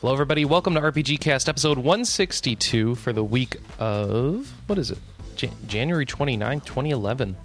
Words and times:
Hello, 0.00 0.12
everybody. 0.12 0.44
Welcome 0.44 0.74
to 0.74 0.80
RPGCast, 0.80 1.48
episode 1.48 1.78
162 1.78 2.94
for 2.96 3.12
the 3.12 3.24
week 3.24 3.56
of, 3.78 4.52
what 4.66 4.78
is 4.78 4.90
it? 4.90 4.98
Jan- 5.36 5.50
January 5.66 6.06
29th, 6.06 6.64
2011. 6.64 7.36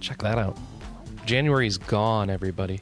Check 0.00 0.18
that 0.22 0.38
out. 0.38 0.56
January's 1.26 1.76
gone, 1.78 2.30
everybody. 2.30 2.80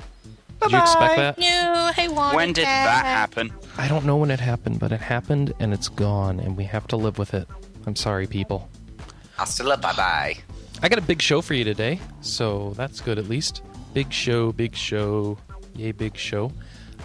Did 0.62 0.72
you 0.72 0.78
expect 0.78 1.16
that? 1.16 1.38
No, 1.38 1.90
hey, 1.94 2.08
Wanda. 2.08 2.36
When 2.36 2.52
did 2.52 2.64
that 2.64 3.04
happen? 3.04 3.52
I 3.76 3.88
don't 3.88 4.04
know 4.06 4.16
when 4.16 4.30
it 4.30 4.40
happened, 4.40 4.78
but 4.78 4.92
it 4.92 5.00
happened 5.00 5.52
and 5.60 5.74
it's 5.74 5.88
gone, 5.88 6.40
and 6.40 6.56
we 6.56 6.64
have 6.64 6.86
to 6.88 6.96
live 6.96 7.18
with 7.18 7.34
it. 7.34 7.46
I'm 7.86 7.96
sorry, 7.96 8.26
people. 8.26 8.68
Hasta 9.36 9.64
la 9.64 9.76
bye 9.76 9.92
bye. 9.92 10.36
I 10.82 10.88
got 10.88 10.98
a 10.98 11.02
big 11.02 11.20
show 11.20 11.42
for 11.42 11.52
you 11.54 11.62
today, 11.64 12.00
so 12.22 12.72
that's 12.76 13.00
good 13.00 13.18
at 13.18 13.28
least. 13.28 13.62
Big 13.92 14.12
show, 14.12 14.52
big 14.52 14.74
show, 14.74 15.36
yay, 15.74 15.92
big 15.92 16.16
show. 16.16 16.50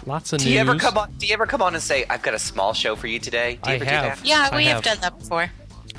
Lots 0.06 0.32
of 0.32 0.40
Do 0.40 0.46
news. 0.46 0.54
you 0.54 0.60
ever 0.60 0.76
come 0.76 0.98
on? 0.98 1.12
Do 1.18 1.26
you 1.26 1.32
ever 1.34 1.46
come 1.46 1.62
on 1.62 1.74
and 1.74 1.82
say, 1.82 2.04
"I've 2.10 2.22
got 2.22 2.34
a 2.34 2.38
small 2.38 2.72
show 2.74 2.96
for 2.96 3.06
you 3.06 3.18
today"? 3.18 3.58
Do 3.62 3.70
you 3.70 3.74
I 3.74 3.76
ever 3.76 3.84
have. 3.84 4.02
do 4.18 4.20
that? 4.22 4.28
Yeah, 4.28 4.48
I 4.52 4.56
we 4.56 4.64
have. 4.64 4.74
have. 4.76 4.84
done 4.84 4.98
that 5.00 5.18
before. 5.18 5.50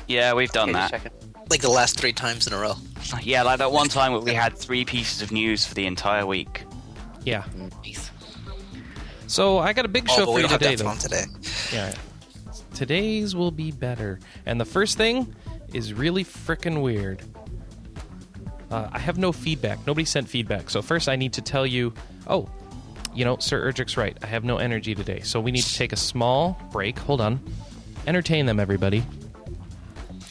Yeah, 0.08 0.34
we've 0.34 0.52
done 0.52 0.70
Okay, 0.70 0.80
just 0.80 0.92
that. 0.92 1.04
checking. 1.04 1.46
like 1.50 1.62
the 1.62 1.70
last 1.70 1.98
three 1.98 2.12
times 2.14 2.46
in 2.48 2.54
a 2.54 2.58
row. 2.60 2.74
Yeah, 3.22 3.44
like 3.44 3.60
that 3.60 3.72
one 3.72 3.88
time 3.90 4.12
where 4.12 4.22
we 4.22 4.34
had 4.34 4.58
three 4.58 4.84
pieces 4.86 5.22
of 5.22 5.32
news 5.32 5.66
for 5.66 5.74
the 5.76 5.86
entire 5.86 6.26
week. 6.26 6.64
Yeah. 7.24 7.44
Nice. 7.84 8.12
So 9.28 9.60
I 9.60 9.72
got 9.74 9.86
a 9.86 9.90
big 9.90 10.08
Oh, 10.10 10.14
show 10.16 10.20
but 10.22 10.26
for 10.26 10.34
we 10.36 10.42
you 10.42 10.48
don't 10.48 10.52
have 10.52 10.60
today, 10.62 10.76
that 10.76 10.84
though. 10.84 10.90
phone 10.90 10.98
today. 10.98 11.24
Yeah. 11.72 11.94
Today's 12.74 13.36
will 13.36 13.52
be 13.52 13.72
better. 13.72 14.20
And 14.46 14.60
the 14.60 14.66
first 14.66 14.98
thing 14.98 15.34
is 15.74 15.94
really 15.94 16.24
frickin' 16.26 16.82
weird. 16.82 17.22
Uh, 18.72 18.90
I 18.92 19.00
have 19.00 19.18
no 19.18 19.32
feedback. 19.32 19.86
Nobody 19.86 20.06
sent 20.06 20.28
feedback. 20.28 20.70
So 20.70 20.82
first 20.82 21.08
I 21.08 21.16
need 21.16 21.34
to 21.34 21.42
tell 21.42 21.66
you, 21.66 21.94
oh, 22.28 22.50
you 23.16 23.26
know, 23.26 23.38
Sir 23.38 23.62
Urgic's 23.62 23.98
right. 23.98 24.18
I 24.22 24.28
have 24.28 24.44
no 24.44 24.58
energy 24.58 24.96
today. 24.96 25.22
So 25.22 25.40
we 25.40 25.52
need 25.52 25.64
to 25.64 25.76
take 25.76 25.94
a 25.94 25.98
small 25.98 26.60
break. 26.72 27.00
Hold 27.00 27.22
on. 27.22 27.40
Entertain 28.08 28.46
them, 28.46 28.60
everybody. 28.60 29.04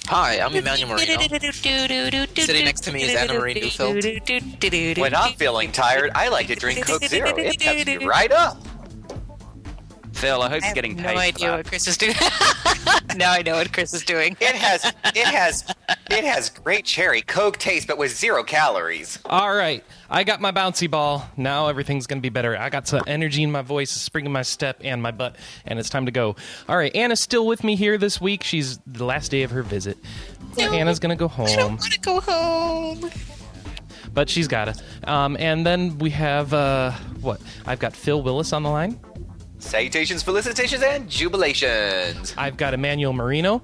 Hi, 0.07 0.41
I'm 0.41 0.55
Emmanuel 0.55 0.91
Marino. 0.91 1.21
Sitting 2.35 2.65
next 2.65 2.83
to 2.83 2.93
me 2.93 3.05
is 3.05 3.15
Anna 3.15 3.35
Marie. 3.35 3.73
When 5.01 5.15
I'm 5.15 5.33
feeling 5.35 5.73
tired, 5.73 6.11
I 6.15 6.29
like 6.29 6.49
to 6.49 6.55
drink 6.55 6.85
Coke 6.87 7.05
Zero. 7.05 7.35
It 7.37 7.59
peps 7.61 7.87
me 7.87 8.05
right 8.05 8.31
up. 8.31 8.59
Phil, 10.23 10.41
I 10.41 10.49
hope 10.51 10.63
I 10.63 10.67
you're 10.67 10.75
getting 10.77 10.97
have 10.99 11.07
paid. 11.09 11.15
no 11.17 11.21
idea 11.21 11.49
that. 11.49 11.57
what 11.57 11.67
Chris 11.67 11.89
is 11.89 11.97
doing. 11.97 12.15
now 13.17 13.33
I 13.33 13.43
know 13.45 13.55
what 13.57 13.73
Chris 13.73 13.93
is 13.93 14.05
doing. 14.05 14.37
It 14.41 14.55
has, 14.55 14.85
it 15.05 15.17
has, 15.27 15.65
it 16.11 16.23
has 16.23 16.49
great 16.49 16.85
cherry 16.85 17.23
Coke 17.23 17.59
taste, 17.59 17.89
but 17.89 17.99
with 17.99 18.17
zero 18.17 18.45
calories. 18.45 19.19
All 19.27 19.53
right. 19.53 19.85
I 20.09 20.23
got 20.23 20.41
my 20.41 20.53
bouncy 20.53 20.89
ball. 20.89 21.29
Now 21.37 21.67
everything's 21.67 22.07
going 22.07 22.19
to 22.19 22.23
be 22.23 22.29
better. 22.29 22.57
I 22.57 22.69
got 22.71 22.87
some 22.87 23.03
energy 23.09 23.43
in 23.43 23.51
my 23.51 23.63
voice, 23.63 23.97
a 23.97 23.99
spring 23.99 24.25
in 24.25 24.31
my 24.31 24.43
step, 24.43 24.81
and 24.85 25.03
my 25.03 25.11
butt, 25.11 25.35
and 25.67 25.81
it's 25.81 25.91
time 25.91 26.07
to 26.07 26.13
go. 26.13 26.37
All 26.69 26.77
right. 26.77 26.95
Anna's 26.95 27.19
still 27.21 27.45
with 27.45 27.65
me 27.65 27.75
here 27.75 27.99
this 27.99 28.21
week. 28.21 28.45
She's 28.45 28.79
the 28.87 29.05
last 29.05 29.33
day 29.33 29.43
of 29.43 29.51
her 29.51 29.65
visit. 29.65 29.99
No. 30.57 30.71
Anna's 30.73 31.01
going 31.01 31.17
to 31.17 31.19
go 31.19 31.33
I 31.37 31.47
don't 31.47 31.59
home. 31.59 31.71
want 31.79 31.93
to 31.93 32.01
go 32.01 32.21
home. 32.21 33.11
but 34.15 34.31
she's 34.31 34.47
got 34.47 34.69
it. 34.69 34.81
Um, 35.09 35.37
and 35.41 35.67
then 35.67 35.99
we 35.99 36.11
have 36.11 36.55
uh, 36.55 36.93
what? 37.21 37.41
I've 37.67 37.81
got 37.81 37.93
Phil 37.97 38.23
Willis 38.23 38.53
on 38.53 38.63
the 38.63 38.71
line. 38.71 39.01
Salutations, 39.63 40.23
felicitations, 40.25 40.83
and 40.83 41.09
jubilations. 41.09 42.35
I've 42.37 42.57
got 42.57 42.75
Emmanuel 42.75 43.13
Marino. 43.13 43.63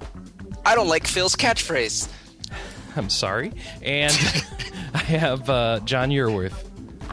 I 0.65 0.75
don't 0.75 0.89
like 0.89 1.07
Phil's 1.07 1.35
catchphrase. 1.35 2.09
I'm 2.97 3.11
sorry, 3.11 3.53
and 3.83 4.13
I 4.95 4.99
have 4.99 5.51
uh, 5.51 5.81
John 5.85 6.11
Yearworth. 6.11 6.55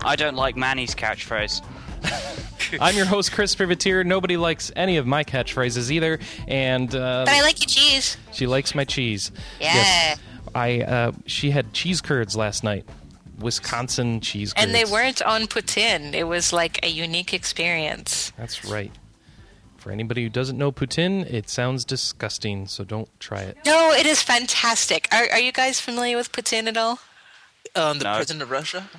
I 0.03 0.15
don't 0.15 0.35
like 0.35 0.55
Manny's 0.55 0.93
catchphrase. 0.93 1.61
I'm 2.79 2.95
your 2.95 3.05
host, 3.05 3.31
Chris 3.31 3.55
Privitere. 3.55 4.05
Nobody 4.05 4.37
likes 4.37 4.71
any 4.75 4.97
of 4.97 5.07
my 5.07 5.23
catchphrases 5.23 5.89
either, 5.91 6.19
and 6.47 6.93
uh, 6.93 7.23
But 7.25 7.33
I 7.33 7.41
like 7.41 7.59
your 7.59 7.67
cheese. 7.67 8.17
she 8.33 8.45
likes 8.47 8.75
my 8.75 8.85
cheese. 8.85 9.31
Yeah. 9.59 9.73
Yes. 9.73 10.19
I 10.53 10.81
uh, 10.81 11.11
she 11.25 11.49
had 11.51 11.73
cheese 11.73 12.01
curds 12.01 12.35
last 12.35 12.63
night. 12.63 12.85
Wisconsin 13.39 14.19
cheese 14.21 14.53
curds. 14.53 14.65
And 14.65 14.75
they 14.75 14.85
weren't 14.85 15.21
on 15.21 15.47
poutine. 15.47 16.13
It 16.13 16.25
was 16.25 16.53
like 16.53 16.79
a 16.83 16.89
unique 16.89 17.33
experience. 17.33 18.31
That's 18.37 18.65
right. 18.65 18.91
For 19.77 19.91
anybody 19.91 20.23
who 20.23 20.29
doesn't 20.29 20.57
know 20.57 20.71
poutine, 20.71 21.31
it 21.31 21.47
sounds 21.49 21.85
disgusting, 21.85 22.65
so 22.67 22.83
don't 22.83 23.07
try 23.19 23.41
it. 23.41 23.57
No, 23.65 23.91
it 23.91 24.05
is 24.07 24.21
fantastic. 24.23 25.07
Are, 25.11 25.29
are 25.31 25.39
you 25.39 25.51
guys 25.51 25.79
familiar 25.79 26.17
with 26.17 26.31
poutine 26.31 26.67
at 26.67 26.75
all? 26.77 26.99
Um, 27.75 27.99
the 27.99 28.05
No. 28.05 28.15
president 28.15 28.41
of 28.41 28.49
Russia. 28.49 28.89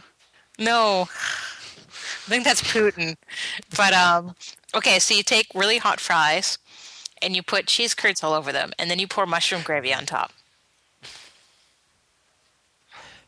No. 0.59 1.09
I 1.11 2.29
think 2.29 2.45
that's 2.45 2.63
Putin. 2.63 3.17
But 3.77 3.93
um 3.95 4.35
okay, 4.75 4.99
so 4.99 5.15
you 5.15 5.23
take 5.23 5.47
really 5.55 5.79
hot 5.79 6.01
fries 6.01 6.59
and 7.23 7.35
you 7.35 7.43
put 7.43 7.67
cheese 7.67 7.95
curds 7.95 8.23
all 8.23 8.33
over 8.33 8.53
them 8.53 8.73
and 8.79 8.91
then 8.91 8.99
you 8.99 9.07
pour 9.09 9.27
mushroom 9.27 9.63
gravy 9.63 9.93
on 9.95 10.07
top. 10.07 10.33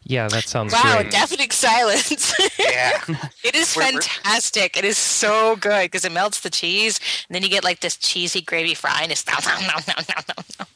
Yeah, 0.09 0.27
that 0.29 0.45
sounds 0.45 0.73
good. 0.75 0.83
Wow, 0.85 1.01
great. 1.03 1.11
deafening 1.13 1.51
silence. 1.51 2.35
Yeah. 2.59 2.99
it 3.45 3.55
is 3.55 3.77
We're- 3.77 3.93
we're- 3.93 4.01
fantastic. 4.03 4.77
It 4.77 4.85
is 4.85 4.99
so 4.99 5.55
good 5.57 5.85
because 5.85 6.05
it 6.05 6.13
melts 6.13 6.41
the 6.41 6.51
cheese 6.51 6.99
and 7.29 7.35
then 7.35 7.43
you 7.43 7.49
get 7.49 7.63
like 7.65 7.81
this 7.81 7.97
cheesy 7.97 8.41
gravy 8.41 8.75
fry 8.75 9.01
and 9.03 9.13
it's 9.13 9.27
nom, 9.27 9.39
nom, 9.45 9.61
nom, 9.63 9.83
nom, 9.87 10.05
nom, 10.09 10.25
nom, 10.37 10.45
nom. 10.59 10.69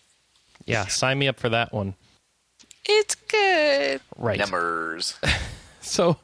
Yeah, 0.67 0.87
sign 0.87 1.19
me 1.19 1.29
up 1.29 1.41
for 1.41 1.49
that 1.49 1.73
one. 1.73 1.95
It's 2.85 3.15
good. 3.15 4.01
Right. 4.17 4.39
Numbers. 4.39 5.19
So, 5.93 6.17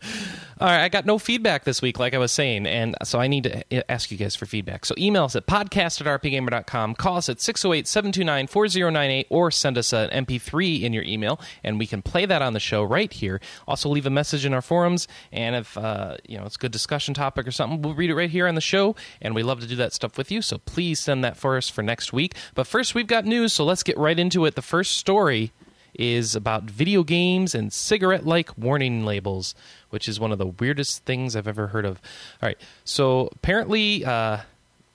all 0.61 0.67
right, 0.67 0.83
I 0.83 0.89
got 0.89 1.05
no 1.05 1.19
feedback 1.19 1.65
this 1.65 1.83
week, 1.83 1.99
like 1.99 2.15
I 2.15 2.19
was 2.19 2.33
saying, 2.33 2.67
and 2.67 2.97
so 3.05 3.21
I 3.21 3.27
need 3.27 3.45
to 3.45 3.91
ask 3.91 4.11
you 4.11 4.17
guys 4.17 4.35
for 4.35 4.47
feedback. 4.47 4.87
So, 4.87 4.95
email 4.97 5.25
us 5.25 5.37
at 5.37 5.47
podcast 5.47 6.01
at 6.01 6.23
rpgamer.com, 6.23 6.95
call 6.95 7.17
us 7.17 7.29
at 7.29 7.41
608 7.41 7.87
729 7.87 8.47
4098, 8.47 9.27
or 9.31 9.51
send 9.51 9.77
us 9.77 9.93
an 9.93 10.11
MP3 10.11 10.83
in 10.83 10.93
your 10.93 11.03
email, 11.03 11.41
and 11.63 11.79
we 11.79 11.87
can 11.87 12.03
play 12.03 12.25
that 12.25 12.41
on 12.41 12.55
the 12.55 12.61
show 12.61 12.83
right 12.83 13.13
here. 13.13 13.41
Also, 13.67 13.89
leave 13.89 14.07
a 14.07 14.11
message 14.11 14.47
in 14.47 14.55
our 14.55 14.63
forums, 14.63 15.07
and 15.33 15.55
if 15.55 15.77
uh, 15.77 16.17
you 16.27 16.39
know 16.39 16.45
it's 16.45 16.57
a 16.57 16.61
good 16.61 16.73
discussion 16.73 17.15
topic 17.15 17.47
or 17.47 17.53
something, 17.53 17.83
we'll 17.83 17.95
read 17.95 18.11
it 18.11 18.15
right 18.15 18.31
here 18.31 18.47
on 18.47 18.55
the 18.55 18.61
show, 18.61 18.97
and 19.21 19.35
we 19.35 19.43
love 19.43 19.61
to 19.61 19.67
do 19.67 19.77
that 19.77 19.93
stuff 19.93 20.17
with 20.17 20.31
you. 20.31 20.41
So, 20.41 20.59
please 20.59 20.99
send 20.99 21.23
that 21.25 21.37
for 21.37 21.57
us 21.57 21.69
for 21.69 21.83
next 21.83 22.13
week. 22.13 22.35
But 22.55 22.67
first, 22.67 22.95
we've 22.95 23.07
got 23.07 23.25
news, 23.25 23.53
so 23.53 23.65
let's 23.65 23.83
get 23.83 23.99
right 23.99 24.19
into 24.19 24.45
it. 24.45 24.55
The 24.55 24.63
first 24.63 24.97
story 24.97 25.53
is 25.95 26.35
about 26.35 26.65
video 26.65 27.03
games 27.03 27.55
and 27.55 27.73
cigarette 27.73 28.27
like 28.27 28.57
warning 28.57 29.05
labels, 29.05 29.55
which 29.91 30.09
is 30.09 30.21
one 30.21 30.33
of 30.33 30.39
the 30.39 30.47
weirdest 30.47 31.05
things 31.05 31.35
I've 31.35 31.49
ever 31.49 31.69
heard 31.69 31.85
of. 31.85 32.01
All 32.43 32.49
right, 32.49 32.59
so 32.85 33.29
apparently, 33.33 34.05
uh, 34.05 34.39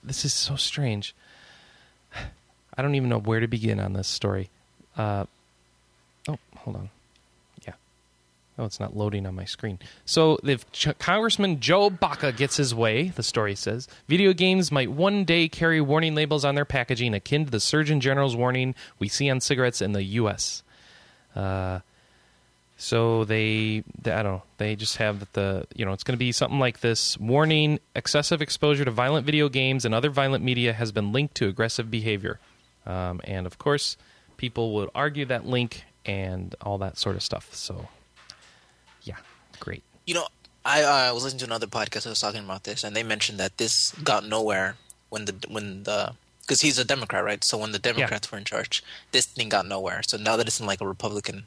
this 0.02 0.24
is 0.24 0.32
so 0.32 0.56
strange. 0.56 1.14
I 2.76 2.82
don't 2.82 2.94
even 2.94 3.08
know 3.08 3.20
where 3.20 3.40
to 3.40 3.46
begin 3.46 3.80
on 3.80 3.92
this 3.92 4.08
story. 4.08 4.50
Uh, 4.96 5.26
oh, 6.28 6.38
hold 6.56 6.76
on. 6.76 6.90
Yeah. 7.66 7.74
Oh, 8.58 8.64
it's 8.64 8.80
not 8.80 8.96
loading 8.96 9.26
on 9.26 9.34
my 9.34 9.44
screen. 9.44 9.78
So, 10.04 10.38
if 10.44 10.70
Ch- 10.72 10.98
Congressman 10.98 11.60
Joe 11.60 11.90
Baca 11.90 12.32
gets 12.32 12.56
his 12.56 12.74
way, 12.74 13.08
the 13.08 13.22
story 13.22 13.54
says, 13.54 13.88
video 14.08 14.32
games 14.32 14.70
might 14.70 14.90
one 14.90 15.24
day 15.24 15.48
carry 15.48 15.80
warning 15.80 16.14
labels 16.14 16.44
on 16.44 16.54
their 16.54 16.64
packaging 16.64 17.14
akin 17.14 17.46
to 17.46 17.50
the 17.50 17.60
Surgeon 17.60 18.00
General's 18.00 18.36
warning 18.36 18.74
we 18.98 19.08
see 19.08 19.28
on 19.28 19.40
cigarettes 19.40 19.82
in 19.82 19.92
the 19.92 20.04
U.S. 20.04 20.62
Uh, 21.34 21.80
so 22.76 23.24
they, 23.24 23.84
they, 24.02 24.12
I 24.12 24.22
don't 24.22 24.32
know, 24.32 24.42
they 24.58 24.76
just 24.76 24.96
have 24.96 25.30
the, 25.32 25.66
you 25.74 25.84
know, 25.84 25.92
it's 25.92 26.02
going 26.02 26.14
to 26.14 26.18
be 26.18 26.32
something 26.32 26.58
like 26.58 26.80
this 26.80 27.18
warning 27.18 27.78
excessive 27.94 28.42
exposure 28.42 28.84
to 28.84 28.90
violent 28.90 29.24
video 29.24 29.48
games 29.48 29.84
and 29.84 29.94
other 29.94 30.10
violent 30.10 30.44
media 30.44 30.72
has 30.72 30.90
been 30.90 31.12
linked 31.12 31.34
to 31.36 31.48
aggressive 31.48 31.90
behavior. 31.90 32.40
Um, 32.84 33.20
and 33.24 33.46
of 33.46 33.58
course, 33.58 33.96
people 34.36 34.74
would 34.74 34.90
argue 34.94 35.24
that 35.26 35.46
link 35.46 35.84
and 36.04 36.54
all 36.60 36.78
that 36.78 36.98
sort 36.98 37.16
of 37.16 37.22
stuff. 37.22 37.54
So, 37.54 37.88
yeah, 39.02 39.16
great. 39.60 39.82
You 40.06 40.14
know, 40.14 40.26
I 40.64 40.82
uh, 40.82 41.14
was 41.14 41.24
listening 41.24 41.40
to 41.40 41.46
another 41.46 41.66
podcast 41.66 42.02
that 42.02 42.10
was 42.10 42.20
talking 42.20 42.42
about 42.42 42.64
this, 42.64 42.84
and 42.84 42.96
they 42.96 43.02
mentioned 43.02 43.38
that 43.38 43.58
this 43.58 43.92
got 44.02 44.26
nowhere 44.26 44.76
when 45.10 45.26
the 45.26 45.34
when 45.48 45.84
the 45.84 46.14
because 46.44 46.60
he's 46.60 46.78
a 46.78 46.84
Democrat, 46.84 47.24
right? 47.24 47.42
So 47.42 47.58
when 47.58 47.72
the 47.72 47.78
Democrats 47.78 48.30
were 48.30 48.38
in 48.38 48.44
charge, 48.44 48.82
this 49.12 49.26
thing 49.26 49.48
got 49.48 49.66
nowhere. 49.66 50.02
So 50.02 50.16
now 50.16 50.36
that 50.36 50.46
it's 50.46 50.60
in 50.60 50.66
like 50.66 50.80
a 50.80 50.86
Republican 50.86 51.44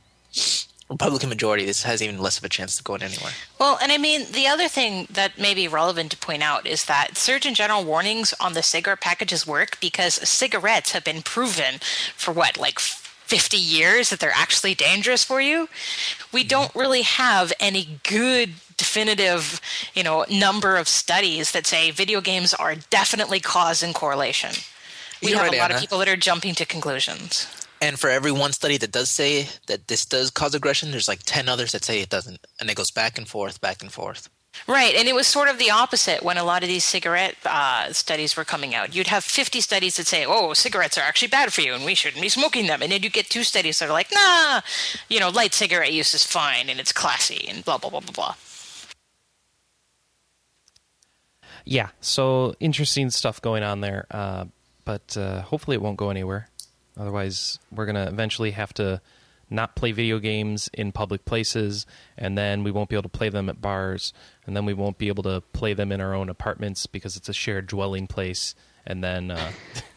Republican 0.90 1.28
majority, 1.28 1.66
this 1.66 1.84
has 1.84 2.02
even 2.02 2.18
less 2.18 2.38
of 2.38 2.46
a 2.46 2.50
chance 2.50 2.78
to 2.78 2.84
go 2.84 2.96
anywhere. 2.96 3.34
Well, 3.60 3.78
and 3.82 3.92
I 3.92 3.98
mean, 3.98 4.26
the 4.32 4.48
other 4.48 4.70
thing 4.70 5.08
that 5.10 5.38
may 5.38 5.54
be 5.54 5.68
relevant 5.68 6.12
to 6.12 6.18
point 6.18 6.44
out 6.44 6.66
is 6.66 6.86
that 6.86 7.18
Surgeon 7.18 7.54
General 7.54 7.84
warnings 7.84 8.34
on 8.40 8.54
the 8.54 8.64
cigarette 8.64 9.02
packages 9.02 9.46
work 9.46 9.80
because 9.82 10.14
cigarettes 10.28 10.94
have 10.94 11.04
been 11.04 11.22
proven 11.22 11.80
for 12.16 12.32
what, 12.32 12.58
like 12.58 12.80
50 12.80 13.58
years 13.58 14.10
that 14.10 14.22
they're 14.22 14.32
actually 14.34 14.74
dangerous 14.76 15.26
for 15.26 15.42
you. 15.42 15.68
We 16.32 16.42
mm-hmm. 16.42 16.48
don't 16.48 16.76
really 16.76 17.02
have 17.02 17.52
any 17.60 18.00
good 18.04 18.54
definitive, 18.78 19.60
you 19.94 20.04
know, 20.04 20.26
number 20.30 20.78
of 20.78 20.88
studies 20.88 21.52
that 21.52 21.68
say 21.68 21.92
video 21.92 22.22
games 22.22 22.54
are 22.54 22.76
definitely 22.76 23.42
cause 23.42 23.84
and 23.84 23.94
correlation. 23.94 24.52
We 25.22 25.30
You're 25.30 25.38
have 25.40 25.48
right, 25.48 25.58
a 25.58 25.62
lot 25.62 25.72
of 25.72 25.80
people 25.80 25.98
that 26.00 26.08
are 26.08 26.16
jumping 26.18 26.56
to 26.56 26.66
conclusions. 26.66 27.48
And 27.81 28.00
for 28.00 28.10
every 28.10 28.31
one 28.31 28.54
study 28.54 28.78
that 28.78 28.92
does 28.92 29.10
say 29.10 29.48
that 29.68 29.88
this 29.88 30.06
does 30.06 30.31
cause 30.31 30.56
aggression, 30.56 30.92
there's 30.92 31.08
like 31.08 31.22
ten 31.25 31.48
others 31.48 31.72
that 31.74 31.84
say 31.84 32.02
it 32.02 32.10
doesn't, 32.10 32.40
and 32.60 32.69
it 32.69 32.75
goes 32.75 32.92
back 32.92 33.18
and 33.18 33.28
forth, 33.28 33.62
back 33.62 33.81
and 33.81 33.92
forth. 33.92 34.30
Right, 34.66 34.96
and 34.96 35.08
it 35.08 35.14
was 35.14 35.28
sort 35.28 35.50
of 35.50 35.60
the 35.60 35.69
opposite 35.69 36.24
when 36.24 36.38
a 36.38 36.44
lot 36.44 36.64
of 36.64 36.69
these 36.69 36.84
cigarette 36.84 37.36
uh, 37.46 37.94
studies 37.94 38.36
were 38.36 38.44
coming 38.44 38.74
out. 38.74 38.96
You'd 38.96 39.08
have 39.08 39.24
50 39.24 39.62
studies 39.62 39.98
that 39.98 40.08
say, 40.08 40.25
oh, 40.25 40.54
cigarettes 40.54 40.98
are 40.98 41.02
actually 41.02 41.28
bad 41.28 41.54
for 41.54 41.62
you 41.62 41.74
and 41.74 41.86
we 41.86 41.94
shouldn't 41.94 42.22
be 42.22 42.30
smoking 42.30 42.66
them. 42.66 42.81
And 42.81 42.92
then 42.92 43.04
you 43.04 43.10
get 43.10 43.30
two 43.30 43.44
studies 43.44 43.80
that 43.80 43.90
are 43.90 43.94
like, 43.94 44.10
nah, 44.12 44.62
you 45.10 45.19
know, 45.19 45.30
light 45.30 45.54
cigarette 45.54 45.94
use 45.94 46.14
is 46.14 46.24
fine 46.24 46.69
and 46.69 46.80
it's 46.80 46.92
classy 46.92 47.48
and 47.48 47.64
blah, 47.64 47.78
blah, 47.78 47.90
blah, 47.90 48.00
blah, 48.00 48.12
blah. 48.12 48.36
Yeah, 51.64 51.90
so 52.02 52.56
interesting 52.60 53.10
stuff 53.10 53.42
going 53.42 53.62
on 53.62 53.81
there. 53.81 54.08
Uh, 54.10 54.46
but 54.88 55.18
uh, 55.18 55.42
hopefully 55.42 55.75
it 55.75 55.81
won't 55.81 55.98
go 55.98 56.10
anywhere. 56.10 56.48
Otherwise, 56.98 57.60
we're 57.75 57.86
going 57.86 57.95
to 57.95 58.07
eventually 58.07 58.51
have 58.51 58.74
to 58.75 59.01
not 59.50 59.75
play 59.75 59.92
video 59.92 60.18
games 60.18 60.69
in 60.74 60.94
public 60.94 61.25
places, 61.25 61.86
and 62.18 62.38
then 62.38 62.63
we 62.63 62.72
won't 62.72 62.88
be 62.88 62.95
able 62.95 63.04
to 63.04 63.10
play 63.10 63.28
them 63.28 63.50
at 63.50 63.62
bars, 63.62 64.13
and 64.45 64.56
then 64.56 64.66
we 64.66 64.74
won't 64.74 64.98
be 64.98 65.10
able 65.10 65.24
to 65.24 65.42
play 65.51 65.74
them 65.74 65.92
in 65.92 66.00
our 66.00 66.13
own 66.13 66.30
apartments 66.30 66.88
because 66.88 67.18
it's 67.18 67.28
a 67.28 67.34
shared 67.34 67.68
dwelling 67.68 68.07
place, 68.07 68.56
and 68.86 69.04
then 69.04 69.30
uh, 69.30 69.51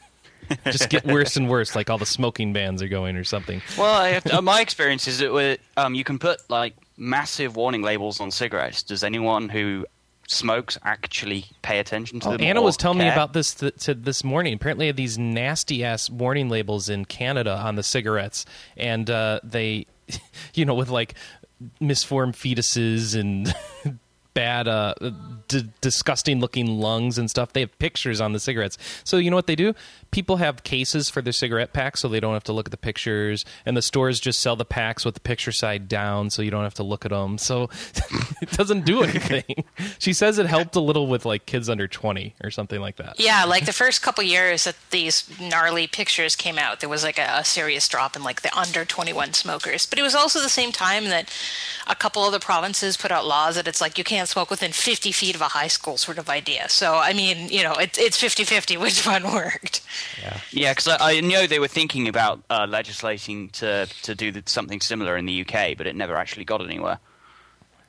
just 0.64 0.90
get 0.90 1.06
worse 1.06 1.36
and 1.36 1.48
worse, 1.48 1.76
like 1.76 1.88
all 1.88 1.98
the 1.98 2.04
smoking 2.04 2.52
bans 2.52 2.82
are 2.82 2.88
going 2.88 3.14
or 3.14 3.22
something. 3.22 3.62
Well, 3.78 4.20
to, 4.22 4.38
uh, 4.38 4.42
my 4.42 4.60
experience 4.60 5.06
is 5.06 5.20
that 5.20 5.32
with, 5.32 5.60
um, 5.76 5.94
you 5.94 6.02
can 6.02 6.18
put 6.18 6.50
like 6.50 6.74
massive 6.96 7.54
warning 7.54 7.82
labels 7.82 8.18
on 8.18 8.32
cigarettes. 8.32 8.82
Does 8.82 9.04
anyone 9.04 9.50
who 9.50 9.86
smokes 10.30 10.78
actually 10.84 11.46
pay 11.62 11.78
attention 11.78 12.20
to 12.20 12.28
Oh, 12.28 12.32
them? 12.32 12.42
Anna 12.42 12.62
was 12.62 12.76
telling 12.76 12.98
me 12.98 13.08
about 13.08 13.32
this 13.32 13.54
th- 13.54 13.74
to 13.84 13.94
this 13.94 14.22
morning. 14.22 14.54
Apparently, 14.54 14.90
these 14.92 15.18
nasty 15.18 15.84
ass 15.84 16.08
warning 16.08 16.48
labels 16.48 16.88
in 16.88 17.04
Canada 17.04 17.56
on 17.56 17.74
the 17.74 17.82
cigarettes, 17.82 18.46
and 18.76 19.10
uh, 19.10 19.40
they, 19.42 19.86
you 20.54 20.64
know, 20.64 20.74
with 20.74 20.88
like 20.88 21.14
misformed 21.80 22.34
fetuses 22.34 23.18
and 23.18 23.52
bad, 24.34 24.68
uh, 24.68 24.94
d- 25.48 25.70
disgusting 25.80 26.40
looking 26.40 26.80
lungs 26.80 27.18
and 27.18 27.30
stuff. 27.30 27.52
They 27.52 27.60
have 27.60 27.78
pictures 27.78 28.20
on 28.20 28.32
the 28.32 28.40
cigarettes. 28.40 28.78
So 29.04 29.16
you 29.16 29.30
know 29.30 29.36
what 29.36 29.46
they 29.46 29.56
do? 29.56 29.74
People 30.10 30.36
have 30.36 30.62
cases 30.62 31.08
for 31.08 31.22
their 31.22 31.32
cigarette 31.32 31.72
packs, 31.72 32.00
so 32.00 32.08
they 32.08 32.20
don't 32.20 32.34
have 32.34 32.44
to 32.44 32.52
look 32.52 32.66
at 32.66 32.70
the 32.70 32.76
pictures, 32.76 33.44
and 33.64 33.76
the 33.76 33.82
stores 33.82 34.20
just 34.20 34.40
sell 34.40 34.56
the 34.56 34.64
packs 34.64 35.04
with 35.04 35.14
the 35.14 35.20
picture 35.20 35.52
side 35.52 35.88
down, 35.88 36.30
so 36.30 36.42
you 36.42 36.50
don't 36.50 36.64
have 36.64 36.74
to 36.74 36.82
look 36.82 37.04
at 37.04 37.10
them. 37.10 37.38
So 37.38 37.70
it 38.42 38.50
doesn't 38.52 38.84
do 38.84 39.02
anything. 39.02 39.64
she 39.98 40.12
says 40.12 40.38
it 40.38 40.46
helped 40.46 40.74
a 40.76 40.80
little 40.80 41.06
with 41.06 41.24
like 41.24 41.46
kids 41.46 41.68
under 41.68 41.86
twenty 41.86 42.34
or 42.42 42.50
something 42.50 42.80
like 42.80 42.96
that. 42.96 43.18
Yeah, 43.18 43.44
like 43.44 43.66
the 43.66 43.72
first 43.72 44.02
couple 44.02 44.24
years 44.24 44.64
that 44.64 44.76
these 44.90 45.28
gnarly 45.40 45.86
pictures 45.86 46.36
came 46.36 46.58
out, 46.58 46.80
there 46.80 46.88
was 46.88 47.04
like 47.04 47.18
a, 47.18 47.38
a 47.38 47.44
serious 47.44 47.88
drop 47.88 48.16
in 48.16 48.22
like 48.22 48.42
the 48.42 48.56
under 48.56 48.84
21 48.84 49.34
smokers. 49.34 49.86
But 49.86 49.98
it 49.98 50.02
was 50.02 50.14
also 50.14 50.40
the 50.40 50.48
same 50.48 50.72
time 50.72 51.04
that 51.04 51.32
a 51.86 51.94
couple 51.94 52.22
other 52.22 52.38
provinces 52.38 52.96
put 52.96 53.10
out 53.10 53.26
laws 53.26 53.56
that 53.56 53.68
it's 53.68 53.80
like 53.80 53.98
you 53.98 54.04
can't 54.04 54.28
smoke 54.30 54.50
within 54.50 54.72
50 54.72 55.12
feet 55.12 55.34
of 55.34 55.40
a 55.40 55.48
high 55.48 55.68
school 55.68 55.96
sort 55.96 56.18
of 56.18 56.28
idea. 56.30 56.68
So, 56.68 56.96
I 56.96 57.12
mean, 57.12 57.48
you 57.48 57.62
know, 57.62 57.72
it, 57.74 57.98
it's 57.98 58.16
50 58.16 58.44
50 58.44 58.76
which 58.76 59.04
one 59.14 59.24
worked. 59.32 59.82
Yeah, 60.52 60.72
because 60.72 60.88
I, 60.88 60.96
I 61.16 61.20
know 61.20 61.46
they 61.46 61.58
were 61.58 61.68
thinking 61.68 62.08
about 62.08 62.40
uh, 62.50 62.66
legislating 62.68 63.48
to 63.50 63.86
to 64.02 64.14
do 64.14 64.32
the, 64.32 64.42
something 64.46 64.80
similar 64.80 65.16
in 65.16 65.26
the 65.26 65.40
UK, 65.42 65.76
but 65.76 65.86
it 65.86 65.96
never 65.96 66.16
actually 66.16 66.44
got 66.44 66.64
anywhere. 66.64 66.98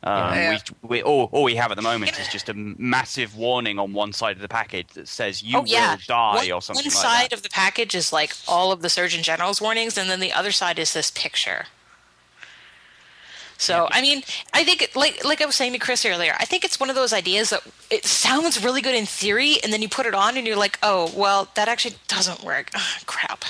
Um, 0.03 0.33
Yeah. 0.33 0.57
we, 0.81 0.89
we, 0.89 1.03
all, 1.03 1.29
all 1.31 1.43
we 1.43 1.55
have 1.55 1.69
at 1.71 1.75
the 1.75 1.83
moment 1.83 2.19
is 2.19 2.27
just 2.27 2.49
a 2.49 2.55
massive 2.55 3.35
warning 3.37 3.77
on 3.77 3.93
one 3.93 4.13
side 4.13 4.35
of 4.35 4.41
the 4.41 4.47
package 4.47 4.87
that 4.95 5.07
says 5.07 5.43
"you 5.43 5.59
oh, 5.59 5.63
yeah. 5.65 5.91
will 5.91 6.01
die" 6.07 6.35
one, 6.37 6.51
or 6.53 6.61
something 6.61 6.83
One 6.85 6.85
like 6.85 6.93
side 6.93 7.29
that. 7.29 7.33
of 7.33 7.43
the 7.43 7.49
package 7.49 7.93
is 7.93 8.11
like 8.11 8.33
all 8.47 8.71
of 8.71 8.81
the 8.81 8.89
Surgeon 8.89 9.21
General's 9.21 9.61
warnings, 9.61 9.97
and 9.99 10.09
then 10.09 10.19
the 10.19 10.33
other 10.33 10.51
side 10.51 10.79
is 10.79 10.93
this 10.93 11.11
picture. 11.11 11.65
So 13.61 13.87
I 13.91 14.01
mean, 14.01 14.23
I 14.53 14.63
think 14.63 14.81
it, 14.81 14.95
like 14.95 15.23
like 15.23 15.39
I 15.39 15.45
was 15.45 15.55
saying 15.55 15.73
to 15.73 15.77
Chris 15.77 16.03
earlier, 16.03 16.33
I 16.39 16.45
think 16.45 16.65
it's 16.65 16.79
one 16.79 16.89
of 16.89 16.95
those 16.95 17.13
ideas 17.13 17.51
that 17.51 17.61
it 17.91 18.05
sounds 18.05 18.63
really 18.63 18.81
good 18.81 18.95
in 18.95 19.05
theory, 19.05 19.57
and 19.63 19.71
then 19.71 19.83
you 19.83 19.87
put 19.87 20.07
it 20.07 20.15
on, 20.15 20.35
and 20.35 20.47
you're 20.47 20.57
like, 20.57 20.79
oh, 20.81 21.11
well, 21.15 21.47
that 21.53 21.67
actually 21.67 21.95
doesn't 22.07 22.43
work. 22.43 22.71
Ugh, 22.73 23.05
crap. 23.05 23.45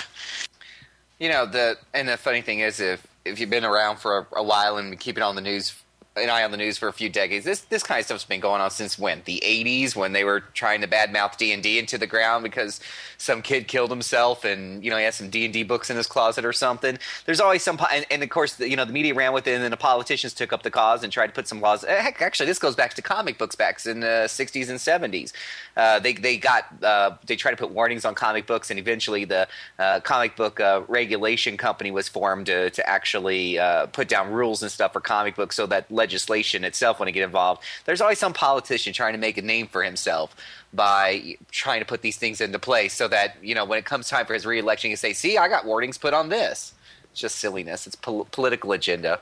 You 1.17 1.29
know 1.29 1.45
the 1.45 1.77
and 1.93 2.09
the 2.09 2.17
funny 2.17 2.41
thing 2.41 2.59
is 2.59 2.81
if 2.81 3.07
if 3.23 3.39
you've 3.39 3.49
been 3.49 3.63
around 3.63 3.99
for 3.99 4.27
a, 4.33 4.39
a 4.39 4.43
while 4.43 4.75
and 4.75 4.89
been 4.89 4.99
keeping 4.99 5.23
on 5.23 5.35
the 5.35 5.41
news 5.41 5.80
an 6.17 6.29
eye 6.29 6.43
on 6.43 6.51
the 6.51 6.57
news 6.57 6.77
for 6.77 6.89
a 6.89 6.93
few 6.93 7.09
decades. 7.09 7.45
This 7.45 7.61
this 7.61 7.83
kind 7.83 7.99
of 7.99 8.05
stuff's 8.05 8.25
been 8.25 8.41
going 8.41 8.59
on 8.59 8.69
since 8.69 8.99
when? 8.99 9.21
The 9.25 9.41
80s 9.45 9.95
when 9.95 10.11
they 10.11 10.25
were 10.25 10.41
trying 10.41 10.81
to 10.81 10.87
badmouth 10.87 11.37
D&D 11.37 11.79
into 11.79 11.97
the 11.97 12.07
ground 12.07 12.43
because 12.43 12.81
some 13.17 13.41
kid 13.41 13.67
killed 13.69 13.89
himself 13.89 14.43
and 14.43 14.83
you 14.83 14.91
know 14.91 14.97
he 14.97 15.03
had 15.03 15.13
some 15.13 15.29
D&D 15.29 15.63
books 15.63 15.89
in 15.89 15.95
his 15.95 16.07
closet 16.07 16.43
or 16.43 16.51
something. 16.51 16.97
There's 17.25 17.39
always 17.39 17.63
some 17.63 17.79
and, 17.91 18.05
and 18.11 18.23
of 18.23 18.29
course 18.29 18.55
the, 18.55 18.69
you 18.69 18.75
know 18.75 18.83
the 18.83 18.93
media 18.93 19.13
ran 19.13 19.31
with 19.31 19.47
it 19.47 19.53
and 19.53 19.63
then 19.63 19.71
the 19.71 19.77
politicians 19.77 20.33
took 20.33 20.51
up 20.51 20.63
the 20.63 20.71
cause 20.71 21.03
and 21.03 21.13
tried 21.13 21.27
to 21.27 21.33
put 21.33 21.47
some 21.47 21.61
laws 21.61 21.85
eh, 21.85 22.01
heck 22.01 22.21
actually 22.21 22.47
this 22.47 22.59
goes 22.59 22.75
back 22.75 22.93
to 22.95 23.01
comic 23.01 23.37
books 23.37 23.55
back 23.55 23.85
in 23.85 24.01
the 24.01 24.25
60s 24.27 24.69
and 24.69 24.79
70s 24.79 25.31
uh, 25.77 25.99
they 25.99 26.13
they 26.13 26.37
got 26.37 26.65
uh, 26.83 27.11
they 27.25 27.35
tried 27.35 27.51
to 27.51 27.57
put 27.57 27.71
warnings 27.71 28.05
on 28.05 28.15
comic 28.15 28.45
books, 28.45 28.69
and 28.69 28.79
eventually 28.79 29.25
the 29.25 29.47
uh, 29.79 29.99
comic 30.01 30.35
book 30.35 30.59
uh, 30.59 30.81
regulation 30.87 31.57
company 31.57 31.91
was 31.91 32.09
formed 32.09 32.47
to 32.47 32.69
to 32.71 32.89
actually 32.89 33.57
uh, 33.57 33.85
put 33.87 34.07
down 34.07 34.31
rules 34.31 34.61
and 34.61 34.71
stuff 34.71 34.93
for 34.93 34.99
comic 34.99 35.35
books, 35.35 35.55
so 35.55 35.65
that 35.65 35.89
legislation 36.03 36.63
itself 36.63 36.99
wouldn't 36.99 37.13
get 37.13 37.23
involved. 37.23 37.63
There's 37.85 38.01
always 38.01 38.19
some 38.19 38.33
politician 38.33 38.91
trying 38.93 39.13
to 39.13 39.19
make 39.19 39.37
a 39.37 39.41
name 39.41 39.67
for 39.67 39.83
himself 39.83 40.35
by 40.73 41.37
trying 41.51 41.81
to 41.81 41.85
put 41.85 42.01
these 42.01 42.17
things 42.17 42.41
into 42.41 42.59
place, 42.59 42.93
so 42.93 43.07
that 43.07 43.35
you 43.41 43.53
know 43.55 43.65
when 43.65 43.79
it 43.79 43.85
comes 43.85 44.09
time 44.09 44.25
for 44.25 44.33
his 44.33 44.45
reelection, 44.45 44.89
he 44.89 44.91
can 44.93 44.97
say, 44.97 45.13
"See, 45.13 45.37
I 45.37 45.47
got 45.47 45.65
warnings 45.65 45.97
put 45.97 46.13
on 46.13 46.29
this." 46.29 46.73
It's 47.11 47.21
just 47.21 47.35
silliness. 47.37 47.87
It's 47.87 47.95
pol- 47.95 48.27
political 48.31 48.71
agenda. 48.71 49.19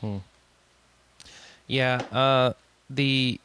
Hmm. 0.00 0.18
Yeah, 1.66 2.02
uh, 2.12 2.52
the 2.88 3.40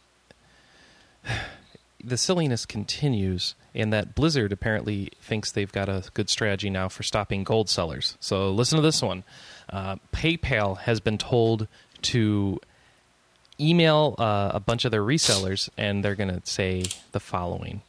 the 2.03 2.18
silliness 2.18 2.65
continues 2.65 3.56
in 3.73 3.89
that 3.89 4.15
Blizzard 4.15 4.51
apparently 4.51 5.11
thinks 5.21 5.51
they've 5.51 5.71
got 5.71 5.89
a 5.89 6.03
good 6.13 6.29
strategy 6.29 6.69
now 6.69 6.88
for 6.88 7.03
stopping 7.03 7.44
gold 7.44 7.69
sellers. 7.69 8.15
So 8.19 8.51
listen 8.51 8.77
to 8.77 8.81
this 8.81 9.01
one. 9.01 9.23
Uh, 9.69 9.97
PayPal 10.13 10.77
has 10.77 11.00
been 11.00 11.18
told 11.18 11.68
to 12.06 12.60
email 13.60 14.16
uh, 14.18 14.52
a 14.54 14.60
bunch 14.60 14.86
of 14.86 14.92
their 14.92 15.04
resellers, 15.04 15.69
and 15.78 16.04
they're 16.04 16.16
going 16.16 16.34
to 16.34 16.42
say 16.44 16.86
the 17.12 17.19
following. 17.19 17.81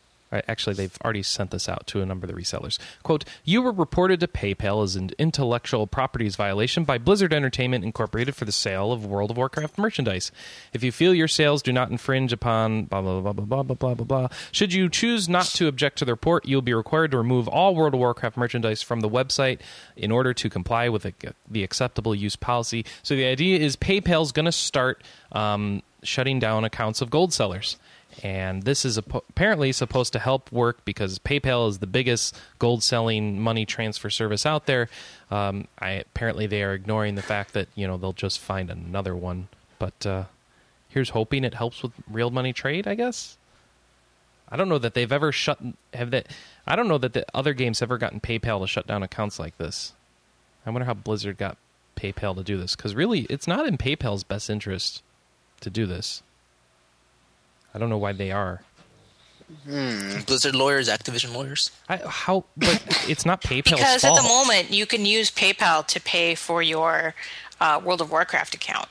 Actually, 0.48 0.74
they've 0.74 0.98
already 1.04 1.22
sent 1.22 1.50
this 1.50 1.68
out 1.68 1.86
to 1.88 2.00
a 2.00 2.06
number 2.06 2.26
of 2.26 2.34
the 2.34 2.40
resellers. 2.40 2.78
Quote, 3.02 3.24
you 3.44 3.62
were 3.62 3.72
reported 3.72 4.20
to 4.20 4.28
PayPal 4.28 4.82
as 4.84 4.96
an 4.96 5.10
intellectual 5.18 5.86
properties 5.86 6.36
violation 6.36 6.84
by 6.84 6.98
Blizzard 6.98 7.32
Entertainment 7.32 7.84
Incorporated 7.84 8.34
for 8.34 8.44
the 8.44 8.52
sale 8.52 8.92
of 8.92 9.06
World 9.06 9.30
of 9.30 9.36
Warcraft 9.36 9.78
merchandise. 9.78 10.32
If 10.72 10.82
you 10.82 10.92
feel 10.92 11.14
your 11.14 11.28
sales 11.28 11.62
do 11.62 11.72
not 11.72 11.90
infringe 11.90 12.32
upon 12.32 12.84
blah, 12.84 13.00
blah, 13.00 13.20
blah, 13.20 13.32
blah, 13.32 13.44
blah, 13.44 13.62
blah, 13.62 13.74
blah, 13.74 13.94
blah, 13.94 14.04
blah, 14.04 14.28
should 14.52 14.72
you 14.72 14.88
choose 14.88 15.28
not 15.28 15.46
to 15.46 15.68
object 15.68 15.98
to 15.98 16.04
the 16.04 16.12
report, 16.12 16.46
you'll 16.46 16.62
be 16.62 16.74
required 16.74 17.10
to 17.12 17.18
remove 17.18 17.48
all 17.48 17.74
World 17.74 17.94
of 17.94 18.00
Warcraft 18.00 18.36
merchandise 18.36 18.82
from 18.82 19.00
the 19.00 19.08
website 19.08 19.60
in 19.96 20.10
order 20.10 20.32
to 20.34 20.50
comply 20.50 20.88
with 20.88 21.06
the 21.50 21.64
acceptable 21.64 22.14
use 22.14 22.36
policy. 22.36 22.84
So 23.02 23.14
the 23.14 23.24
idea 23.24 23.58
is 23.58 23.76
PayPal's 23.76 24.32
going 24.32 24.46
to 24.46 24.52
start 24.52 25.02
um, 25.32 25.82
shutting 26.02 26.38
down 26.38 26.64
accounts 26.64 27.00
of 27.00 27.10
gold 27.10 27.32
sellers 27.32 27.76
and 28.22 28.62
this 28.62 28.84
is 28.84 28.96
apparently 28.98 29.72
supposed 29.72 30.12
to 30.14 30.18
help 30.18 30.50
work 30.50 30.84
because 30.84 31.18
PayPal 31.18 31.68
is 31.68 31.78
the 31.78 31.86
biggest 31.86 32.36
gold 32.58 32.82
selling 32.82 33.40
money 33.40 33.66
transfer 33.66 34.10
service 34.10 34.46
out 34.46 34.66
there. 34.66 34.88
Um, 35.30 35.68
I 35.78 35.90
apparently 35.90 36.46
they 36.46 36.62
are 36.62 36.74
ignoring 36.74 37.14
the 37.14 37.22
fact 37.22 37.52
that 37.54 37.68
you 37.74 37.86
know 37.86 37.96
they'll 37.96 38.12
just 38.12 38.38
find 38.38 38.70
another 38.70 39.14
one. 39.14 39.48
But 39.78 40.06
uh, 40.06 40.24
here's 40.88 41.10
hoping 41.10 41.44
it 41.44 41.54
helps 41.54 41.82
with 41.82 41.92
real 42.10 42.30
money 42.30 42.52
trade. 42.52 42.86
I 42.86 42.94
guess. 42.94 43.36
I 44.48 44.56
don't 44.56 44.68
know 44.68 44.78
that 44.78 44.94
they've 44.94 45.10
ever 45.10 45.32
shut 45.32 45.58
have 45.92 46.10
that. 46.12 46.28
I 46.66 46.76
don't 46.76 46.88
know 46.88 46.98
that 46.98 47.12
the 47.12 47.26
other 47.34 47.52
games 47.52 47.82
ever 47.82 47.98
gotten 47.98 48.20
PayPal 48.20 48.60
to 48.60 48.66
shut 48.66 48.86
down 48.86 49.02
accounts 49.02 49.38
like 49.38 49.58
this. 49.58 49.92
I 50.64 50.70
wonder 50.70 50.86
how 50.86 50.94
Blizzard 50.94 51.38
got 51.38 51.58
PayPal 51.96 52.36
to 52.36 52.44
do 52.44 52.56
this 52.58 52.76
because 52.76 52.94
really 52.94 53.20
it's 53.30 53.46
not 53.46 53.66
in 53.66 53.76
PayPal's 53.78 54.24
best 54.24 54.48
interest 54.50 55.02
to 55.60 55.70
do 55.70 55.86
this. 55.86 56.22
I 57.76 57.78
don't 57.78 57.90
know 57.90 57.98
why 57.98 58.12
they 58.12 58.32
are. 58.32 58.62
Blizzard 59.66 60.54
lawyers, 60.54 60.88
Activision 60.88 61.34
lawyers. 61.34 61.70
I, 61.90 61.98
how? 61.98 62.46
But 62.56 62.82
it's 63.06 63.26
not 63.26 63.42
PayPal. 63.42 63.64
Because 63.76 64.00
fault. 64.00 64.18
at 64.18 64.22
the 64.22 64.26
moment, 64.26 64.70
you 64.70 64.86
can 64.86 65.04
use 65.04 65.30
PayPal 65.30 65.86
to 65.88 66.00
pay 66.00 66.34
for 66.34 66.62
your 66.62 67.14
uh, 67.60 67.78
World 67.84 68.00
of 68.00 68.10
Warcraft 68.10 68.54
account. 68.54 68.88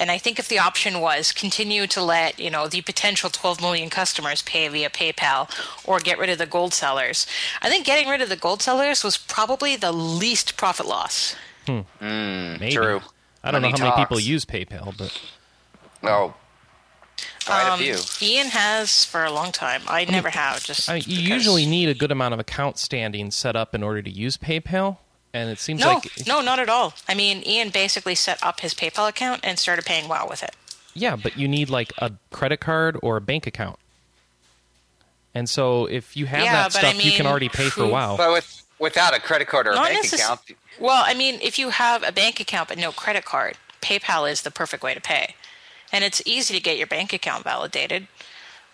And 0.00 0.10
I 0.10 0.18
think 0.18 0.40
if 0.40 0.48
the 0.48 0.58
option 0.58 1.00
was 1.00 1.30
continue 1.30 1.86
to 1.86 2.02
let 2.02 2.40
you 2.40 2.50
know 2.50 2.66
the 2.66 2.80
potential 2.80 3.30
12 3.30 3.60
million 3.60 3.90
customers 3.90 4.42
pay 4.42 4.66
via 4.66 4.90
PayPal 4.90 5.48
or 5.86 6.00
get 6.00 6.18
rid 6.18 6.28
of 6.28 6.38
the 6.38 6.46
gold 6.46 6.74
sellers, 6.74 7.28
I 7.62 7.70
think 7.70 7.86
getting 7.86 8.08
rid 8.08 8.20
of 8.20 8.28
the 8.28 8.36
gold 8.36 8.60
sellers 8.60 9.04
was 9.04 9.16
probably 9.16 9.76
the 9.76 9.92
least 9.92 10.56
profit 10.56 10.86
loss. 10.86 11.36
Hmm. 11.64 11.82
Maybe. 12.00 12.72
True. 12.72 13.02
I 13.44 13.52
don't 13.52 13.62
Money 13.62 13.72
know 13.74 13.78
how 13.78 13.94
many 13.94 14.04
people 14.04 14.18
use 14.18 14.44
PayPal, 14.44 14.96
but 14.98 15.16
Oh, 16.02 16.34
quite 17.46 17.66
Um, 17.68 17.80
a 17.80 17.96
few. 17.96 18.26
Ian 18.28 18.48
has 18.48 19.04
for 19.04 19.24
a 19.24 19.30
long 19.30 19.52
time. 19.52 19.82
I 19.88 20.04
never 20.04 20.30
have. 20.30 20.62
Just 20.62 20.88
I 20.90 20.94
mean, 20.94 21.04
you 21.06 21.16
because- 21.22 21.28
usually 21.28 21.66
need 21.66 21.88
a 21.88 21.94
good 21.94 22.10
amount 22.12 22.34
of 22.34 22.40
account 22.40 22.78
standing 22.78 23.30
set 23.30 23.56
up 23.56 23.74
in 23.74 23.82
order 23.82 24.02
to 24.02 24.10
use 24.10 24.36
PayPal, 24.36 24.98
and 25.32 25.48
it 25.50 25.58
seems 25.58 25.80
No, 25.80 25.94
like 25.94 26.26
no, 26.26 26.40
not 26.42 26.58
at 26.58 26.68
all. 26.68 26.94
I 27.08 27.14
mean, 27.14 27.42
Ian 27.46 27.70
basically 27.70 28.14
set 28.14 28.42
up 28.42 28.60
his 28.60 28.74
PayPal 28.74 29.08
account 29.08 29.40
and 29.44 29.58
started 29.58 29.84
paying 29.86 30.08
WoW 30.08 30.26
with 30.28 30.42
it. 30.42 30.54
Yeah, 30.94 31.16
but 31.16 31.36
you 31.38 31.46
need 31.48 31.68
like 31.70 31.92
a 31.98 32.12
credit 32.30 32.58
card 32.60 32.98
or 33.02 33.16
a 33.16 33.20
bank 33.20 33.46
account. 33.46 33.78
And 35.34 35.48
so 35.50 35.84
if 35.86 36.16
you 36.16 36.26
have 36.26 36.42
Yeah, 36.42 36.52
that 36.52 36.72
but 36.72 36.84
I 36.84 36.92
stuff, 36.92 37.04
you 37.04 37.12
can 37.12 37.26
already 37.26 37.48
pay 37.50 37.68
for 37.68 37.84
who- 37.84 37.90
WoW. 37.92 38.16
But 38.16 38.32
with 38.32 38.62
without 38.78 39.14
a 39.14 39.20
credit 39.20 39.48
card 39.48 39.66
or 39.66 39.72
a 39.72 39.76
bank 39.76 40.04
necess- 40.06 40.14
account, 40.14 40.40
Well, 40.78 41.02
I 41.06 41.14
mean, 41.14 41.38
if 41.42 41.58
you 41.58 41.70
have 41.70 42.02
a 42.02 42.12
bank 42.12 42.40
account 42.40 42.68
but 42.68 42.76
no 42.78 42.92
credit 42.92 43.24
card, 43.24 43.56
PayPal 43.80 44.30
is 44.30 44.42
the 44.42 44.50
perfect 44.50 44.82
way 44.82 44.92
to 44.94 45.00
pay, 45.00 45.34
and 45.96 46.04
it's 46.04 46.20
easy 46.26 46.52
to 46.54 46.60
get 46.60 46.76
your 46.76 46.86
bank 46.86 47.14
account 47.14 47.42
validated. 47.42 48.06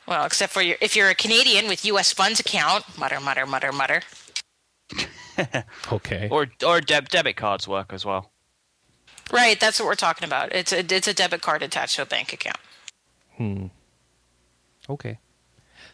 Well, 0.09 0.25
except 0.27 0.53
for 0.53 0.61
your, 0.61 0.77
if 0.81 0.97
you're 0.97 1.09
a 1.09 1.15
Canadian 1.15 1.69
with 1.69 1.85
U.S. 1.85 2.13
funds 2.13 2.41
account, 2.41 2.85
mutter, 2.99 3.21
mutter, 3.21 3.47
mutter, 3.47 3.73
mutter. 3.73 4.03
Okay. 5.91 6.29
Or 6.31 6.49
or 6.65 6.83
deb- 6.83 7.09
debit 7.09 7.37
cards 7.37 7.67
work 7.67 7.93
as 7.95 8.05
well. 8.05 8.31
Right, 9.33 9.59
that's 9.59 9.81
what 9.81 9.87
we're 9.87 9.95
talking 9.95 10.27
about. 10.27 10.53
It's 10.53 10.73
a 10.73 10.81
it's 10.81 11.09
a 11.09 11.15
debit 11.15 11.41
card 11.41 11.63
attached 11.63 11.97
to 11.97 12.03
a 12.03 12.07
bank 12.07 12.35
account. 12.35 12.59
Hmm. 13.39 13.67
Okay. 14.91 15.19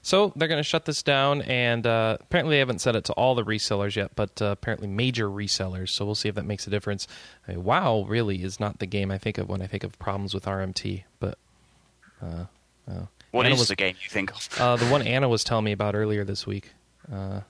So 0.03 0.33
they're 0.37 0.49
going 0.49 0.59
to 0.61 0.63
shut 0.65 0.85
this 0.85 1.03
down, 1.03 1.43
and 1.43 1.87
uh, 1.87 2.17
apparently 2.21 2.57
they 2.57 2.61
haven't 2.61 2.81
said 2.81 2.97
it 2.97 3.05
to 3.07 3.13
all 3.15 3.35
the 3.35 3.45
resellers 3.45 3.97
yet, 3.97 4.13
but 4.17 4.41
uh, 4.41 4.47
apparently 4.47 4.87
major 4.89 5.29
resellers. 5.29 5.91
So 5.91 6.05
we'll 6.07 6.15
see 6.15 6.29
if 6.29 6.35
that 6.37 6.47
makes 6.47 6.67
a 6.67 6.71
difference. 6.71 7.07
I 7.47 7.53
mean, 7.53 7.65
WoW 7.65 8.05
really 8.09 8.43
is 8.43 8.59
not 8.61 8.79
the 8.79 8.87
game 8.87 9.11
I 9.11 9.19
think 9.19 9.39
of 9.39 9.49
when 9.49 9.61
I 9.61 9.67
think 9.67 9.85
of 9.85 9.99
problems 9.99 10.33
with 10.35 10.45
RMT, 10.47 11.03
but 11.21 11.39
What 13.31 13.45
Anna 13.47 13.55
is 13.55 13.59
was- 13.61 13.69
the 13.69 13.77
game 13.77 13.95
you 14.03 14.09
think 14.09 14.31
of? 14.33 14.49
uh, 14.61 14.77
the 14.77 14.87
one 14.87 15.03
Anna 15.03 15.29
was 15.29 15.45
telling 15.45 15.65
me 15.65 15.73
about 15.73 15.95
earlier 15.95 16.25
this 16.25 16.47
week 16.47 16.73
uh, 17.13 17.41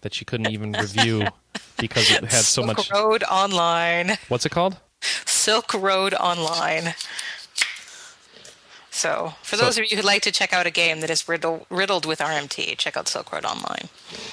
that 0.00 0.14
she 0.14 0.24
couldn't 0.24 0.50
even 0.50 0.72
review 0.72 1.26
because 1.78 2.10
it 2.10 2.22
had 2.22 2.30
so 2.30 2.62
Silk 2.62 2.66
much. 2.78 2.90
Road 2.90 3.22
Online. 3.24 4.18
What's 4.28 4.44
it 4.46 4.50
called? 4.50 4.78
Silk 5.00 5.72
Road 5.74 6.14
Online. 6.14 6.94
So, 8.98 9.34
for 9.42 9.56
So- 9.56 9.64
those 9.64 9.78
of 9.78 9.84
you 9.88 9.96
who'd 9.96 10.04
like 10.04 10.22
to 10.22 10.32
check 10.32 10.52
out 10.52 10.66
a 10.66 10.70
game 10.72 10.98
that 11.00 11.08
is 11.10 11.28
riddled, 11.28 11.66
riddled 11.70 12.04
with 12.04 12.18
RMT, 12.20 12.74
check 12.76 12.96
out 12.96 13.06
Silk 13.06 13.30
Road 13.32 13.44
Online. 13.44 13.88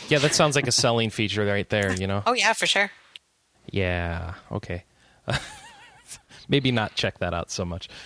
Yeah, 0.10 0.18
that 0.20 0.34
sounds 0.34 0.56
like 0.56 0.66
a 0.66 0.72
selling 0.72 1.12
feature 1.12 1.46
right 1.46 1.70
there. 1.70 1.94
You 1.94 2.08
know. 2.08 2.24
Oh 2.26 2.34
yeah, 2.34 2.54
for 2.54 2.66
sure. 2.66 2.90
Yeah. 3.70 4.34
Okay. 4.52 4.84
Maybe 6.50 6.72
not 6.72 6.96
check 6.96 7.20
that 7.20 7.34
out 7.34 7.52
so 7.52 7.64
much. 7.66 7.88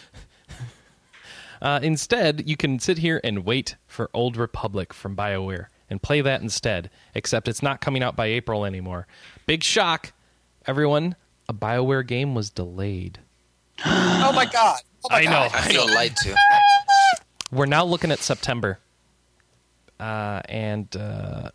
Uh, 1.61 1.77
instead, 1.83 2.47
you 2.47 2.55
can 2.55 2.79
sit 2.79 2.99
here 2.99 3.19
and 3.21 3.43
wait 3.43 3.75
for 3.85 4.09
Old 4.13 4.37
Republic 4.37 4.93
from 4.93 5.13
BioWare 5.13 5.65
and 5.89 6.01
play 6.01 6.21
that 6.21 6.41
instead, 6.41 6.89
except 7.13 7.49
it's 7.49 7.61
not 7.61 7.81
coming 7.81 8.01
out 8.01 8.15
by 8.15 8.27
April 8.27 8.63
anymore. 8.63 9.07
Big 9.45 9.61
shock, 9.61 10.13
everyone. 10.65 11.17
A 11.49 11.53
BioWare 11.53 12.07
game 12.07 12.33
was 12.33 12.49
delayed. 12.49 13.19
oh 13.85 14.31
my 14.33 14.45
god! 14.45 14.79
Oh 15.05 15.07
my 15.11 15.17
I 15.19 15.23
know. 15.25 15.29
God. 15.31 15.51
I 15.53 15.61
feel 15.61 15.93
lied 15.93 16.15
to. 16.17 16.35
We're 17.51 17.65
now 17.65 17.83
looking 17.85 18.11
at 18.11 18.19
September, 18.19 18.79
uh, 19.99 20.41
and 20.47 20.93
uh, 20.95 21.49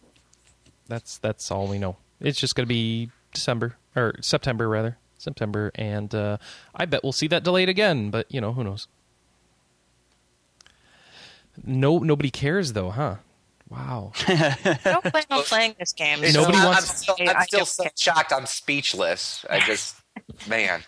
that's 0.89 1.19
that's 1.19 1.51
all 1.51 1.69
we 1.69 1.79
know. 1.79 1.97
It's 2.21 2.39
just 2.41 2.55
going 2.57 2.65
to 2.67 2.69
be 2.69 3.11
December 3.33 3.77
or 3.95 4.15
September 4.21 4.69
rather, 4.69 4.97
September, 5.19 5.71
and 5.77 6.13
uh, 6.15 6.39
I 6.75 6.85
bet 6.87 7.03
we'll 7.05 7.13
see 7.13 7.29
that 7.29 7.45
delayed 7.45 7.69
again. 7.69 8.11
But 8.11 8.27
you 8.33 8.41
know, 8.41 8.53
who 8.53 8.65
knows? 8.65 8.89
No, 11.65 11.99
nobody 11.99 12.31
cares 12.31 12.73
though, 12.73 12.91
huh? 12.91 13.17
Wow. 13.69 14.13
I 14.27 14.79
don't 14.85 15.05
plan 15.05 15.25
on 15.31 15.43
playing 15.45 15.75
this 15.79 15.93
game. 15.93 16.19
It's- 16.19 16.35
so 16.35 16.41
Nobody 16.43 16.59
I'm, 16.59 16.65
wants- 16.67 16.91
I'm 16.91 16.97
still, 16.97 17.17
I- 17.21 17.31
I'm 17.31 17.37
I 17.39 17.45
still 17.45 17.67
so 17.67 17.85
shocked. 17.97 18.33
I'm 18.33 18.47
speechless. 18.47 19.45
I 19.49 19.61
just, 19.67 19.97
man. 20.49 20.83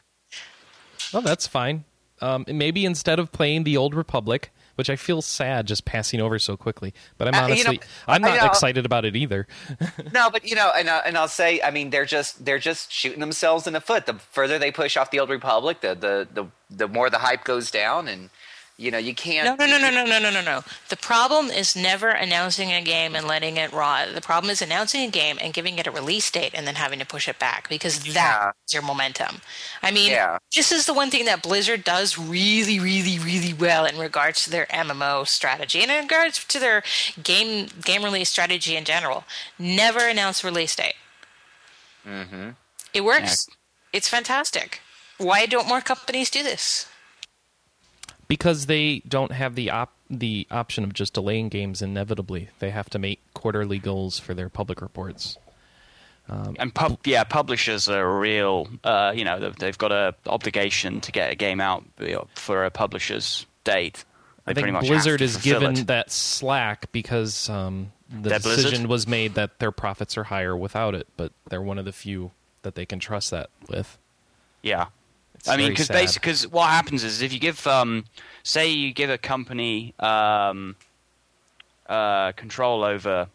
well, 1.12 1.22
that's 1.22 1.46
fine. 1.46 1.84
Um, 2.20 2.44
maybe 2.48 2.84
instead 2.84 3.18
of 3.18 3.30
playing 3.32 3.64
the 3.64 3.76
Old 3.76 3.94
Republic, 3.94 4.50
which 4.76 4.88
I 4.88 4.96
feel 4.96 5.20
sad 5.22 5.66
just 5.66 5.84
passing 5.84 6.20
over 6.20 6.38
so 6.38 6.56
quickly, 6.56 6.94
but 7.18 7.28
I'm 7.28 7.34
Uh, 7.34 7.48
you 7.48 7.64
know, 7.64 7.70
honestly, 7.70 7.80
I'm 8.06 8.22
not 8.22 8.36
know. 8.40 8.46
excited 8.46 8.84
about 8.86 9.04
it 9.04 9.16
either. 9.16 9.46
No, 10.12 10.30
but 10.30 10.48
you 10.48 10.54
know, 10.54 10.70
and 10.74 10.88
uh, 10.88 11.02
and 11.04 11.16
I'll 11.18 11.28
say, 11.28 11.60
I 11.62 11.70
mean, 11.70 11.90
they're 11.90 12.04
just 12.06 12.44
they're 12.44 12.58
just 12.58 12.90
shooting 12.92 13.20
themselves 13.20 13.66
in 13.66 13.72
the 13.74 13.80
foot. 13.80 14.06
The 14.06 14.14
further 14.14 14.58
they 14.58 14.70
push 14.70 14.96
off 14.96 15.10
the 15.10 15.20
old 15.20 15.30
republic, 15.30 15.80
the 15.80 15.94
the 15.94 16.28
the, 16.32 16.46
the 16.70 16.88
more 16.88 17.10
the 17.10 17.18
hype 17.18 17.44
goes 17.44 17.70
down, 17.70 18.08
and 18.08 18.30
you 18.78 18.90
know, 18.90 18.98
you 18.98 19.14
can't. 19.14 19.58
No, 19.58 19.66
no, 19.66 19.78
no, 19.78 19.90
no, 19.90 20.04
no, 20.04 20.18
no, 20.18 20.30
no, 20.30 20.42
no, 20.42 20.62
The 20.90 20.98
problem 20.98 21.46
is 21.46 21.74
never 21.74 22.10
announcing 22.10 22.72
a 22.74 22.82
game 22.82 23.16
and 23.16 23.26
letting 23.26 23.56
it 23.56 23.72
rot. 23.72 24.08
The 24.14 24.20
problem 24.20 24.50
is 24.50 24.60
announcing 24.60 25.08
a 25.08 25.10
game 25.10 25.38
and 25.40 25.54
giving 25.54 25.78
it 25.78 25.86
a 25.86 25.90
release 25.90 26.30
date 26.30 26.50
and 26.52 26.66
then 26.66 26.74
having 26.74 26.98
to 26.98 27.06
push 27.06 27.26
it 27.26 27.38
back 27.38 27.70
because 27.70 27.98
that's 28.00 28.14
yeah. 28.14 28.52
your 28.70 28.82
momentum. 28.82 29.40
I 29.82 29.92
mean, 29.92 30.10
yeah. 30.10 30.36
this 30.54 30.72
is 30.72 30.84
the 30.84 30.92
one 30.92 31.08
thing 31.08 31.24
that 31.24 31.42
Blizzard 31.42 31.84
does 31.84 32.18
really, 32.18 32.78
really, 32.78 33.18
really 33.18 33.54
well 33.54 33.86
in 33.86 33.96
regards 33.96 34.44
to 34.44 34.50
their 34.50 34.66
MMO 34.66 35.26
strategy 35.26 35.80
and 35.80 35.90
in 35.90 36.02
regards 36.02 36.44
to 36.44 36.58
their 36.58 36.82
game 37.22 37.68
game 37.82 38.04
release 38.04 38.28
strategy 38.28 38.76
in 38.76 38.84
general. 38.84 39.24
Never 39.58 40.00
announce 40.00 40.44
release 40.44 40.76
date. 40.76 40.96
Mm-hmm. 42.06 42.50
It 42.92 43.04
works. 43.04 43.46
Yeah. 43.48 43.54
It's 43.94 44.08
fantastic. 44.08 44.82
Why 45.16 45.46
don't 45.46 45.66
more 45.66 45.80
companies 45.80 46.28
do 46.28 46.42
this? 46.42 46.86
Because 48.28 48.66
they 48.66 49.02
don't 49.08 49.32
have 49.32 49.54
the 49.54 49.70
op- 49.70 49.92
the 50.08 50.46
option 50.50 50.84
of 50.84 50.92
just 50.92 51.14
delaying 51.14 51.48
games 51.48 51.82
inevitably. 51.82 52.50
They 52.58 52.70
have 52.70 52.90
to 52.90 52.98
make 52.98 53.20
quarterly 53.34 53.78
goals 53.78 54.18
for 54.18 54.34
their 54.34 54.48
public 54.48 54.80
reports. 54.80 55.36
And 56.28 56.74
pub- 56.74 56.98
yeah, 57.04 57.24
publishers 57.24 57.88
are 57.88 58.18
real. 58.18 58.68
Uh, 58.82 59.12
you 59.14 59.24
know, 59.24 59.50
they've, 59.50 59.78
got 59.78 59.92
a 59.92 60.14
obligation 60.26 61.00
to 61.02 61.12
get 61.12 61.30
a 61.32 61.34
game 61.36 61.60
out 61.60 61.84
for 62.34 62.64
a 62.64 62.70
publisher's 62.70 63.46
date. 63.64 64.04
They 64.44 64.50
I 64.50 64.54
pretty 64.54 64.72
think 64.72 64.86
Blizzard 64.86 65.20
is 65.20 65.36
given 65.38 65.76
it. 65.76 65.86
that 65.88 66.10
slack 66.10 66.90
because 66.92 67.48
um, 67.48 67.92
the 68.10 68.30
Blizzard? 68.30 68.56
decision 68.56 68.88
was 68.88 69.06
made 69.06 69.34
that 69.34 69.58
their 69.58 69.72
profits 69.72 70.16
are 70.16 70.24
higher 70.24 70.56
without 70.56 70.94
it, 70.94 71.06
but 71.16 71.32
they're 71.48 71.62
one 71.62 71.78
of 71.78 71.84
the 71.84 71.92
few 71.92 72.32
that 72.62 72.74
they 72.74 72.86
can 72.86 72.98
trust 72.98 73.30
that 73.30 73.50
with. 73.68 73.98
Yeah. 74.62 74.86
It's 75.46 75.52
I 75.52 75.58
mean, 75.58 75.68
because 75.68 75.86
basically, 75.86 76.32
because 76.32 76.48
what 76.48 76.70
happens 76.70 77.04
is 77.04 77.22
if 77.22 77.32
you 77.32 77.38
give, 77.38 77.64
um, 77.68 78.04
say, 78.42 78.68
you 78.68 78.92
give 78.92 79.10
a 79.10 79.18
company 79.18 79.94
um, 80.00 80.74
uh, 81.88 82.32
control 82.32 82.82
over 82.82 83.28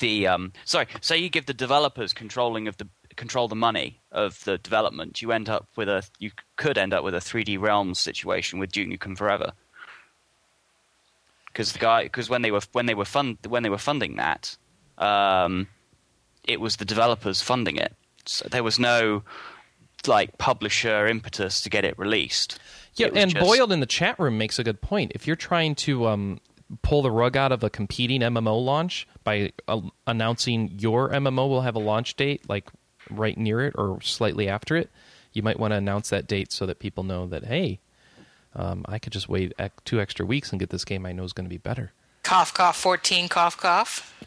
the, 0.00 0.26
um, 0.26 0.52
sorry, 0.66 0.86
say 1.00 1.16
you 1.16 1.30
give 1.30 1.46
the 1.46 1.54
developers 1.54 2.12
controlling 2.12 2.68
of 2.68 2.76
the 2.76 2.86
control 3.16 3.48
the 3.48 3.56
money 3.56 3.98
of 4.12 4.44
the 4.44 4.58
development, 4.58 5.22
you 5.22 5.32
end 5.32 5.48
up 5.48 5.66
with 5.76 5.88
a, 5.88 6.02
you 6.18 6.30
could 6.56 6.76
end 6.76 6.92
up 6.92 7.02
with 7.02 7.14
a 7.14 7.20
3D 7.20 7.58
Realms 7.58 7.98
situation 7.98 8.58
with 8.58 8.70
Duke 8.70 8.88
Nukem 8.88 9.16
Forever. 9.16 9.52
Because 11.46 11.72
the 11.72 11.78
guy, 11.78 12.02
because 12.02 12.28
when 12.28 12.42
they 12.42 12.50
were 12.50 12.60
when 12.72 12.84
they 12.84 12.94
were 12.94 13.06
fund 13.06 13.38
when 13.48 13.62
they 13.62 13.70
were 13.70 13.78
funding 13.78 14.16
that, 14.16 14.54
um, 14.98 15.68
it 16.44 16.60
was 16.60 16.76
the 16.76 16.84
developers 16.84 17.40
funding 17.40 17.76
it. 17.76 17.94
So 18.26 18.46
there 18.50 18.62
was 18.62 18.78
no 18.78 19.22
like 20.08 20.38
publisher 20.38 21.06
impetus 21.06 21.60
to 21.62 21.70
get 21.70 21.84
it 21.84 21.98
released. 21.98 22.58
Yeah, 22.94 23.08
It 23.08 23.16
and 23.16 23.30
just- 23.32 23.44
Boiled 23.44 23.72
in 23.72 23.80
the 23.80 23.86
chat 23.86 24.18
room 24.18 24.38
makes 24.38 24.58
a 24.58 24.64
good 24.64 24.80
point. 24.80 25.12
If 25.14 25.26
you're 25.26 25.36
trying 25.36 25.74
to 25.76 26.06
um, 26.06 26.40
pull 26.82 27.02
the 27.02 27.10
rug 27.10 27.36
out 27.36 27.52
of 27.52 27.62
a 27.62 27.70
competing 27.70 28.20
MMO 28.22 28.64
launch 28.64 29.06
by 29.24 29.52
uh, 29.68 29.80
announcing 30.06 30.72
your 30.78 31.10
MMO 31.10 31.48
will 31.48 31.60
have 31.62 31.74
a 31.74 31.80
launch 31.80 32.16
date, 32.16 32.48
like 32.48 32.70
right 33.10 33.36
near 33.36 33.60
it 33.60 33.74
or 33.76 34.00
slightly 34.02 34.48
after 34.48 34.76
it, 34.76 34.90
you 35.32 35.42
might 35.42 35.60
want 35.60 35.72
to 35.72 35.76
announce 35.76 36.08
that 36.10 36.26
date 36.26 36.50
so 36.52 36.64
that 36.66 36.78
people 36.78 37.04
know 37.04 37.26
that 37.26 37.44
hey, 37.44 37.80
um, 38.54 38.84
I 38.88 38.98
could 38.98 39.12
just 39.12 39.28
wait 39.28 39.52
ec- 39.58 39.84
two 39.84 40.00
extra 40.00 40.24
weeks 40.24 40.50
and 40.50 40.58
get 40.58 40.70
this 40.70 40.84
game 40.86 41.04
I 41.04 41.12
know 41.12 41.24
is 41.24 41.34
going 41.34 41.44
to 41.44 41.50
be 41.50 41.58
better. 41.58 41.92
Cough, 42.22 42.54
cough, 42.54 42.76
14, 42.78 43.28
cough, 43.28 43.56
cough. 43.58 44.18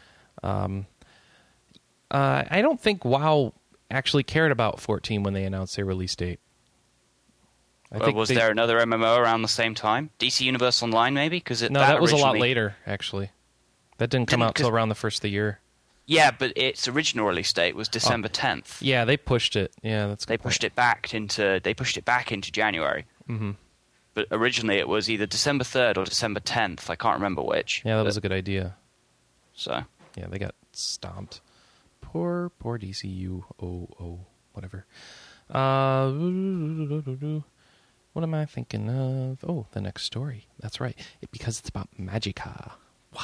Um, 0.42 0.86
Uh, 2.10 2.44
I 2.50 2.60
don't 2.62 2.80
think 2.80 3.04
WoW 3.04 3.52
actually 3.90 4.22
cared 4.22 4.52
about 4.52 4.80
14 4.80 5.22
when 5.22 5.34
they 5.34 5.44
announced 5.44 5.76
their 5.76 5.84
release 5.84 6.14
date. 6.14 6.40
I 7.92 7.98
Well, 7.98 8.12
was 8.12 8.28
they- 8.28 8.36
there 8.36 8.50
another 8.50 8.78
MMO 8.78 9.16
around 9.18 9.42
the 9.42 9.48
same 9.48 9.74
time? 9.74 10.10
DC 10.20 10.44
Universe 10.44 10.82
Online, 10.82 11.12
maybe? 11.12 11.38
Because 11.38 11.62
No, 11.68 11.80
that, 11.80 12.00
was 12.00 12.12
a 12.12 12.16
lot 12.16 12.38
later, 12.38 12.76
actually. 12.86 13.30
That 13.98 14.10
didn't 14.10 14.28
come 14.28 14.40
Didn't- 14.40 14.48
out 14.50 14.54
till 14.54 14.68
around 14.68 14.90
the 14.90 14.94
first 14.94 15.18
of 15.18 15.22
the 15.22 15.30
year. 15.30 15.60
Yeah, 16.06 16.30
but 16.30 16.52
its 16.56 16.88
original 16.88 17.26
release 17.26 17.52
date 17.52 17.74
was 17.76 17.88
December 17.88 18.26
Oh. 18.28 18.32
10th. 18.32 18.78
Yeah, 18.80 19.04
they 19.04 19.16
pushed 19.16 19.54
it. 19.56 19.72
Yeah, 19.82 20.06
that's 20.06 20.24
They 20.24 20.36
pushed 20.38 20.62
point. 20.62 20.72
it 20.72 20.74
back 20.76 21.12
into 21.14 21.60
they 21.62 21.74
pushed 21.74 21.96
it 21.96 22.04
back 22.04 22.32
into 22.32 22.50
January. 22.50 23.06
Mhm. 23.28 23.56
But 24.14 24.26
originally 24.32 24.76
it 24.78 24.88
was 24.88 25.08
either 25.10 25.26
December 25.26 25.62
3rd 25.64 25.96
or 25.98 26.04
December 26.04 26.40
10th. 26.40 26.90
I 26.90 26.96
can't 26.96 27.14
remember 27.14 27.42
which. 27.42 27.82
Yeah, 27.84 27.96
that 27.96 28.04
was 28.04 28.16
a 28.16 28.20
good 28.20 28.32
idea. 28.32 28.76
so. 29.52 29.84
Yeah, 30.16 30.26
they 30.28 30.38
got 30.38 30.54
stomped. 30.72 31.40
Poor, 32.12 32.50
poor 32.58 32.76
DCU. 32.76 33.44
Oh, 33.62 33.88
oh, 34.00 34.18
whatever. 34.52 34.84
Uh, 35.48 36.10
what 38.12 38.22
am 38.24 38.34
I 38.34 38.46
thinking 38.46 38.90
of? 38.90 39.38
Oh, 39.48 39.66
the 39.70 39.80
next 39.80 40.02
story. 40.02 40.48
That's 40.58 40.80
right. 40.80 40.98
It, 41.22 41.30
because 41.30 41.60
it's 41.60 41.68
about 41.68 41.88
Magicka. 41.96 42.72
Wow. 43.14 43.22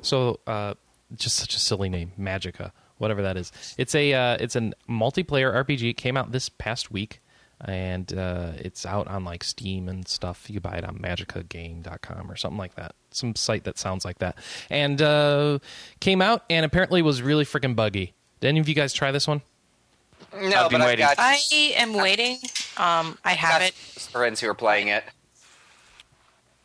So, 0.00 0.40
uh, 0.46 0.72
just 1.14 1.36
such 1.36 1.54
a 1.54 1.60
silly 1.60 1.90
name, 1.90 2.12
Magicka. 2.18 2.72
Whatever 2.96 3.20
that 3.20 3.36
is. 3.36 3.52
It's 3.76 3.94
a 3.94 4.14
uh, 4.14 4.36
it's 4.40 4.56
a 4.56 4.72
multiplayer 4.88 5.52
RPG. 5.52 5.90
It 5.90 5.98
came 5.98 6.16
out 6.16 6.32
this 6.32 6.48
past 6.48 6.90
week. 6.90 7.20
And 7.60 8.12
uh, 8.12 8.52
it's 8.56 8.84
out 8.84 9.08
on 9.08 9.24
like 9.24 9.44
Steam 9.44 9.88
and 9.88 10.06
stuff. 10.06 10.50
You 10.50 10.60
buy 10.60 10.76
it 10.76 10.84
on 10.84 10.98
magickagame.com 10.98 12.30
or 12.30 12.36
something 12.36 12.58
like 12.58 12.74
that. 12.74 12.94
Some 13.10 13.34
site 13.36 13.64
that 13.64 13.78
sounds 13.78 14.04
like 14.04 14.18
that. 14.18 14.36
And 14.70 15.00
uh, 15.00 15.60
came 16.00 16.20
out 16.20 16.44
and 16.50 16.66
apparently 16.66 17.00
was 17.00 17.22
really 17.22 17.44
freaking 17.44 17.74
buggy. 17.74 18.12
Did 18.40 18.48
any 18.48 18.60
of 18.60 18.68
you 18.68 18.74
guys 18.74 18.92
try 18.92 19.10
this 19.12 19.26
one? 19.26 19.40
No, 20.32 20.64
I've 20.64 20.70
been 20.70 20.80
but 20.80 20.88
I've 20.88 20.98
got, 20.98 21.16
I 21.18 21.38
am 21.76 21.94
waiting. 21.94 22.38
Um, 22.76 23.18
I 23.24 23.32
have 23.32 23.60
got 23.60 23.62
it. 23.62 23.74
friends 23.74 24.40
who 24.40 24.48
are 24.48 24.54
playing 24.54 24.88
it, 24.88 25.04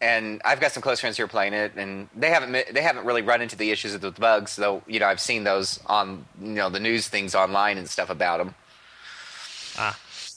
and 0.02 0.42
I've 0.44 0.60
got 0.60 0.72
some 0.72 0.82
close 0.82 1.00
friends 1.00 1.18
who 1.18 1.24
are 1.24 1.28
playing 1.28 1.54
it, 1.54 1.74
and 1.76 2.10
they 2.16 2.30
haven't 2.30 2.52
they 2.52 2.82
haven't 2.82 3.06
really 3.06 3.22
run 3.22 3.42
into 3.42 3.56
the 3.56 3.70
issues 3.72 3.94
with 3.94 4.02
the 4.02 4.12
bugs. 4.12 4.56
Though 4.56 4.82
you 4.88 5.00
know, 5.00 5.06
I've 5.08 5.20
seen 5.20 5.44
those 5.44 5.80
on 5.86 6.26
you 6.42 6.50
know 6.50 6.70
the 6.70 6.80
news 6.80 7.08
things 7.08 7.36
online 7.36 7.78
and 7.78 7.88
stuff 7.88 8.10
about 8.10 8.40
them. 8.40 8.56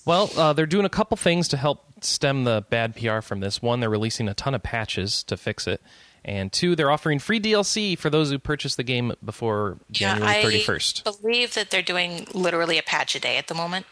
Well, 0.05 0.31
uh, 0.37 0.53
they're 0.53 0.67
doing 0.67 0.85
a 0.85 0.91
couple 0.91 1.17
things 1.17 1.49
to 1.49 1.57
help 1.57 2.05
stem 2.05 2.45
the 2.45 2.65
bad 2.71 2.97
PR 2.97 3.21
from 3.21 3.41
this. 3.41 3.63
One, 3.63 3.81
they're 3.81 3.91
releasing 3.91 4.29
a 4.29 4.35
ton 4.35 4.55
of 4.55 4.63
patches 4.63 5.23
to 5.25 5.37
fix 5.37 5.67
it. 5.67 5.81
And 6.25 6.53
two, 6.53 6.77
they're 6.77 6.91
offering 6.91 7.19
free 7.19 7.41
DLC 7.41 7.99
for 7.99 8.09
those 8.09 8.31
who 8.31 8.39
purchase 8.39 8.77
the 8.77 8.85
game 8.85 9.13
before 9.25 9.79
January 9.91 10.53
yeah, 10.53 10.61
31st. 10.61 11.03
I 11.07 11.21
believe 11.21 11.55
that 11.55 11.71
they're 11.71 11.83
doing 11.83 12.27
literally 12.33 12.79
a 12.79 12.83
patch 12.83 13.15
a 13.17 13.21
day 13.21 13.39
at 13.39 13.49
the 13.49 13.55
moment. 13.55 13.87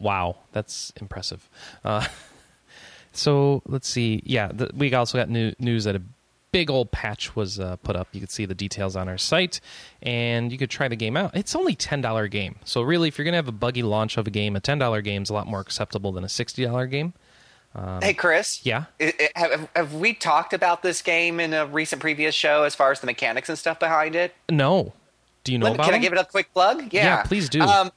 Wow, 0.00 0.36
that's 0.52 0.92
impressive. 1.00 1.48
Uh, 1.84 2.06
so 3.12 3.62
let's 3.66 3.88
see. 3.88 4.22
Yeah, 4.24 4.50
the, 4.52 4.70
we 4.74 4.92
also 4.94 5.18
got 5.18 5.28
new, 5.28 5.52
news 5.58 5.84
that 5.84 5.96
a 5.96 6.02
big 6.52 6.70
old 6.70 6.90
patch 6.90 7.36
was 7.36 7.58
uh, 7.60 7.76
put 7.76 7.96
up. 7.96 8.08
You 8.12 8.20
could 8.20 8.30
see 8.30 8.44
the 8.46 8.54
details 8.54 8.96
on 8.96 9.08
our 9.08 9.18
site, 9.18 9.60
and 10.02 10.50
you 10.52 10.58
could 10.58 10.70
try 10.70 10.88
the 10.88 10.96
game 10.96 11.16
out. 11.16 11.36
It's 11.36 11.54
only 11.54 11.74
ten 11.74 12.00
dollar 12.00 12.28
game, 12.28 12.56
so 12.64 12.82
really, 12.82 13.08
if 13.08 13.18
you're 13.18 13.24
gonna 13.24 13.36
have 13.36 13.48
a 13.48 13.52
buggy 13.52 13.82
launch 13.82 14.16
of 14.16 14.26
a 14.26 14.30
game, 14.30 14.56
a 14.56 14.60
ten 14.60 14.78
dollar 14.78 15.02
game 15.02 15.22
is 15.22 15.30
a 15.30 15.34
lot 15.34 15.46
more 15.46 15.60
acceptable 15.60 16.12
than 16.12 16.24
a 16.24 16.28
sixty 16.28 16.64
dollar 16.64 16.86
game. 16.86 17.12
hey, 18.02 18.14
Chris. 18.14 18.64
Yeah. 18.64 18.84
I- 19.00 19.30
I- 19.36 19.38
have, 19.40 19.68
have 19.76 19.94
we 19.94 20.14
talked 20.14 20.52
about 20.52 20.82
this 20.82 21.00
game 21.02 21.38
in 21.38 21.52
a 21.52 21.66
recent 21.66 22.00
previous 22.00 22.34
show 22.34 22.64
as 22.64 22.74
far 22.74 22.90
as 22.90 23.00
the 23.00 23.06
mechanics 23.06 23.48
and 23.48 23.56
stuff 23.58 23.78
behind 23.78 24.14
it? 24.16 24.34
No, 24.50 24.94
do 25.44 25.52
you 25.52 25.58
know 25.58 25.66
Let- 25.66 25.74
about? 25.76 25.84
Can 25.86 25.94
I 25.94 25.98
give 25.98 26.12
it 26.12 26.18
a 26.18 26.24
quick 26.24 26.52
plug? 26.52 26.92
Yeah, 26.92 27.04
Yeah, 27.04 27.22
please 27.22 27.48
do. 27.48 27.60
Um, 27.60 27.92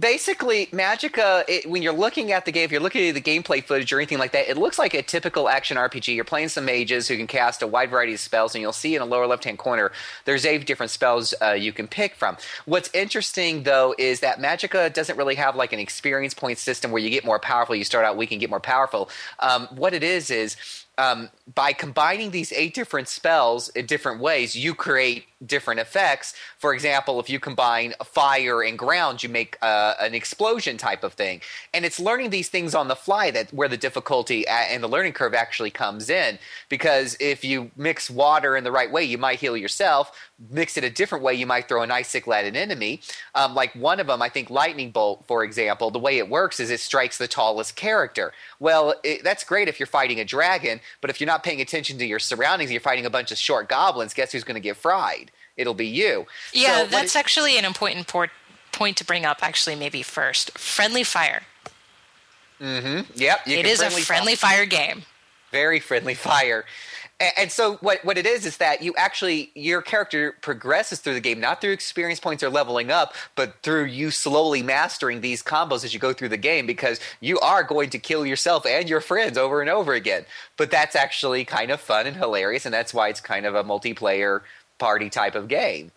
basically, 0.00 0.66
Magicka. 0.66 1.44
It, 1.46 1.68
when 1.70 1.82
you're 1.82 1.92
looking 1.92 2.32
at 2.32 2.44
the 2.44 2.52
game, 2.52 2.64
if 2.64 2.72
you're 2.72 2.80
looking 2.80 3.06
at 3.08 3.14
the 3.14 3.20
gameplay 3.20 3.62
footage 3.62 3.92
or 3.92 3.98
anything 3.98 4.18
like 4.18 4.32
that, 4.32 4.48
it 4.48 4.56
looks 4.56 4.78
like 4.78 4.94
a 4.94 5.02
typical 5.02 5.48
action 5.48 5.76
RPG. 5.76 6.14
You're 6.14 6.24
playing 6.24 6.48
some 6.48 6.64
mages 6.64 7.06
who 7.06 7.16
can 7.16 7.26
cast 7.26 7.62
a 7.62 7.66
wide 7.66 7.90
variety 7.90 8.14
of 8.14 8.20
spells, 8.20 8.54
and 8.54 8.62
you'll 8.62 8.72
see 8.72 8.94
in 8.94 9.00
the 9.00 9.06
lower 9.06 9.26
left-hand 9.26 9.58
corner 9.58 9.92
there's 10.24 10.46
eight 10.46 10.66
different 10.66 10.90
spells 10.90 11.34
uh, 11.42 11.52
you 11.52 11.72
can 11.72 11.86
pick 11.86 12.14
from. 12.14 12.36
What's 12.64 12.90
interesting 12.94 13.64
though 13.64 13.94
is 13.98 14.20
that 14.20 14.38
Magicka 14.38 14.92
doesn't 14.92 15.16
really 15.16 15.34
have 15.34 15.54
like 15.54 15.72
an 15.72 15.78
experience 15.78 16.34
point 16.34 16.58
system 16.58 16.90
where 16.90 17.02
you 17.02 17.10
get 17.10 17.24
more 17.24 17.38
powerful. 17.38 17.76
You 17.76 17.84
start 17.84 18.04
out 18.04 18.16
weak 18.16 18.32
and 18.32 18.40
get 18.40 18.50
more 18.50 18.60
powerful. 18.60 19.10
Um, 19.38 19.68
what 19.70 19.92
it 19.94 20.02
is 20.02 20.30
is 20.30 20.56
um, 21.00 21.30
by 21.54 21.72
combining 21.72 22.30
these 22.30 22.52
eight 22.52 22.74
different 22.74 23.08
spells 23.08 23.70
in 23.70 23.86
different 23.86 24.20
ways, 24.20 24.54
you 24.54 24.74
create 24.74 25.24
different 25.44 25.80
effects. 25.80 26.34
For 26.58 26.74
example, 26.74 27.18
if 27.18 27.30
you 27.30 27.40
combine 27.40 27.94
fire 28.04 28.62
and 28.62 28.78
ground, 28.78 29.22
you 29.22 29.30
make 29.30 29.56
uh, 29.62 29.94
an 29.98 30.14
explosion 30.14 30.76
type 30.76 31.02
of 31.02 31.14
thing. 31.14 31.40
And 31.72 31.86
it's 31.86 31.98
learning 31.98 32.30
these 32.30 32.50
things 32.50 32.74
on 32.74 32.88
the 32.88 32.94
fly 32.94 33.30
that 33.30 33.52
where 33.52 33.68
the 33.68 33.78
difficulty 33.78 34.46
and 34.46 34.82
the 34.82 34.88
learning 34.88 35.14
curve 35.14 35.32
actually 35.32 35.70
comes 35.70 36.10
in. 36.10 36.38
Because 36.68 37.16
if 37.20 37.44
you 37.44 37.70
mix 37.76 38.10
water 38.10 38.54
in 38.56 38.64
the 38.64 38.72
right 38.72 38.92
way, 38.92 39.02
you 39.04 39.16
might 39.16 39.40
heal 39.40 39.56
yourself. 39.56 40.12
Mix 40.50 40.76
it 40.76 40.84
a 40.84 40.90
different 40.90 41.24
way, 41.24 41.34
you 41.34 41.46
might 41.46 41.68
throw 41.68 41.82
an 41.82 41.90
icicle 41.90 42.32
at 42.32 42.44
an 42.44 42.56
enemy. 42.56 43.00
Um, 43.34 43.54
like 43.54 43.74
one 43.74 44.00
of 44.00 44.06
them, 44.06 44.22
I 44.22 44.28
think 44.28 44.50
lightning 44.50 44.90
bolt, 44.90 45.24
for 45.26 45.44
example, 45.44 45.90
the 45.90 45.98
way 45.98 46.18
it 46.18 46.28
works 46.28 46.60
is 46.60 46.70
it 46.70 46.80
strikes 46.80 47.18
the 47.18 47.28
tallest 47.28 47.76
character. 47.76 48.32
Well, 48.58 48.94
it, 49.04 49.22
that's 49.22 49.44
great 49.44 49.68
if 49.68 49.78
you're 49.78 49.86
fighting 49.86 50.20
a 50.20 50.24
dragon, 50.24 50.80
but 51.00 51.10
if 51.10 51.20
you're 51.20 51.26
not 51.26 51.42
paying 51.42 51.60
attention 51.60 51.98
to 51.98 52.06
your 52.06 52.18
surroundings, 52.18 52.68
and 52.70 52.72
you're 52.74 52.80
fighting 52.80 53.06
a 53.06 53.10
bunch 53.10 53.30
of 53.32 53.38
short 53.38 53.68
goblins. 53.68 54.14
Guess 54.14 54.32
who's 54.32 54.44
going 54.44 54.54
to 54.54 54.60
get 54.60 54.76
fried? 54.76 55.30
It'll 55.56 55.74
be 55.74 55.86
you. 55.86 56.26
Yeah, 56.52 56.80
So 56.80 56.86
that's 56.86 57.14
it- 57.14 57.18
actually 57.18 57.58
an 57.58 57.64
important 57.64 58.06
port- 58.06 58.30
point 58.72 58.96
to 58.98 59.04
bring 59.04 59.24
up. 59.24 59.38
Actually, 59.42 59.76
maybe 59.76 60.02
first, 60.02 60.56
friendly 60.58 61.04
fire. 61.04 61.42
Mm-hmm. 62.60 63.10
Yep, 63.14 63.46
you 63.46 63.56
It 63.58 63.66
is 63.66 63.80
a 63.80 63.84
friendly 63.84 64.02
friendly 64.02 64.34
fire 64.36 64.66
game. 64.66 65.02
very 65.50 65.80
friendly 65.80 66.14
fire. 66.14 66.64
And 67.36 67.52
so 67.52 67.76
what 67.76 68.02
what 68.04 68.16
it 68.16 68.26
is 68.26 68.46
is 68.46 68.56
that 68.56 68.82
you 68.82 68.94
actually 68.96 69.50
your 69.54 69.82
character 69.82 70.34
progresses 70.40 71.00
through 71.00 71.14
the 71.14 71.20
game 71.20 71.38
not 71.38 71.60
through 71.60 71.72
experience 71.72 72.18
points 72.18 72.42
or 72.42 72.48
leveling 72.48 72.90
up, 72.90 73.14
but 73.34 73.54
through 73.62 73.84
you 73.84 74.10
slowly 74.10 74.62
mastering 74.62 75.20
these 75.20 75.42
combos 75.42 75.84
as 75.84 75.92
you 75.92 76.00
go 76.00 76.14
through 76.14 76.30
the 76.30 76.38
game 76.38 76.66
because 76.66 76.98
you 77.20 77.38
are 77.40 77.62
going 77.62 77.90
to 77.90 77.98
kill 77.98 78.24
yourself 78.24 78.64
and 78.64 78.88
your 78.88 79.00
friends 79.02 79.36
over 79.36 79.60
and 79.60 79.68
over 79.68 79.92
again. 79.92 80.24
But 80.56 80.70
that's 80.70 80.96
actually 80.96 81.44
kind 81.44 81.70
of 81.70 81.80
fun 81.80 82.06
and 82.06 82.16
hilarious 82.16 82.64
and 82.64 82.72
that's 82.72 82.94
why 82.94 83.08
it's 83.08 83.20
kind 83.20 83.44
of 83.44 83.54
a 83.54 83.64
multiplayer 83.64 84.40
party 84.78 85.10
type 85.10 85.34
of 85.34 85.46
game 85.48 85.92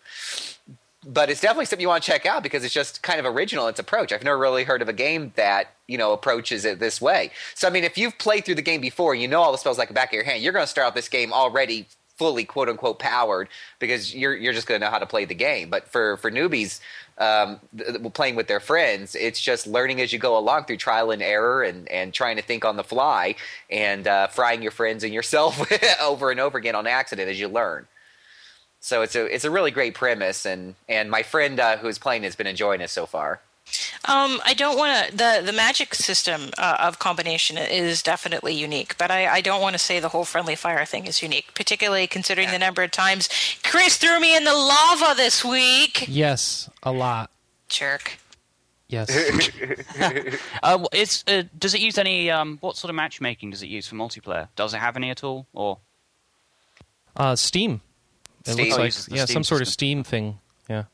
but 1.06 1.30
it's 1.30 1.40
definitely 1.40 1.66
something 1.66 1.82
you 1.82 1.88
want 1.88 2.02
to 2.02 2.10
check 2.10 2.26
out 2.26 2.42
because 2.42 2.64
it's 2.64 2.74
just 2.74 3.02
kind 3.02 3.18
of 3.18 3.26
original 3.26 3.66
its 3.68 3.78
approach. 3.78 4.12
I've 4.12 4.24
never 4.24 4.38
really 4.38 4.64
heard 4.64 4.82
of 4.82 4.88
a 4.88 4.92
game 4.92 5.32
that 5.36 5.72
you 5.86 5.98
know 5.98 6.12
approaches 6.12 6.64
it 6.64 6.78
this 6.78 7.00
way. 7.00 7.30
So 7.54 7.68
I 7.68 7.70
mean, 7.70 7.84
if 7.84 7.98
you've 7.98 8.18
played 8.18 8.44
through 8.44 8.56
the 8.56 8.62
game 8.62 8.80
before, 8.80 9.14
you 9.14 9.28
know 9.28 9.40
all 9.40 9.52
the 9.52 9.58
spells 9.58 9.78
like 9.78 9.88
the 9.88 9.94
back 9.94 10.10
of 10.10 10.14
your 10.14 10.24
hand. 10.24 10.42
You're 10.42 10.52
going 10.52 10.64
to 10.64 10.70
start 10.70 10.86
out 10.86 10.94
this 10.94 11.08
game 11.08 11.32
already 11.32 11.86
fully 12.16 12.44
quote 12.44 12.68
unquote 12.68 12.98
powered 12.98 13.48
because 13.78 14.14
you're 14.14 14.34
you're 14.34 14.52
just 14.52 14.66
going 14.66 14.80
to 14.80 14.86
know 14.86 14.90
how 14.90 14.98
to 14.98 15.06
play 15.06 15.24
the 15.24 15.34
game. 15.34 15.70
But 15.70 15.88
for 15.88 16.16
for 16.18 16.30
newbies. 16.30 16.80
Um, 17.16 17.60
playing 18.12 18.34
with 18.34 18.48
their 18.48 18.58
friends, 18.58 19.14
it's 19.14 19.40
just 19.40 19.68
learning 19.68 20.00
as 20.00 20.12
you 20.12 20.18
go 20.18 20.36
along 20.36 20.64
through 20.64 20.78
trial 20.78 21.12
and 21.12 21.22
error, 21.22 21.62
and, 21.62 21.88
and 21.88 22.12
trying 22.12 22.34
to 22.34 22.42
think 22.42 22.64
on 22.64 22.74
the 22.76 22.82
fly, 22.82 23.36
and 23.70 24.08
uh, 24.08 24.26
frying 24.26 24.62
your 24.62 24.72
friends 24.72 25.04
and 25.04 25.14
yourself 25.14 25.64
over 26.02 26.32
and 26.32 26.40
over 26.40 26.58
again 26.58 26.74
on 26.74 26.88
accident 26.88 27.30
as 27.30 27.38
you 27.38 27.46
learn. 27.46 27.86
So 28.84 29.00
it's 29.00 29.16
a 29.16 29.24
it's 29.34 29.46
a 29.46 29.50
really 29.50 29.70
great 29.70 29.94
premise, 29.94 30.44
and 30.44 30.74
and 30.90 31.10
my 31.10 31.22
friend 31.22 31.58
uh, 31.58 31.78
who's 31.78 31.98
playing 31.98 32.22
has 32.24 32.36
been 32.36 32.46
enjoying 32.46 32.82
it 32.82 32.90
so 32.90 33.06
far. 33.06 33.40
Um, 34.04 34.42
I 34.44 34.52
don't 34.52 34.76
want 34.76 35.08
to. 35.08 35.16
the 35.16 35.40
The 35.42 35.54
magic 35.54 35.94
system 35.94 36.50
uh, 36.58 36.76
of 36.78 36.98
combination 36.98 37.56
is 37.56 38.02
definitely 38.02 38.52
unique, 38.52 38.98
but 38.98 39.10
I, 39.10 39.26
I 39.26 39.40
don't 39.40 39.62
want 39.62 39.72
to 39.72 39.78
say 39.78 40.00
the 40.00 40.10
whole 40.10 40.26
friendly 40.26 40.54
fire 40.54 40.84
thing 40.84 41.06
is 41.06 41.22
unique, 41.22 41.54
particularly 41.54 42.06
considering 42.06 42.50
the 42.50 42.58
number 42.58 42.82
of 42.82 42.90
times 42.90 43.30
Chris 43.62 43.96
threw 43.96 44.20
me 44.20 44.36
in 44.36 44.44
the 44.44 44.52
lava 44.52 45.14
this 45.16 45.42
week. 45.42 46.04
Yes, 46.06 46.68
a 46.82 46.92
lot. 46.92 47.30
Jerk. 47.68 48.18
Yes. 48.88 49.08
Uh, 50.62 50.86
it's, 50.92 51.24
uh, 51.26 51.44
does 51.58 51.72
it 51.74 51.80
use 51.80 51.96
any? 51.96 52.30
Um, 52.30 52.58
what 52.60 52.76
sort 52.76 52.90
of 52.90 52.96
matchmaking 52.96 53.50
does 53.50 53.62
it 53.62 53.68
use 53.68 53.86
for 53.86 53.96
multiplayer? 53.96 54.48
Does 54.56 54.74
it 54.74 54.78
have 54.78 54.94
any 54.96 55.08
at 55.08 55.24
all? 55.24 55.46
Or 55.54 55.78
Uh, 57.16 57.34
Steam. 57.34 57.80
It 58.46 58.52
Steam. 58.52 58.68
looks 58.68 58.78
like 58.78 59.16
yeah, 59.16 59.24
Steam 59.24 59.34
some 59.34 59.44
sort 59.44 59.62
of. 59.62 59.68
Steam 59.68 60.04
thing. 60.04 60.38
Yeah. 60.68 60.84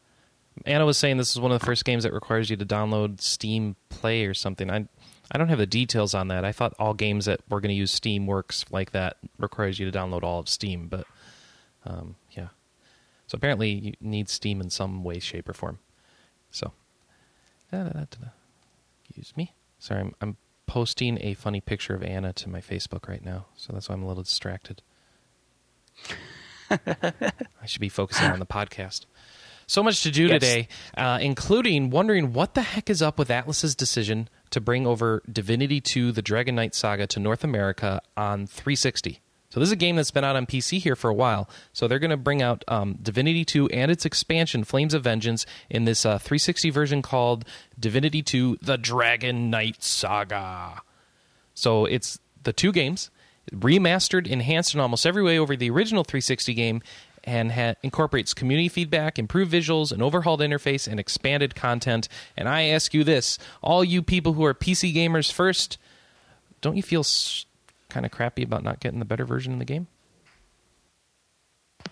Anna 0.66 0.84
was 0.84 0.98
saying 0.98 1.16
this 1.16 1.30
is 1.30 1.40
one 1.40 1.52
of 1.52 1.60
the 1.60 1.66
first 1.66 1.84
games 1.84 2.02
that 2.04 2.12
requires 2.12 2.50
you 2.50 2.56
to 2.56 2.66
download 2.66 3.20
Steam 3.20 3.76
Play 3.88 4.24
or 4.26 4.34
something. 4.34 4.70
I 4.70 4.86
I 5.32 5.38
don't 5.38 5.48
have 5.48 5.58
the 5.58 5.66
details 5.66 6.12
on 6.14 6.28
that. 6.28 6.44
I 6.44 6.52
thought 6.52 6.74
all 6.78 6.92
games 6.92 7.26
that 7.26 7.40
were 7.48 7.60
going 7.60 7.70
to 7.70 7.74
use 7.74 7.92
Steam 7.92 8.26
Works 8.26 8.64
like 8.70 8.90
that 8.92 9.16
requires 9.38 9.78
you 9.78 9.90
to 9.90 9.96
download 9.96 10.22
all 10.24 10.40
of 10.40 10.48
Steam, 10.48 10.88
but 10.88 11.06
um, 11.86 12.16
yeah. 12.32 12.48
So 13.28 13.36
apparently 13.36 13.70
you 13.70 13.92
need 14.00 14.28
Steam 14.28 14.60
in 14.60 14.70
some 14.70 15.04
way, 15.04 15.20
shape, 15.20 15.48
or 15.48 15.52
form. 15.52 15.78
So, 16.50 16.72
excuse 17.72 19.36
me. 19.36 19.54
Sorry, 19.78 20.00
I'm, 20.00 20.14
I'm 20.20 20.36
posting 20.66 21.16
a 21.20 21.34
funny 21.34 21.60
picture 21.60 21.94
of 21.94 22.02
Anna 22.02 22.32
to 22.32 22.48
my 22.48 22.60
Facebook 22.60 23.08
right 23.08 23.24
now, 23.24 23.46
so 23.54 23.72
that's 23.72 23.88
why 23.88 23.94
I'm 23.94 24.02
a 24.02 24.08
little 24.08 24.24
distracted. 24.24 24.82
I 26.70 27.66
should 27.66 27.80
be 27.80 27.88
focusing 27.88 28.30
on 28.30 28.38
the 28.38 28.46
podcast. 28.46 29.06
So 29.66 29.82
much 29.82 30.02
to 30.02 30.10
do 30.10 30.26
Yes. 30.26 30.40
today, 30.40 30.68
uh, 30.96 31.18
including 31.20 31.90
wondering 31.90 32.32
what 32.32 32.54
the 32.54 32.62
heck 32.62 32.90
is 32.90 33.00
up 33.02 33.18
with 33.18 33.28
Atlus's 33.28 33.74
decision 33.76 34.28
to 34.50 34.60
bring 34.60 34.86
over 34.86 35.22
Divinity 35.30 35.80
2: 35.80 36.10
The 36.12 36.22
Dragon 36.22 36.56
Knight 36.56 36.74
Saga 36.74 37.06
to 37.08 37.20
North 37.20 37.44
America 37.44 38.00
on 38.16 38.46
360. 38.48 39.20
So 39.50 39.58
this 39.60 39.68
is 39.68 39.72
a 39.72 39.76
game 39.76 39.96
that's 39.96 40.12
been 40.12 40.22
out 40.24 40.36
on 40.36 40.46
PC 40.46 40.78
here 40.78 40.94
for 40.94 41.10
a 41.10 41.14
while. 41.14 41.48
So 41.72 41.88
they're 41.88 41.98
going 41.98 42.12
to 42.12 42.16
bring 42.16 42.40
out 42.40 42.64
um, 42.68 42.98
Divinity 43.02 43.44
2 43.44 43.68
and 43.70 43.90
its 43.90 44.04
expansion, 44.04 44.62
Flames 44.62 44.94
of 44.94 45.02
Vengeance, 45.02 45.44
in 45.68 45.86
this 45.86 46.06
uh, 46.06 46.18
360 46.18 46.70
version 46.70 47.02
called 47.02 47.44
Divinity 47.78 48.22
2: 48.22 48.58
The 48.62 48.76
Dragon 48.78 49.50
Knight 49.50 49.82
Saga. 49.84 50.82
So 51.54 51.84
it's 51.84 52.18
the 52.42 52.52
two 52.52 52.72
games 52.72 53.10
remastered, 53.54 54.26
enhanced 54.26 54.74
in 54.74 54.80
almost 54.80 55.06
every 55.06 55.22
way 55.22 55.38
over 55.38 55.56
the 55.56 55.70
original 55.70 56.04
360 56.04 56.54
game, 56.54 56.82
and 57.24 57.52
ha- 57.52 57.74
incorporates 57.82 58.32
community 58.32 58.68
feedback, 58.68 59.18
improved 59.18 59.52
visuals, 59.52 59.92
an 59.92 60.02
overhauled 60.02 60.40
interface, 60.40 60.88
and 60.88 60.98
expanded 60.98 61.54
content. 61.54 62.08
And 62.36 62.48
I 62.48 62.62
ask 62.62 62.94
you 62.94 63.04
this: 63.04 63.38
all 63.62 63.84
you 63.84 64.02
people 64.02 64.34
who 64.34 64.44
are 64.44 64.54
PC 64.54 64.94
gamers 64.94 65.30
first, 65.30 65.78
don't 66.60 66.76
you 66.76 66.82
feel 66.82 67.00
s- 67.00 67.46
kind 67.88 68.06
of 68.06 68.12
crappy 68.12 68.42
about 68.42 68.62
not 68.62 68.80
getting 68.80 68.98
the 68.98 69.04
better 69.04 69.24
version 69.24 69.52
of 69.52 69.58
the 69.58 69.64
game? 69.64 69.86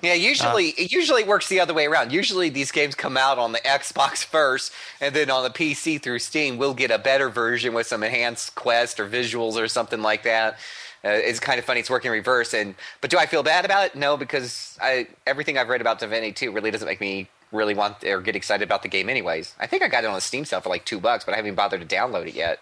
Yeah, 0.00 0.14
usually 0.14 0.70
uh. 0.70 0.74
it 0.78 0.92
usually 0.92 1.24
works 1.24 1.48
the 1.48 1.60
other 1.60 1.74
way 1.74 1.86
around. 1.86 2.12
Usually 2.12 2.50
these 2.50 2.70
games 2.70 2.94
come 2.94 3.16
out 3.16 3.38
on 3.38 3.52
the 3.52 3.58
Xbox 3.60 4.24
first, 4.24 4.72
and 5.00 5.14
then 5.14 5.30
on 5.30 5.42
the 5.42 5.50
PC 5.50 6.00
through 6.00 6.20
Steam, 6.20 6.56
we'll 6.56 6.74
get 6.74 6.90
a 6.90 6.98
better 6.98 7.28
version 7.28 7.74
with 7.74 7.86
some 7.86 8.02
enhanced 8.02 8.54
quest 8.54 9.00
or 9.00 9.08
visuals 9.08 9.56
or 9.56 9.68
something 9.68 10.02
like 10.02 10.22
that. 10.22 10.58
Uh, 11.04 11.10
it's 11.10 11.40
kind 11.40 11.58
of 11.58 11.64
funny. 11.64 11.80
It's 11.80 11.90
working 11.90 12.10
in 12.10 12.12
reverse. 12.12 12.54
And 12.54 12.74
but 13.00 13.10
do 13.10 13.18
I 13.18 13.26
feel 13.26 13.42
bad 13.42 13.64
about 13.64 13.86
it? 13.86 13.94
No, 13.94 14.16
because 14.16 14.78
I 14.80 15.08
everything 15.26 15.58
I've 15.58 15.68
read 15.68 15.80
about 15.80 15.98
Divinity 16.00 16.32
2 16.32 16.52
really 16.52 16.70
doesn't 16.70 16.86
make 16.86 17.00
me 17.00 17.28
really 17.52 17.74
want 17.74 18.04
or 18.04 18.20
get 18.20 18.36
excited 18.36 18.64
about 18.64 18.82
the 18.82 18.88
game. 18.88 19.08
Anyways, 19.08 19.54
I 19.58 19.66
think 19.66 19.82
I 19.82 19.88
got 19.88 20.04
it 20.04 20.08
on 20.08 20.14
the 20.14 20.20
Steam 20.20 20.44
sale 20.44 20.60
for 20.60 20.68
like 20.68 20.84
two 20.84 21.00
bucks, 21.00 21.24
but 21.24 21.32
I 21.32 21.36
haven't 21.36 21.48
even 21.48 21.56
bothered 21.56 21.86
to 21.86 21.96
download 21.96 22.26
it 22.26 22.34
yet. 22.34 22.60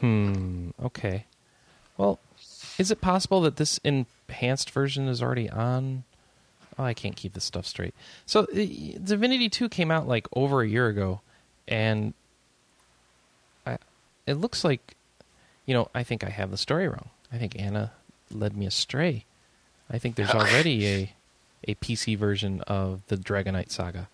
Hmm. 0.00 0.70
Okay. 0.82 1.26
Well, 1.96 2.18
is 2.78 2.90
it 2.90 3.00
possible 3.00 3.40
that 3.42 3.56
this 3.56 3.78
enhanced 3.84 4.70
version 4.70 5.08
is 5.08 5.22
already 5.22 5.48
on? 5.48 6.04
Oh, 6.78 6.84
I 6.84 6.94
can't 6.94 7.14
keep 7.14 7.34
this 7.34 7.44
stuff 7.44 7.66
straight. 7.66 7.94
So, 8.26 8.40
uh, 8.40 8.46
Divinity 8.54 9.48
Two 9.48 9.68
came 9.68 9.90
out 9.90 10.08
like 10.08 10.26
over 10.32 10.62
a 10.62 10.68
year 10.68 10.88
ago, 10.88 11.20
and 11.68 12.14
I, 13.66 13.78
it 14.26 14.34
looks 14.34 14.64
like, 14.64 14.96
you 15.66 15.74
know, 15.74 15.88
I 15.94 16.02
think 16.02 16.24
I 16.24 16.30
have 16.30 16.50
the 16.50 16.56
story 16.56 16.88
wrong. 16.88 17.10
I 17.32 17.38
think 17.38 17.58
Anna 17.58 17.92
led 18.30 18.56
me 18.56 18.66
astray. 18.66 19.24
I 19.90 19.98
think 19.98 20.16
there's 20.16 20.30
already 20.34 20.86
a 20.86 21.12
a 21.68 21.74
PC 21.76 22.18
version 22.18 22.60
of 22.62 23.02
the 23.06 23.16
Dragon 23.16 23.54
Knight 23.54 23.70
Saga. 23.70 24.08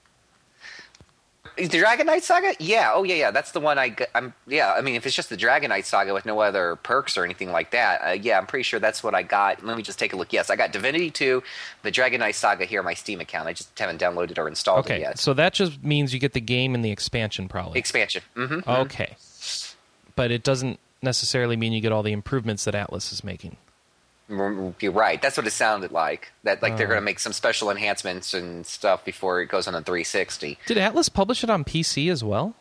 Is 1.57 1.71
the 1.71 1.79
Dragon 1.79 2.07
Knight 2.07 2.23
Saga? 2.23 2.55
Yeah. 2.61 2.93
Oh, 2.95 3.03
yeah, 3.03 3.17
yeah. 3.17 3.31
That's 3.33 3.51
the 3.51 3.59
one 3.59 3.79
I. 3.79 3.97
I'm. 4.15 4.33
Yeah. 4.47 4.75
I 4.75 4.81
mean, 4.81 4.95
if 4.95 5.07
it's 5.07 5.17
just 5.17 5.29
the 5.29 5.37
Dragon 5.37 5.71
Knight 5.71 5.87
Saga 5.87 6.15
with 6.15 6.25
no 6.25 6.39
other 6.39 6.77
perks 6.77 7.17
or 7.17 7.25
anything 7.25 7.51
like 7.51 7.73
that, 7.73 8.01
uh, 8.07 8.11
yeah, 8.13 8.39
I'm 8.39 8.47
pretty 8.47 8.63
sure 8.63 8.79
that's 8.79 9.03
what 9.03 9.15
I 9.15 9.25
got. 9.25 9.65
Let 9.65 9.77
me 9.77 9.83
just 9.83 9.99
take 9.99 10.13
a 10.13 10.17
look. 10.17 10.33
Yes, 10.33 10.51
I 10.51 10.57
got 10.57 10.71
Divinity 10.71 11.11
2, 11.11 11.43
the 11.83 11.91
Dragon 11.91 12.21
Knight 12.21 12.37
Saga 12.37 12.65
here 12.65 12.79
on 12.81 12.85
my 12.85 12.95
Steam 12.95 13.21
account. 13.21 13.49
I 13.49 13.55
just 13.55 13.77
haven't 13.77 14.01
downloaded 14.01 14.39
or 14.39 14.47
installed 14.47 14.89
it 14.89 15.01
yet. 15.01 15.19
so 15.19 15.35
that 15.35 15.53
just 15.53 15.83
means 15.83 16.15
you 16.15 16.21
get 16.21 16.33
the 16.33 16.41
game 16.41 16.77
and 16.77 16.85
the 16.85 16.93
expansion, 16.93 17.49
probably. 17.49 17.79
Expansion. 17.79 18.23
Mm-hmm. 18.37 18.69
Okay. 18.69 19.17
But 20.15 20.31
it 20.31 20.45
doesn't 20.45 20.79
necessarily 21.03 21.57
mean 21.57 21.73
you 21.73 21.81
get 21.81 21.93
all 21.93 22.03
the 22.03 22.13
improvements 22.13 22.65
that 22.65 22.75
Atlus 22.75 23.13
is 23.13 23.23
making. 23.25 23.57
You're 24.29 24.93
right. 24.93 25.23
That's 25.23 25.39
what 25.39 25.47
it 25.47 25.53
sounded 25.53 25.91
like. 25.91 26.33
That 26.45 26.63
like 26.63 26.77
they're 26.77 26.87
Oh. 26.87 26.91
going 26.91 27.01
to 27.01 27.05
make 27.05 27.19
some 27.19 27.33
special 27.33 27.71
enhancements 27.71 28.35
and 28.35 28.67
stuff 28.67 29.03
before 29.05 29.41
it 29.41 29.47
goes 29.47 29.67
on 29.67 29.73
the 29.73 29.81
360. 29.81 30.59
Did 30.67 30.77
Atlus 30.77 31.11
publish 31.13 31.43
it 31.43 31.49
on 31.49 31.65
PC 31.65 32.11
as 32.11 32.23
well? 32.23 32.55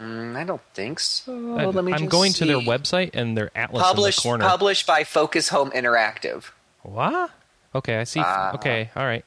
Mm, 0.00 0.36
I 0.36 0.44
don't 0.44 0.62
think 0.74 0.98
so. 1.00 1.56
I- 1.58 1.66
Let 1.66 1.84
me 1.84 1.92
I'm 1.92 1.98
just 1.98 2.10
going 2.10 2.32
to 2.34 2.44
their 2.46 2.56
website 2.60 3.10
and 3.14 3.36
their 3.36 3.48
Atlus 3.50 3.82
Published, 3.82 4.18
in 4.18 4.22
the 4.22 4.28
corner. 4.38 4.44
published 4.48 4.86
by 4.86 5.04
Focus 5.04 5.48
Home 5.50 5.70
Interactive. 5.72 6.44
What? 6.82 7.30
Okay, 7.74 7.98
I 7.98 8.04
see. 8.04 8.20
Ah. 8.24 8.54
okay, 8.54 8.90
all 8.96 9.04
right. 9.04 9.24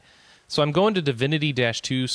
So 0.52 0.62
I'm 0.62 0.74
going 0.74 0.96
to 0.96 1.02
divinity 1.02 1.54
two 1.54 2.08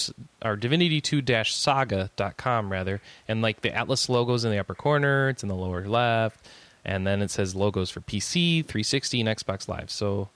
or 0.45 0.57
divinity 0.57 1.01
two 1.01 1.23
saga.com 1.43 2.71
rather, 2.71 3.01
and 3.27 3.41
like 3.41 3.63
the 3.63 3.71
Atlus 3.71 4.11
logos 4.11 4.45
in 4.45 4.51
the 4.51 4.59
upper 4.59 4.75
corner, 4.75 5.31
it's 5.31 5.43
in 5.43 5.49
the 5.49 5.55
lower 5.55 5.89
left, 5.89 6.47
and 6.85 7.07
then 7.07 7.23
it 7.23 7.31
says 7.31 7.55
logos 7.55 7.89
for 7.89 8.03
PC, 8.03 8.63
360, 8.63 9.23
and 9.23 9.29
Xbox 9.31 9.69
Live. 9.69 9.91
So, 9.91 10.29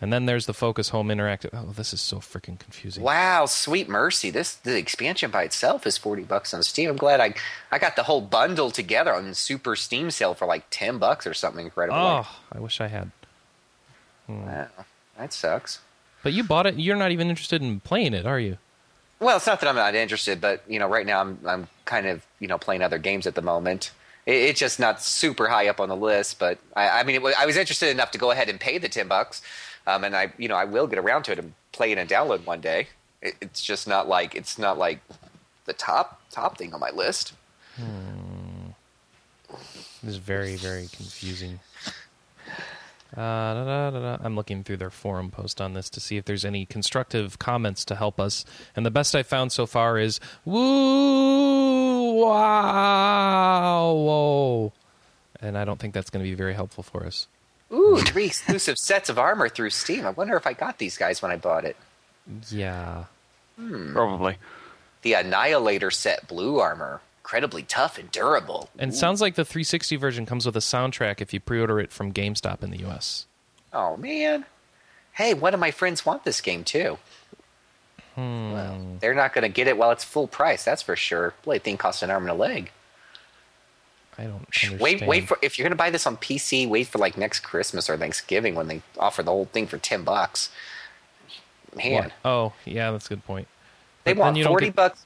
and 0.00 0.12
then 0.12 0.26
there's 0.26 0.46
the 0.46 0.52
Focus 0.52 0.88
Home 0.88 1.10
Interactive. 1.10 1.50
Oh, 1.52 1.70
this 1.70 1.92
is 1.92 2.00
so 2.00 2.16
freaking 2.16 2.58
confusing. 2.58 3.04
Wow, 3.04 3.46
sweet 3.46 3.88
mercy! 3.88 4.30
This 4.30 4.56
the 4.56 4.76
expansion 4.76 5.30
by 5.30 5.44
itself 5.44 5.86
is 5.86 5.96
forty 5.96 6.24
bucks 6.24 6.52
on 6.52 6.64
Steam. 6.64 6.90
I'm 6.90 6.96
glad 6.96 7.20
I 7.20 7.34
I 7.70 7.78
got 7.78 7.94
the 7.94 8.02
whole 8.02 8.20
bundle 8.20 8.72
together 8.72 9.14
on 9.14 9.32
Super 9.34 9.76
Steam 9.76 10.10
sale 10.10 10.34
for 10.34 10.46
like 10.46 10.64
ten 10.70 10.98
bucks 10.98 11.24
or 11.24 11.34
something 11.34 11.66
incredible. 11.66 12.00
Oh, 12.00 12.28
I 12.50 12.58
wish 12.58 12.80
I 12.80 12.88
had. 12.88 13.12
Hmm. 14.26 14.44
wow, 14.44 14.68
that 15.16 15.32
sucks. 15.32 15.78
But 16.22 16.32
you 16.32 16.44
bought 16.44 16.66
it. 16.66 16.78
You're 16.78 16.96
not 16.96 17.12
even 17.12 17.30
interested 17.30 17.62
in 17.62 17.80
playing 17.80 18.14
it, 18.14 18.26
are 18.26 18.40
you? 18.40 18.58
Well, 19.20 19.36
it's 19.36 19.46
not 19.46 19.60
that 19.60 19.68
I'm 19.68 19.76
not 19.76 19.94
interested, 19.94 20.40
but 20.40 20.62
you 20.68 20.78
know, 20.78 20.88
right 20.88 21.06
now 21.06 21.20
I'm 21.20 21.38
I'm 21.46 21.68
kind 21.84 22.06
of 22.06 22.24
you 22.38 22.48
know 22.48 22.58
playing 22.58 22.82
other 22.82 22.98
games 22.98 23.26
at 23.26 23.34
the 23.34 23.42
moment. 23.42 23.90
It, 24.26 24.34
it's 24.34 24.60
just 24.60 24.78
not 24.78 25.02
super 25.02 25.48
high 25.48 25.68
up 25.68 25.80
on 25.80 25.88
the 25.88 25.96
list, 25.96 26.38
but 26.38 26.58
I, 26.76 27.00
I 27.00 27.02
mean, 27.02 27.16
it, 27.24 27.34
I 27.38 27.46
was 27.46 27.56
interested 27.56 27.88
enough 27.90 28.10
to 28.12 28.18
go 28.18 28.30
ahead 28.30 28.48
and 28.48 28.60
pay 28.60 28.78
the 28.78 28.88
ten 28.88 29.08
bucks, 29.08 29.42
um, 29.86 30.04
and 30.04 30.14
I 30.14 30.32
you 30.38 30.48
know 30.48 30.56
I 30.56 30.64
will 30.64 30.86
get 30.86 30.98
around 30.98 31.24
to 31.24 31.32
it 31.32 31.38
and 31.38 31.52
play 31.72 31.92
it 31.92 31.98
and 31.98 32.08
download 32.08 32.46
one 32.46 32.60
day. 32.60 32.88
It, 33.22 33.34
it's 33.40 33.62
just 33.62 33.88
not 33.88 34.08
like 34.08 34.34
it's 34.34 34.58
not 34.58 34.78
like 34.78 35.00
the 35.64 35.72
top 35.72 36.20
top 36.30 36.58
thing 36.58 36.72
on 36.74 36.80
my 36.80 36.90
list. 36.90 37.32
This 40.02 40.14
is 40.14 40.16
very, 40.16 40.56
very 40.56 40.88
confusing. 40.92 41.58
Uh, 43.16 43.20
da, 43.20 43.64
da, 43.64 43.90
da, 43.90 44.00
da. 44.00 44.18
I'm 44.22 44.36
looking 44.36 44.62
through 44.62 44.76
their 44.76 44.90
forum 44.90 45.30
post 45.30 45.60
on 45.60 45.72
this 45.72 45.88
to 45.90 46.00
see 46.00 46.18
if 46.18 46.26
there's 46.26 46.44
any 46.44 46.66
constructive 46.66 47.38
comments 47.38 47.84
to 47.86 47.94
help 47.94 48.20
us. 48.20 48.44
And 48.76 48.84
the 48.84 48.90
best 48.90 49.14
I 49.14 49.22
found 49.22 49.50
so 49.50 49.64
far 49.64 49.98
is 49.98 50.20
woo, 50.44 52.22
wow, 52.22 53.92
whoa. 53.92 54.72
And 55.40 55.56
I 55.56 55.64
don't 55.64 55.78
think 55.78 55.94
that's 55.94 56.10
going 56.10 56.24
to 56.24 56.30
be 56.30 56.34
very 56.34 56.54
helpful 56.54 56.82
for 56.82 57.06
us. 57.06 57.28
Ooh, 57.72 57.98
three 58.00 58.26
exclusive 58.26 58.78
sets 58.78 59.08
of 59.08 59.18
armor 59.18 59.48
through 59.48 59.70
Steam. 59.70 60.06
I 60.06 60.10
wonder 60.10 60.36
if 60.36 60.46
I 60.46 60.52
got 60.52 60.78
these 60.78 60.98
guys 60.98 61.22
when 61.22 61.30
I 61.30 61.36
bought 61.36 61.64
it. 61.64 61.76
Yeah. 62.50 63.04
Probably. 63.56 64.36
The 65.02 65.14
Annihilator 65.14 65.90
set, 65.90 66.28
blue 66.28 66.58
armor, 66.58 67.00
incredibly 67.28 67.62
tough 67.62 67.98
and 67.98 68.10
durable. 68.10 68.70
And 68.78 68.90
it 68.90 68.96
sounds 68.96 69.20
like 69.20 69.34
the 69.34 69.44
360 69.44 69.96
version 69.96 70.24
comes 70.24 70.46
with 70.46 70.56
a 70.56 70.60
soundtrack 70.60 71.20
if 71.20 71.34
you 71.34 71.40
pre 71.40 71.60
order 71.60 71.78
it 71.78 71.92
from 71.92 72.10
GameStop 72.10 72.62
in 72.62 72.70
the 72.70 72.78
US. 72.86 73.26
Oh 73.70 73.98
man. 73.98 74.46
Hey, 75.12 75.34
one 75.34 75.52
of 75.52 75.60
my 75.60 75.70
friends 75.70 76.06
want 76.06 76.24
this 76.24 76.40
game 76.40 76.64
too. 76.64 76.96
Hmm. 78.14 78.52
Well, 78.52 78.78
they're 79.00 79.14
not 79.14 79.34
going 79.34 79.42
to 79.42 79.48
get 79.50 79.66
it 79.68 79.76
while 79.76 79.90
it's 79.90 80.04
full 80.04 80.26
price. 80.26 80.64
That's 80.64 80.80
for 80.80 80.96
sure. 80.96 81.34
Bloody 81.42 81.58
thing 81.60 81.76
costs 81.76 82.02
an 82.02 82.10
arm 82.10 82.22
and 82.22 82.30
a 82.30 82.34
leg. 82.34 82.70
I 84.16 84.22
don't 84.24 84.36
understand. 84.36 84.80
Wait, 84.80 85.06
wait 85.06 85.28
for 85.28 85.38
if 85.42 85.58
you're 85.58 85.64
going 85.64 85.72
to 85.72 85.76
buy 85.76 85.90
this 85.90 86.06
on 86.06 86.16
PC. 86.16 86.66
Wait 86.66 86.86
for 86.86 86.96
like 86.98 87.18
next 87.18 87.40
Christmas 87.40 87.90
or 87.90 87.98
Thanksgiving 87.98 88.54
when 88.54 88.68
they 88.68 88.80
offer 88.98 89.22
the 89.22 89.30
whole 89.30 89.44
thing 89.44 89.66
for 89.66 89.76
ten 89.76 90.02
bucks. 90.02 90.48
Man, 91.76 92.04
What? 92.04 92.12
Oh, 92.24 92.52
yeah, 92.64 92.90
that's 92.90 93.04
a 93.06 93.10
good 93.10 93.24
point. 93.26 93.46
they 94.04 94.14
But 94.14 94.20
want 94.20 94.42
forty 94.44 94.66
get- 94.66 94.76
bucks. 94.76 95.04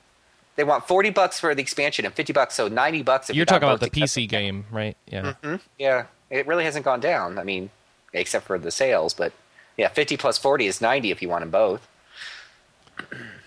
They 0.56 0.64
want 0.64 0.86
forty 0.86 1.10
bucks 1.10 1.40
for 1.40 1.54
the 1.54 1.62
expansion 1.62 2.04
and 2.04 2.14
fifty 2.14 2.32
bucks, 2.32 2.54
so 2.54 2.68
ninety 2.68 3.02
bucks. 3.02 3.30
If 3.30 3.36
You're 3.36 3.42
you 3.42 3.46
talking 3.46 3.68
about 3.68 3.80
the. 3.80 3.90
PC 3.90 4.28
game, 4.28 4.66
right? 4.70 4.96
Yeah. 5.06 5.34
Mm-hmm. 5.42 5.56
Yeah, 5.78 6.06
it 6.30 6.46
really 6.46 6.64
hasn't 6.64 6.84
gone 6.84 7.00
down. 7.00 7.38
I 7.38 7.44
mean, 7.44 7.70
except 8.12 8.46
for 8.46 8.58
the 8.58 8.70
sales, 8.70 9.14
but 9.14 9.32
yeah, 9.76 9.88
fifty 9.88 10.16
plus 10.16 10.38
forty 10.38 10.66
is 10.66 10.80
ninety 10.80 11.10
if 11.10 11.22
you 11.22 11.28
want 11.28 11.42
them 11.42 11.50
both. 11.50 11.88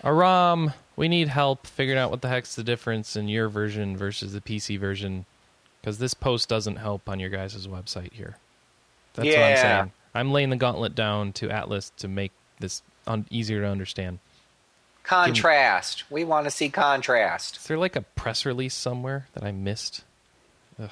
Aram, 0.02 0.72
we 0.96 1.08
need 1.08 1.28
help 1.28 1.66
figuring 1.66 1.98
out 1.98 2.10
what 2.10 2.22
the 2.22 2.28
heck's 2.28 2.54
the 2.54 2.64
difference 2.64 3.16
in 3.16 3.28
your 3.28 3.48
version 3.48 3.96
versus 3.96 4.32
the 4.32 4.40
PC 4.40 4.78
version. 4.78 5.26
Because 5.80 5.98
this 5.98 6.14
post 6.14 6.48
doesn't 6.48 6.76
help 6.76 7.08
on 7.08 7.20
your 7.20 7.30
guys' 7.30 7.66
website 7.68 8.12
here. 8.12 8.38
That's 9.14 9.28
what 9.28 9.38
I'm 9.38 9.56
saying. 9.56 9.92
I'm 10.14 10.32
laying 10.32 10.50
the 10.50 10.56
gauntlet 10.56 10.96
down 10.96 11.32
to 11.34 11.48
Atlus 11.48 11.92
to 11.98 12.08
make 12.08 12.32
this 12.58 12.82
un- 13.06 13.26
easier 13.30 13.60
to 13.60 13.68
understand. 13.68 14.18
Contrast. 15.06 16.04
We 16.10 16.24
want 16.24 16.44
to 16.46 16.50
see 16.50 16.68
contrast. 16.68 17.58
Is 17.58 17.66
there 17.66 17.78
like 17.78 17.94
a 17.96 18.02
press 18.02 18.44
release 18.44 18.74
somewhere 18.74 19.28
that 19.34 19.44
I 19.44 19.52
missed? 19.52 20.02
Ugh. 20.82 20.90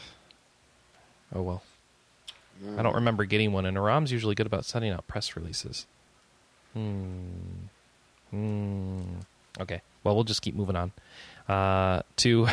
Oh 1.34 1.42
well. 1.42 1.62
I 2.78 2.82
don't 2.82 2.94
remember 2.94 3.24
getting 3.24 3.52
one, 3.52 3.66
and 3.66 3.76
Aram's 3.76 4.12
usually 4.12 4.36
good 4.36 4.46
about 4.46 4.64
sending 4.64 4.92
out 4.92 5.06
press 5.08 5.34
releases. 5.36 5.86
Hmm. 6.72 7.66
Hmm. 8.30 9.00
Okay. 9.60 9.80
Well, 10.04 10.14
we'll 10.14 10.24
just 10.24 10.40
keep 10.42 10.54
moving 10.54 10.76
on 10.76 10.92
uh, 11.48 12.02
to 12.18 12.46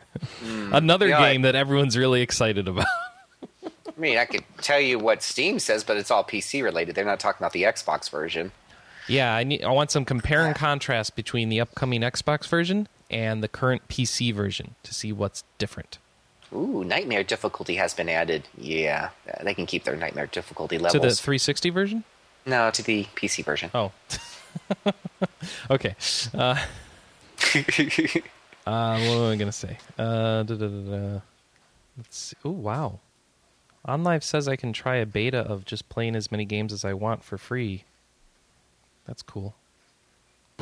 another 0.72 1.08
Yeah, 1.08 1.20
I- 1.20 1.32
game 1.32 1.42
that 1.42 1.54
everyone's 1.54 1.96
really 1.96 2.22
excited 2.22 2.66
about. 2.68 2.86
I 3.66 4.00
mean, 4.00 4.16
I 4.16 4.24
could 4.24 4.44
tell 4.62 4.80
you 4.80 4.98
what 4.98 5.22
Steam 5.22 5.58
says, 5.58 5.84
but 5.84 5.98
it's 5.98 6.10
all 6.10 6.24
PC 6.24 6.62
related. 6.64 6.94
They're 6.94 7.04
not 7.04 7.20
talking 7.20 7.38
about 7.38 7.52
the 7.52 7.64
Xbox 7.64 8.08
version. 8.10 8.50
Yeah, 9.08 9.34
I 9.34 9.44
need. 9.44 9.62
I 9.62 9.70
want 9.70 9.90
some 9.90 10.04
compare 10.04 10.46
and 10.46 10.54
contrast 10.54 11.16
between 11.16 11.48
the 11.48 11.60
upcoming 11.60 12.02
Xbox 12.02 12.48
version 12.48 12.88
and 13.10 13.42
the 13.42 13.48
current 13.48 13.88
PC 13.88 14.32
version 14.34 14.74
to 14.82 14.94
see 14.94 15.12
what's 15.12 15.44
different. 15.58 15.98
Ooh, 16.54 16.84
nightmare 16.84 17.22
difficulty 17.22 17.76
has 17.76 17.94
been 17.94 18.08
added. 18.08 18.48
Yeah, 18.58 19.10
they 19.42 19.54
can 19.54 19.66
keep 19.66 19.84
their 19.84 19.96
nightmare 19.96 20.26
difficulty 20.26 20.76
levels. 20.78 20.92
To 20.92 21.08
the 21.08 21.14
360 21.14 21.70
version? 21.70 22.04
no, 22.44 22.70
to 22.70 22.82
the 22.82 23.04
PC 23.16 23.44
version. 23.44 23.70
Oh. 23.74 23.92
okay. 25.70 25.94
Uh, 26.34 26.58
Uh, 28.64 28.96
what 29.00 29.16
am 29.16 29.32
I 29.32 29.36
gonna 29.36 29.50
say? 29.50 29.76
Uh, 29.98 30.44
da, 30.44 30.54
da, 30.54 30.68
da, 30.68 30.68
da. 30.68 31.20
Let's 31.96 32.16
see. 32.16 32.36
Oh 32.44 32.50
wow! 32.50 33.00
OnLive 33.86 34.22
says 34.22 34.46
I 34.46 34.54
can 34.56 34.72
try 34.72 34.96
a 34.96 35.06
beta 35.06 35.38
of 35.38 35.64
just 35.64 35.88
playing 35.88 36.14
as 36.14 36.30
many 36.30 36.44
games 36.44 36.72
as 36.72 36.84
I 36.84 36.92
want 36.92 37.24
for 37.24 37.38
free. 37.38 37.84
That's 39.06 39.22
cool. 39.22 39.54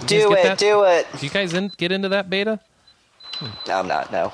Do 0.06 0.32
it, 0.32 0.42
that? 0.42 0.58
do 0.58 0.84
it. 0.84 1.06
Do 1.18 1.26
you 1.26 1.30
guys 1.30 1.52
in, 1.52 1.70
get 1.76 1.92
into 1.92 2.08
that 2.08 2.30
beta? 2.30 2.60
No, 3.66 3.74
I'm 3.74 3.88
not. 3.88 4.10
No, 4.12 4.32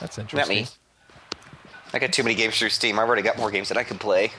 That's 0.00 0.16
not 0.16 0.24
interesting. 0.24 0.56
me. 0.56 0.66
I 1.92 1.98
got 1.98 2.12
too 2.12 2.22
many 2.22 2.34
games 2.34 2.58
through 2.58 2.70
Steam. 2.70 2.98
I've 2.98 3.06
already 3.06 3.22
got 3.22 3.36
more 3.36 3.50
games 3.50 3.68
that 3.68 3.76
I 3.76 3.84
can 3.84 3.98
play. 3.98 4.32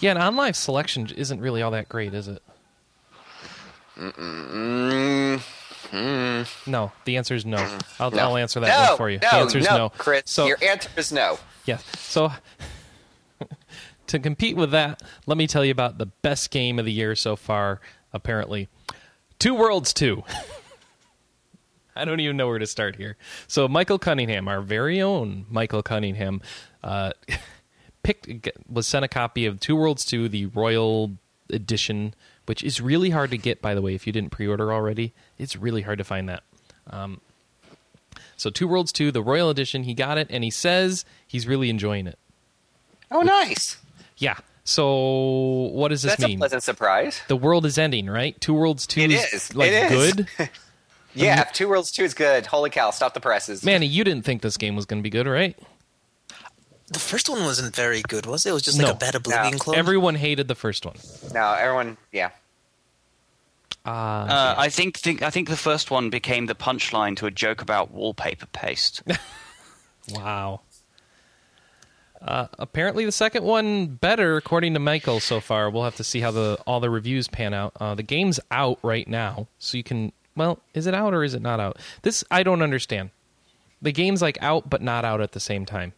Yeah, 0.00 0.10
and 0.10 0.18
online 0.18 0.54
selection 0.54 1.08
isn't 1.14 1.40
really 1.40 1.62
all 1.62 1.70
that 1.72 1.88
great, 1.88 2.14
is 2.14 2.28
it? 2.28 2.42
Mm, 3.96 5.40
No, 6.66 6.92
the 7.04 7.16
answer 7.16 7.34
is 7.34 7.46
no. 7.46 7.58
I'll, 8.00 8.10
no. 8.10 8.18
I'll 8.18 8.36
answer 8.36 8.60
that 8.60 8.68
no, 8.68 8.88
one 8.90 8.96
for 8.96 9.10
you. 9.10 9.18
No, 9.20 9.28
the 9.30 9.36
answer 9.36 9.58
is 9.58 9.66
no, 9.66 9.76
no. 9.76 9.88
Chris. 9.90 10.22
So 10.26 10.46
your 10.46 10.58
answer 10.62 10.90
is 10.96 11.12
no. 11.12 11.38
yeah, 11.64 11.78
so 11.96 12.32
to 14.08 14.18
compete 14.18 14.56
with 14.56 14.72
that, 14.72 15.02
let 15.26 15.38
me 15.38 15.46
tell 15.46 15.64
you 15.64 15.70
about 15.72 15.98
the 15.98 16.06
best 16.06 16.50
game 16.50 16.78
of 16.78 16.84
the 16.84 16.92
year 16.92 17.14
so 17.14 17.36
far. 17.36 17.80
Apparently, 18.14 18.68
Two 19.38 19.54
Worlds 19.54 19.92
Two. 19.92 20.22
I 21.96 22.04
don't 22.04 22.20
even 22.20 22.36
know 22.36 22.46
where 22.46 22.58
to 22.58 22.66
start 22.66 22.96
here. 22.96 23.16
So 23.46 23.68
Michael 23.68 23.98
Cunningham, 23.98 24.48
our 24.48 24.62
very 24.62 25.02
own 25.02 25.46
Michael 25.50 25.82
Cunningham, 25.82 26.40
uh, 26.82 27.12
picked 28.02 28.48
was 28.68 28.86
sent 28.86 29.04
a 29.04 29.08
copy 29.08 29.46
of 29.46 29.60
Two 29.60 29.76
Worlds 29.76 30.04
Two, 30.04 30.28
the 30.28 30.46
Royal 30.46 31.12
Edition, 31.50 32.14
which 32.46 32.62
is 32.62 32.80
really 32.80 33.10
hard 33.10 33.30
to 33.32 33.36
get. 33.36 33.60
By 33.60 33.74
the 33.74 33.82
way, 33.82 33.94
if 33.94 34.06
you 34.06 34.12
didn't 34.12 34.30
pre-order 34.30 34.72
already, 34.72 35.12
it's 35.36 35.56
really 35.56 35.82
hard 35.82 35.98
to 35.98 36.04
find 36.04 36.28
that. 36.28 36.44
Um, 36.88 37.20
so 38.36 38.48
Two 38.48 38.68
Worlds 38.68 38.92
Two, 38.92 39.10
the 39.10 39.22
Royal 39.22 39.50
Edition, 39.50 39.82
he 39.82 39.92
got 39.94 40.18
it, 40.18 40.28
and 40.30 40.44
he 40.44 40.50
says 40.50 41.04
he's 41.26 41.46
really 41.48 41.68
enjoying 41.68 42.06
it. 42.06 42.18
Oh, 43.10 43.22
nice. 43.22 43.76
Yeah. 44.16 44.38
So 44.64 45.70
what 45.72 45.88
does 45.88 46.02
this 46.02 46.12
mean? 46.12 46.16
That's 46.18 46.24
a 46.24 46.28
mean? 46.28 46.38
pleasant 46.38 46.62
surprise. 46.62 47.20
The 47.28 47.36
world 47.36 47.66
is 47.66 47.76
ending, 47.78 48.08
right? 48.08 48.38
Two 48.40 48.54
Worlds 48.54 48.86
Two 48.86 49.02
It 49.02 49.10
is, 49.12 49.32
is. 49.32 49.54
like 49.54 49.70
It 49.70 49.92
is. 49.92 50.12
good. 50.14 50.28
Yeah, 51.16 51.42
if 51.42 51.52
Two 51.52 51.68
Worlds 51.68 51.92
2 51.92 52.02
is 52.02 52.12
good, 52.12 52.44
holy 52.46 52.70
cow, 52.70 52.90
stop 52.90 53.14
the 53.14 53.20
presses. 53.20 53.62
Manny, 53.62 53.86
you 53.86 54.02
didn't 54.02 54.24
think 54.24 54.42
this 54.42 54.56
game 54.56 54.74
was 54.74 54.84
going 54.84 54.98
to 55.00 55.02
be 55.04 55.10
good, 55.10 55.28
right? 55.28 55.56
The 56.88 56.98
first 56.98 57.28
one 57.28 57.44
wasn't 57.44 57.72
very 57.76 58.02
good, 58.02 58.26
was 58.26 58.44
it? 58.44 58.50
It 58.50 58.52
was 58.52 58.62
just 58.62 58.78
like 58.78 58.88
No. 58.88 58.94
a 58.94 58.96
bad 58.96 59.14
Oblivion 59.14 59.52
No. 59.52 59.58
clone. 59.58 59.76
Everyone 59.76 60.16
hated 60.16 60.48
the 60.48 60.56
first 60.56 60.84
one. 60.84 60.96
No, 61.32 61.52
everyone, 61.52 61.98
yeah. 62.10 62.30
Uh, 63.86 63.90
Uh, 63.90 64.54
I 64.58 64.68
think, 64.70 64.96
think 64.98 65.22
I 65.22 65.30
think 65.30 65.48
the 65.48 65.56
first 65.56 65.88
one 65.88 66.10
became 66.10 66.46
the 66.46 66.56
punchline 66.56 67.16
to 67.18 67.26
a 67.26 67.30
joke 67.30 67.62
about 67.62 67.92
wallpaper 67.92 68.46
paste. 68.46 69.02
wow. 70.10 70.62
Uh, 72.22 72.46
apparently, 72.58 73.04
the 73.04 73.12
second 73.12 73.44
one 73.44 73.86
better, 73.86 74.36
according 74.36 74.72
to 74.74 74.80
Michael. 74.80 75.20
So 75.20 75.40
far, 75.40 75.68
we'll 75.68 75.84
have 75.84 75.96
to 75.96 76.04
see 76.04 76.20
how 76.20 76.30
the 76.30 76.58
all 76.66 76.80
the 76.80 76.88
reviews 76.90 77.28
pan 77.28 77.52
out. 77.52 77.72
Uh, 77.78 77.94
the 77.94 78.02
game's 78.02 78.40
out 78.50 78.78
right 78.82 79.06
now, 79.06 79.46
so 79.58 79.76
you 79.76 79.84
can. 79.84 80.12
Well, 80.36 80.58
is 80.72 80.86
it 80.86 80.94
out 80.94 81.12
or 81.14 81.22
is 81.22 81.34
it 81.34 81.42
not 81.42 81.60
out? 81.60 81.78
This 82.02 82.24
I 82.30 82.42
don't 82.42 82.62
understand. 82.62 83.10
The 83.82 83.92
game's 83.92 84.22
like 84.22 84.38
out 84.42 84.70
but 84.70 84.80
not 84.82 85.04
out 85.04 85.20
at 85.20 85.32
the 85.32 85.40
same 85.40 85.66
time. 85.66 85.92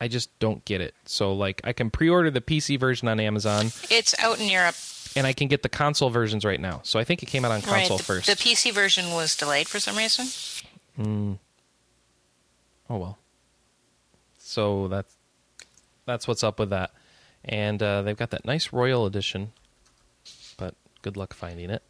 I 0.00 0.08
just 0.08 0.36
don't 0.38 0.64
get 0.64 0.80
it. 0.80 0.94
So 1.04 1.32
like, 1.34 1.60
I 1.64 1.72
can 1.72 1.90
pre-order 1.90 2.30
the 2.30 2.40
PC 2.40 2.78
version 2.78 3.08
on 3.08 3.18
Amazon, 3.20 3.66
It's 3.90 4.14
out 4.20 4.40
in 4.40 4.48
Europe. 4.48 4.76
and 5.16 5.26
I 5.26 5.32
can 5.32 5.48
get 5.48 5.62
the 5.64 5.68
console 5.68 6.08
versions 6.08 6.44
right 6.44 6.60
now. 6.60 6.80
So 6.84 6.98
I 7.00 7.04
think 7.04 7.22
it 7.22 7.26
came 7.26 7.44
out 7.44 7.50
on 7.50 7.60
Right. 7.62 7.80
console 7.80 7.98
The, 7.98 8.04
first. 8.04 8.26
the 8.28 8.36
PC 8.36 8.72
version 8.72 9.10
was 9.10 9.36
delayed 9.36 9.68
for 9.68 9.80
some 9.80 9.96
reason. 9.96 10.26
Oh 12.88 12.96
well. 12.96 13.18
So 14.48 14.88
that's 14.88 15.14
that's 16.06 16.26
what's 16.26 16.42
up 16.42 16.58
with 16.58 16.70
that, 16.70 16.92
and 17.44 17.82
uh, 17.82 18.00
they've 18.00 18.16
got 18.16 18.30
that 18.30 18.46
nice 18.46 18.72
Royal 18.72 19.04
Edition, 19.04 19.52
but 20.56 20.74
good 21.02 21.18
luck 21.18 21.34
finding 21.34 21.68
it. 21.68 21.82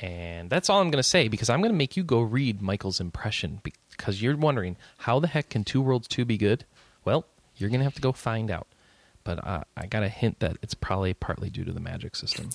And 0.00 0.48
that's 0.48 0.70
all 0.70 0.80
I'm 0.80 0.90
going 0.90 1.02
to 1.02 1.08
say 1.08 1.26
because 1.26 1.50
I'm 1.50 1.60
going 1.60 1.72
to 1.72 1.76
make 1.76 1.96
you 1.96 2.04
go 2.04 2.20
read 2.20 2.62
Michael's 2.62 3.00
impression 3.00 3.60
because 3.64 4.22
you're 4.22 4.36
wondering 4.36 4.76
how 4.98 5.18
the 5.18 5.26
heck 5.26 5.48
can 5.48 5.64
Two 5.64 5.80
Worlds 5.80 6.06
Two 6.06 6.24
be 6.24 6.38
good? 6.38 6.64
Well, 7.04 7.24
you're 7.56 7.70
going 7.70 7.80
to 7.80 7.84
have 7.84 7.94
to 7.94 8.00
go 8.00 8.12
find 8.12 8.52
out. 8.52 8.68
But 9.24 9.44
uh, 9.44 9.64
I 9.76 9.86
got 9.86 10.04
a 10.04 10.08
hint 10.08 10.38
that 10.38 10.58
it's 10.62 10.74
probably 10.74 11.12
partly 11.12 11.50
due 11.50 11.64
to 11.64 11.72
the 11.72 11.80
magic 11.80 12.14
system. 12.14 12.50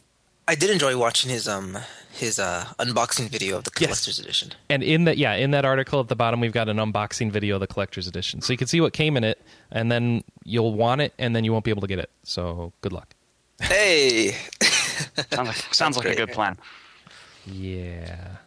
I 0.48 0.56
did 0.56 0.70
enjoy 0.70 0.98
watching 0.98 1.30
his 1.30 1.48
um 1.48 1.78
his 2.12 2.40
uh 2.40 2.66
unboxing 2.80 3.30
video 3.30 3.58
of 3.58 3.64
the 3.64 3.72
Yes. 3.80 3.88
collector's 3.90 4.20
edition. 4.20 4.52
And 4.70 4.84
in 4.84 5.06
that, 5.06 5.18
yeah, 5.18 5.34
in 5.36 5.52
that 5.52 5.64
article 5.66 6.00
at 6.02 6.08
the 6.10 6.16
bottom, 6.16 6.40
we've 6.42 6.52
got 6.52 6.68
an 6.70 6.78
unboxing 6.78 7.32
video 7.32 7.56
of 7.56 7.62
the 7.62 7.68
collector's 7.68 8.08
edition, 8.08 8.42
so 8.42 8.52
you 8.54 8.58
can 8.58 8.68
see 8.68 8.82
what 8.82 8.94
came 8.94 9.16
in 9.18 9.24
it, 9.24 9.42
and 9.72 9.92
then 9.92 10.24
you'll 10.44 10.74
want 10.74 11.02
it, 11.02 11.14
and 11.18 11.36
then 11.36 11.44
you 11.46 11.52
won't 11.54 11.64
be 11.64 11.72
able 11.72 11.82
to 11.82 11.88
get 11.88 12.00
it. 12.00 12.10
So 12.24 12.74
good 12.82 12.92
luck. 12.92 13.14
Hey, 13.62 14.36
sounds 15.32 15.48
like, 15.48 15.56
sounds 15.74 15.98
like 15.98 16.08
a 16.08 16.16
good 16.16 16.32
plan. 16.32 16.58
Yeah. 17.46 18.38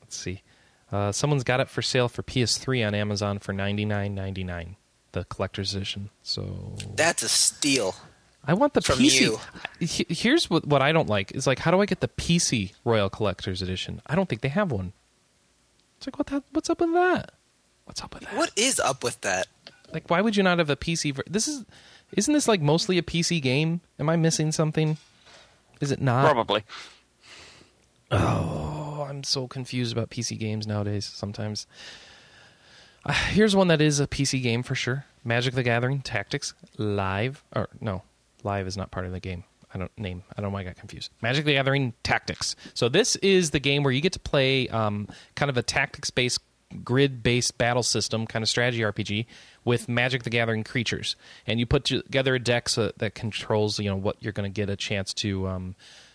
Let's 0.00 0.16
see. 0.16 0.42
Uh, 0.90 1.10
someone's 1.12 1.42
got 1.44 1.58
it 1.60 1.68
for 1.68 1.82
sale 1.82 2.08
for 2.08 2.22
PS3 2.22 2.86
on 2.86 2.94
Amazon 2.94 3.38
for 3.40 3.52
ninety 3.52 3.84
nine 3.84 4.14
ninety 4.14 4.44
nine, 4.44 4.76
the 5.12 5.24
collector's 5.24 5.74
edition. 5.74 6.10
So 6.22 6.76
that's 6.94 7.22
a 7.24 7.28
steal. 7.28 7.96
I 8.46 8.54
want 8.54 8.74
the 8.74 8.80
From 8.80 8.98
PC. 8.98 9.20
you. 9.20 9.38
Here's 10.08 10.48
what 10.48 10.66
what 10.66 10.82
I 10.82 10.92
don't 10.92 11.08
like 11.08 11.32
is 11.32 11.46
like 11.46 11.58
how 11.58 11.70
do 11.70 11.80
I 11.80 11.86
get 11.86 12.00
the 12.00 12.08
PC 12.08 12.72
Royal 12.84 13.10
Collector's 13.10 13.62
Edition? 13.62 14.00
I 14.06 14.14
don't 14.14 14.28
think 14.28 14.40
they 14.42 14.48
have 14.48 14.70
one. 14.70 14.92
It's 15.98 16.06
like 16.06 16.18
what 16.18 16.28
that? 16.28 16.44
What's 16.52 16.70
up 16.70 16.80
with 16.80 16.92
that? 16.94 17.32
What's 17.84 18.02
up 18.02 18.14
with 18.14 18.24
that? 18.24 18.36
What 18.36 18.52
is 18.56 18.78
up 18.80 19.02
with 19.02 19.20
that? 19.22 19.46
Like 19.92 20.08
why 20.10 20.20
would 20.20 20.36
you 20.36 20.42
not 20.42 20.58
have 20.58 20.70
a 20.70 20.76
PC? 20.76 21.14
Ver- 21.14 21.24
this 21.28 21.48
is 21.48 21.64
isn't 22.12 22.32
this 22.32 22.46
like 22.46 22.60
mostly 22.60 22.98
a 22.98 23.02
PC 23.02 23.42
game? 23.42 23.80
Am 23.98 24.08
I 24.08 24.16
missing 24.16 24.52
something? 24.52 24.96
Is 25.80 25.90
it 25.90 26.00
not? 26.00 26.24
Probably. 26.32 26.64
Oh, 28.10 29.06
I'm 29.08 29.24
so 29.24 29.48
confused 29.48 29.92
about 29.92 30.10
PC 30.10 30.38
games 30.38 30.66
nowadays. 30.66 31.04
Sometimes. 31.04 31.66
Uh, 33.04 33.12
here's 33.12 33.54
one 33.54 33.68
that 33.68 33.80
is 33.80 34.00
a 34.00 34.06
PC 34.06 34.42
game 34.42 34.62
for 34.62 34.74
sure: 34.74 35.04
Magic: 35.24 35.54
The 35.54 35.62
Gathering 35.62 36.00
Tactics 36.00 36.54
Live. 36.76 37.42
Or 37.54 37.68
no, 37.80 38.02
Live 38.46 38.66
is 38.66 38.76
not 38.76 38.90
part 38.90 39.04
of 39.04 39.12
the 39.12 39.20
game. 39.20 39.44
I 39.74 39.78
don't 39.78 39.98
name. 39.98 40.22
I 40.30 40.40
don't 40.40 40.50
know 40.50 40.54
why 40.54 40.60
I 40.60 40.64
got 40.64 40.76
confused. 40.76 41.10
Magic: 41.20 41.44
The 41.44 41.52
Gathering 41.52 41.92
Tactics. 42.02 42.56
So 42.72 42.88
this 42.88 43.16
is 43.16 43.50
the 43.50 43.60
game 43.60 43.82
where 43.82 43.92
you 43.92 44.00
get 44.00 44.12
to 44.14 44.20
play 44.20 44.68
um, 44.68 45.08
kind 45.34 45.50
of 45.50 45.58
a 45.58 45.62
tactics-based, 45.62 46.40
grid-based 46.82 47.58
battle 47.58 47.82
system, 47.82 48.26
kind 48.26 48.42
of 48.42 48.48
strategy 48.48 48.80
RPG 48.80 49.26
with 49.64 49.88
Magic: 49.88 50.22
The 50.22 50.30
Gathering 50.30 50.64
creatures, 50.64 51.16
and 51.46 51.60
you 51.60 51.66
put 51.66 51.84
together 51.84 52.36
a 52.36 52.38
deck 52.38 52.68
so 52.68 52.92
that 52.96 53.14
controls 53.14 53.78
you 53.78 53.90
know 53.90 53.96
what 53.96 54.16
you're 54.20 54.32
going 54.32 54.50
to 54.50 54.54
get 54.54 54.70
a 54.70 54.76
chance 54.76 55.12
to, 55.14 55.48
um, 55.48 55.74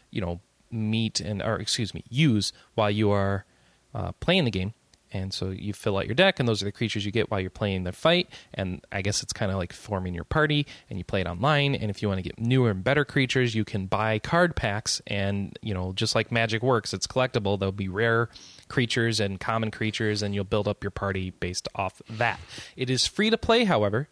you 0.09 0.21
know, 0.21 0.39
meet 0.71 1.19
and 1.19 1.41
or 1.43 1.57
excuse 1.57 1.93
me, 1.93 2.03
use 2.09 2.53
while 2.73 2.89
you 2.89 3.11
are 3.11 3.45
uh, 3.93 4.13
playing 4.13 4.45
the 4.45 4.51
game. 4.51 4.73
And 5.11 5.33
so 5.33 5.49
you 5.49 5.73
fill 5.73 5.97
out 5.97 6.05
your 6.05 6.15
deck, 6.15 6.39
and 6.39 6.47
those 6.47 6.61
are 6.61 6.65
the 6.65 6.71
creatures 6.71 7.05
you 7.05 7.11
get 7.11 7.29
while 7.29 7.39
you're 7.39 7.49
playing 7.49 7.83
the 7.83 7.91
fight. 7.91 8.29
And 8.53 8.81
I 8.91 9.01
guess 9.01 9.23
it's 9.23 9.33
kind 9.33 9.51
of 9.51 9.57
like 9.57 9.73
forming 9.73 10.13
your 10.13 10.23
party, 10.23 10.65
and 10.89 10.97
you 10.97 11.05
play 11.05 11.21
it 11.21 11.27
online. 11.27 11.75
And 11.75 11.89
if 11.89 12.01
you 12.01 12.07
want 12.07 12.19
to 12.19 12.23
get 12.23 12.39
newer 12.39 12.71
and 12.71 12.83
better 12.83 13.05
creatures, 13.05 13.53
you 13.55 13.65
can 13.65 13.85
buy 13.87 14.19
card 14.19 14.55
packs. 14.55 15.01
And 15.07 15.57
you 15.61 15.73
know, 15.73 15.93
just 15.93 16.15
like 16.15 16.31
Magic 16.31 16.63
works, 16.63 16.93
it's 16.93 17.07
collectible. 17.07 17.59
There'll 17.59 17.71
be 17.71 17.89
rare 17.89 18.29
creatures 18.67 19.19
and 19.19 19.39
common 19.39 19.71
creatures, 19.71 20.21
and 20.21 20.33
you'll 20.33 20.43
build 20.43 20.67
up 20.67 20.83
your 20.83 20.91
party 20.91 21.31
based 21.31 21.67
off 21.75 22.01
that. 22.09 22.39
It 22.75 22.89
is 22.89 23.05
free 23.07 23.29
to 23.29 23.37
play, 23.37 23.65
however. 23.65 24.07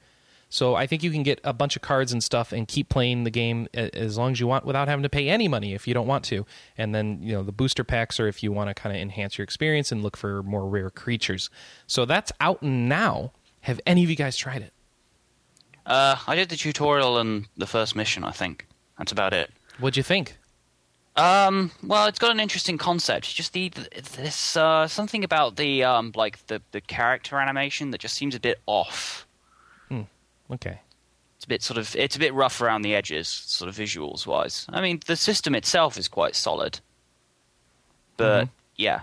So 0.49 0.73
I 0.73 0.87
think 0.87 1.03
you 1.03 1.11
can 1.11 1.21
get 1.21 1.39
a 1.43 1.53
bunch 1.53 1.75
of 1.75 1.83
cards 1.83 2.11
and 2.11 2.23
stuff 2.23 2.51
and 2.51 2.67
keep 2.67 2.89
playing 2.89 3.23
the 3.23 3.29
game 3.29 3.67
as 3.73 4.17
long 4.17 4.31
as 4.31 4.39
you 4.39 4.47
want 4.47 4.65
without 4.65 4.87
having 4.87 5.03
to 5.03 5.09
pay 5.09 5.29
any 5.29 5.47
money 5.47 5.75
if 5.75 5.87
you 5.87 5.93
don't 5.93 6.07
want 6.07 6.25
to. 6.25 6.45
And 6.75 6.93
then, 6.93 7.21
you 7.21 7.33
know, 7.33 7.43
the 7.43 7.51
booster 7.51 7.83
packs 7.83 8.19
are 8.19 8.27
if 8.27 8.41
you 8.41 8.51
want 8.51 8.69
to 8.69 8.73
kind 8.73 8.95
of 8.95 9.01
enhance 9.01 9.37
your 9.37 9.43
experience 9.43 9.91
and 9.91 10.01
look 10.01 10.17
for 10.17 10.41
more 10.41 10.67
rare 10.67 10.89
creatures. 10.89 11.51
So 11.85 12.05
that's 12.05 12.31
out 12.41 12.63
now. 12.63 13.31
Have 13.61 13.79
any 13.85 14.03
of 14.03 14.09
you 14.09 14.15
guys 14.15 14.35
tried 14.35 14.63
it? 14.63 14.73
Uh, 15.85 16.17
I 16.25 16.35
did 16.35 16.49
the 16.49 16.55
tutorial 16.55 17.19
and 17.19 17.47
the 17.55 17.67
first 17.67 17.95
mission. 17.95 18.23
I 18.23 18.31
think 18.31 18.65
that's 18.97 19.11
about 19.11 19.33
it. 19.33 19.51
What'd 19.79 19.97
you 19.97 20.03
think? 20.03 20.37
Um, 21.15 21.71
well, 21.83 22.07
it's 22.07 22.19
got 22.19 22.31
an 22.31 22.39
interesting 22.39 22.77
concept. 22.77 23.35
Just 23.35 23.53
the 23.53 23.69
this 24.15 24.55
uh, 24.55 24.87
something 24.87 25.23
about 25.23 25.57
the 25.57 25.83
um, 25.83 26.11
like 26.15 26.45
the 26.47 26.61
the 26.71 26.79
character 26.81 27.37
animation 27.37 27.91
that 27.91 27.99
just 27.99 28.15
seems 28.15 28.35
a 28.35 28.39
bit 28.39 28.59
off. 28.65 29.27
Okay. 30.51 30.79
It's 31.37 31.45
a 31.45 31.47
bit 31.47 31.61
sort 31.63 31.77
of 31.77 31.95
it's 31.95 32.15
a 32.15 32.19
bit 32.19 32.33
rough 32.33 32.59
around 32.61 32.81
the 32.81 32.93
edges, 32.95 33.27
sort 33.27 33.69
of 33.69 33.75
visuals 33.75 34.27
wise. 34.27 34.65
I 34.69 34.81
mean, 34.81 34.99
the 35.05 35.15
system 35.15 35.55
itself 35.55 35.97
is 35.97 36.07
quite 36.09 36.35
solid, 36.35 36.79
but 38.17 38.49
yeah, 38.75 39.01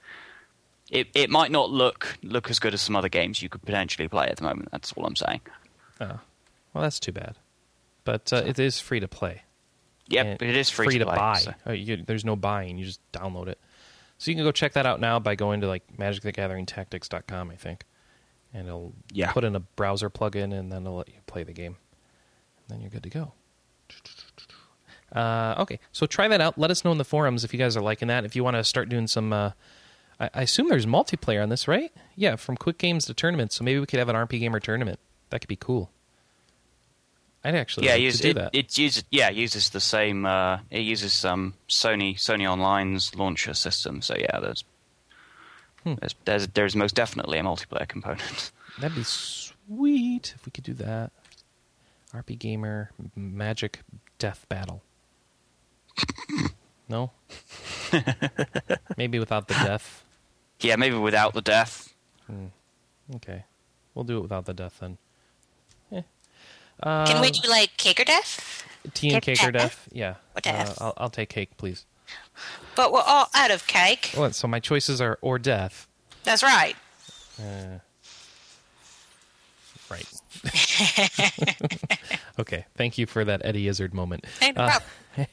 it 0.90 1.08
it 1.14 1.30
might 1.30 1.50
not 1.52 1.70
look 1.70 2.18
look 2.22 2.50
as 2.50 2.58
good 2.58 2.74
as 2.74 2.80
some 2.80 2.96
other 2.96 3.08
games 3.08 3.42
you 3.42 3.48
could 3.48 3.62
potentially 3.62 4.08
play 4.08 4.26
at 4.26 4.36
the 4.38 4.42
moment. 4.44 4.70
That's 4.72 4.92
all 4.94 5.04
I'm 5.06 5.16
saying. 5.16 5.40
Oh. 6.00 6.18
Well, 6.74 6.82
that's 6.82 6.98
too 6.98 7.12
bad. 7.12 7.36
But 8.04 8.32
uh, 8.32 8.42
it 8.44 8.58
is 8.58 8.80
free 8.80 8.98
to 9.00 9.06
play. 9.08 9.42
Yep, 10.08 10.26
And 10.26 10.42
it 10.50 10.56
is 10.56 10.68
free, 10.68 10.98
to, 10.98 11.04
play, 11.04 11.16
buy. 11.16 11.38
so- 11.38 11.54
Uh, 11.66 11.72
you, 11.72 12.02
there's 12.04 12.24
no 12.24 12.34
buying. 12.34 12.76
You 12.76 12.84
just 12.86 13.00
download 13.12 13.46
it. 13.46 13.58
So 14.18 14.30
you 14.30 14.34
can 14.34 14.44
go 14.44 14.50
check 14.52 14.72
that 14.72 14.84
out 14.84 14.98
now 15.00 15.18
by 15.20 15.34
going 15.36 15.60
to 15.60 15.68
like 15.68 15.84
magicthegatheringtactics.com, 15.96 17.50
I 17.50 17.56
think. 17.56 17.84
And 18.54 18.66
it'll 18.68 18.92
Yeah. 19.12 19.32
put 19.32 19.44
in 19.44 19.56
a 19.56 19.60
browser 19.60 20.10
plugin 20.10 20.52
and 20.56 20.70
then 20.70 20.82
it'll 20.82 20.96
let 20.98 21.08
you 21.08 21.14
play 21.26 21.42
the 21.42 21.52
game. 21.52 21.76
And 22.58 22.68
then 22.68 22.80
you're 22.80 22.90
good 22.90 23.02
to 23.04 23.10
go. 23.10 23.32
Uh, 25.14 25.54
okay, 25.58 25.78
so 25.92 26.06
try 26.06 26.26
that 26.28 26.40
out. 26.40 26.56
Let 26.58 26.70
us 26.70 26.84
know 26.84 26.92
in 26.92 26.98
the 26.98 27.04
forums 27.04 27.44
if 27.44 27.52
you 27.52 27.58
guys 27.58 27.76
are 27.76 27.82
liking 27.82 28.08
that. 28.08 28.24
If 28.24 28.34
you 28.34 28.42
want 28.42 28.56
to 28.56 28.64
start 28.64 28.88
doing 28.88 29.06
some, 29.06 29.32
uh, 29.32 29.50
I, 30.18 30.30
I 30.32 30.42
assume 30.42 30.68
there's 30.68 30.86
multiplayer 30.86 31.42
on 31.42 31.50
this, 31.50 31.68
right? 31.68 31.92
Yeah, 32.16 32.36
from 32.36 32.56
quick 32.56 32.78
games 32.78 33.04
to 33.06 33.14
tournaments. 33.14 33.56
So 33.56 33.64
maybe 33.64 33.78
we 33.78 33.86
could 33.86 33.98
have 33.98 34.08
an 34.08 34.16
RPGamer 34.16 34.62
tournament. 34.62 34.98
That 35.30 35.40
could 35.40 35.48
be 35.48 35.56
cool. 35.56 35.90
I'd 37.44 37.54
actually 37.56 37.86
yeah, 37.88 37.94
like 37.94 38.02
use, 38.02 38.16
to 38.18 38.22
do 38.22 38.30
it, 38.30 38.34
that. 38.34 38.50
it 38.54 38.78
uses 38.78 39.02
yeah 39.10 39.28
it 39.28 39.34
uses 39.34 39.70
the 39.70 39.80
same. 39.80 40.24
Uh, 40.24 40.60
it 40.70 40.82
uses 40.82 41.24
um, 41.24 41.54
Sony 41.68 42.14
Sony 42.14 42.48
Online's 42.48 43.14
launcher 43.16 43.52
system. 43.52 44.00
So 44.00 44.14
yeah, 44.16 44.38
there's 44.38 44.62
Hmm. 45.84 45.94
there's, 46.00 46.14
there's 46.24 46.48
there's 46.48 46.76
most 46.76 46.94
definitely 46.94 47.38
a 47.38 47.42
multiplayer 47.42 47.88
component. 47.88 48.52
That'd 48.80 48.96
be 48.96 49.02
sweet 49.04 50.32
if 50.36 50.46
we 50.46 50.50
could 50.52 50.64
do 50.64 50.74
that. 50.74 51.10
RPGamer 52.14 52.88
Magic 53.16 53.80
Death 54.18 54.46
Battle. 54.48 54.82
no? 56.88 57.10
Maybe 58.96 59.18
without 59.18 59.48
the 59.48 59.54
death. 59.54 60.04
yeah, 60.60 60.76
maybe 60.76 60.96
without 60.96 61.34
the 61.34 61.42
death. 61.42 61.94
Okay. 63.16 63.44
We'll 63.94 64.04
do 64.04 64.18
it 64.18 64.22
without 64.22 64.44
the 64.46 64.54
death 64.54 64.78
then. 64.80 64.98
Can 66.82 67.20
we 67.20 67.30
do 67.30 67.48
like 67.48 67.76
cake 67.76 68.00
or 68.00 68.04
death? 68.04 68.64
Tea 68.94 69.14
and 69.14 69.22
Cake 69.22 69.38
cake 69.38 69.48
or 69.48 69.52
death? 69.52 69.62
death? 69.84 69.88
Yeah. 69.92 70.10
Or 70.10 70.38
Uh, 70.38 70.40
death. 70.40 70.78
I'll, 70.80 70.94
I'll 70.96 71.10
take 71.10 71.28
cake, 71.28 71.56
please. 71.56 71.86
But 72.74 72.92
we're 72.92 73.02
all 73.02 73.28
out 73.34 73.50
of 73.50 73.66
cake. 73.66 74.10
What? 74.14 74.34
So 74.34 74.48
my 74.48 74.60
choices 74.60 75.00
are 75.00 75.18
or 75.20 75.38
death. 75.38 75.86
That's 76.24 76.42
right. 76.42 76.74
Uh, 77.38 77.78
right. 79.90 80.06
okay. 82.38 82.66
Thank 82.76 82.98
you 82.98 83.06
for 83.06 83.24
that 83.24 83.42
Eddie 83.44 83.68
Izzard 83.68 83.92
moment. 83.92 84.24
Uh, 84.40 84.78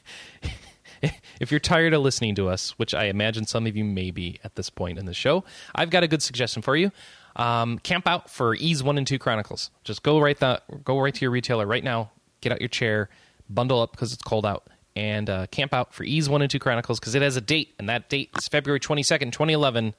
if 1.40 1.52
you're 1.52 1.60
tired 1.60 1.94
of 1.94 2.02
listening 2.02 2.36
to 2.36 2.50
us, 2.50 2.72
which 2.72 2.94
I 2.94 3.06
imagine 3.06 3.46
some 3.46 3.66
of 3.68 3.76
you 3.76 3.86
may 3.86 4.12
be 4.12 4.40
at 4.44 4.56
this 4.56 4.70
point 4.70 4.98
in 4.98 5.06
the 5.06 5.14
show, 5.14 5.44
I've 5.74 5.90
got 5.90 6.04
a 6.04 6.08
good 6.08 6.22
suggestion 6.22 6.62
for 6.62 6.76
you. 6.76 6.92
Um, 7.36 7.80
camp 7.80 8.08
out 8.08 8.30
for 8.30 8.56
Ys 8.56 8.84
One 8.84 8.98
and 8.98 9.08
Two 9.08 9.20
Chronicles. 9.20 9.72
Just 9.84 10.04
go 10.04 10.20
right 10.20 10.38
that 10.40 10.84
go 10.84 11.00
right 11.00 11.14
to 11.14 11.22
your 11.22 11.32
retailer 11.32 11.66
right 11.66 11.84
now. 11.84 12.12
Get 12.42 12.52
out 12.52 12.60
your 12.60 12.70
chair, 12.70 13.10
bundle 13.50 13.82
up 13.82 13.92
because 13.92 14.14
it's 14.14 14.24
cold 14.24 14.46
out, 14.46 14.68
and 14.95 15.30
uh, 15.30 15.47
camp 15.47 15.73
out 15.73 15.93
for 15.93 16.04
Ys 16.04 16.30
One 16.30 16.41
and 16.41 16.49
Two 16.52 16.60
Chronicles 16.60 16.99
because 16.99 17.15
it 17.15 17.21
has 17.21 17.38
a 17.38 17.41
date, 17.41 17.73
and 17.80 17.89
that 17.89 18.10
date 18.10 18.30
is 18.38 18.47
February 18.47 18.80
twenty 18.80 19.04
second, 19.04 19.34
twenty 19.34 19.54
eleven. 19.54 19.93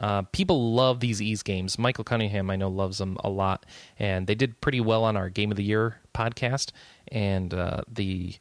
Uh, 0.00 0.22
people 0.32 0.72
love 0.72 1.00
these 1.00 1.22
Ys 1.22 1.42
games. 1.42 1.78
Michael 1.78 2.04
Cunningham, 2.04 2.50
I 2.50 2.56
know, 2.56 2.68
loves 2.68 2.98
them 2.98 3.16
a 3.22 3.30
lot, 3.30 3.64
and 3.98 4.26
they 4.26 4.34
did 4.34 4.60
pretty 4.60 4.80
well 4.80 5.04
on 5.04 5.16
our 5.16 5.28
Game 5.28 5.50
of 5.50 5.56
the 5.56 5.64
Year 5.64 6.00
podcast. 6.14 6.72
And 7.08 7.54
uh, 7.54 7.82
the 7.86 8.36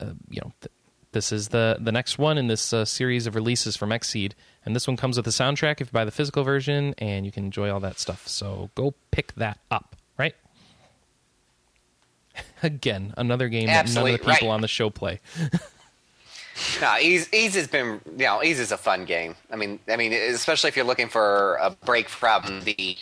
you 0.00 0.40
know, 0.42 0.52
th- 0.60 0.72
this 1.12 1.32
is 1.32 1.48
the 1.48 1.78
the 1.80 1.92
next 1.92 2.18
one 2.18 2.36
in 2.36 2.48
this 2.48 2.72
uh, 2.72 2.84
series 2.84 3.26
of 3.26 3.34
releases 3.34 3.76
from 3.76 3.90
Xseed, 3.90 4.32
and 4.64 4.76
this 4.76 4.86
one 4.86 4.96
comes 4.96 5.16
with 5.16 5.26
a 5.26 5.30
soundtrack 5.30 5.80
if 5.80 5.88
you 5.88 5.92
buy 5.92 6.04
the 6.04 6.10
physical 6.10 6.42
version, 6.42 6.94
and 6.98 7.24
you 7.24 7.32
can 7.32 7.44
enjoy 7.44 7.70
all 7.70 7.80
that 7.80 7.98
stuff. 7.98 8.28
So 8.28 8.70
go 8.74 8.94
pick 9.10 9.34
that 9.34 9.58
up? 9.70 9.96
Again, 12.62 13.14
another 13.16 13.48
game 13.48 13.66
that 13.66 13.92
none 13.92 14.06
of 14.06 14.12
the 14.12 14.18
people 14.18 14.48
right. 14.48 14.54
on 14.54 14.60
the 14.60 14.68
show 14.68 14.90
play. 14.90 15.20
No, 16.80 16.96
Ys, 16.96 17.28
Ys 17.32 17.54
has 17.54 17.66
been, 17.66 18.00
you 18.16 18.24
know, 18.24 18.42
Ys 18.42 18.58
is 18.58 18.72
a 18.72 18.78
fun 18.78 19.04
game. 19.04 19.36
I 19.50 19.56
mean, 19.56 19.78
I 19.88 19.96
mean, 19.96 20.12
especially 20.12 20.68
if 20.68 20.76
you're 20.76 20.86
looking 20.86 21.08
for 21.08 21.56
a 21.60 21.70
break 21.70 22.08
from 22.08 22.62
the 22.64 22.96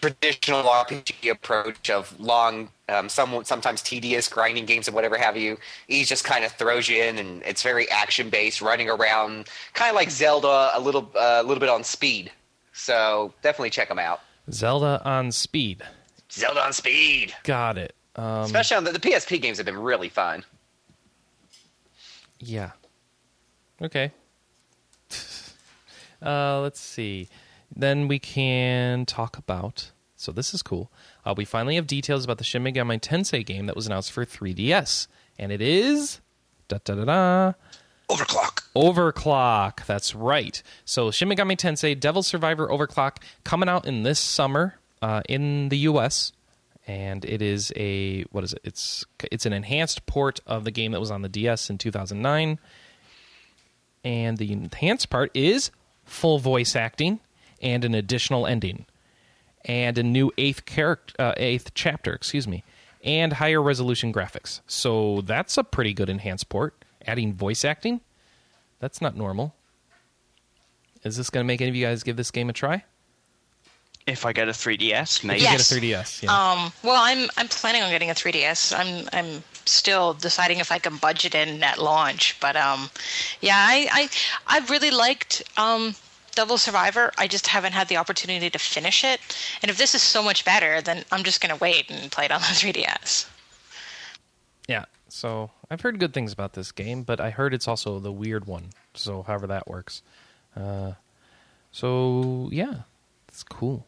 traditional 0.00 0.62
RPG 0.62 1.30
approach 1.30 1.90
of 1.90 2.18
long, 2.18 2.70
um, 2.88 3.08
some, 3.08 3.44
sometimes 3.44 3.82
tedious 3.82 4.28
grinding 4.28 4.64
games 4.64 4.88
and 4.88 4.94
whatever 4.94 5.18
have 5.18 5.36
you. 5.36 5.58
Ys 5.88 6.08
just 6.08 6.24
kind 6.24 6.44
of 6.44 6.52
throws 6.52 6.88
you 6.88 7.02
in, 7.02 7.18
and 7.18 7.42
it's 7.42 7.62
very 7.62 7.90
action 7.90 8.30
based, 8.30 8.62
running 8.62 8.88
around, 8.88 9.48
kind 9.74 9.90
of 9.90 9.96
like 9.96 10.10
Zelda, 10.10 10.70
a 10.74 10.80
little, 10.80 11.10
uh, 11.14 11.40
a 11.40 11.42
little 11.42 11.60
bit 11.60 11.68
on 11.68 11.84
speed. 11.84 12.30
So 12.72 13.34
definitely 13.42 13.70
check 13.70 13.88
them 13.88 13.98
out. 13.98 14.20
Zelda 14.50 15.02
on 15.04 15.32
speed. 15.32 15.82
Zelda 16.32 16.62
on 16.62 16.72
speed, 16.72 17.34
Got 17.42 17.76
it. 17.76 17.94
Um, 18.16 18.44
especially 18.44 18.76
on 18.76 18.84
the, 18.84 18.92
the 18.92 18.98
PSP 19.00 19.40
games 19.40 19.58
have 19.58 19.66
been 19.66 19.78
really 19.78 20.08
fun. 20.08 20.44
Yeah. 22.38 22.70
Okay. 23.80 24.12
Uh, 26.22 26.60
let's 26.60 26.78
see. 26.78 27.28
Then 27.74 28.06
we 28.06 28.18
can 28.18 29.06
talk 29.06 29.38
about. 29.38 29.90
So 30.16 30.32
this 30.32 30.52
is 30.52 30.60
cool. 30.60 30.92
Uh, 31.24 31.32
we 31.34 31.46
finally 31.46 31.76
have 31.76 31.86
details 31.86 32.24
about 32.24 32.36
the 32.36 32.44
Shin 32.44 32.62
Megami 32.62 33.00
Tensei 33.00 33.42
game 33.42 33.64
that 33.64 33.74
was 33.74 33.86
announced 33.86 34.12
for 34.12 34.26
3DS, 34.26 35.06
and 35.38 35.50
it 35.50 35.62
is 35.62 36.20
da 36.68 36.76
da 36.84 36.94
da 36.94 37.04
da 37.06 37.52
Overclock. 38.10 38.62
Overclock. 38.76 39.86
That's 39.86 40.14
right. 40.14 40.62
So 40.84 41.10
Shin 41.10 41.28
Megami 41.28 41.56
Tensei 41.56 41.98
Devil 41.98 42.22
Survivor 42.22 42.68
Overclock 42.68 43.16
coming 43.44 43.68
out 43.68 43.86
in 43.86 44.02
this 44.02 44.18
summer 44.18 44.74
uh, 45.00 45.22
in 45.28 45.70
the 45.70 45.78
U.S. 45.78 46.32
And 46.90 47.24
it 47.24 47.40
is 47.40 47.72
a 47.76 48.22
what 48.32 48.42
is 48.42 48.52
it? 48.52 48.62
It's 48.64 49.04
it's 49.30 49.46
an 49.46 49.52
enhanced 49.52 50.06
port 50.06 50.40
of 50.44 50.64
the 50.64 50.72
game 50.72 50.90
that 50.90 50.98
was 50.98 51.12
on 51.12 51.22
the 51.22 51.28
DS 51.28 51.70
in 51.70 51.78
2009. 51.78 52.58
And 54.02 54.38
the 54.38 54.50
enhanced 54.50 55.08
part 55.08 55.30
is 55.32 55.70
full 56.04 56.40
voice 56.40 56.74
acting 56.74 57.20
and 57.62 57.84
an 57.84 57.94
additional 57.94 58.44
ending, 58.44 58.86
and 59.64 59.98
a 59.98 60.02
new 60.02 60.32
eighth 60.36 60.64
character, 60.64 61.14
uh, 61.20 61.34
eighth 61.36 61.74
chapter, 61.74 62.12
excuse 62.12 62.48
me, 62.48 62.64
and 63.04 63.34
higher 63.34 63.62
resolution 63.62 64.12
graphics. 64.12 64.60
So 64.66 65.20
that's 65.20 65.56
a 65.56 65.62
pretty 65.62 65.92
good 65.92 66.08
enhanced 66.08 66.48
port. 66.48 66.84
Adding 67.06 67.34
voice 67.34 67.64
acting, 67.64 68.00
that's 68.80 69.00
not 69.00 69.16
normal. 69.16 69.54
Is 71.04 71.16
this 71.16 71.30
going 71.30 71.44
to 71.44 71.46
make 71.46 71.60
any 71.60 71.70
of 71.70 71.76
you 71.76 71.86
guys 71.86 72.02
give 72.02 72.16
this 72.16 72.32
game 72.32 72.50
a 72.50 72.52
try? 72.52 72.82
If 74.10 74.26
I 74.26 74.32
get 74.32 74.48
a 74.48 74.52
3DS, 74.52 75.24
maybe. 75.24 75.40
You 75.40 75.44
Yes. 75.46 75.68
get 75.70 75.76
a 75.78 75.80
3DS. 75.80 76.22
Yeah. 76.22 76.30
Um, 76.32 76.72
well, 76.82 77.00
I'm 77.02 77.28
I'm 77.36 77.48
planning 77.48 77.82
on 77.82 77.90
getting 77.90 78.10
a 78.10 78.14
3DS. 78.14 78.72
I'm 78.78 79.08
I'm 79.12 79.42
still 79.66 80.14
deciding 80.14 80.58
if 80.58 80.70
I 80.72 80.78
can 80.78 80.96
budget 80.96 81.34
in 81.34 81.62
at 81.62 81.78
launch, 81.78 82.36
but 82.40 82.56
um, 82.56 82.90
yeah, 83.40 83.56
I 83.56 83.88
I 84.48 84.58
I 84.62 84.66
really 84.66 84.90
liked 84.90 85.42
um 85.56 85.94
Devil 86.34 86.58
Survivor. 86.58 87.12
I 87.18 87.26
just 87.26 87.46
haven't 87.48 87.72
had 87.72 87.88
the 87.88 87.96
opportunity 87.96 88.50
to 88.50 88.58
finish 88.58 89.04
it. 89.04 89.20
And 89.62 89.70
if 89.70 89.76
this 89.78 89.94
is 89.94 90.02
so 90.02 90.22
much 90.22 90.44
better, 90.44 90.80
then 90.80 91.04
I'm 91.12 91.24
just 91.24 91.40
gonna 91.40 91.56
wait 91.56 91.90
and 91.90 92.10
play 92.10 92.24
it 92.26 92.32
on 92.32 92.40
the 92.40 92.46
3DS. 92.62 93.28
yeah. 94.68 94.84
So 95.08 95.50
I've 95.68 95.80
heard 95.80 95.98
good 95.98 96.14
things 96.14 96.32
about 96.32 96.52
this 96.52 96.70
game, 96.70 97.02
but 97.02 97.20
I 97.20 97.30
heard 97.30 97.52
it's 97.52 97.66
also 97.66 97.98
the 97.98 98.12
weird 98.12 98.46
one. 98.46 98.70
So 98.94 99.22
however 99.22 99.48
that 99.48 99.66
works. 99.66 100.02
Uh, 100.56 100.92
so 101.72 102.48
yeah, 102.52 102.82
it's 103.28 103.42
cool. 103.42 103.86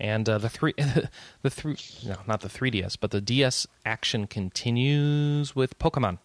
And 0.00 0.26
uh, 0.28 0.38
the 0.38 0.48
three, 0.48 0.72
the 1.42 1.50
three, 1.50 1.76
no, 2.06 2.16
not 2.26 2.40
the 2.40 2.48
3DS, 2.48 2.96
but 2.98 3.10
the 3.10 3.20
DS 3.20 3.66
action 3.84 4.26
continues 4.26 5.54
with 5.54 5.78
Pokemon. 5.78 6.18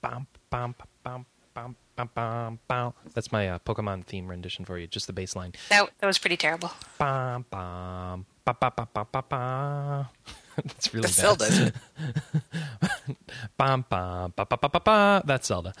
Bum, 0.00 0.26
bum, 0.48 0.74
bum, 1.02 1.26
bum, 1.52 1.76
bum, 1.94 2.08
bum, 2.14 2.58
bum. 2.66 2.94
That's 3.12 3.30
my 3.30 3.48
uh, 3.50 3.58
Pokemon 3.58 4.04
theme 4.04 4.28
rendition 4.28 4.64
for 4.64 4.78
you, 4.78 4.86
just 4.86 5.06
the 5.06 5.12
bass 5.12 5.36
line. 5.36 5.52
That 5.68 5.90
that 5.98 6.06
was 6.06 6.18
pretty 6.18 6.38
terrible. 6.38 6.72
Bum, 6.98 7.44
bum, 7.50 8.24
ba, 8.46 8.56
ba, 8.58 8.72
ba, 8.74 8.88
ba, 8.92 9.06
ba, 9.12 9.22
ba. 9.28 10.10
That's 10.56 10.94
really 10.94 11.02
That's 11.08 11.16
bad. 11.16 11.22
Zelda. 11.22 11.44
isn't 11.46 11.68
it? 11.68 13.16
Bum, 13.58 13.84
bum, 13.90 14.32
ba, 14.36 14.46
ba, 14.46 14.56
ba, 14.56 14.68
ba, 14.68 14.80
ba. 14.80 15.22
That's 15.26 15.48
Zelda. 15.48 15.72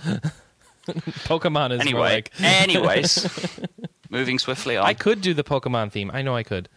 Pokemon 0.86 1.72
is 1.72 1.78
more 1.78 2.06
Anyway, 2.06 2.10
like. 2.14 2.30
anyways, 2.42 3.60
moving 4.14 4.38
swiftly 4.38 4.76
on. 4.78 4.86
I 4.86 4.94
could 4.94 5.20
do 5.20 5.34
the 5.34 5.44
Pokemon 5.44 5.92
theme. 5.92 6.10
I 6.14 6.22
know 6.22 6.34
I 6.34 6.42
could. 6.42 6.68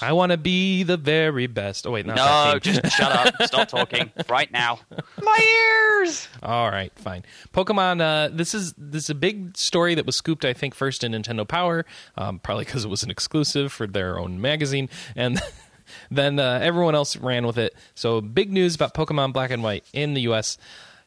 I 0.00 0.12
want 0.12 0.32
to 0.32 0.38
be 0.38 0.82
the 0.82 0.96
very 0.96 1.46
best. 1.46 1.86
Oh 1.86 1.92
wait, 1.92 2.06
not 2.06 2.16
no, 2.16 2.24
that 2.24 2.62
theme. 2.64 2.80
just 2.82 2.96
shut 2.96 3.12
up. 3.12 3.34
Stop 3.46 3.68
talking 3.68 4.10
right 4.28 4.50
now. 4.50 4.80
My 5.22 6.00
ears. 6.00 6.28
All 6.42 6.70
right, 6.70 6.92
fine. 6.96 7.24
Pokemon. 7.52 8.00
Uh, 8.00 8.28
this 8.34 8.54
is 8.54 8.74
this 8.76 9.04
is 9.04 9.10
a 9.10 9.14
big 9.14 9.56
story 9.56 9.94
that 9.94 10.06
was 10.06 10.16
scooped, 10.16 10.44
I 10.44 10.52
think, 10.52 10.74
first 10.74 11.04
in 11.04 11.12
Nintendo 11.12 11.46
Power, 11.46 11.84
um, 12.16 12.38
probably 12.40 12.64
because 12.64 12.84
it 12.84 12.88
was 12.88 13.02
an 13.02 13.10
exclusive 13.10 13.72
for 13.72 13.86
their 13.86 14.18
own 14.18 14.40
magazine, 14.40 14.88
and 15.14 15.40
then 16.10 16.40
uh, 16.40 16.58
everyone 16.60 16.94
else 16.94 17.16
ran 17.16 17.46
with 17.46 17.58
it. 17.58 17.74
So 17.94 18.20
big 18.20 18.52
news 18.52 18.74
about 18.74 18.94
Pokemon 18.94 19.32
Black 19.32 19.50
and 19.50 19.62
White 19.62 19.84
in 19.92 20.14
the 20.14 20.22
U.S. 20.22 20.58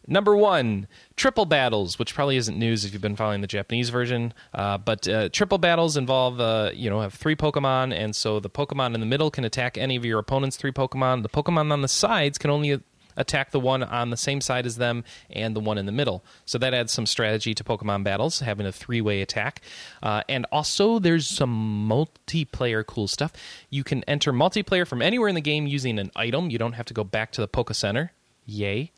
Number 0.07 0.37
one, 0.37 0.87
triple 1.17 1.45
battles, 1.45 1.99
which 1.99 2.15
probably 2.15 2.37
isn't 2.37 2.57
news 2.57 2.85
if 2.85 2.93
you've 2.93 3.01
been 3.01 3.17
following 3.17 3.41
the 3.41 3.47
Japanese 3.47 3.89
version. 3.89 4.33
Uh, 4.53 4.77
but 4.77 5.05
uh, 5.07 5.27
triple 5.29 5.57
battles 5.57 5.97
involve, 5.97 6.39
uh, 6.39 6.71
you 6.73 6.89
know, 6.89 7.01
have 7.01 7.13
three 7.13 7.35
Pokemon, 7.35 7.93
and 7.93 8.15
so 8.15 8.39
the 8.39 8.49
Pokemon 8.49 8.93
in 8.93 9.01
the 9.01 9.05
middle 9.05 9.29
can 9.29 9.43
attack 9.43 9.77
any 9.77 9.97
of 9.97 10.05
your 10.05 10.19
opponent's 10.19 10.55
three 10.55 10.71
Pokemon. 10.71 11.23
The 11.23 11.29
Pokemon 11.29 11.73
on 11.73 11.81
the 11.81 11.89
sides 11.89 12.37
can 12.37 12.49
only 12.49 12.81
attack 13.17 13.51
the 13.51 13.59
one 13.59 13.83
on 13.83 14.11
the 14.11 14.17
same 14.17 14.39
side 14.39 14.65
as 14.65 14.77
them 14.77 15.03
and 15.29 15.55
the 15.55 15.59
one 15.59 15.77
in 15.77 15.85
the 15.85 15.91
middle. 15.91 16.23
So 16.45 16.57
that 16.59 16.73
adds 16.73 16.93
some 16.93 17.05
strategy 17.05 17.53
to 17.53 17.63
Pokemon 17.63 18.03
battles, 18.03 18.39
having 18.39 18.65
a 18.65 18.71
three 18.71 19.01
way 19.01 19.21
attack. 19.21 19.61
Uh, 20.01 20.21
and 20.29 20.45
also, 20.51 20.99
there's 20.99 21.27
some 21.27 21.89
multiplayer 21.89 22.85
cool 22.85 23.07
stuff. 23.07 23.33
You 23.69 23.83
can 23.83 24.03
enter 24.05 24.31
multiplayer 24.31 24.87
from 24.87 25.01
anywhere 25.01 25.27
in 25.27 25.35
the 25.35 25.41
game 25.41 25.67
using 25.67 25.99
an 25.99 26.11
item. 26.15 26.49
You 26.49 26.59
don't 26.59 26.73
have 26.73 26.85
to 26.85 26.93
go 26.93 27.03
back 27.03 27.31
to 27.33 27.41
the 27.41 27.47
Poke 27.47 27.73
Center. 27.73 28.13
Yay. 28.45 28.91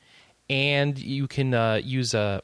And 0.50 0.98
you 0.98 1.28
can 1.28 1.54
uh, 1.54 1.82
use 1.84 2.14
a. 2.14 2.42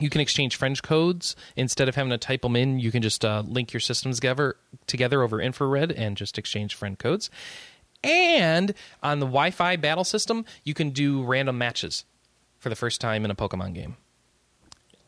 You 0.00 0.08
can 0.08 0.22
exchange 0.22 0.56
friend 0.56 0.82
codes 0.82 1.36
instead 1.56 1.88
of 1.88 1.94
having 1.94 2.10
to 2.10 2.16
type 2.18 2.40
them 2.40 2.56
in. 2.56 2.78
You 2.80 2.90
can 2.90 3.02
just 3.02 3.22
uh, 3.22 3.42
link 3.46 3.74
your 3.74 3.80
systems 3.80 4.16
together 4.16 4.56
together 4.86 5.22
over 5.22 5.40
infrared 5.40 5.92
and 5.92 6.16
just 6.16 6.38
exchange 6.38 6.74
friend 6.74 6.98
codes 6.98 7.28
And 8.02 8.72
on 9.02 9.18
the 9.20 9.26
Wi-Fi 9.26 9.76
battle 9.76 10.04
system, 10.04 10.44
you 10.64 10.72
can 10.74 10.90
do 10.90 11.22
random 11.22 11.58
matches 11.58 12.04
for 12.58 12.70
the 12.70 12.76
first 12.76 13.00
time 13.00 13.24
in 13.24 13.30
a 13.30 13.34
Pokemon 13.34 13.74
game. 13.74 13.96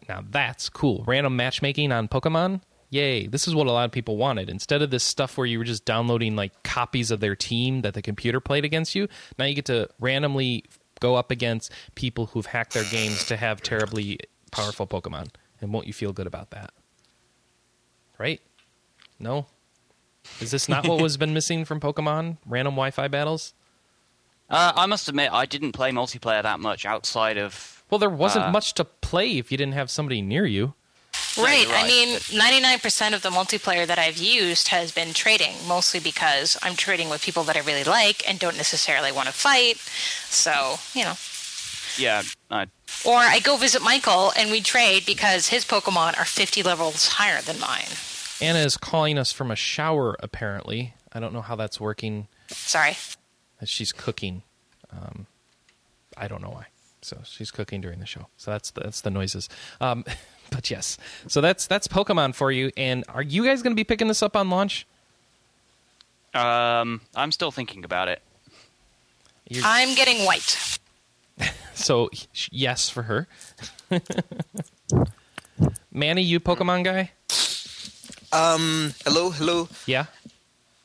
Now 0.09 0.23
that's 0.29 0.69
cool. 0.69 1.05
Random 1.07 1.35
matchmaking 1.37 1.93
on 1.93 2.09
Pokemon. 2.09 2.61
Yay. 2.91 3.27
This 3.27 3.49
is 3.49 3.55
what 3.55 3.67
a 3.67 3.73
lot 3.73 3.87
of 3.87 3.93
people 3.93 4.19
wanted. 4.19 4.51
Instead 4.51 4.83
of 4.83 4.91
this 4.91 5.05
stuff 5.05 5.39
where 5.39 5.47
you 5.47 5.59
were 5.59 5.65
just 5.65 5.87
downloading 5.87 6.37
like 6.37 6.63
copies 6.63 7.11
of 7.11 7.21
their 7.21 7.35
team 7.35 7.81
that 7.81 7.95
the 7.95 8.03
computer 8.03 8.41
played 8.41 8.67
against 8.67 8.95
you, 8.95 9.09
now 9.39 9.47
you 9.47 9.55
get 9.55 9.65
to 9.67 9.89
randomly 9.99 10.65
go 11.03 11.17
up 11.17 11.31
against 11.31 11.71
people 11.97 12.27
who've 12.27 12.47
hacked 12.47 12.73
their 12.75 12.85
games 12.85 13.25
to 13.27 13.37
have 13.37 13.61
terribly 13.61 14.19
powerful 14.53 14.87
Pokemon. 14.87 15.29
And 15.61 15.73
won't 15.73 15.87
you 15.89 15.93
feel 15.93 16.13
good 16.13 16.27
about 16.27 16.51
that? 16.51 16.71
Right? 18.19 18.41
No? 19.19 19.47
Is 20.41 20.53
this 20.53 20.69
not 20.69 20.87
what 20.87 21.01
was 21.03 21.17
been 21.23 21.35
missing 21.35 21.65
from 21.65 21.81
Pokemon? 21.81 22.39
Random 22.47 22.75
Wi-Fi 22.75 23.09
battles? 23.09 23.53
Uh, 24.49 24.73
I 24.77 24.87
must 24.87 25.09
admit, 25.09 25.33
I 25.33 25.45
didn't 25.47 25.73
play 25.73 25.91
multiplayer 25.91 26.43
that 26.43 26.61
much 26.61 26.87
outside 26.87 27.37
of. 27.37 27.83
Well, 27.91 27.99
there 27.99 28.11
wasn't 28.11 28.47
Uh, 28.47 28.51
much 28.53 28.75
to 28.75 28.85
play 28.85 29.39
if 29.39 29.51
you 29.51 29.59
didn't 29.59 29.75
have 29.75 29.91
somebody 29.91 30.23
near 30.23 30.47
you. 30.47 30.75
Right. 31.39 31.67
you're 31.67 31.77
I 31.77 31.87
mean, 31.87 32.19
99% 32.19 33.15
of 33.15 33.23
the 33.23 33.31
multiplayer 33.31 33.87
that 33.87 33.99
I've 33.99 34.19
used 34.19 34.69
has 34.69 34.93
been 34.93 35.15
trading, 35.15 35.55
mostly 35.67 36.01
because 36.01 36.59
I'm 36.63 36.75
trading 36.75 37.09
with 37.09 37.23
people 37.23 37.43
that 37.45 37.57
I 37.57 37.61
really 37.61 37.85
like 37.85 38.29
and 38.29 38.39
don't 38.39 38.57
necessarily 38.57 39.13
want 39.13 39.29
to 39.29 39.35
fight. 39.35 39.79
So, 40.29 40.77
you 40.95 41.05
know. 41.05 41.15
Yeah, 41.99 42.23
I, 42.51 42.67
Or 43.05 43.17
I 43.17 43.39
go 43.41 43.57
visit 43.57 43.83
Michael 43.83 44.33
and 44.37 44.51
we 44.51 44.61
trade 44.61 45.05
because 45.07 45.49
his 45.49 45.65
Pokemon 45.65 46.19
are 46.19 46.25
50 46.25 46.63
levels 46.63 47.09
higher 47.09 47.41
than 47.43 47.59
mine. 47.61 47.85
Anna 48.41 48.59
is 48.61 48.77
calling 48.77 49.19
us 49.19 49.33
from 49.33 49.51
a 49.51 49.57
shower, 49.57 50.17
apparently. 50.21 50.95
I 51.13 51.21
don't 51.21 51.33
know 51.33 51.43
how 51.43 51.57
that's 51.57 51.81
working. 51.81 52.29
Sorry. 52.49 52.97
She's 53.65 53.93
cooking. 53.93 54.43
Um, 54.91 55.27
I 56.17 56.29
don't 56.29 56.43
know 56.43 56.51
why. 56.51 56.67
So 57.03 57.19
she's 57.25 57.51
cooking 57.51 57.81
during 57.81 58.01
the 58.01 58.07
show. 58.07 58.27
So 58.37 58.51
that's 58.51 58.71
that's 58.71 59.01
the 59.01 59.11
noises. 59.11 59.49
Um, 59.81 60.05
but 60.53 60.71
yes, 60.71 60.99
so 61.27 61.41
that's 61.41 61.67
that's 61.67 61.89
Pokemon 61.89 62.35
for 62.35 62.53
you. 62.53 62.71
And 62.77 63.05
are 63.09 63.23
you 63.23 63.45
guys 63.45 63.63
going 63.63 63.73
to 63.73 63.77
be 63.77 63.85
picking 63.85 64.07
this 64.09 64.23
up 64.23 64.37
on 64.37 64.51
launch? 64.51 64.87
um, 66.35 67.01
I'm 67.15 67.33
still 67.33 67.51
thinking 67.51 67.85
about 67.85 68.09
it. 68.09 68.23
You're- 69.49 69.65
I'm 69.67 69.95
getting 69.95 70.25
white. 70.25 70.79
so 71.75 72.09
yes 72.51 72.89
for 72.89 73.03
her. 73.03 73.27
Manny, 75.93 76.23
you 76.23 76.41
Pokemon 76.41 76.85
guy? 76.85 77.11
Um, 78.33 78.95
hello, 79.05 79.31
hello. 79.31 79.69
Yeah. 79.87 80.07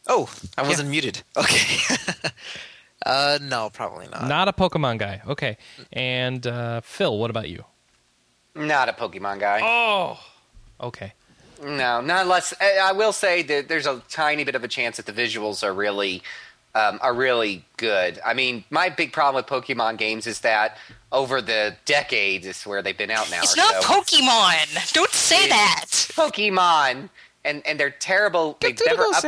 Oh, 0.07 0.29
I 0.57 0.63
wasn't 0.67 0.89
muted. 0.89 1.23
Okay. 1.37 1.95
uh, 3.05 3.39
no, 3.41 3.69
probably 3.69 4.07
not. 4.09 4.27
Not 4.27 4.47
a 4.49 4.53
Pokemon 4.53 4.97
guy. 4.97 5.21
Okay. 5.27 5.57
And 5.93 6.45
uh, 6.45 6.81
Phil, 6.81 7.17
what 7.17 7.29
about 7.29 7.47
you? 7.47 7.63
Not 8.57 8.89
a 8.89 8.93
Pokemon 8.93 9.39
guy. 9.39 9.59
Oh. 9.63 10.19
Okay. 10.81 11.13
No, 11.63 12.01
not 12.01 12.23
unless 12.23 12.53
I 12.61 12.77
I 12.83 12.91
will 12.91 13.13
say 13.13 13.41
that 13.43 13.67
there's 13.67 13.87
a 13.87 14.01
tiny 14.09 14.43
bit 14.43 14.55
of 14.55 14.63
a 14.63 14.67
chance 14.67 14.97
that 14.97 15.05
the 15.07 15.11
visuals 15.13 15.63
are 15.63 15.73
really 15.73 16.21
um, 16.75 16.99
are 17.01 17.13
really 17.13 17.65
good. 17.77 18.19
I 18.23 18.35
mean, 18.35 18.63
my 18.69 18.89
big 18.89 19.11
problem 19.11 19.43
with 19.43 19.47
Pokemon 19.47 19.97
games 19.97 20.27
is 20.27 20.41
that 20.41 20.77
over 21.11 21.41
the 21.41 21.75
decades, 21.85 22.45
is 22.45 22.61
where 22.63 22.83
they've 22.83 22.97
been 22.97 23.09
out 23.09 23.31
now. 23.31 23.39
It's 23.41 23.55
or 23.55 23.57
not 23.57 23.81
so, 23.81 23.89
Pokemon. 24.01 24.93
Don't 24.93 25.09
say 25.11 25.45
It's- 25.45 25.49
that. 25.49 25.87
Pokemon, 26.13 27.09
and 27.43 27.65
and 27.65 27.79
they're 27.79 27.89
terrible. 27.89 28.57
They've 28.61 28.79
never 28.85 29.03
up, 29.05 29.23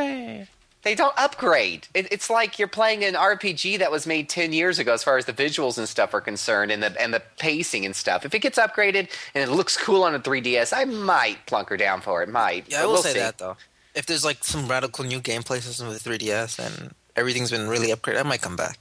they 0.84 0.95
don't 0.95 1.13
upgrade. 1.17 1.88
It, 1.93 2.11
it's 2.11 2.30
like 2.30 2.57
you're 2.57 2.67
playing 2.67 3.03
an 3.03 3.13
RPG 3.13 3.80
that 3.80 3.91
was 3.91 4.07
made 4.07 4.30
ten 4.30 4.53
years 4.53 4.80
ago, 4.80 4.93
as 4.93 5.03
far 5.03 5.17
as 5.17 5.25
the 5.25 5.34
visuals 5.34 5.77
and 5.77 5.88
stuff 5.88 6.13
are 6.13 6.21
concerned, 6.21 6.71
and 6.71 6.82
the 6.82 6.99
and 7.01 7.13
the 7.13 7.21
pacing 7.38 7.86
and 7.86 7.95
stuff. 7.95 8.25
If 8.25 8.34
it 8.34 8.39
gets 8.39 8.57
upgraded 8.57 9.09
and 9.36 9.43
it 9.43 9.51
looks 9.51 9.77
cool 9.77 10.03
on 10.03 10.15
a 10.15 10.19
3DS, 10.19 10.73
I 10.75 10.86
might 10.86 11.45
plunk 11.45 11.69
her 11.69 11.77
down 11.77 12.01
for 12.01 12.23
it. 12.23 12.30
Might. 12.30 12.69
Yeah, 12.69 12.84
I 12.84 12.86
will 12.86 12.93
we'll 12.93 13.03
say 13.03 13.13
see. 13.13 13.19
that 13.19 13.38
though. 13.38 13.57
If 13.95 14.05
there's 14.05 14.23
like 14.23 14.43
some 14.43 14.67
radical 14.67 15.03
new 15.03 15.19
gameplay 15.19 15.61
system 15.61 15.88
with 15.88 16.03
3DS 16.03 16.59
and 16.59 16.93
everything's 17.15 17.51
been 17.51 17.67
really 17.67 17.89
upgraded, 17.89 18.19
I 18.19 18.23
might 18.23 18.41
come 18.41 18.55
back. 18.55 18.77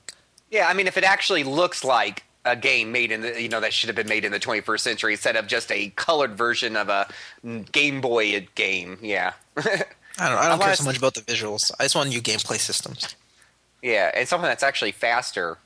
Yeah, 0.50 0.68
I 0.68 0.74
mean, 0.74 0.86
if 0.86 0.96
it 0.96 1.04
actually 1.04 1.44
looks 1.44 1.84
like 1.84 2.24
a 2.44 2.56
game 2.56 2.92
made 2.92 3.12
in 3.12 3.20
the 3.20 3.40
you 3.40 3.48
know 3.48 3.60
that 3.60 3.72
should 3.72 3.88
have 3.88 3.96
been 3.96 4.08
made 4.08 4.24
in 4.24 4.32
the 4.32 4.40
21st 4.40 4.80
century 4.80 5.12
instead 5.12 5.36
of 5.36 5.46
just 5.46 5.70
a 5.70 5.90
colored 5.96 6.36
version 6.36 6.76
of 6.76 6.88
a 6.88 7.08
Game 7.72 8.00
Boy 8.00 8.46
game, 8.54 8.98
yeah, 9.02 9.32
I 10.18 10.28
don't. 10.28 10.38
I 10.38 10.48
don't 10.48 10.60
care 10.60 10.74
so 10.74 10.84
much 10.84 10.98
about 10.98 11.14
the 11.14 11.20
visuals. 11.22 11.70
I 11.78 11.84
just 11.84 11.94
want 11.94 12.08
new 12.10 12.20
gameplay 12.20 12.58
systems. 12.58 13.14
yeah, 13.82 14.10
and 14.14 14.26
something 14.28 14.48
that's 14.48 14.62
actually 14.62 14.92
faster. 14.92 15.58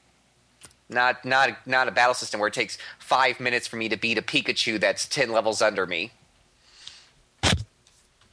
Not 0.89 1.25
not 1.25 1.67
not 1.67 1.89
a 1.89 1.91
battle 1.91 2.15
system 2.15 2.39
where 2.41 2.49
it 2.49 2.55
takes 2.55 2.77
five 2.99 3.41
minutes 3.41 3.67
for 3.67 3.77
me 3.77 3.89
to 3.89 3.97
beat 3.97 4.19
a 4.19 4.23
Pikachu 4.23 4.79
that's 4.79 5.07
ten 5.07 5.33
levels 5.33 5.63
under 5.63 5.87
me. 5.87 6.11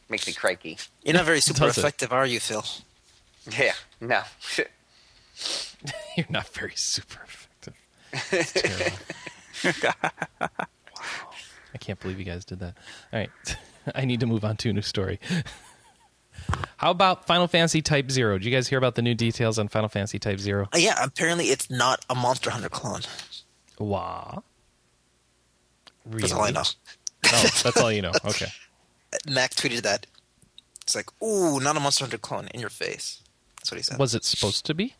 Makes 0.10 0.28
me 0.28 0.34
cranky. 0.34 0.78
You're 1.04 1.14
not 1.14 1.26
very 1.26 1.40
super 1.40 1.60
Does 1.60 1.78
it? 1.78 1.82
effective, 1.82 2.12
are 2.12 2.26
you, 2.26 2.40
Phil? 2.40 2.66
Yeah, 3.58 3.74
no. 4.02 4.22
You're 6.18 6.26
not 6.30 6.48
very 6.50 6.74
super 6.76 7.20
effective. 7.24 7.76
Wow. 11.00 11.30
I 11.74 11.78
can't 11.78 12.00
believe 12.00 12.20
you 12.20 12.26
guys 12.26 12.44
did 12.46 12.60
that. 12.60 12.76
All 13.14 13.20
right. 13.20 13.30
I 13.96 14.06
need 14.06 14.20
to 14.22 14.26
move 14.26 14.44
on 14.44 14.58
to 14.58 14.70
a 14.70 14.74
new 14.74 14.82
story. 14.82 15.20
How 16.78 16.92
about 16.92 17.28
Final 17.28 17.48
Fantasy 17.48 17.82
Type 17.82 18.10
Zero? 18.10 18.38
Did 18.38 18.46
you 18.46 18.52
guys 18.52 18.68
hear 18.68 18.78
about 18.78 18.96
the 18.96 19.02
new 19.02 19.14
details 19.14 19.60
on 19.60 19.68
Final 19.68 19.90
Fantasy 19.90 20.20
Type 20.20 20.40
Zero? 20.40 20.70
Uh, 20.74 20.78
yeah, 20.78 20.96
apparently 21.04 21.48
it's 21.48 21.70
not 21.70 22.06
a 22.10 22.16
Monster 22.16 22.52
Hunter 22.52 22.70
clone. 22.70 23.02
Wow. 23.78 24.44
Really? 26.06 26.22
That's 26.22 26.34
all 26.34 26.44
I 26.44 26.52
know. 26.52 26.64
Oh, 27.26 27.42
that's 27.64 27.78
all 27.78 27.92
you 27.92 28.02
know. 28.02 28.12
Okay. 28.26 28.48
Mac 29.28 29.52
tweeted 29.56 29.82
that. 29.82 30.06
It's 30.82 30.96
like, 30.96 31.10
ooh, 31.22 31.60
not 31.60 31.76
a 31.76 31.80
Monster 31.80 32.06
Hunter 32.06 32.18
clone 32.18 32.48
in 32.54 32.60
your 32.60 32.70
face. 32.70 33.22
That's 33.58 33.72
what 33.72 33.78
he 33.78 33.84
said. 33.84 34.00
Was 34.00 34.16
it 34.16 34.24
supposed 34.24 34.66
to 34.66 34.74
be? 34.74 34.96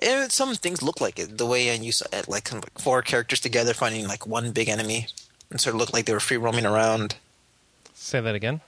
And 0.00 0.30
some 0.30 0.54
things 0.54 0.82
look 0.82 1.00
like 1.00 1.18
it. 1.18 1.38
The 1.38 1.46
way 1.46 1.68
and 1.68 1.84
you 1.84 1.92
saw 1.92 2.06
it, 2.12 2.28
like, 2.28 2.44
kind 2.44 2.62
of 2.62 2.70
like 2.70 2.78
four 2.82 3.02
characters 3.02 3.40
together 3.40 3.74
finding 3.74 4.06
like 4.06 4.26
one 4.26 4.52
big 4.52 4.68
enemy, 4.68 5.08
and 5.50 5.60
sort 5.60 5.74
of 5.74 5.80
looked 5.80 5.92
like 5.92 6.06
they 6.06 6.12
were 6.12 6.20
free 6.20 6.36
roaming 6.36 6.66
around. 6.66 7.16
Say 7.94 8.20
that 8.20 8.34
again. 8.34 8.60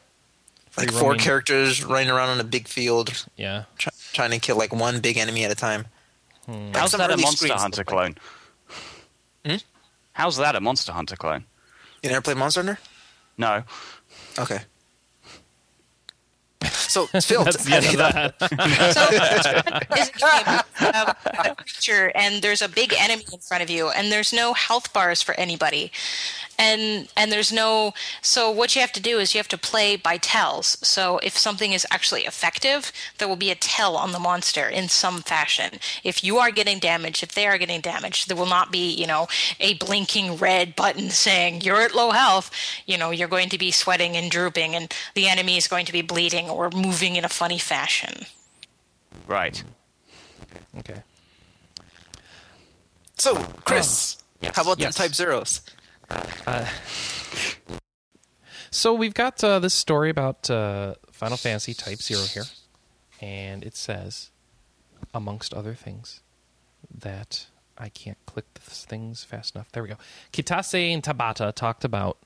Like 0.77 0.91
four 0.93 1.11
roaming- 1.11 1.20
characters 1.20 1.85
running 1.85 2.11
around 2.11 2.31
on 2.31 2.41
a 2.41 2.45
big 2.45 2.66
field, 2.68 3.27
Yeah. 3.37 3.64
try, 3.79 3.93
trying 4.12 4.31
to 4.33 4.39
kill 4.39 4.57
like 4.57 4.72
one 4.75 5.01
big 5.01 5.16
enemy 5.16 5.45
at 5.45 5.51
a 5.53 5.55
time. 5.55 5.87
Like 6.49 6.77
How's 6.77 6.93
that 6.93 7.11
a 7.11 7.16
Monster 7.16 7.55
Hunter 7.55 7.85
clone? 7.85 8.16
Hmm? 9.47 9.57
How's 10.12 10.37
that 10.39 10.55
a 10.57 10.61
Monster 10.61 10.93
Hunter 10.93 11.16
clone? 11.16 11.45
You 12.03 12.11
never 12.11 12.20
played 12.22 12.37
Monster 12.37 12.61
Hunter? 12.62 12.79
No. 13.39 13.62
Okay. 14.39 14.61
So 16.70 17.07
Phil, 17.07 17.43
That's 17.45 17.64
the 17.64 17.75
end 17.75 17.87
of 17.87 17.97
that. 17.97 18.35
So 18.95 19.03
is 19.11 19.47
a 19.47 21.25
game 21.35 21.51
a 21.51 21.55
creature, 21.57 22.12
and 22.14 22.41
there's 22.41 22.62
a 22.62 22.68
big 22.68 22.95
enemy 22.97 23.25
in 23.33 23.41
front 23.41 23.62
of 23.64 23.70
you, 23.70 23.89
and 23.89 24.12
there's 24.12 24.33
no 24.33 24.55
health 24.55 24.93
bars 24.93 25.20
for 25.20 25.35
anybody, 25.35 25.91
and 26.59 27.09
and 27.16 27.30
there's 27.32 27.52
no. 27.52 27.92
So 28.22 28.50
what 28.50 28.74
you 28.74 28.80
have 28.80 28.92
to 28.92 29.00
do 29.00 29.18
is 29.18 29.34
you 29.34 29.38
have 29.38 29.48
to 29.48 29.59
play 29.59 29.96
by 29.96 30.16
tells. 30.18 30.78
So 30.86 31.18
if 31.18 31.36
something 31.36 31.72
is 31.72 31.86
actually 31.90 32.22
effective, 32.22 32.92
there 33.18 33.28
will 33.28 33.36
be 33.36 33.50
a 33.50 33.55
tell 33.55 33.96
on 33.96 34.12
the 34.12 34.18
monster 34.18 34.68
in 34.68 34.88
some 34.88 35.22
fashion. 35.22 35.78
If 36.02 36.22
you 36.24 36.38
are 36.38 36.50
getting 36.50 36.78
damaged, 36.78 37.22
if 37.22 37.32
they 37.34 37.46
are 37.46 37.59
getting 37.59 37.80
damaged, 37.80 38.28
there 38.28 38.36
will 38.36 38.46
not 38.46 38.70
be 38.72 38.92
you 38.92 39.07
know 39.07 39.28
a 39.61 39.74
blinking 39.74 40.36
red 40.36 40.76
button 40.76 41.11
saying 41.11 41.61
you're 41.62 41.80
at 41.82 41.94
low 41.94 42.11
health. 42.11 42.50
You 42.86 42.98
know 42.98 43.11
you're 43.11 43.28
going 43.28 43.48
to 43.50 43.59
be 43.59 43.70
sweating 43.70 44.16
and 44.16 44.30
drooping, 44.30 44.74
and 44.74 44.92
the 45.14 45.28
enemy 45.28 45.57
is 45.57 45.68
going 45.68 45.86
to 45.86 45.92
be 45.92 46.02
bleeding 46.02 46.48
or 46.50 46.70
moving 46.70 47.16
in 47.16 47.24
a 47.24 47.28
funny 47.28 47.59
fashion. 47.59 48.26
Right. 49.26 49.62
okay. 50.78 51.02
so 53.16 53.36
Chris, 53.64 54.16
oh, 54.42 54.50
how 54.55 54.62
about 54.62 54.78
Yes. 54.78 54.94
the 54.94 55.02
Type 55.02 55.14
Zeros? 55.14 55.61
So 58.70 58.92
we've 58.92 59.14
got 59.14 59.42
uh, 59.42 59.61
this 59.61 59.72
story 59.72 60.11
about 60.11 60.50
uh, 60.50 60.94
Final 61.12 61.36
Fantasy 61.36 61.74
Type 61.74 62.02
Zero 62.02 62.22
here, 62.22 62.42
and 63.20 63.62
it 63.62 63.76
says, 63.76 64.30
amongst 65.14 65.55
other 65.55 65.74
things, 65.74 66.20
that 66.92 67.46
I 67.78 67.88
can't 67.88 68.18
click 68.26 68.46
things 68.61 69.24
fast 69.24 69.55
enough. 69.55 69.70
There 69.72 69.82
we 69.82 69.88
go. 69.88 69.96
Kitase 70.32 70.92
and 70.92 71.02
Tabata 71.02 71.55
talked 71.55 71.84
about. 71.84 72.18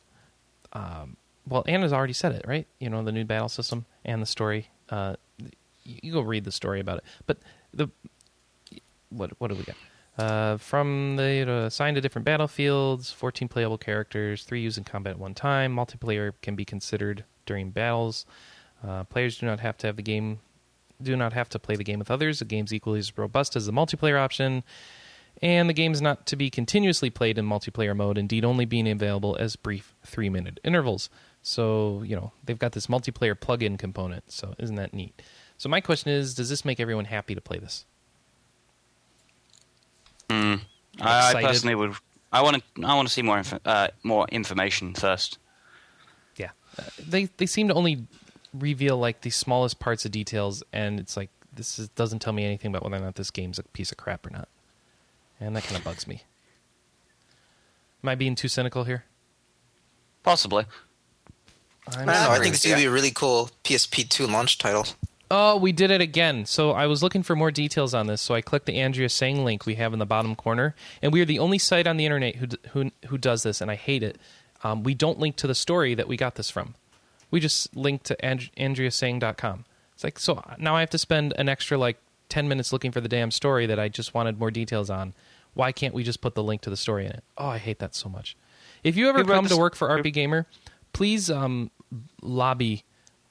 Um, 0.72 1.16
well, 1.46 1.64
Anna's 1.66 1.92
already 1.92 2.12
said 2.12 2.32
it, 2.32 2.44
right? 2.46 2.66
You 2.78 2.90
know 2.90 3.02
the 3.02 3.12
new 3.12 3.24
battle 3.24 3.48
system 3.48 3.84
and 4.04 4.20
the 4.20 4.26
story. 4.26 4.70
Uh, 4.88 5.16
you, 5.84 5.98
you 6.02 6.12
go 6.12 6.22
read 6.22 6.44
the 6.44 6.52
story 6.52 6.80
about 6.80 6.98
it. 6.98 7.04
But 7.26 7.38
the 7.72 7.88
what 9.10 9.32
what 9.38 9.48
do 9.48 9.54
we 9.54 9.64
got? 9.64 9.76
Uh, 10.18 10.56
from 10.56 11.14
the 11.16 11.48
assigned 11.48 11.94
to 11.94 12.00
different 12.00 12.24
battlefields, 12.24 13.12
14 13.12 13.46
playable 13.46 13.78
characters, 13.78 14.42
three 14.42 14.60
used 14.60 14.76
in 14.76 14.84
combat 14.84 15.12
at 15.12 15.18
one 15.18 15.34
time. 15.34 15.74
Multiplayer 15.74 16.32
can 16.42 16.56
be 16.56 16.64
considered 16.64 17.24
during 17.46 17.70
battles. 17.70 18.26
Uh, 18.86 19.04
players 19.04 19.38
do 19.38 19.46
not 19.46 19.60
have 19.60 19.76
to 19.78 19.86
have 19.86 19.96
the 19.96 20.02
game 20.02 20.40
do 21.00 21.16
not 21.16 21.32
have 21.32 21.48
to 21.48 21.60
play 21.60 21.76
the 21.76 21.84
game 21.84 22.00
with 22.00 22.10
others. 22.10 22.40
The 22.40 22.44
game's 22.44 22.74
equally 22.74 22.98
as 22.98 23.16
robust 23.16 23.54
as 23.54 23.66
the 23.66 23.72
multiplayer 23.72 24.18
option, 24.18 24.64
and 25.40 25.68
the 25.68 25.74
game's 25.74 26.02
not 26.02 26.26
to 26.26 26.34
be 26.34 26.50
continuously 26.50 27.08
played 27.08 27.38
in 27.38 27.46
multiplayer 27.46 27.94
mode. 27.96 28.18
Indeed, 28.18 28.44
only 28.44 28.64
being 28.64 28.88
available 28.88 29.36
as 29.38 29.54
brief 29.54 29.94
three-minute 30.04 30.58
intervals. 30.64 31.08
So 31.40 32.02
you 32.04 32.16
know 32.16 32.32
they've 32.44 32.58
got 32.58 32.72
this 32.72 32.88
multiplayer 32.88 33.38
plug-in 33.38 33.76
component. 33.76 34.32
So 34.32 34.54
isn't 34.58 34.76
that 34.76 34.92
neat? 34.92 35.22
So 35.56 35.68
my 35.68 35.80
question 35.80 36.10
is, 36.10 36.34
does 36.34 36.48
this 36.48 36.64
make 36.64 36.80
everyone 36.80 37.04
happy 37.04 37.34
to 37.34 37.40
play 37.40 37.58
this? 37.58 37.84
I, 40.30 41.32
I 41.34 41.42
personally 41.42 41.74
would. 41.74 41.94
I 42.32 42.42
want 42.42 42.56
to. 42.56 42.84
I 42.86 42.94
want 42.94 43.08
to 43.08 43.14
see 43.14 43.22
more 43.22 43.38
inf- 43.38 43.60
uh, 43.64 43.88
more 44.02 44.26
information 44.30 44.94
first. 44.94 45.38
Yeah, 46.36 46.50
Uh, 46.78 46.82
they 47.06 47.24
they 47.36 47.46
seem 47.46 47.68
to 47.68 47.74
only 47.74 48.06
reveal 48.52 48.98
like 48.98 49.22
the 49.22 49.30
smallest 49.30 49.78
parts 49.78 50.04
of 50.04 50.10
details, 50.12 50.62
and 50.72 51.00
it's 51.00 51.16
like 51.16 51.30
this 51.52 51.78
is, 51.78 51.88
doesn't 51.90 52.20
tell 52.20 52.32
me 52.32 52.44
anything 52.44 52.70
about 52.70 52.82
whether 52.84 52.96
or 52.96 53.00
not 53.00 53.14
this 53.14 53.30
game's 53.30 53.58
a 53.58 53.62
piece 53.62 53.90
of 53.90 53.96
crap 53.98 54.26
or 54.26 54.30
not, 54.30 54.48
and 55.40 55.56
that 55.56 55.64
kind 55.64 55.76
of 55.76 55.84
bugs 55.84 56.06
me. 56.06 56.22
Am 58.02 58.08
I 58.10 58.14
being 58.14 58.34
too 58.34 58.48
cynical 58.48 58.84
here? 58.84 59.04
Possibly. 60.22 60.66
I'm 61.88 61.92
I 61.92 61.96
don't 61.96 62.06
know. 62.06 62.12
I 62.12 62.34
think 62.34 62.40
with 62.40 62.54
it's 62.54 62.64
going 62.64 62.76
to 62.76 62.82
be 62.82 62.86
a 62.86 62.90
really 62.90 63.10
cool 63.10 63.50
PSP2 63.64 64.30
launch 64.30 64.58
title. 64.58 64.86
Oh, 65.30 65.56
we 65.58 65.72
did 65.72 65.90
it 65.90 66.00
again. 66.00 66.46
So 66.46 66.70
I 66.72 66.86
was 66.86 67.02
looking 67.02 67.22
for 67.22 67.36
more 67.36 67.50
details 67.50 67.92
on 67.92 68.06
this. 68.06 68.22
So 68.22 68.34
I 68.34 68.40
clicked 68.40 68.66
the 68.66 68.76
Andriasang 68.76 69.44
link 69.44 69.66
we 69.66 69.74
have 69.74 69.92
in 69.92 69.98
the 69.98 70.06
bottom 70.06 70.34
corner, 70.34 70.74
and 71.02 71.12
we 71.12 71.20
are 71.20 71.26
the 71.26 71.38
only 71.38 71.58
site 71.58 71.86
on 71.86 71.96
the 71.96 72.06
internet 72.06 72.36
who 72.36 72.46
who 72.70 72.90
who 73.08 73.18
does 73.18 73.42
this, 73.42 73.60
and 73.60 73.70
I 73.70 73.74
hate 73.74 74.02
it. 74.02 74.18
Um, 74.64 74.82
we 74.82 74.94
don't 74.94 75.18
link 75.18 75.36
to 75.36 75.46
the 75.46 75.54
story 75.54 75.94
that 75.94 76.08
we 76.08 76.16
got 76.16 76.36
this 76.36 76.50
from. 76.50 76.74
We 77.30 77.40
just 77.40 77.76
link 77.76 78.02
to 78.04 78.24
and- 78.24 78.50
Andriasang.com. 78.56 79.64
It's 79.94 80.04
like 80.04 80.18
so 80.18 80.42
now 80.58 80.76
I 80.76 80.80
have 80.80 80.90
to 80.90 80.98
spend 80.98 81.34
an 81.36 81.48
extra 81.48 81.76
like 81.76 81.98
ten 82.28 82.48
minutes 82.48 82.72
looking 82.72 82.90
for 82.92 83.00
the 83.00 83.08
damn 83.08 83.30
story 83.30 83.66
that 83.66 83.78
I 83.78 83.88
just 83.88 84.14
wanted 84.14 84.38
more 84.38 84.50
details 84.50 84.88
on. 84.88 85.12
Why 85.54 85.72
can't 85.72 85.92
we 85.92 86.04
just 86.04 86.20
put 86.20 86.34
the 86.34 86.42
link 86.42 86.62
to 86.62 86.70
the 86.70 86.76
story 86.76 87.04
in 87.04 87.12
it? 87.12 87.24
Oh, 87.36 87.48
I 87.48 87.58
hate 87.58 87.80
that 87.80 87.94
so 87.94 88.08
much. 88.08 88.36
If 88.84 88.96
you 88.96 89.08
ever 89.08 89.24
come 89.24 89.46
to 89.46 89.56
work 89.56 89.74
for 89.74 89.88
RPGamer, 89.88 90.46
please 90.92 91.30
um, 91.30 91.70
lobby 92.22 92.84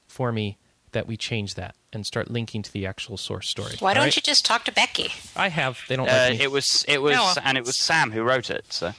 for 0.06 0.30
me 0.30 0.58
that 0.92 1.06
we 1.06 1.16
change 1.16 1.54
that 1.54 1.74
and 1.92 2.06
start 2.06 2.30
linking 2.30 2.62
to 2.62 2.72
the 2.72 2.86
actual 2.86 3.16
source 3.16 3.48
story. 3.48 3.74
Why 3.78 3.94
don't 3.94 4.04
right? 4.04 4.16
you 4.16 4.22
just 4.22 4.44
talk 4.44 4.64
to 4.64 4.72
Becky? 4.72 5.12
I 5.36 5.48
have. 5.48 5.80
They 5.88 5.96
don't 5.96 6.08
Uh, 6.08 6.28
like 6.30 6.38
me. 6.38 6.44
it 6.44 6.50
was. 6.50 6.84
It 6.88 7.02
was. 7.02 7.14
No. 7.14 7.32
And 7.44 7.56
it 7.58 7.64
was 7.64 7.76
Sam 7.76 8.12
who 8.12 8.22
wrote 8.22 8.50
it. 8.50 8.72
So 8.72 8.92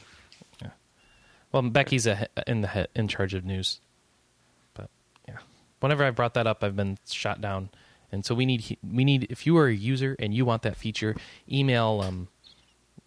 well, 1.51 1.63
Becky's 1.63 2.05
a, 2.05 2.27
in 2.45 2.61
the 2.61 2.87
in 2.95 3.07
charge 3.07 3.33
of 3.33 3.43
news, 3.43 3.81
but 4.73 4.89
yeah. 5.27 5.37
Whenever 5.79 6.03
I 6.03 6.11
brought 6.11 6.35
that 6.35 6.45
up, 6.45 6.63
I've 6.63 6.75
been 6.75 6.97
shot 7.09 7.41
down, 7.41 7.69
and 8.11 8.23
so 8.23 8.35
we 8.35 8.45
need 8.45 8.77
we 8.83 9.03
need 9.03 9.27
if 9.29 9.45
you 9.47 9.57
are 9.57 9.67
a 9.67 9.73
user 9.73 10.15
and 10.19 10.33
you 10.33 10.45
want 10.45 10.61
that 10.63 10.77
feature, 10.77 11.15
email 11.51 12.01
um, 12.05 12.27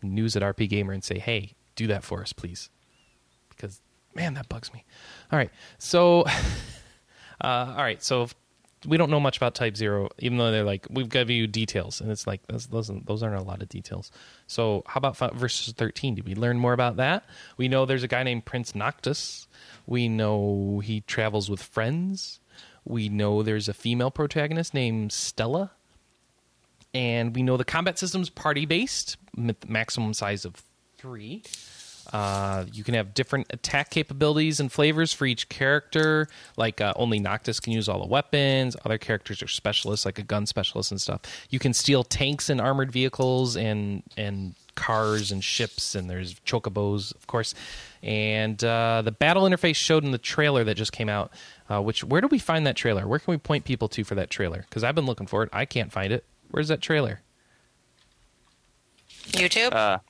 news 0.02 0.34
at 0.34 0.42
RPGamer 0.42 0.92
and 0.92 1.04
say, 1.04 1.18
hey, 1.18 1.52
do 1.76 1.86
that 1.86 2.02
for 2.02 2.20
us, 2.20 2.32
please, 2.32 2.68
because 3.48 3.80
man, 4.14 4.34
that 4.34 4.48
bugs 4.48 4.72
me. 4.74 4.84
All 5.30 5.38
right, 5.38 5.50
so 5.78 6.22
uh, 7.40 7.74
all 7.76 7.82
right, 7.82 8.02
so 8.02 8.26
we 8.86 8.96
don't 8.96 9.10
know 9.10 9.20
much 9.20 9.36
about 9.36 9.54
Type 9.54 9.76
Zero, 9.76 10.08
even 10.18 10.38
though 10.38 10.50
they're 10.50 10.64
like 10.64 10.86
we've 10.90 11.08
given 11.08 11.36
you 11.36 11.46
details, 11.46 12.00
and 12.00 12.10
it's 12.10 12.26
like 12.26 12.46
those 12.46 12.66
those, 12.66 12.90
those 13.04 13.22
aren't 13.22 13.40
a 13.40 13.42
lot 13.42 13.62
of 13.62 13.68
details. 13.68 14.10
So 14.46 14.82
how 14.86 14.98
about 14.98 15.36
versus 15.36 15.72
thirteen? 15.74 16.14
Did 16.14 16.26
we 16.26 16.34
learn 16.34 16.58
more 16.58 16.72
about 16.72 16.96
that? 16.96 17.24
We 17.56 17.68
know 17.68 17.86
there's 17.86 18.02
a 18.02 18.08
guy 18.08 18.22
named 18.22 18.44
Prince 18.44 18.74
Noctis. 18.74 19.46
We 19.86 20.08
know 20.08 20.80
he 20.84 21.00
travels 21.02 21.48
with 21.50 21.62
friends. 21.62 22.40
We 22.84 23.08
know 23.08 23.42
there's 23.42 23.68
a 23.68 23.74
female 23.74 24.10
protagonist 24.10 24.74
named 24.74 25.12
Stella, 25.12 25.70
and 26.92 27.34
we 27.34 27.42
know 27.42 27.56
the 27.56 27.64
combat 27.64 27.98
system's 27.98 28.30
party 28.30 28.66
based, 28.66 29.16
maximum 29.68 30.14
size 30.14 30.44
of 30.44 30.62
three. 30.96 31.42
Uh, 32.12 32.66
you 32.72 32.84
can 32.84 32.94
have 32.94 33.14
different 33.14 33.46
attack 33.50 33.90
capabilities 33.90 34.60
and 34.60 34.70
flavors 34.70 35.12
for 35.12 35.24
each 35.24 35.48
character. 35.48 36.28
Like 36.56 36.80
uh, 36.80 36.92
only 36.96 37.18
Noctis 37.18 37.58
can 37.58 37.72
use 37.72 37.88
all 37.88 38.00
the 38.00 38.06
weapons. 38.06 38.76
Other 38.84 38.98
characters 38.98 39.42
are 39.42 39.48
specialists, 39.48 40.04
like 40.04 40.18
a 40.18 40.22
gun 40.22 40.46
specialist 40.46 40.90
and 40.90 41.00
stuff. 41.00 41.22
You 41.48 41.58
can 41.58 41.72
steal 41.72 42.04
tanks 42.04 42.50
and 42.50 42.60
armored 42.60 42.92
vehicles 42.92 43.56
and 43.56 44.02
and 44.16 44.54
cars 44.74 45.32
and 45.32 45.42
ships. 45.42 45.94
And 45.94 46.10
there's 46.10 46.34
chocobos, 46.40 47.14
of 47.14 47.26
course. 47.26 47.54
And 48.02 48.62
uh, 48.62 49.02
the 49.02 49.12
battle 49.12 49.44
interface 49.44 49.76
showed 49.76 50.04
in 50.04 50.10
the 50.10 50.18
trailer 50.18 50.64
that 50.64 50.74
just 50.74 50.92
came 50.92 51.08
out. 51.08 51.32
Uh, 51.70 51.80
which 51.80 52.04
where 52.04 52.20
do 52.20 52.26
we 52.26 52.38
find 52.38 52.66
that 52.66 52.76
trailer? 52.76 53.08
Where 53.08 53.18
can 53.18 53.32
we 53.32 53.38
point 53.38 53.64
people 53.64 53.88
to 53.88 54.04
for 54.04 54.14
that 54.16 54.28
trailer? 54.28 54.66
Because 54.68 54.84
I've 54.84 54.94
been 54.94 55.06
looking 55.06 55.26
for 55.26 55.42
it. 55.44 55.48
I 55.52 55.64
can't 55.64 55.90
find 55.90 56.12
it. 56.12 56.24
Where's 56.50 56.68
that 56.68 56.82
trailer? 56.82 57.22
YouTube? 59.30 60.00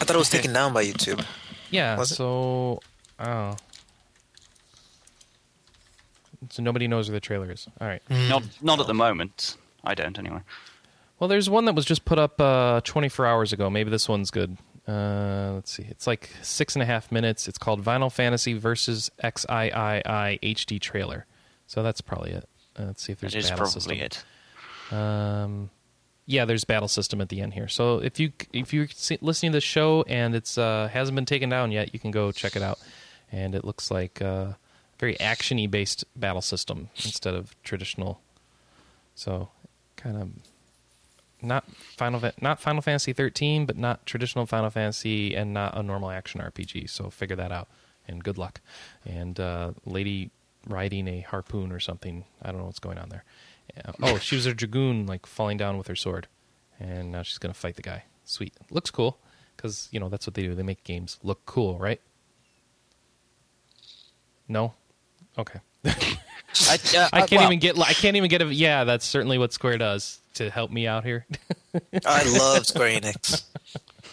I 0.00 0.04
thought 0.04 0.14
it 0.16 0.18
was 0.18 0.30
taken 0.30 0.52
down 0.52 0.72
by 0.72 0.84
YouTube. 0.84 1.24
Yeah. 1.70 1.96
Was 1.98 2.12
it? 2.12 2.16
so, 2.16 2.80
oh, 3.20 3.56
so 6.50 6.62
nobody 6.62 6.86
knows 6.88 7.08
where 7.08 7.14
the 7.16 7.20
trailer 7.20 7.50
is. 7.50 7.66
All 7.80 7.88
right. 7.88 8.02
not 8.10 8.42
not 8.62 8.80
at 8.80 8.86
the 8.86 8.94
moment. 8.94 9.56
I 9.84 9.94
don't 9.94 10.18
anyway. 10.18 10.40
Well, 11.18 11.28
there's 11.28 11.48
one 11.48 11.64
that 11.64 11.74
was 11.74 11.84
just 11.84 12.04
put 12.04 12.18
up 12.18 12.40
uh, 12.40 12.82
24 12.84 13.26
hours 13.26 13.52
ago. 13.52 13.70
Maybe 13.70 13.90
this 13.90 14.08
one's 14.08 14.30
good. 14.30 14.58
Uh, 14.86 15.52
let's 15.54 15.72
see. 15.72 15.86
It's 15.88 16.06
like 16.06 16.30
six 16.42 16.76
and 16.76 16.82
a 16.82 16.86
half 16.86 17.10
minutes. 17.10 17.48
It's 17.48 17.58
called 17.58 17.82
Final 17.84 18.10
Fantasy 18.10 18.52
versus 18.52 19.10
XIII 19.22 20.02
HD 20.42 20.78
trailer. 20.80 21.26
So 21.66 21.82
that's 21.82 22.00
probably 22.00 22.32
it. 22.32 22.48
Uh, 22.78 22.84
let's 22.84 23.02
see 23.02 23.12
if 23.12 23.20
there's 23.20 23.34
It 23.34 23.38
is 23.38 23.50
battle 23.50 23.64
probably 23.64 23.98
system. 23.98 24.24
it. 24.92 24.94
Um, 24.96 25.70
yeah, 26.26 26.44
there's 26.44 26.64
battle 26.64 26.88
system 26.88 27.20
at 27.20 27.28
the 27.28 27.40
end 27.40 27.54
here. 27.54 27.68
So 27.68 27.98
if 27.98 28.18
you 28.18 28.32
if 28.52 28.74
you're 28.74 28.88
listening 29.20 29.52
to 29.52 29.56
the 29.56 29.60
show 29.60 30.04
and 30.08 30.34
it's 30.34 30.58
uh, 30.58 30.88
hasn't 30.92 31.14
been 31.14 31.24
taken 31.24 31.48
down 31.48 31.70
yet, 31.72 31.94
you 31.94 32.00
can 32.00 32.10
go 32.10 32.32
check 32.32 32.56
it 32.56 32.62
out. 32.62 32.78
And 33.30 33.54
it 33.54 33.64
looks 33.64 33.90
like 33.90 34.20
uh, 34.20 34.52
very 34.98 35.14
actiony 35.16 35.70
based 35.70 36.04
battle 36.16 36.42
system 36.42 36.90
instead 36.96 37.34
of 37.34 37.54
traditional. 37.62 38.20
So 39.14 39.50
kind 39.96 40.16
of 40.16 40.30
not 41.40 41.64
Final 41.96 42.20
not 42.40 42.60
Final 42.60 42.82
Fantasy 42.82 43.12
13, 43.12 43.64
but 43.64 43.76
not 43.76 44.04
traditional 44.04 44.46
Final 44.46 44.70
Fantasy 44.70 45.34
and 45.34 45.54
not 45.54 45.76
a 45.76 45.82
normal 45.82 46.10
action 46.10 46.40
RPG. 46.40 46.90
So 46.90 47.08
figure 47.08 47.36
that 47.36 47.52
out 47.52 47.68
and 48.08 48.22
good 48.22 48.36
luck. 48.36 48.60
And 49.04 49.38
uh, 49.38 49.72
lady 49.84 50.30
riding 50.68 51.06
a 51.06 51.20
harpoon 51.20 51.70
or 51.70 51.78
something. 51.78 52.24
I 52.42 52.50
don't 52.50 52.60
know 52.60 52.66
what's 52.66 52.80
going 52.80 52.98
on 52.98 53.10
there. 53.10 53.24
Yeah. 53.74 53.92
Oh, 54.02 54.18
she 54.18 54.36
was 54.36 54.46
a 54.46 54.54
dragoon, 54.54 55.06
like 55.06 55.26
falling 55.26 55.56
down 55.56 55.78
with 55.78 55.86
her 55.86 55.96
sword, 55.96 56.28
and 56.78 57.12
now 57.12 57.22
she's 57.22 57.38
gonna 57.38 57.54
fight 57.54 57.76
the 57.76 57.82
guy. 57.82 58.04
Sweet, 58.24 58.54
looks 58.70 58.90
cool, 58.90 59.18
because 59.56 59.88
you 59.92 60.00
know 60.00 60.08
that's 60.08 60.26
what 60.26 60.34
they 60.34 60.42
do. 60.42 60.54
They 60.54 60.62
make 60.62 60.84
games 60.84 61.18
look 61.22 61.44
cool, 61.46 61.78
right? 61.78 62.00
No, 64.48 64.74
okay. 65.38 65.60
I, 65.84 66.78
uh, 66.96 67.08
I 67.12 67.20
can't 67.20 67.32
well, 67.32 67.44
even 67.44 67.58
get. 67.58 67.78
I 67.78 67.92
can't 67.92 68.16
even 68.16 68.28
get 68.28 68.42
a. 68.42 68.52
Yeah, 68.52 68.84
that's 68.84 69.04
certainly 69.04 69.38
what 69.38 69.52
Square 69.52 69.78
does 69.78 70.20
to 70.34 70.50
help 70.50 70.70
me 70.70 70.86
out 70.86 71.04
here. 71.04 71.26
I 72.06 72.22
love 72.38 72.66
Square 72.66 73.00
Enix. 73.00 73.44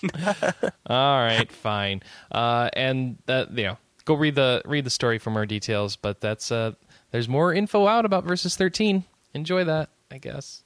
All 0.88 1.20
right, 1.20 1.52
fine. 1.52 2.02
Uh, 2.32 2.70
and 2.74 3.18
that 3.26 3.56
you 3.58 3.64
know, 3.64 3.78
go 4.06 4.16
read 4.16 4.36
the 4.36 4.62
read 4.66 4.86
the 4.86 4.90
story 4.90 5.18
for 5.20 5.30
more 5.30 5.46
details. 5.46 5.96
But 5.96 6.22
that's 6.22 6.52
uh, 6.52 6.74
there's 7.12 7.30
more 7.30 7.54
info 7.54 7.88
out 7.88 8.06
about 8.06 8.24
Versus 8.24 8.56
13. 8.56 9.06
Enjoy 9.34 9.64
that, 9.64 9.90
I 10.12 10.18
guess. 10.20 10.64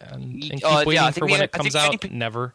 And, 0.00 0.42
and 0.42 0.42
keep 0.52 0.64
Uh, 0.64 0.68
yeah, 0.68 0.84
waiting 0.84 0.98
I 1.04 1.10
think 1.10 1.14
for 1.14 1.20
the 1.20 1.24
when 1.26 1.32
only- 1.34 1.44
it 1.44 1.52
comes 1.52 1.62
think 1.64 1.72
the 1.74 1.78
only 1.80 1.94
out. 1.94 2.00
pe- 2.00 2.08
Never. 2.10 2.54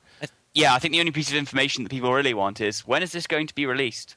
Yeah, 0.54 0.74
I 0.74 0.80
think 0.80 0.92
the 0.94 1.00
only 1.00 1.12
piece 1.12 1.30
of 1.30 1.36
information 1.36 1.84
that 1.84 1.90
people 1.90 2.12
really 2.12 2.34
want 2.34 2.60
is 2.62 2.82
when 2.88 3.04
is 3.04 3.12
this 3.12 3.28
going 3.28 3.48
to 3.48 3.56
be 3.56 3.66
released? 3.66 4.16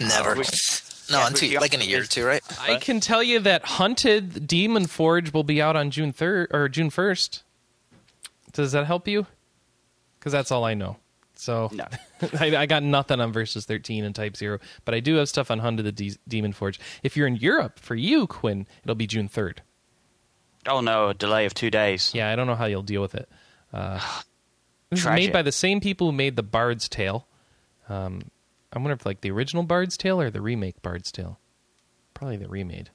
Never. 0.00 0.34
Which- 0.34 0.82
No, 1.10 1.18
yeah, 1.18 1.26
until 1.26 1.48
which 1.50 1.60
like 1.60 1.74
in 1.74 1.80
a 1.80 1.84
year 1.84 2.02
or 2.02 2.06
two, 2.06 2.24
right? 2.24 2.42
I 2.60 2.76
can 2.76 3.00
tell 3.00 3.22
you 3.22 3.40
that 3.40 3.64
Hunted 3.64 4.46
Demon 4.46 4.86
Forge 4.86 5.32
will 5.32 5.42
be 5.44 5.60
out 5.60 5.74
on 5.76 5.90
June 5.90 6.12
third 6.12 6.48
or 6.52 6.68
June 6.68 6.88
first. 6.88 7.42
Does 8.52 8.72
that 8.72 8.86
help 8.86 9.06
you? 9.08 9.26
Because 10.18 10.32
that's 10.32 10.50
all 10.52 10.64
I 10.64 10.74
know. 10.74 10.96
So 11.40 11.70
No. 11.72 11.86
I, 12.38 12.54
I 12.54 12.66
got 12.66 12.82
nothing 12.82 13.20
on 13.20 13.32
Versus 13.32 13.64
13 13.64 14.04
and 14.04 14.14
Type 14.14 14.36
Zero, 14.36 14.58
but 14.84 14.94
I 14.94 15.00
do 15.00 15.16
have 15.16 15.28
stuff 15.28 15.50
on 15.50 15.58
Hunted 15.58 15.84
the 15.84 15.92
De- 15.92 16.18
Demon 16.28 16.52
Forge. 16.52 16.78
If 17.02 17.16
you're 17.16 17.26
in 17.26 17.36
Europe, 17.36 17.78
for 17.78 17.94
you, 17.94 18.26
Quinn, 18.26 18.66
it'll 18.84 18.94
be 18.94 19.06
June 19.06 19.28
third. 19.28 19.62
Oh 20.68 20.80
no, 20.80 21.08
a 21.08 21.14
delay 21.14 21.46
of 21.46 21.54
two 21.54 21.70
days. 21.70 22.12
Yeah, 22.14 22.30
I 22.30 22.36
don't 22.36 22.46
know 22.46 22.54
how 22.54 22.66
you'll 22.66 22.82
deal 22.82 23.00
with 23.00 23.14
it. 23.14 23.28
Uh, 23.72 23.98
this 24.90 25.00
is 25.00 25.06
made 25.06 25.32
by 25.32 25.42
the 25.42 25.52
same 25.52 25.80
people 25.80 26.08
who 26.08 26.12
made 26.12 26.36
the 26.36 26.42
Bard's 26.42 26.88
Tale. 26.88 27.26
Um, 27.88 28.22
I 28.72 28.78
wonder 28.78 28.92
if 28.92 29.06
like 29.06 29.22
the 29.22 29.30
original 29.30 29.62
Bard's 29.62 29.96
Tale 29.96 30.20
or 30.20 30.30
the 30.30 30.42
remake 30.42 30.82
Bard's 30.82 31.10
Tale. 31.10 31.38
Probably 32.12 32.36
the 32.36 32.48
remade. 32.48 32.90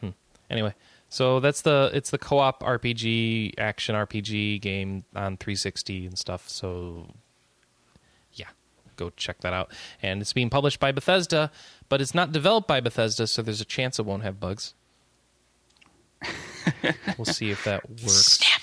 Hmm. 0.00 0.10
Anyway, 0.50 0.74
so 1.08 1.40
that's 1.40 1.62
the 1.62 1.90
it's 1.94 2.10
the 2.10 2.18
co-op 2.18 2.62
RPG 2.62 3.54
action 3.56 3.94
RPG 3.94 4.60
game 4.60 5.04
on 5.16 5.38
360 5.38 6.06
and 6.06 6.18
stuff. 6.18 6.46
So 6.48 7.08
go 8.96 9.10
check 9.10 9.40
that 9.40 9.52
out. 9.52 9.72
And 10.02 10.20
it's 10.20 10.32
being 10.32 10.50
published 10.50 10.80
by 10.80 10.92
Bethesda, 10.92 11.50
but 11.88 12.00
it's 12.00 12.14
not 12.14 12.32
developed 12.32 12.68
by 12.68 12.80
Bethesda, 12.80 13.26
so 13.26 13.42
there's 13.42 13.60
a 13.60 13.64
chance 13.64 13.98
it 13.98 14.06
won't 14.06 14.22
have 14.22 14.40
bugs. 14.40 14.74
we'll 17.18 17.24
see 17.24 17.50
if 17.50 17.64
that 17.64 17.88
works. 17.88 18.38
Snap. 18.38 18.60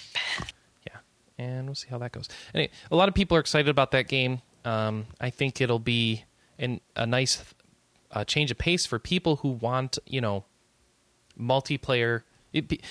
Yeah, 0.88 0.98
and 1.38 1.68
we'll 1.68 1.76
see 1.76 1.90
how 1.90 1.98
that 2.00 2.12
goes. 2.12 2.28
Anyway, 2.54 2.72
a 2.92 2.96
lot 2.96 3.10
of 3.10 3.16
people 3.16 3.38
are 3.38 3.40
excited 3.40 3.70
about 3.70 3.92
that 3.92 4.08
game. 4.08 4.42
Um, 4.66 5.06
I 5.20 5.30
think 5.30 5.62
it'll 5.62 5.80
be 5.80 6.26
an, 6.60 6.82
a 6.96 7.06
nice 7.06 7.44
uh, 8.12 8.24
change 8.26 8.52
of 8.52 8.58
pace 8.58 8.86
for 8.86 9.00
people 9.00 9.38
who 9.38 9.50
want, 9.50 9.98
you 10.06 10.22
know, 10.22 10.46
multiplayer. 11.40 12.24
It 12.54 12.68
be, 12.68 12.82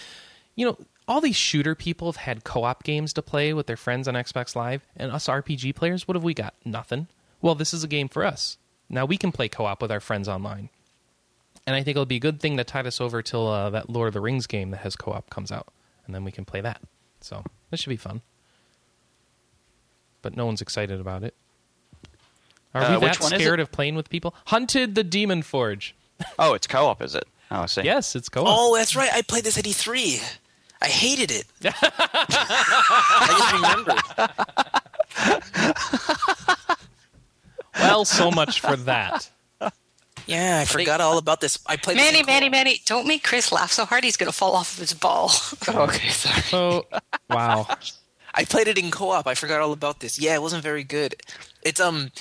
you 0.56 0.66
know, 0.66 0.78
all 1.06 1.20
these 1.20 1.36
shooter 1.36 1.74
people 1.74 2.08
have 2.08 2.16
had 2.16 2.44
co-op 2.44 2.84
games 2.84 3.12
to 3.14 3.22
play 3.22 3.52
with 3.52 3.66
their 3.66 3.76
friends 3.76 4.06
on 4.06 4.14
Xbox 4.14 4.54
Live, 4.54 4.86
and 4.96 5.10
us 5.10 5.26
RPG 5.26 5.74
players, 5.74 6.06
what 6.06 6.14
have 6.14 6.24
we 6.24 6.34
got? 6.34 6.54
Nothing. 6.64 7.08
Well, 7.42 7.54
this 7.54 7.72
is 7.72 7.82
a 7.84 7.88
game 7.88 8.08
for 8.08 8.24
us. 8.24 8.56
Now 8.88 9.04
we 9.04 9.16
can 9.16 9.32
play 9.32 9.48
co-op 9.48 9.80
with 9.82 9.90
our 9.92 10.00
friends 10.00 10.28
online, 10.28 10.68
and 11.66 11.74
I 11.76 11.82
think 11.82 11.94
it'll 11.96 12.06
be 12.06 12.16
a 12.16 12.20
good 12.20 12.40
thing 12.40 12.56
to 12.56 12.64
tide 12.64 12.86
us 12.86 13.00
over 13.00 13.22
till 13.22 13.46
uh, 13.46 13.70
that 13.70 13.88
Lord 13.88 14.08
of 14.08 14.14
the 14.14 14.20
Rings 14.20 14.46
game 14.46 14.70
that 14.72 14.78
has 14.80 14.96
co-op 14.96 15.30
comes 15.30 15.50
out, 15.52 15.68
and 16.06 16.14
then 16.14 16.24
we 16.24 16.32
can 16.32 16.44
play 16.44 16.60
that. 16.60 16.80
So 17.20 17.44
this 17.70 17.80
should 17.80 17.90
be 17.90 17.96
fun. 17.96 18.20
But 20.22 20.36
no 20.36 20.44
one's 20.46 20.60
excited 20.60 21.00
about 21.00 21.22
it. 21.22 21.34
Are 22.74 22.82
Uh, 22.82 22.90
we 23.00 23.06
which 23.06 23.18
that 23.18 23.22
one 23.22 23.32
is 23.32 23.40
scared 23.40 23.58
it? 23.60 23.62
of 23.62 23.72
playing 23.72 23.94
with 23.94 24.10
people? 24.10 24.34
Hunted 24.46 24.94
the 24.94 25.04
Demon 25.04 25.42
Forge. 25.42 25.94
Oh, 26.38 26.52
it's 26.52 26.66
co-op, 26.66 27.00
is 27.00 27.14
it? 27.14 27.26
Oh, 27.50 27.62
I 27.62 27.66
see. 27.66 27.82
Yes, 27.82 28.14
it's 28.14 28.28
co-op. 28.28 28.46
Oh, 28.48 28.76
that's 28.76 28.94
right. 28.94 29.10
I 29.12 29.22
played 29.22 29.44
this 29.44 29.56
at 29.56 29.64
E3. 29.64 30.22
I 30.82 30.86
hated 30.88 31.30
it. 31.30 31.46
I 31.64 33.26
just 33.38 33.52
remembered. 33.54 34.00
Well, 37.80 38.04
so 38.04 38.30
much 38.30 38.60
for 38.60 38.76
that. 38.76 39.30
Yeah, 40.26 40.60
I 40.60 40.64
forgot 40.64 41.00
all 41.00 41.18
about 41.18 41.40
this. 41.40 41.58
I 41.66 41.76
played. 41.76 41.96
this 41.96 42.04
Manny, 42.04 42.20
in 42.20 42.26
Manny, 42.26 42.46
co-op. 42.46 42.52
Manny, 42.52 42.82
don't 42.86 43.08
make 43.08 43.24
Chris 43.24 43.50
laugh 43.50 43.72
so 43.72 43.84
hard 43.84 44.04
he's 44.04 44.16
going 44.16 44.30
to 44.30 44.36
fall 44.36 44.54
off 44.54 44.74
of 44.74 44.78
his 44.78 44.92
ball. 44.92 45.32
okay, 45.68 46.08
sorry. 46.10 46.42
So, 46.42 46.86
wow. 47.28 47.66
I 48.32 48.44
played 48.44 48.68
it 48.68 48.78
in 48.78 48.92
co-op. 48.92 49.26
I 49.26 49.34
forgot 49.34 49.60
all 49.60 49.72
about 49.72 49.98
this. 49.98 50.20
Yeah, 50.20 50.34
it 50.34 50.42
wasn't 50.42 50.62
very 50.62 50.84
good. 50.84 51.16
It's 51.62 51.80
um, 51.80 52.12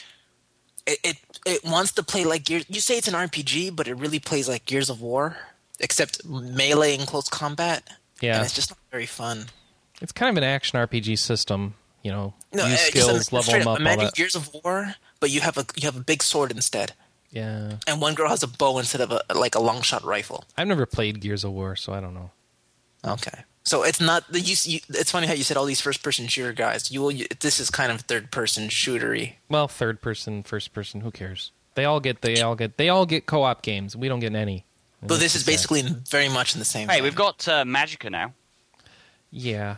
it 0.88 0.98
it, 1.04 1.18
it 1.46 1.64
wants 1.64 1.92
to 1.94 2.04
play 2.04 2.26
like 2.26 2.46
Gears. 2.46 2.66
You 2.68 2.80
say 2.80 2.98
it's 2.98 3.08
an 3.08 3.14
RPG, 3.14 3.76
but 3.76 3.88
it 3.88 3.94
really 3.96 4.20
plays 4.20 4.50
like 4.50 4.66
Gears 4.66 4.90
of 4.90 5.02
War, 5.02 5.38
except 5.80 6.26
melee 6.26 6.98
and 6.98 7.08
close 7.08 7.30
combat. 7.30 7.88
Yeah. 8.22 8.38
and 8.38 8.46
it's 8.46 8.56
just 8.56 8.72
not 8.72 8.80
very 8.92 9.06
fun. 9.06 9.46
It's 10.02 10.12
kind 10.12 10.30
of 10.30 10.38
an 10.38 10.50
action 10.50 10.80
RPG 10.80 11.20
system. 11.20 11.76
You 12.02 12.12
know, 12.12 12.34
No, 12.54 12.66
use 12.66 12.74
uh, 12.74 12.78
skills, 12.78 13.10
understand 13.10 13.34
level 13.34 13.44
straight 13.44 13.60
them 13.60 13.68
up, 13.68 13.76
all 13.76 13.82
Imagine 13.82 14.06
that. 14.06 14.16
Gears 14.16 14.36
of 14.36 14.50
War, 14.64 14.96
but 15.20 15.30
you 15.30 15.42
have 15.42 15.58
a 15.58 15.66
you 15.76 15.86
have 15.86 15.96
a 15.98 16.02
big 16.04 16.22
sword 16.24 16.52
instead, 16.52 16.94
Yeah. 17.32 17.78
and 17.88 18.02
one 18.02 18.14
girl 18.16 18.30
has 18.30 18.44
a 18.44 18.48
bow 18.48 18.78
instead 18.80 19.02
of 19.02 19.12
a 19.12 19.22
like 19.34 19.56
a 19.56 19.60
long 19.60 19.82
shot 19.82 20.04
rifle. 20.04 20.44
I've 20.58 20.68
never 20.68 20.86
played 20.86 21.20
Gears 21.22 21.44
of 21.44 21.52
War, 21.52 21.76
so 21.76 21.94
I 21.94 22.00
don't 22.00 22.14
know. 22.14 22.32
Okay. 23.06 23.44
So 23.64 23.84
it's 23.84 24.02
not 24.02 24.32
the 24.32 24.40
you, 24.40 24.56
you. 24.64 24.80
It's 24.90 25.12
funny 25.12 25.28
how 25.28 25.34
you 25.34 25.44
said 25.44 25.56
all 25.58 25.66
these 25.66 25.82
first 25.82 26.02
person 26.02 26.28
shooter 26.28 26.54
guys. 26.54 26.92
You 26.92 27.02
will. 27.02 27.12
You, 27.12 27.28
this 27.40 27.60
is 27.60 27.70
kind 27.70 27.92
of 27.92 28.02
third 28.02 28.32
person 28.32 28.68
shootery. 28.70 29.34
Well, 29.48 29.68
third 29.68 30.02
person, 30.02 30.44
first 30.44 30.74
person, 30.74 31.02
who 31.02 31.12
cares? 31.12 31.52
They 31.76 31.86
all 31.86 32.00
get 32.00 32.22
they 32.22 32.42
all 32.42 32.56
get 32.56 32.78
they 32.78 32.90
all 32.90 33.06
get 33.06 33.26
co-op 33.26 33.62
games. 33.62 33.96
We 33.96 34.08
don't 34.08 34.20
get 34.22 34.34
any. 34.34 34.66
And 35.02 35.08
But 35.10 35.20
this 35.20 35.36
is 35.36 35.44
basically 35.46 35.82
in- 35.82 36.04
very 36.10 36.30
much 36.30 36.56
in 36.56 36.60
the 36.60 36.66
same. 36.66 36.88
Hey, 36.90 36.96
vein. 36.96 37.04
we've 37.04 37.16
got 37.16 37.48
uh, 37.48 37.64
Magicka 37.64 38.10
now. 38.10 38.34
Yeah. 39.32 39.78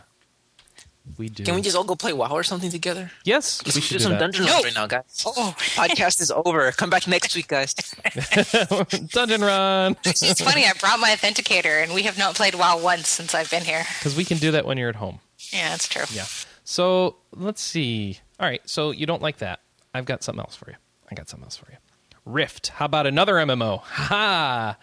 We 1.18 1.28
do. 1.28 1.44
Can 1.44 1.54
we 1.56 1.62
just 1.62 1.76
all 1.76 1.84
go 1.84 1.96
play 1.96 2.12
WoW 2.12 2.30
or 2.30 2.42
something 2.42 2.70
together? 2.70 3.10
Yes, 3.24 3.60
Let's 3.64 3.74
we 3.76 3.80
do 3.80 3.86
should 3.86 3.94
do 3.98 4.02
some 4.04 4.12
that. 4.12 4.20
dungeon 4.20 4.46
runs 4.46 4.64
right 4.64 4.74
now, 4.74 4.86
guys. 4.86 5.24
Oh, 5.26 5.54
podcast 5.58 6.20
is 6.20 6.30
over. 6.30 6.70
Come 6.72 6.90
back 6.90 7.06
next 7.08 7.34
week, 7.34 7.48
guys. 7.48 7.74
Dungeon 9.08 9.40
run. 9.40 9.96
it's 10.04 10.40
funny, 10.40 10.64
I 10.64 10.72
brought 10.78 11.00
my 11.00 11.10
authenticator 11.10 11.82
and 11.82 11.92
we 11.92 12.02
have 12.04 12.18
not 12.18 12.34
played 12.36 12.54
WoW 12.54 12.78
once 12.78 13.08
since 13.08 13.34
I've 13.34 13.50
been 13.50 13.64
here. 13.64 13.84
Because 13.98 14.16
we 14.16 14.24
can 14.24 14.38
do 14.38 14.52
that 14.52 14.64
when 14.64 14.78
you're 14.78 14.88
at 14.90 14.96
home. 14.96 15.18
Yeah, 15.52 15.70
that's 15.70 15.88
true. 15.88 16.04
Yeah. 16.12 16.26
So 16.64 17.16
let's 17.34 17.60
see. 17.60 18.20
All 18.38 18.46
right. 18.46 18.62
So 18.68 18.90
you 18.92 19.04
don't 19.06 19.22
like 19.22 19.38
that. 19.38 19.60
I've 19.92 20.04
got 20.04 20.22
something 20.22 20.40
else 20.40 20.54
for 20.54 20.70
you. 20.70 20.76
I 21.10 21.14
got 21.14 21.28
something 21.28 21.44
else 21.44 21.56
for 21.56 21.70
you. 21.70 21.78
Rift. 22.24 22.68
How 22.68 22.84
about 22.84 23.06
another 23.08 23.34
MMO? 23.34 23.80
Ha. 23.80 24.76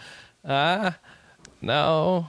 Uh, 0.43 0.91
no. 1.61 2.27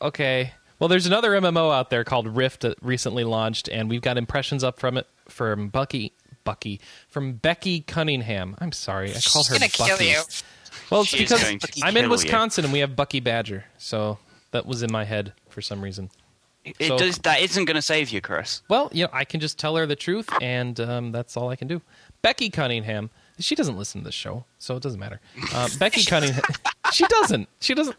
Okay. 0.00 0.52
Well, 0.78 0.88
there's 0.88 1.06
another 1.06 1.30
MMO 1.32 1.72
out 1.74 1.90
there 1.90 2.04
called 2.04 2.26
Rift 2.36 2.60
that 2.62 2.76
recently 2.82 3.24
launched, 3.24 3.68
and 3.68 3.88
we've 3.88 4.02
got 4.02 4.18
impressions 4.18 4.64
up 4.64 4.78
from 4.80 4.96
it 4.96 5.06
from 5.28 5.68
Bucky. 5.68 6.12
Bucky 6.44 6.78
from 7.08 7.32
Becky 7.34 7.80
Cunningham. 7.80 8.54
I'm 8.58 8.70
sorry, 8.72 9.10
I 9.16 9.18
called 9.26 9.46
her 9.48 9.54
gonna 9.54 9.68
kill 9.68 9.96
Bucky. 9.96 10.08
you. 10.10 10.20
Well, 10.90 11.00
it's 11.00 11.08
She 11.10 11.20
because 11.20 11.42
going 11.42 11.58
I'm 11.82 11.88
in 11.88 11.94
kill 11.94 12.02
you. 12.02 12.10
Wisconsin 12.10 12.64
and 12.64 12.72
we 12.72 12.80
have 12.80 12.94
Bucky 12.94 13.20
Badger, 13.20 13.64
so 13.78 14.18
that 14.50 14.66
was 14.66 14.82
in 14.82 14.92
my 14.92 15.04
head 15.04 15.32
for 15.48 15.62
some 15.62 15.80
reason. 15.80 16.10
It 16.62 16.76
So- 16.88 16.98
does, 16.98 17.16
that 17.20 17.40
isn't 17.40 17.64
going 17.64 17.76
to 17.76 17.82
save 17.82 18.10
you, 18.10 18.20
Chris. 18.20 18.60
Well, 18.68 18.90
you 18.92 19.04
know, 19.04 19.10
I 19.12 19.24
can 19.24 19.40
just 19.40 19.58
tell 19.58 19.76
her 19.76 19.86
the 19.86 19.96
truth, 19.96 20.28
and 20.42 20.78
um, 20.80 21.12
that's 21.12 21.34
all 21.34 21.48
I 21.48 21.56
can 21.56 21.66
do. 21.66 21.80
Becky 22.20 22.50
Cunningham, 22.50 23.08
she 23.38 23.54
doesn't 23.54 23.76
listen 23.76 24.00
to 24.00 24.04
this 24.04 24.14
show, 24.14 24.44
so 24.58 24.76
it 24.76 24.82
doesn't 24.82 25.00
matter. 25.00 25.20
Uh, 25.52 25.68
Becky 25.78 26.04
Cunningham, 26.04 26.42
she 26.92 27.04
doesn't. 27.06 27.48
She 27.60 27.74
doesn't. 27.74 27.96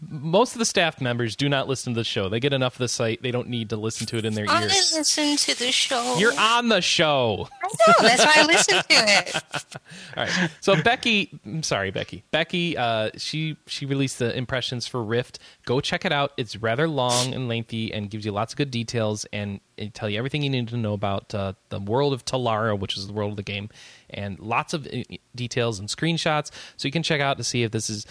Most 0.00 0.54
of 0.54 0.58
the 0.58 0.64
staff 0.64 1.00
members 1.00 1.34
do 1.36 1.48
not 1.48 1.68
listen 1.68 1.94
to 1.94 2.00
the 2.00 2.04
show. 2.04 2.28
They 2.28 2.40
get 2.40 2.52
enough 2.52 2.74
of 2.74 2.78
the 2.78 2.88
site; 2.88 3.22
they 3.22 3.30
don't 3.30 3.48
need 3.48 3.70
to 3.70 3.76
listen 3.76 4.06
to 4.08 4.18
it 4.18 4.24
in 4.24 4.34
their 4.34 4.46
I 4.48 4.62
ears. 4.62 4.92
listen 4.94 5.36
to 5.36 5.58
the 5.58 5.72
show. 5.72 6.16
You're 6.18 6.38
on 6.38 6.68
the 6.68 6.80
show. 6.82 7.48
I 7.62 7.66
know, 7.66 8.08
that's 8.08 8.24
why 8.24 8.32
I 8.36 8.46
listen 8.46 8.74
to 8.76 8.84
it. 8.90 9.34
All 10.16 10.24
right. 10.24 10.50
So 10.60 10.80
Becky, 10.82 11.38
I'm 11.46 11.62
sorry, 11.62 11.90
Becky. 11.90 12.24
Becky, 12.30 12.76
uh, 12.76 13.10
she 13.16 13.56
she 13.66 13.86
released 13.86 14.18
the 14.18 14.36
impressions 14.36 14.86
for 14.86 15.02
Rift. 15.02 15.38
Go 15.64 15.80
check 15.80 16.04
it 16.04 16.12
out. 16.12 16.32
It's 16.36 16.56
rather 16.56 16.86
long 16.86 17.32
and 17.32 17.48
lengthy 17.48 17.92
and 17.92 18.10
gives 18.10 18.24
you 18.26 18.32
lots 18.32 18.52
of 18.52 18.58
good 18.58 18.70
details 18.70 19.24
and 19.32 19.60
it 19.76 19.94
tell 19.94 20.08
you 20.08 20.18
everything 20.18 20.42
you 20.42 20.50
need 20.50 20.68
to 20.68 20.76
know 20.76 20.92
about 20.92 21.34
uh, 21.34 21.54
the 21.68 21.80
world 21.80 22.12
of 22.12 22.24
Telara, 22.24 22.78
which 22.78 22.96
is 22.96 23.06
the 23.06 23.12
world 23.12 23.32
of 23.32 23.36
the 23.36 23.42
game, 23.42 23.68
and 24.14 24.38
lots 24.38 24.72
of 24.74 24.86
uh, 24.86 25.02
details 25.34 25.78
and 25.78 25.88
screenshots. 25.88 26.50
So 26.76 26.88
you 26.88 26.92
can 26.92 27.02
check 27.02 27.20
out 27.20 27.36
to 27.38 27.44
see 27.44 27.62
if 27.62 27.70
this 27.72 27.90
is. 27.90 28.06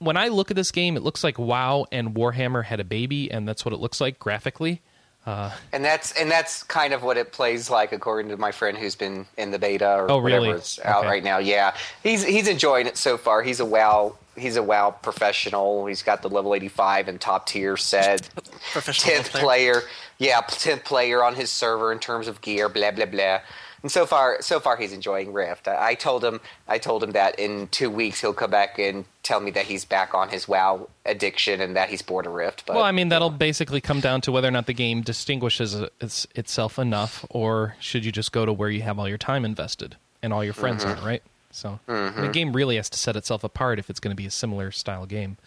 When 0.00 0.16
I 0.16 0.28
look 0.28 0.50
at 0.50 0.56
this 0.56 0.70
game, 0.70 0.96
it 0.96 1.02
looks 1.02 1.24
like 1.24 1.38
WoW 1.38 1.86
and 1.90 2.14
Warhammer 2.14 2.64
had 2.64 2.78
a 2.80 2.84
baby, 2.84 3.30
and 3.30 3.48
that's 3.48 3.64
what 3.64 3.74
it 3.74 3.78
looks 3.80 4.00
like 4.00 4.18
graphically. 4.18 4.80
And 5.26 5.84
that's 5.84 6.12
and 6.12 6.30
that's 6.30 6.62
kind 6.62 6.94
of 6.94 7.02
what 7.02 7.18
it 7.18 7.32
plays 7.32 7.68
like, 7.68 7.92
according 7.92 8.30
to 8.30 8.38
my 8.38 8.50
friend 8.50 8.78
who's 8.78 8.94
been 8.94 9.26
in 9.36 9.50
the 9.50 9.58
beta 9.58 9.86
or 9.96 10.10
Oh, 10.10 10.18
really? 10.18 10.38
whatever 10.48 10.56
it's 10.58 10.78
out 10.80 11.00
Okay. 11.00 11.08
right 11.08 11.22
now. 11.24 11.36
Yeah, 11.36 11.74
he's 12.02 12.24
he's 12.24 12.48
enjoying 12.48 12.86
it 12.86 12.96
so 12.96 13.18
far. 13.18 13.42
He's 13.42 13.60
a 13.60 13.66
WoW 13.66 14.16
he's 14.36 14.56
a 14.56 14.62
WoW 14.62 14.90
professional. 14.90 15.84
He's 15.86 16.02
got 16.02 16.22
the 16.22 16.30
level 16.30 16.54
eighty 16.54 16.68
five 16.68 17.08
and 17.08 17.20
top 17.20 17.46
tier 17.46 17.76
set. 17.76 18.26
Professional 18.72 19.14
tenth 19.16 19.30
player. 19.30 19.72
player. 19.74 19.82
Yeah, 20.16 20.40
tenth 20.48 20.84
player 20.84 21.22
on 21.22 21.34
his 21.34 21.50
server 21.50 21.92
in 21.92 21.98
terms 21.98 22.26
of 22.26 22.40
gear. 22.40 22.70
Blah 22.70 22.92
blah 22.92 23.04
blah. 23.06 23.40
And 23.82 23.92
so 23.92 24.06
far, 24.06 24.42
so 24.42 24.58
far 24.58 24.76
he's 24.76 24.92
enjoying 24.92 25.32
Rift. 25.32 25.68
I, 25.68 25.90
I 25.90 25.94
told 25.94 26.24
him, 26.24 26.40
I 26.66 26.78
told 26.78 27.02
him 27.02 27.12
that 27.12 27.38
in 27.38 27.68
two 27.68 27.90
weeks 27.90 28.20
he'll 28.20 28.32
come 28.34 28.50
back 28.50 28.78
and 28.78 29.04
tell 29.22 29.38
me 29.40 29.50
that 29.52 29.66
he's 29.66 29.84
back 29.84 30.14
on 30.14 30.30
his 30.30 30.48
WoW 30.48 30.88
addiction 31.06 31.60
and 31.60 31.76
that 31.76 31.88
he's 31.88 32.02
bored 32.02 32.26
of 32.26 32.32
Rift. 32.32 32.64
But 32.66 32.76
Well, 32.76 32.84
I 32.84 32.90
mean, 32.92 33.08
that'll 33.10 33.30
basically 33.30 33.80
come 33.80 34.00
down 34.00 34.20
to 34.22 34.32
whether 34.32 34.48
or 34.48 34.50
not 34.50 34.66
the 34.66 34.74
game 34.74 35.02
distinguishes 35.02 35.74
its, 36.00 36.26
itself 36.34 36.78
enough, 36.78 37.24
or 37.30 37.76
should 37.78 38.04
you 38.04 38.10
just 38.12 38.32
go 38.32 38.44
to 38.44 38.52
where 38.52 38.70
you 38.70 38.82
have 38.82 38.98
all 38.98 39.08
your 39.08 39.18
time 39.18 39.44
invested 39.44 39.96
and 40.22 40.32
all 40.32 40.42
your 40.44 40.54
friends 40.54 40.84
Mm-hmm. 40.84 41.04
are, 41.04 41.06
right? 41.06 41.22
So 41.50 41.80
the 41.86 42.30
game 42.32 42.52
really 42.52 42.76
has 42.76 42.90
to 42.90 42.98
set 42.98 43.16
itself 43.16 43.42
apart 43.42 43.78
if 43.78 43.88
it's 43.90 44.00
going 44.00 44.10
to 44.14 44.16
be 44.20 44.26
a 44.26 44.30
similar 44.30 44.70
style 44.70 45.06
game. 45.06 45.38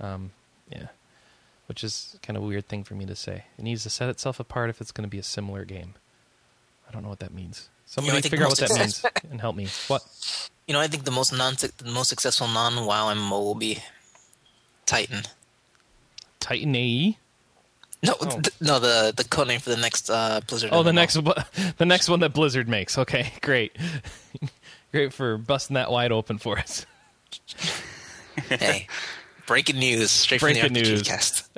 Um, 0.00 0.32
yeah, 0.70 0.88
which 1.66 1.84
is 1.84 2.18
kind 2.22 2.36
of 2.36 2.42
a 2.42 2.46
weird 2.46 2.68
thing 2.68 2.84
for 2.84 2.94
me 2.94 3.06
to 3.06 3.14
say. 3.16 3.44
It 3.58 3.62
needs 3.62 3.82
to 3.84 3.90
set 3.90 4.08
itself 4.08 4.40
apart 4.40 4.70
if 4.70 4.80
it's 4.80 4.92
going 4.92 5.04
to 5.06 5.10
be 5.10 5.18
a 5.18 5.22
similar 5.22 5.64
game. 5.64 5.94
I 6.88 6.92
don't 6.92 7.02
know 7.02 7.08
what 7.08 7.20
that 7.20 7.32
means. 7.34 7.68
Somebody 7.86 8.18
I 8.18 8.20
think 8.20 8.30
figure 8.32 8.46
out 8.46 8.50
what 8.50 8.58
that 8.58 8.70
means 8.78 9.04
and 9.30 9.40
help 9.40 9.56
me. 9.56 9.68
What? 9.88 10.02
You 10.66 10.72
know, 10.72 10.80
I 10.80 10.88
think 10.88 11.04
the 11.04 11.12
most 11.12 11.32
non 11.32 11.54
the 11.54 11.84
most 11.92 12.08
successful 12.08 12.48
non 12.48 12.84
WoW 12.86 13.14
MMO 13.14 13.30
will 13.30 13.54
be 13.54 13.78
Titan. 14.84 15.22
Titan 16.40 16.74
AE? 16.74 17.16
No, 18.02 18.14
th- 18.14 18.48
no, 18.60 18.80
the 18.80 19.12
the 19.16 19.22
code 19.22 19.46
name 19.46 19.60
for 19.60 19.70
the 19.70 19.76
next 19.76 20.10
uh, 20.10 20.40
Blizzard. 20.48 20.70
Oh, 20.72 20.82
the 20.82 20.92
next 20.92 21.16
one- 21.18 21.44
the 21.78 21.86
next 21.86 22.08
one 22.08 22.18
that 22.18 22.32
Blizzard 22.32 22.68
makes. 22.68 22.98
Okay, 22.98 23.32
great, 23.42 23.76
great 24.90 25.12
for 25.12 25.38
busting 25.38 25.74
that 25.74 25.92
wide 25.92 26.10
open 26.10 26.38
for 26.38 26.58
us. 26.58 26.84
hey, 28.48 28.88
breaking 29.46 29.78
news 29.78 30.10
straight 30.10 30.40
from 30.40 30.54
the 30.54 30.60
RPG 30.62 30.72
news. 30.72 31.02
cast. 31.02 31.48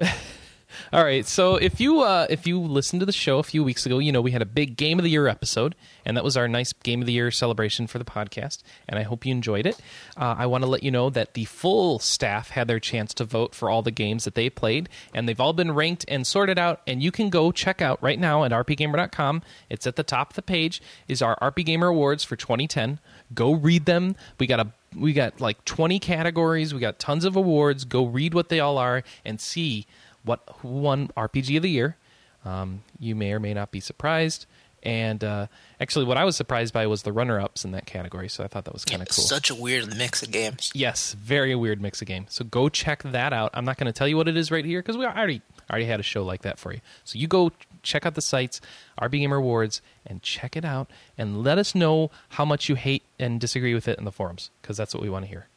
All 0.90 1.04
right. 1.04 1.26
So 1.26 1.56
if 1.56 1.80
you 1.80 2.00
uh, 2.00 2.26
if 2.30 2.46
you 2.46 2.58
listened 2.58 3.00
to 3.00 3.06
the 3.06 3.12
show 3.12 3.38
a 3.38 3.42
few 3.42 3.62
weeks 3.62 3.84
ago, 3.84 3.98
you 3.98 4.10
know 4.10 4.22
we 4.22 4.30
had 4.30 4.40
a 4.40 4.46
big 4.46 4.76
Game 4.76 4.98
of 4.98 5.02
the 5.02 5.10
Year 5.10 5.28
episode, 5.28 5.74
and 6.06 6.16
that 6.16 6.24
was 6.24 6.34
our 6.34 6.48
nice 6.48 6.72
Game 6.72 7.02
of 7.02 7.06
the 7.06 7.12
Year 7.12 7.30
celebration 7.30 7.86
for 7.86 7.98
the 7.98 8.06
podcast. 8.06 8.62
And 8.88 8.98
I 8.98 9.02
hope 9.02 9.26
you 9.26 9.32
enjoyed 9.32 9.66
it. 9.66 9.78
Uh, 10.16 10.36
I 10.38 10.46
want 10.46 10.64
to 10.64 10.70
let 10.70 10.82
you 10.82 10.90
know 10.90 11.10
that 11.10 11.34
the 11.34 11.44
full 11.44 11.98
staff 11.98 12.50
had 12.50 12.68
their 12.68 12.80
chance 12.80 13.12
to 13.14 13.24
vote 13.24 13.54
for 13.54 13.68
all 13.68 13.82
the 13.82 13.90
games 13.90 14.24
that 14.24 14.34
they 14.34 14.48
played, 14.48 14.88
and 15.12 15.28
they've 15.28 15.40
all 15.40 15.52
been 15.52 15.72
ranked 15.72 16.06
and 16.08 16.26
sorted 16.26 16.58
out. 16.58 16.80
And 16.86 17.02
you 17.02 17.12
can 17.12 17.28
go 17.28 17.52
check 17.52 17.82
out 17.82 18.02
right 18.02 18.18
now 18.18 18.44
at 18.44 18.52
rpgamer.com. 18.52 19.42
It's 19.68 19.86
at 19.86 19.96
the 19.96 20.02
top 20.02 20.30
of 20.30 20.36
the 20.36 20.42
page. 20.42 20.80
Is 21.06 21.20
our 21.20 21.36
RPGamer 21.40 21.90
Awards 21.90 22.24
for 22.24 22.36
2010. 22.36 22.98
Go 23.34 23.52
read 23.52 23.84
them. 23.84 24.16
We 24.38 24.46
got 24.46 24.60
a 24.60 24.72
we 24.96 25.12
got 25.12 25.38
like 25.38 25.62
20 25.66 25.98
categories. 25.98 26.72
We 26.72 26.80
got 26.80 26.98
tons 26.98 27.26
of 27.26 27.36
awards. 27.36 27.84
Go 27.84 28.06
read 28.06 28.32
what 28.32 28.48
they 28.48 28.58
all 28.58 28.78
are 28.78 29.02
and 29.22 29.38
see 29.38 29.86
what 30.24 30.40
who 30.58 30.68
won 30.68 31.08
RPG 31.16 31.56
of 31.56 31.62
the 31.62 31.70
year. 31.70 31.96
Um, 32.44 32.82
you 32.98 33.14
may 33.14 33.32
or 33.32 33.40
may 33.40 33.54
not 33.54 33.70
be 33.70 33.80
surprised. 33.80 34.46
And 34.82 35.24
uh, 35.24 35.48
actually, 35.80 36.04
what 36.04 36.16
I 36.16 36.24
was 36.24 36.36
surprised 36.36 36.72
by 36.72 36.86
was 36.86 37.02
the 37.02 37.12
runner-ups 37.12 37.64
in 37.64 37.72
that 37.72 37.84
category. 37.84 38.28
So 38.28 38.44
I 38.44 38.46
thought 38.46 38.64
that 38.64 38.72
was 38.72 38.84
kind 38.84 39.02
of 39.02 39.08
cool. 39.08 39.24
Such 39.24 39.50
a 39.50 39.54
weird 39.54 39.96
mix 39.96 40.22
of 40.22 40.30
games. 40.30 40.70
Yes, 40.72 41.14
very 41.14 41.54
weird 41.56 41.82
mix 41.82 42.00
of 42.00 42.06
game. 42.06 42.26
So 42.28 42.44
go 42.44 42.68
check 42.68 43.02
that 43.02 43.32
out. 43.32 43.50
I'm 43.54 43.64
not 43.64 43.76
going 43.76 43.86
to 43.86 43.92
tell 43.92 44.06
you 44.06 44.16
what 44.16 44.28
it 44.28 44.36
is 44.36 44.50
right 44.50 44.64
here 44.64 44.80
because 44.80 44.96
we 44.96 45.04
already 45.04 45.42
already 45.68 45.86
had 45.86 46.00
a 46.00 46.04
show 46.04 46.24
like 46.24 46.42
that 46.42 46.58
for 46.58 46.72
you. 46.72 46.80
So 47.04 47.18
you 47.18 47.26
go 47.26 47.52
check 47.82 48.06
out 48.06 48.14
the 48.14 48.22
sites, 48.22 48.60
RPGamer 49.00 49.38
Awards, 49.38 49.82
and 50.06 50.22
check 50.22 50.56
it 50.56 50.64
out, 50.64 50.90
and 51.16 51.42
let 51.42 51.58
us 51.58 51.74
know 51.74 52.10
how 52.30 52.44
much 52.44 52.68
you 52.68 52.74
hate 52.74 53.02
and 53.18 53.40
disagree 53.40 53.74
with 53.74 53.88
it 53.88 53.98
in 53.98 54.04
the 54.04 54.12
forums 54.12 54.50
because 54.62 54.76
that's 54.76 54.94
what 54.94 55.02
we 55.02 55.10
want 55.10 55.24
to 55.24 55.28
hear. 55.28 55.48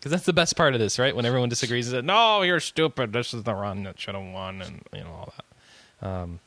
Because 0.00 0.12
that's 0.12 0.24
the 0.24 0.32
best 0.32 0.56
part 0.56 0.72
of 0.72 0.80
this, 0.80 0.98
right? 0.98 1.14
When 1.14 1.26
everyone 1.26 1.50
disagrees, 1.50 1.88
is 1.88 1.92
that 1.92 2.06
no, 2.06 2.40
you're 2.40 2.58
stupid. 2.58 3.12
This 3.12 3.34
is 3.34 3.42
the 3.42 3.54
run 3.54 3.82
that 3.82 4.00
should 4.00 4.14
have 4.14 4.32
won, 4.32 4.62
and 4.62 4.80
you 4.94 5.00
know 5.00 5.10
all 5.10 5.34
that. 5.36 6.08
Um, 6.08 6.40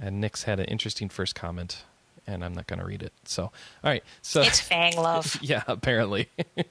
and 0.00 0.20
Nick's 0.20 0.42
had 0.42 0.58
an 0.58 0.66
interesting 0.66 1.08
first 1.08 1.36
comment, 1.36 1.84
and 2.26 2.44
I'm 2.44 2.52
not 2.52 2.66
going 2.66 2.80
to 2.80 2.84
read 2.84 3.04
it. 3.04 3.12
So, 3.26 3.44
all 3.44 3.52
right. 3.84 4.02
So 4.22 4.42
It's 4.42 4.60
Fang 4.60 4.96
love. 4.96 5.38
yeah, 5.40 5.62
apparently. 5.68 6.28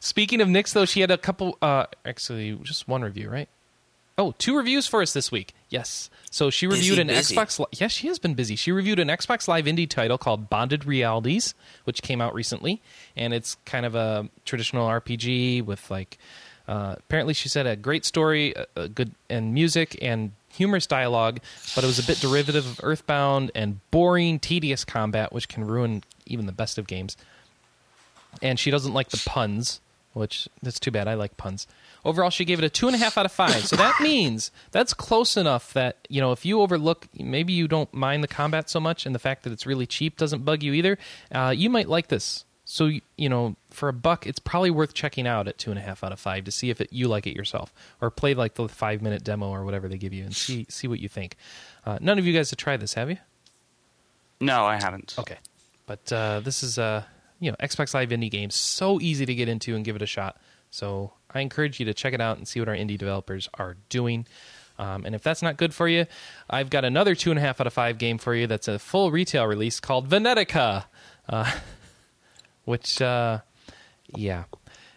Speaking 0.00 0.40
of 0.40 0.48
Nick's, 0.48 0.72
though, 0.72 0.86
she 0.86 1.02
had 1.02 1.10
a 1.10 1.18
couple. 1.18 1.58
Uh, 1.60 1.84
actually, 2.06 2.54
just 2.62 2.88
one 2.88 3.02
review, 3.02 3.28
right? 3.28 3.50
Oh, 4.16 4.34
two 4.38 4.56
reviews 4.56 4.86
for 4.86 5.02
us 5.02 5.12
this 5.12 5.30
week. 5.30 5.52
Yes. 5.70 6.08
So 6.30 6.48
she 6.50 6.66
Busy, 6.66 6.80
reviewed 6.80 6.98
an 6.98 7.06
busy. 7.08 7.34
Xbox. 7.36 7.58
Li- 7.58 7.66
Yes, 7.72 7.92
she 7.92 8.06
has 8.08 8.18
been 8.18 8.34
busy. 8.34 8.56
She 8.56 8.72
reviewed 8.72 8.98
an 8.98 9.08
Xbox 9.08 9.46
Live 9.48 9.66
indie 9.66 9.88
title 9.88 10.16
called 10.16 10.48
Bonded 10.48 10.86
Realities, 10.86 11.54
which 11.84 12.00
came 12.02 12.20
out 12.20 12.34
recently, 12.34 12.80
and 13.16 13.34
it's 13.34 13.56
kind 13.66 13.84
of 13.84 13.94
a 13.94 14.28
traditional 14.44 14.88
RPG 14.88 15.62
with 15.64 15.90
like. 15.90 16.18
Uh, 16.66 16.96
apparently, 16.98 17.32
she 17.32 17.48
said 17.48 17.66
a 17.66 17.76
great 17.76 18.04
story, 18.04 18.52
a, 18.54 18.66
a 18.82 18.88
good 18.88 19.12
and 19.30 19.54
music 19.54 19.96
and 20.02 20.32
humorous 20.50 20.86
dialogue, 20.86 21.40
but 21.74 21.82
it 21.82 21.86
was 21.86 21.98
a 21.98 22.02
bit 22.06 22.18
derivative 22.20 22.66
of 22.66 22.80
Earthbound 22.82 23.50
and 23.54 23.80
boring, 23.90 24.38
tedious 24.38 24.84
combat, 24.84 25.32
which 25.32 25.48
can 25.48 25.64
ruin 25.66 26.02
even 26.26 26.44
the 26.46 26.52
best 26.52 26.76
of 26.76 26.86
games. 26.86 27.16
And 28.42 28.58
she 28.58 28.70
doesn't 28.70 28.92
like 28.92 29.08
the 29.10 29.22
puns, 29.24 29.80
which 30.12 30.48
that's 30.62 30.78
too 30.78 30.90
bad. 30.90 31.08
I 31.08 31.14
like 31.14 31.36
puns. 31.38 31.66
Overall, 32.04 32.30
she 32.30 32.44
gave 32.44 32.58
it 32.58 32.64
a 32.64 32.70
two 32.70 32.86
and 32.86 32.94
a 32.94 32.98
half 32.98 33.18
out 33.18 33.26
of 33.26 33.32
five. 33.32 33.66
So 33.66 33.76
that 33.76 34.00
means 34.00 34.50
that's 34.70 34.94
close 34.94 35.36
enough 35.36 35.72
that 35.72 36.06
you 36.08 36.20
know 36.20 36.32
if 36.32 36.44
you 36.44 36.60
overlook, 36.60 37.08
maybe 37.18 37.52
you 37.52 37.68
don't 37.68 37.92
mind 37.92 38.22
the 38.22 38.28
combat 38.28 38.70
so 38.70 38.80
much, 38.80 39.06
and 39.06 39.14
the 39.14 39.18
fact 39.18 39.42
that 39.44 39.52
it's 39.52 39.66
really 39.66 39.86
cheap 39.86 40.16
doesn't 40.16 40.44
bug 40.44 40.62
you 40.62 40.72
either. 40.72 40.98
Uh, 41.32 41.52
you 41.56 41.70
might 41.70 41.88
like 41.88 42.08
this. 42.08 42.44
So 42.70 42.90
you 43.16 43.28
know, 43.30 43.56
for 43.70 43.88
a 43.88 43.94
buck, 43.94 44.26
it's 44.26 44.38
probably 44.38 44.70
worth 44.70 44.92
checking 44.92 45.26
out 45.26 45.48
at 45.48 45.56
two 45.56 45.70
and 45.70 45.78
a 45.78 45.82
half 45.82 46.04
out 46.04 46.12
of 46.12 46.20
five 46.20 46.44
to 46.44 46.50
see 46.50 46.68
if 46.68 46.82
it, 46.82 46.92
you 46.92 47.08
like 47.08 47.26
it 47.26 47.34
yourself, 47.34 47.72
or 48.00 48.10
play 48.10 48.34
like 48.34 48.54
the 48.54 48.68
five 48.68 49.00
minute 49.00 49.24
demo 49.24 49.48
or 49.48 49.64
whatever 49.64 49.88
they 49.88 49.96
give 49.96 50.12
you 50.12 50.24
and 50.24 50.36
see 50.36 50.66
see 50.68 50.86
what 50.86 51.00
you 51.00 51.08
think. 51.08 51.36
Uh, 51.86 51.96
none 52.00 52.18
of 52.18 52.26
you 52.26 52.34
guys 52.34 52.50
have 52.50 52.58
tried 52.58 52.80
this, 52.80 52.92
have 52.92 53.08
you? 53.08 53.16
No, 54.38 54.66
I 54.66 54.76
haven't. 54.76 55.14
Okay, 55.18 55.38
but 55.86 56.12
uh, 56.12 56.40
this 56.40 56.62
is 56.62 56.78
uh, 56.78 57.04
you 57.40 57.50
know 57.50 57.56
Xbox 57.58 57.94
Live 57.94 58.10
indie 58.10 58.30
game, 58.30 58.50
so 58.50 59.00
easy 59.00 59.24
to 59.24 59.34
get 59.34 59.48
into 59.48 59.74
and 59.74 59.82
give 59.82 59.96
it 59.96 60.02
a 60.02 60.06
shot. 60.06 60.38
So 60.70 61.12
I 61.32 61.40
encourage 61.40 61.78
you 61.78 61.86
to 61.86 61.94
check 61.94 62.14
it 62.14 62.20
out 62.20 62.38
and 62.38 62.46
see 62.46 62.60
what 62.60 62.68
our 62.68 62.74
indie 62.74 62.98
developers 62.98 63.48
are 63.54 63.76
doing. 63.88 64.26
Um, 64.78 65.04
and 65.04 65.14
if 65.14 65.22
that's 65.22 65.42
not 65.42 65.56
good 65.56 65.74
for 65.74 65.88
you, 65.88 66.06
I've 66.48 66.70
got 66.70 66.84
another 66.84 67.14
two 67.14 67.30
and 67.30 67.38
a 67.38 67.42
half 67.42 67.60
out 67.60 67.66
of 67.66 67.72
five 67.72 67.98
game 67.98 68.18
for 68.18 68.34
you. 68.34 68.46
That's 68.46 68.68
a 68.68 68.78
full 68.78 69.10
retail 69.10 69.44
release 69.46 69.80
called 69.80 70.08
Venetica, 70.08 70.84
uh, 71.28 71.52
which 72.64 73.02
uh, 73.02 73.40
yeah. 74.14 74.44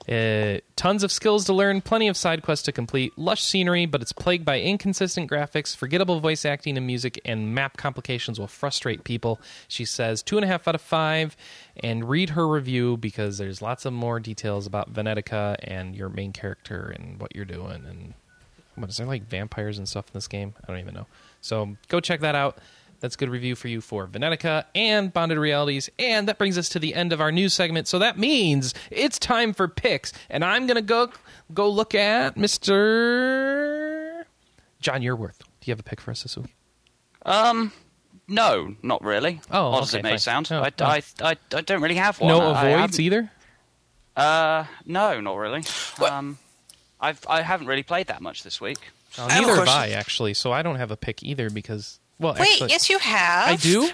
Uh, 0.09 0.59
tons 0.75 1.03
of 1.03 1.11
skills 1.11 1.45
to 1.45 1.53
learn, 1.53 1.79
plenty 1.79 2.07
of 2.07 2.17
side 2.17 2.41
quests 2.41 2.65
to 2.65 2.71
complete, 2.71 3.15
lush 3.17 3.43
scenery, 3.43 3.85
but 3.85 4.01
it's 4.01 4.11
plagued 4.11 4.43
by 4.43 4.59
inconsistent 4.59 5.29
graphics, 5.29 5.75
forgettable 5.75 6.19
voice 6.19 6.43
acting 6.43 6.75
and 6.75 6.87
music, 6.87 7.21
and 7.23 7.53
map 7.53 7.77
complications 7.77 8.39
will 8.39 8.47
frustrate 8.47 9.03
people. 9.03 9.39
She 9.67 9.85
says 9.85 10.23
two 10.23 10.37
and 10.37 10.43
a 10.43 10.47
half 10.47 10.67
out 10.67 10.75
of 10.75 10.81
five, 10.81 11.37
and 11.77 12.09
read 12.09 12.31
her 12.31 12.47
review 12.47 12.97
because 12.97 13.37
there's 13.37 13.61
lots 13.61 13.85
of 13.85 13.93
more 13.93 14.19
details 14.19 14.65
about 14.65 14.91
Venetica 14.91 15.55
and 15.63 15.95
your 15.95 16.09
main 16.09 16.33
character 16.33 16.93
and 16.97 17.19
what 17.21 17.35
you're 17.35 17.45
doing. 17.45 17.85
And 17.87 18.13
what 18.75 18.89
is 18.89 18.97
there 18.97 19.07
like 19.07 19.27
vampires 19.27 19.77
and 19.77 19.87
stuff 19.87 20.07
in 20.07 20.13
this 20.13 20.27
game? 20.27 20.55
I 20.63 20.67
don't 20.67 20.79
even 20.79 20.95
know. 20.95 21.07
So 21.41 21.77
go 21.89 21.99
check 21.99 22.21
that 22.21 22.35
out. 22.35 22.57
That's 23.01 23.15
a 23.15 23.17
good 23.17 23.29
review 23.29 23.55
for 23.55 23.67
you 23.67 23.81
for 23.81 24.07
Venetica 24.07 24.65
and 24.75 25.11
Bonded 25.11 25.37
Realities. 25.39 25.89
And 25.99 26.27
that 26.27 26.37
brings 26.37 26.57
us 26.57 26.69
to 26.69 26.79
the 26.79 26.93
end 26.95 27.11
of 27.11 27.19
our 27.19 27.31
news 27.31 27.53
segment. 27.53 27.87
So 27.87 27.99
that 27.99 28.17
means 28.17 28.73
it's 28.91 29.19
time 29.19 29.53
for 29.53 29.67
picks. 29.67 30.13
And 30.29 30.45
I'm 30.45 30.67
going 30.67 30.75
to 30.75 30.81
go 30.81 31.09
go 31.53 31.67
look 31.69 31.93
at 31.95 32.35
Mr. 32.35 34.23
John 34.79 35.01
Yearworth. 35.01 35.39
Do 35.39 35.45
you 35.65 35.71
have 35.71 35.79
a 35.79 35.83
pick 35.83 35.99
for 36.01 36.11
us 36.11 36.23
this 36.23 36.37
week? 36.37 36.55
Um, 37.25 37.71
no, 38.27 38.75
not 38.81 39.03
really. 39.03 39.41
Oh, 39.51 39.65
odd 39.73 39.83
as 39.83 39.89
okay, 39.93 39.99
it 39.99 40.03
may 40.03 40.09
fine. 40.11 40.19
sound, 40.19 40.49
No, 40.51 40.61
I, 40.61 40.71
no. 40.79 40.85
I, 40.85 41.01
I, 41.21 41.35
I 41.55 41.61
don't 41.61 41.81
really 41.81 41.95
have 41.95 42.19
one. 42.19 42.29
no 42.29 42.39
I- 42.39 42.43
I 42.61 42.69
avoids 42.69 42.81
haven't- 42.97 42.99
either? 43.01 43.31
Uh, 44.15 44.65
no, 44.85 45.21
not 45.21 45.37
really. 45.37 45.63
What? 45.97 46.11
Um, 46.11 46.37
I've 46.99 47.25
I 47.29 47.41
haven't 47.41 47.67
really 47.67 47.81
played 47.81 48.07
that 48.07 48.21
much 48.21 48.43
this 48.43 48.59
week. 48.59 48.77
Oh, 49.17 49.25
I 49.25 49.31
have 49.31 49.43
a 49.43 49.47
neither 49.47 49.59
have. 49.61 49.67
I, 49.69 49.89
actually. 49.91 50.33
So 50.33 50.51
I 50.51 50.61
don't 50.61 50.75
have 50.75 50.91
a 50.91 50.97
pick 50.97 51.23
either 51.23 51.49
because, 51.49 51.99
well, 52.21 52.35
Wait, 52.39 52.51
actually, 52.51 52.69
yes, 52.69 52.89
you 52.89 52.99
have. 52.99 53.49
I 53.49 53.55
do? 53.55 53.89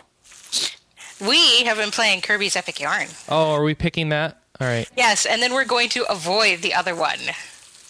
We 1.26 1.64
have 1.64 1.78
been 1.78 1.92
playing 1.92 2.22
Kirby's 2.22 2.56
Epic 2.56 2.80
Yarn. 2.80 3.08
Oh, 3.30 3.52
are 3.54 3.64
we 3.64 3.74
picking 3.74 4.10
that? 4.10 4.38
All 4.60 4.68
right. 4.68 4.90
Yes, 4.96 5.26
and 5.26 5.42
then 5.42 5.54
we're 5.54 5.66
going 5.66 5.90
to 5.90 6.06
avoid 6.12 6.62
the 6.62 6.74
other 6.74 6.94
one. 6.94 7.20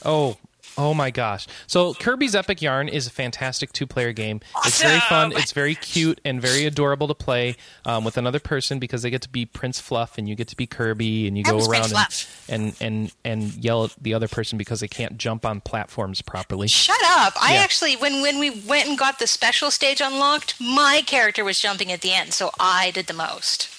Oh, 0.05 0.37
oh 0.77 0.93
my 0.93 1.11
gosh! 1.11 1.47
So 1.67 1.93
Kirby's 1.93 2.35
Epic 2.35 2.61
Yarn 2.61 2.87
is 2.87 3.07
a 3.07 3.09
fantastic 3.09 3.71
two-player 3.73 4.13
game. 4.13 4.41
It's 4.65 4.81
very 4.81 4.99
fun. 5.01 5.31
It's 5.33 5.51
very 5.51 5.75
cute 5.75 6.21
and 6.23 6.41
very 6.41 6.65
adorable 6.65 7.07
to 7.07 7.13
play 7.13 7.55
um, 7.85 8.03
with 8.03 8.17
another 8.17 8.39
person 8.39 8.79
because 8.79 9.01
they 9.01 9.09
get 9.09 9.21
to 9.23 9.29
be 9.29 9.45
Prince 9.45 9.79
Fluff 9.79 10.17
and 10.17 10.27
you 10.29 10.35
get 10.35 10.47
to 10.49 10.55
be 10.55 10.67
Kirby 10.67 11.27
and 11.27 11.37
you 11.37 11.43
go 11.43 11.59
around 11.65 11.93
and, 11.93 12.07
and 12.49 12.75
and 12.81 13.13
and 13.25 13.53
yell 13.63 13.85
at 13.85 13.95
the 14.01 14.13
other 14.13 14.27
person 14.27 14.57
because 14.57 14.79
they 14.79 14.87
can't 14.87 15.17
jump 15.17 15.45
on 15.45 15.61
platforms 15.61 16.21
properly. 16.21 16.67
Shut 16.67 16.97
up! 17.05 17.33
I 17.41 17.53
Yeah. 17.55 17.61
actually, 17.61 17.95
when 17.95 18.21
when 18.21 18.39
we 18.39 18.49
went 18.49 18.87
and 18.87 18.97
got 18.97 19.19
the 19.19 19.27
special 19.27 19.71
stage 19.71 20.01
unlocked, 20.01 20.55
my 20.59 21.01
character 21.05 21.43
was 21.43 21.59
jumping 21.59 21.91
at 21.91 22.01
the 22.01 22.13
end, 22.13 22.33
so 22.33 22.51
I 22.59 22.91
did 22.91 23.07
the 23.07 23.13
most. 23.13 23.69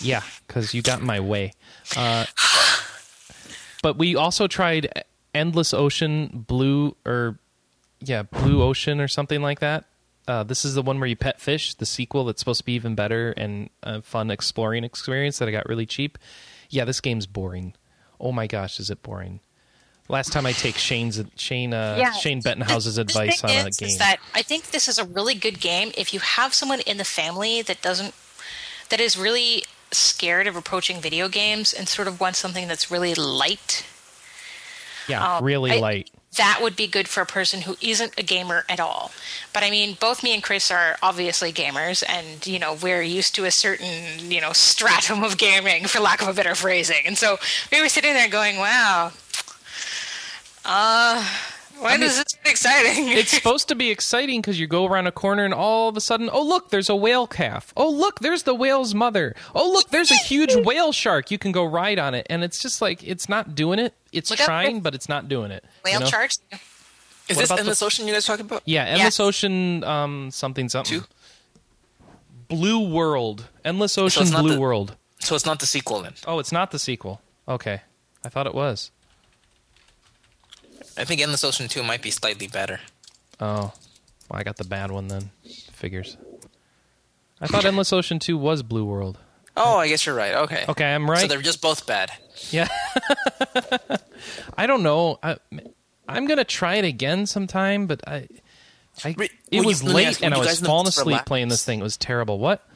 Yeah, 0.00 0.22
because 0.46 0.74
you 0.74 0.82
got 0.82 1.00
in 1.00 1.06
my 1.06 1.20
way. 1.20 1.52
Uh, 1.96 2.26
but 3.82 3.96
we 3.96 4.16
also 4.16 4.46
tried 4.46 4.88
Endless 5.34 5.74
Ocean 5.74 6.44
Blue 6.46 6.96
or 7.04 7.38
yeah 8.00 8.22
Blue 8.22 8.62
Ocean 8.62 9.00
or 9.00 9.08
something 9.08 9.42
like 9.42 9.60
that. 9.60 9.84
Uh, 10.26 10.42
this 10.42 10.64
is 10.64 10.74
the 10.74 10.82
one 10.82 10.98
where 11.00 11.08
you 11.08 11.16
pet 11.16 11.40
fish. 11.40 11.74
The 11.74 11.84
sequel 11.86 12.24
that's 12.24 12.40
supposed 12.40 12.60
to 12.60 12.64
be 12.64 12.72
even 12.74 12.94
better 12.94 13.32
and 13.32 13.68
a 13.82 14.00
fun 14.00 14.30
exploring 14.30 14.84
experience 14.84 15.38
that 15.38 15.48
I 15.48 15.52
got 15.52 15.68
really 15.68 15.86
cheap. 15.86 16.16
Yeah, 16.70 16.84
this 16.86 17.00
game's 17.00 17.26
boring. 17.26 17.74
Oh 18.18 18.32
my 18.32 18.46
gosh, 18.46 18.80
is 18.80 18.88
it 18.90 19.02
boring? 19.02 19.40
Last 20.08 20.32
time 20.32 20.44
I 20.46 20.52
take 20.52 20.76
Shane's 20.76 21.22
Shane 21.36 21.72
uh, 21.72 21.96
Yeah. 21.98 22.12
Shane 22.12 22.40
Bettenhausen's 22.42 22.96
The 22.96 23.00
advice 23.02 23.42
on 23.42 23.48
thing 23.50 23.64
a 23.64 23.68
is, 23.68 23.76
game. 23.76 23.88
is 23.88 23.98
that 23.98 24.18
I 24.34 24.42
think 24.42 24.70
this 24.70 24.86
is 24.88 24.98
a 24.98 25.04
really 25.04 25.34
good 25.34 25.60
game 25.60 25.92
if 25.96 26.12
you 26.12 26.20
have 26.20 26.52
someone 26.52 26.80
in 26.80 26.98
the 26.98 27.04
family 27.04 27.62
that 27.62 27.80
doesn't 27.80 28.14
that 28.90 29.00
is 29.00 29.16
really 29.18 29.64
scared 29.92 30.46
of 30.46 30.56
approaching 30.56 31.00
video 31.00 31.28
games 31.28 31.72
and 31.72 31.88
sort 31.88 32.06
of 32.08 32.20
wants 32.20 32.38
something 32.38 32.68
that's 32.68 32.90
really 32.90 33.14
light. 33.14 33.86
Yeah, 35.08 35.36
um, 35.36 35.44
really 35.44 35.72
I- 35.72 35.78
light. 35.78 36.10
That 36.36 36.58
would 36.60 36.74
be 36.74 36.88
good 36.88 37.06
for 37.06 37.20
a 37.20 37.26
person 37.26 37.60
who 37.60 37.76
isn't 37.80 38.14
a 38.18 38.22
gamer 38.24 38.64
at 38.68 38.80
all. 38.80 39.12
But 39.52 39.62
I 39.62 39.70
mean, 39.70 39.96
both 40.00 40.24
me 40.24 40.34
and 40.34 40.42
Chris 40.42 40.68
are 40.68 40.96
obviously 41.00 41.52
gamers, 41.52 42.02
and 42.08 42.44
you 42.44 42.58
know 42.58 42.74
we're 42.74 43.02
used 43.02 43.36
to 43.36 43.44
a 43.44 43.52
certain 43.52 44.32
you 44.32 44.40
know 44.40 44.52
stratum 44.52 45.22
of 45.22 45.38
gaming, 45.38 45.84
for 45.86 46.00
lack 46.00 46.20
of 46.22 46.26
a 46.26 46.32
better 46.32 46.56
phrasing. 46.56 47.06
And 47.06 47.16
so 47.16 47.38
we 47.70 47.80
were 47.80 47.88
sitting 47.88 48.14
there 48.14 48.28
going, 48.28 48.56
"Wow, 48.56 49.12
uh, 50.64 51.24
when 51.80 52.02
is 52.02 52.16
this 52.16 52.34
going 52.34 52.44
to 52.44 52.50
exciting. 52.50 53.08
it's 53.08 53.30
supposed 53.30 53.68
to 53.68 53.74
be 53.74 53.90
exciting 53.90 54.40
because 54.40 54.58
you 54.58 54.66
go 54.66 54.86
around 54.86 55.06
a 55.06 55.12
corner 55.12 55.44
and 55.44 55.54
all 55.54 55.88
of 55.88 55.96
a 55.96 56.00
sudden, 56.00 56.30
oh 56.32 56.42
look, 56.42 56.70
there's 56.70 56.88
a 56.88 56.96
whale 56.96 57.26
calf. 57.26 57.72
Oh 57.76 57.90
look, 57.90 58.20
there's 58.20 58.44
the 58.44 58.54
whale's 58.54 58.94
mother. 58.94 59.34
Oh 59.54 59.70
look, 59.70 59.90
there's 59.90 60.10
a 60.10 60.16
huge 60.16 60.54
whale 60.66 60.92
shark. 60.92 61.30
You 61.30 61.38
can 61.38 61.52
go 61.52 61.64
ride 61.64 61.98
on 61.98 62.14
it, 62.14 62.26
and 62.30 62.44
it's 62.44 62.60
just 62.60 62.80
like 62.80 63.02
it's 63.02 63.28
not 63.28 63.54
doing 63.54 63.78
it. 63.78 63.94
It's 64.12 64.30
Look 64.30 64.38
trying, 64.38 64.80
but 64.80 64.94
it's 64.94 65.08
not 65.08 65.28
doing 65.28 65.50
it. 65.50 65.64
Whale 65.84 65.94
you 65.94 66.00
know? 66.00 66.06
sharks. 66.06 66.38
Is 67.28 67.36
What 67.36 67.48
this 67.48 67.50
Endless 67.58 67.82
Ocean 67.82 68.06
you 68.06 68.12
guys 68.12 68.26
talking 68.26 68.44
about? 68.44 68.62
Yeah, 68.66 68.84
Endless 68.84 69.18
Ocean, 69.18 69.82
um, 69.84 70.30
something 70.30 70.68
something. 70.68 71.00
Two? 71.00 71.06
Blue 72.48 72.86
World, 72.88 73.48
Endless 73.64 73.96
Ocean, 73.96 74.30
not 74.30 74.42
Blue 74.42 74.54
the- 74.54 74.60
World. 74.60 74.96
So 75.20 75.34
it's 75.34 75.46
not 75.46 75.58
the 75.60 75.66
sequel 75.66 76.02
then. 76.02 76.12
Oh, 76.26 76.38
it's 76.38 76.52
not 76.52 76.70
the 76.70 76.78
sequel. 76.78 77.22
Okay, 77.48 77.80
I 78.24 78.28
thought 78.28 78.46
it 78.46 78.54
was. 78.54 78.90
I 80.96 81.04
think 81.04 81.20
Endless 81.20 81.44
Ocean 81.44 81.68
2 81.68 81.82
might 81.82 82.02
be 82.02 82.10
slightly 82.10 82.46
better. 82.46 82.80
Oh, 83.40 83.72
well, 84.28 84.40
I 84.40 84.42
got 84.42 84.56
the 84.56 84.64
bad 84.64 84.90
one 84.90 85.08
then. 85.08 85.30
Figures. 85.72 86.16
I 87.40 87.46
thought 87.46 87.64
Endless 87.64 87.92
Ocean 87.92 88.18
Two 88.18 88.38
was 88.38 88.62
Blue 88.62 88.84
World. 88.84 89.18
Oh, 89.56 89.76
I 89.76 89.88
guess 89.88 90.06
you're 90.06 90.14
right. 90.14 90.34
Okay. 90.34 90.64
Okay, 90.68 90.84
I'm 90.84 91.08
right. 91.08 91.20
So 91.20 91.26
they're 91.26 91.42
just 91.42 91.60
both 91.60 91.86
bad. 91.86 92.10
Yeah. 92.50 92.68
I 94.56 94.66
don't 94.66 94.82
know. 94.82 95.18
I, 95.22 95.36
I'm 96.08 96.26
gonna 96.26 96.44
try 96.44 96.76
it 96.76 96.84
again 96.84 97.26
sometime, 97.26 97.86
but 97.86 98.06
I, 98.08 98.28
I 99.04 99.14
it 99.50 99.64
was 99.64 99.84
late 99.84 100.06
ask, 100.06 100.22
and 100.22 100.34
I 100.34 100.38
was 100.38 100.46
guys 100.46 100.58
in 100.58 100.64
the 100.64 100.68
falling 100.68 100.88
asleep 100.88 101.16
laps? 101.16 101.28
playing 101.28 101.48
this 101.48 101.64
thing. 101.64 101.80
It 101.80 101.82
was 101.82 101.96
terrible. 101.96 102.38
What? 102.38 102.66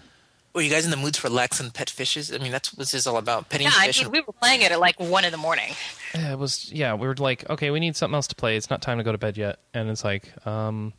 Were 0.54 0.62
you 0.62 0.70
guys 0.70 0.84
in 0.84 0.90
the 0.90 0.96
mood 0.96 1.16
for 1.16 1.28
lax 1.28 1.60
and 1.60 1.72
pet 1.72 1.88
fishes? 1.90 2.32
I 2.32 2.38
mean, 2.38 2.50
that's 2.52 2.72
what 2.72 2.78
this 2.78 2.94
is 2.94 3.06
all 3.06 3.16
about. 3.16 3.48
Petting 3.48 3.66
Yeah, 3.66 3.72
I 3.76 3.86
fish. 3.88 4.02
mean, 4.02 4.10
we 4.10 4.20
were 4.20 4.32
playing 4.32 4.62
it 4.62 4.72
at 4.72 4.80
like 4.80 4.98
one 4.98 5.24
in 5.24 5.30
the 5.30 5.36
morning. 5.38 5.72
Uh, 6.14 6.32
It 6.32 6.38
was 6.38 6.72
yeah. 6.72 6.94
We 6.94 7.06
were 7.06 7.14
like, 7.16 7.48
okay, 7.50 7.70
we 7.70 7.80
need 7.80 7.96
something 7.96 8.14
else 8.14 8.26
to 8.28 8.34
play. 8.34 8.56
It's 8.56 8.70
not 8.70 8.82
time 8.82 8.98
to 8.98 9.04
go 9.04 9.12
to 9.12 9.18
bed 9.18 9.36
yet, 9.36 9.58
and 9.74 9.88
it's 9.90 10.04
like, 10.04 10.32
um, 10.46 10.94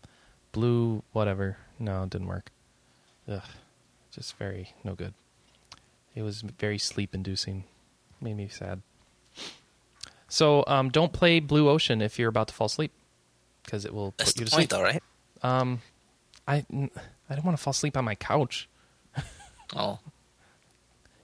blue 0.52 1.04
whatever. 1.12 1.58
No, 1.80 2.04
it 2.04 2.10
didn't 2.12 2.28
work. 2.28 2.52
Ugh, 3.28 3.42
just 4.12 4.36
very 4.38 4.74
no 4.84 4.94
good. 4.96 5.14
It 6.16 6.22
was 6.22 6.42
very 6.42 6.78
sleep 6.78 7.14
inducing. 7.16 7.64
Made 8.22 8.36
me 8.38 8.48
sad. 8.50 8.82
So 10.28 10.64
um, 10.68 10.90
don't 10.90 11.12
play 11.14 11.40
Blue 11.40 11.70
Ocean 11.70 12.02
if 12.02 12.20
you're 12.20 12.30
about 12.30 12.50
to 12.50 12.54
fall 12.54 12.68
asleep, 12.68 12.92
because 13.64 13.84
it 13.86 13.94
will 13.94 14.14
that's 14.18 14.32
put 14.34 14.40
you 14.40 14.46
the 14.46 14.52
to 14.52 14.56
point, 14.58 14.70
sleep. 14.72 14.80
though, 14.80 14.84
right? 14.84 15.04
Um, 15.42 15.82
I 16.48 16.66
I 17.30 17.36
don't 17.36 17.46
want 17.46 17.58
to 17.58 17.64
fall 17.64 17.72
asleep 17.72 17.98
on 17.98 18.06
my 18.06 18.16
couch. 18.16 18.70
Oh. 19.76 20.00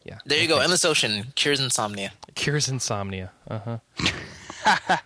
Yeah. 0.04 0.20
There 0.26 0.38
you 0.40 0.48
no 0.48 0.56
go. 0.56 0.60
thanks. 0.60 0.64
Endless 0.66 0.86
Ocean 0.86 1.34
cures 1.36 1.60
insomnia. 1.60 2.12
Cures 2.36 2.70
insomnia. 2.70 3.32
Uh 3.50 3.60
huh. 3.60 3.78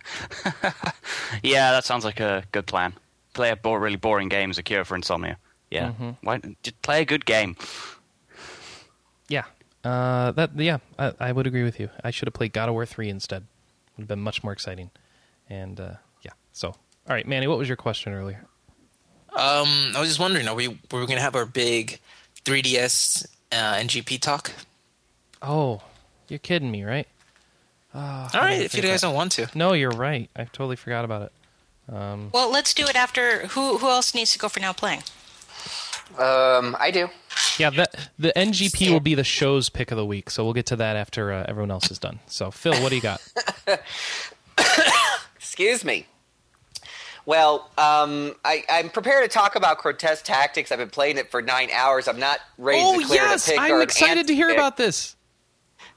Yeah, 1.42 1.70
that 1.72 1.84
sounds 1.84 2.04
like 2.04 2.20
a 2.20 2.44
good 2.52 2.66
plan. 2.66 2.94
Play 3.34 3.50
a 3.50 3.56
bo- 3.56 3.74
really 3.74 3.96
boring 3.96 4.28
game 4.28 4.50
as 4.50 4.58
a 4.58 4.62
cure 4.62 4.84
for 4.84 4.96
insomnia. 4.96 5.38
Yeah. 5.70 5.88
Mm-hmm. 5.90 6.10
Why 6.22 6.40
just 6.62 6.80
play 6.82 7.02
a 7.02 7.04
good 7.04 7.24
game? 7.24 7.56
Yeah. 9.28 9.44
Uh, 9.84 10.32
that 10.32 10.50
yeah, 10.56 10.78
I, 10.98 11.12
I 11.20 11.32
would 11.32 11.46
agree 11.46 11.62
with 11.62 11.78
you. 11.80 11.88
I 12.04 12.10
should 12.10 12.26
have 12.26 12.34
played 12.34 12.52
God 12.52 12.68
of 12.68 12.74
War 12.74 12.84
three 12.84 13.08
instead. 13.08 13.44
Would 13.96 14.02
have 14.02 14.08
been 14.08 14.20
much 14.20 14.42
more 14.42 14.52
exciting. 14.52 14.90
And 15.48 15.80
uh, 15.80 15.94
yeah. 16.22 16.32
So, 16.52 16.68
all 16.68 16.74
right, 17.08 17.26
Manny, 17.26 17.46
what 17.46 17.56
was 17.58 17.68
your 17.68 17.76
question 17.76 18.12
earlier? 18.12 18.44
Um, 19.32 19.92
I 19.94 20.00
was 20.00 20.08
just 20.08 20.20
wondering, 20.20 20.48
are 20.48 20.54
we 20.54 20.68
were 20.68 21.00
we 21.00 21.06
gonna 21.06 21.20
have 21.20 21.36
our 21.36 21.46
big 21.46 22.00
3DS 22.44 23.26
uh, 23.52 23.74
NGP 23.74 24.20
talk? 24.20 24.52
Oh, 25.42 25.82
you're 26.28 26.38
kidding 26.38 26.70
me, 26.70 26.84
right? 26.84 27.06
Oh, 27.94 28.28
All 28.34 28.40
right, 28.40 28.60
if 28.62 28.74
you 28.74 28.82
guys 28.82 29.00
don't 29.00 29.14
want 29.14 29.32
to. 29.32 29.48
No, 29.54 29.72
you're 29.72 29.90
right. 29.90 30.30
I 30.36 30.44
totally 30.44 30.76
forgot 30.76 31.04
about 31.04 31.22
it. 31.22 31.32
Um, 31.94 32.30
Well, 32.32 32.50
let's 32.50 32.72
do 32.72 32.84
it 32.86 32.94
after. 32.94 33.46
Who 33.48 33.78
who 33.78 33.88
else 33.88 34.14
needs 34.14 34.32
to 34.34 34.38
go 34.38 34.48
for 34.48 34.60
now 34.60 34.72
playing? 34.72 35.02
Um, 36.18 36.76
I 36.78 36.90
do. 36.92 37.08
yeah, 37.58 37.70
that 37.70 38.10
the 38.18 38.32
NGP 38.36 38.90
will 38.92 39.00
be 39.00 39.14
the 39.14 39.24
show's 39.24 39.68
pick 39.68 39.90
of 39.90 39.96
the 39.96 40.06
week, 40.06 40.30
so 40.30 40.44
we'll 40.44 40.52
get 40.54 40.66
to 40.66 40.76
that 40.76 40.96
after 40.96 41.32
uh, 41.32 41.44
everyone 41.48 41.70
else 41.70 41.90
is 41.90 41.98
done. 41.98 42.20
So, 42.26 42.50
Phil, 42.50 42.74
what 42.82 42.90
do 42.90 42.96
you 42.96 43.02
got? 43.02 43.20
Excuse 45.36 45.84
me. 45.84 46.06
Well, 47.26 47.70
um, 47.78 48.34
I, 48.44 48.64
I'm 48.68 48.90
prepared 48.90 49.22
to 49.22 49.28
talk 49.28 49.56
about 49.56 49.78
grotesque 49.78 50.24
Tactics. 50.24 50.72
I've 50.72 50.78
been 50.78 50.90
playing 50.90 51.18
it 51.18 51.30
for 51.30 51.42
nine 51.42 51.70
hours. 51.72 52.08
I'm 52.08 52.18
not 52.18 52.40
ready 52.58 52.80
oh 52.82 52.94
to 52.94 53.00
declare 53.00 53.22
yes, 53.22 53.46
the 53.46 53.52
pick 53.52 53.60
or 53.60 53.64
I'm 53.64 53.74
an 53.76 53.82
excited 53.82 54.26
to 54.26 54.34
hear 54.34 54.46
anti-pick. 54.46 54.58
about 54.58 54.76
this. 54.76 55.16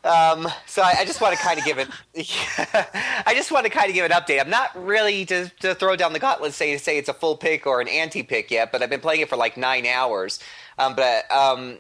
Um, 0.04 0.50
so 0.66 0.82
I, 0.82 0.96
I 1.00 1.06
just 1.06 1.22
want 1.22 1.36
to 1.36 1.42
kind 1.42 1.58
of 1.58 1.66
give 1.66 1.78
it. 1.78 1.88
I 3.26 3.34
just 3.36 3.52
want 3.52 3.66
to 3.66 3.70
kind 3.70 3.88
of 3.88 3.96
give 3.96 4.04
an 4.04 4.12
update. 4.12 4.42
I'm 4.42 4.50
not 4.50 4.70
really 4.76 5.26
to, 5.26 5.50
to 5.62 5.76
throw 5.76 5.96
down 5.96 6.12
the 6.12 6.20
gauntlet, 6.20 6.54
say 6.54 6.76
say 6.78 6.98
it's 6.98 7.08
a 7.08 7.14
full 7.14 7.38
pick 7.38 7.66
or 7.66 7.80
an 7.80 7.88
anti 7.88 8.22
pick 8.22 8.52
yet, 8.52 8.72
but 8.72 8.82
I've 8.82 8.90
been 8.90 9.00
playing 9.00 9.22
it 9.22 9.30
for 9.30 9.38
like 9.38 9.56
nine 9.56 9.86
hours. 9.86 10.40
Um, 10.78 10.96
but 10.96 11.32
um, 11.32 11.80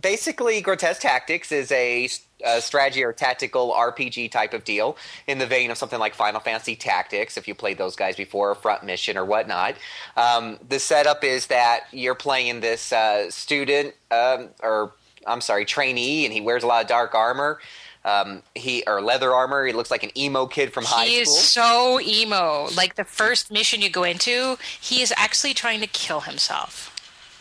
basically, 0.00 0.60
Grotesque 0.60 1.00
Tactics 1.00 1.52
is 1.52 1.70
a, 1.72 2.08
a 2.44 2.60
strategy 2.60 3.02
or 3.04 3.12
tactical 3.12 3.72
RPG 3.72 4.30
type 4.30 4.54
of 4.54 4.64
deal 4.64 4.96
in 5.26 5.38
the 5.38 5.46
vein 5.46 5.70
of 5.70 5.78
something 5.78 5.98
like 5.98 6.14
Final 6.14 6.40
Fantasy 6.40 6.76
Tactics, 6.76 7.36
if 7.36 7.46
you 7.48 7.54
played 7.54 7.78
those 7.78 7.96
guys 7.96 8.16
before, 8.16 8.54
Front 8.54 8.84
Mission 8.84 9.16
or 9.16 9.24
whatnot. 9.24 9.74
Um, 10.16 10.58
the 10.68 10.78
setup 10.78 11.24
is 11.24 11.46
that 11.48 11.84
you're 11.92 12.14
playing 12.14 12.60
this 12.60 12.92
uh, 12.92 13.30
student 13.30 13.94
um, 14.10 14.48
or 14.62 14.92
I'm 15.26 15.40
sorry, 15.40 15.64
trainee, 15.64 16.24
and 16.24 16.32
he 16.34 16.40
wears 16.40 16.62
a 16.62 16.66
lot 16.66 16.82
of 16.82 16.88
dark 16.88 17.14
armor. 17.14 17.58
Um, 18.04 18.42
he 18.54 18.84
or 18.86 19.00
leather 19.00 19.32
armor. 19.32 19.64
He 19.64 19.72
looks 19.72 19.90
like 19.90 20.02
an 20.02 20.10
emo 20.18 20.44
kid 20.46 20.74
from 20.74 20.84
high 20.84 21.06
He 21.06 21.24
school. 21.24 21.34
is 21.36 21.40
so 21.48 22.00
emo. 22.02 22.68
Like 22.76 22.96
the 22.96 23.04
first 23.04 23.50
mission 23.50 23.80
you 23.80 23.88
go 23.88 24.02
into, 24.04 24.58
he 24.78 25.00
is 25.00 25.14
actually 25.16 25.54
trying 25.54 25.80
to 25.80 25.86
kill 25.86 26.20
himself. 26.20 26.93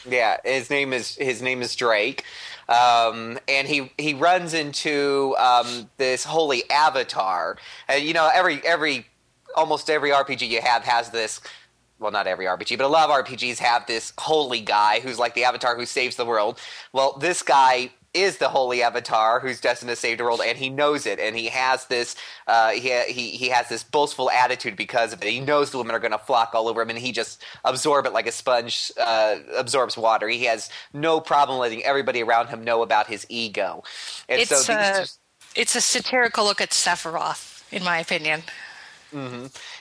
Yeah, 0.09 0.37
his 0.43 0.69
name 0.69 0.93
is 0.93 1.15
his 1.15 1.41
name 1.41 1.61
is 1.61 1.75
Drake, 1.75 2.25
um, 2.67 3.39
and 3.47 3.67
he 3.67 3.91
he 3.97 4.13
runs 4.13 4.53
into 4.53 5.35
um, 5.37 5.89
this 5.97 6.23
holy 6.23 6.69
avatar. 6.69 7.57
And 7.87 8.03
you 8.03 8.13
know, 8.13 8.29
every 8.33 8.65
every 8.65 9.07
almost 9.55 9.89
every 9.89 10.09
RPG 10.09 10.47
you 10.47 10.61
have 10.61 10.83
has 10.83 11.09
this. 11.09 11.41
Well, 11.99 12.11
not 12.11 12.27
every 12.27 12.45
RPG, 12.45 12.77
but 12.77 12.83
a 12.83 12.87
lot 12.87 13.09
of 13.09 13.25
RPGs 13.25 13.59
have 13.59 13.85
this 13.87 14.11
holy 14.17 14.59
guy 14.59 14.99
who's 14.99 15.17
like 15.17 15.35
the 15.35 15.45
avatar 15.45 15.77
who 15.77 15.85
saves 15.85 16.17
the 16.17 16.25
world. 16.25 16.59
Well, 16.91 17.13
this 17.17 17.41
guy 17.41 17.91
is 18.13 18.37
the 18.37 18.49
holy 18.49 18.83
avatar 18.83 19.39
who's 19.39 19.59
destined 19.59 19.89
to 19.89 19.95
save 19.95 20.17
the 20.19 20.23
world, 20.23 20.41
and 20.45 20.57
he 20.57 20.69
knows 20.69 21.05
it, 21.05 21.19
and 21.19 21.35
he 21.35 21.47
has 21.47 21.85
this 21.85 22.15
uh, 22.47 22.69
he, 22.71 22.89
he 23.11 23.31
he 23.31 23.49
has 23.49 23.69
this 23.69 23.83
boastful 23.83 24.29
attitude 24.29 24.75
because 24.75 25.13
of 25.13 25.21
it. 25.23 25.29
He 25.29 25.39
knows 25.39 25.71
the 25.71 25.77
women 25.79 25.95
are 25.95 25.99
going 25.99 26.11
to 26.11 26.17
flock 26.17 26.51
all 26.53 26.67
over 26.67 26.81
him, 26.81 26.89
and 26.89 26.99
he 26.99 27.11
just 27.11 27.43
absorb 27.65 28.05
it 28.05 28.13
like 28.13 28.27
a 28.27 28.31
sponge 28.31 28.91
uh, 28.99 29.37
absorbs 29.57 29.97
water. 29.97 30.27
He 30.29 30.43
has 30.45 30.69
no 30.93 31.19
problem 31.19 31.59
letting 31.59 31.83
everybody 31.83 32.21
around 32.21 32.47
him 32.47 32.63
know 32.63 32.81
about 32.83 33.07
his 33.07 33.25
ego, 33.29 33.83
and 34.29 34.39
It's 34.41 34.49
so 34.49 34.57
these 34.57 34.67
uh, 34.67 35.05
two- 35.05 35.61
it's 35.61 35.75
a 35.75 35.81
satirical 35.81 36.45
look 36.45 36.61
at 36.61 36.69
Sephiroth, 36.71 37.63
in 37.71 37.83
my 37.83 37.99
opinion. 37.99 38.43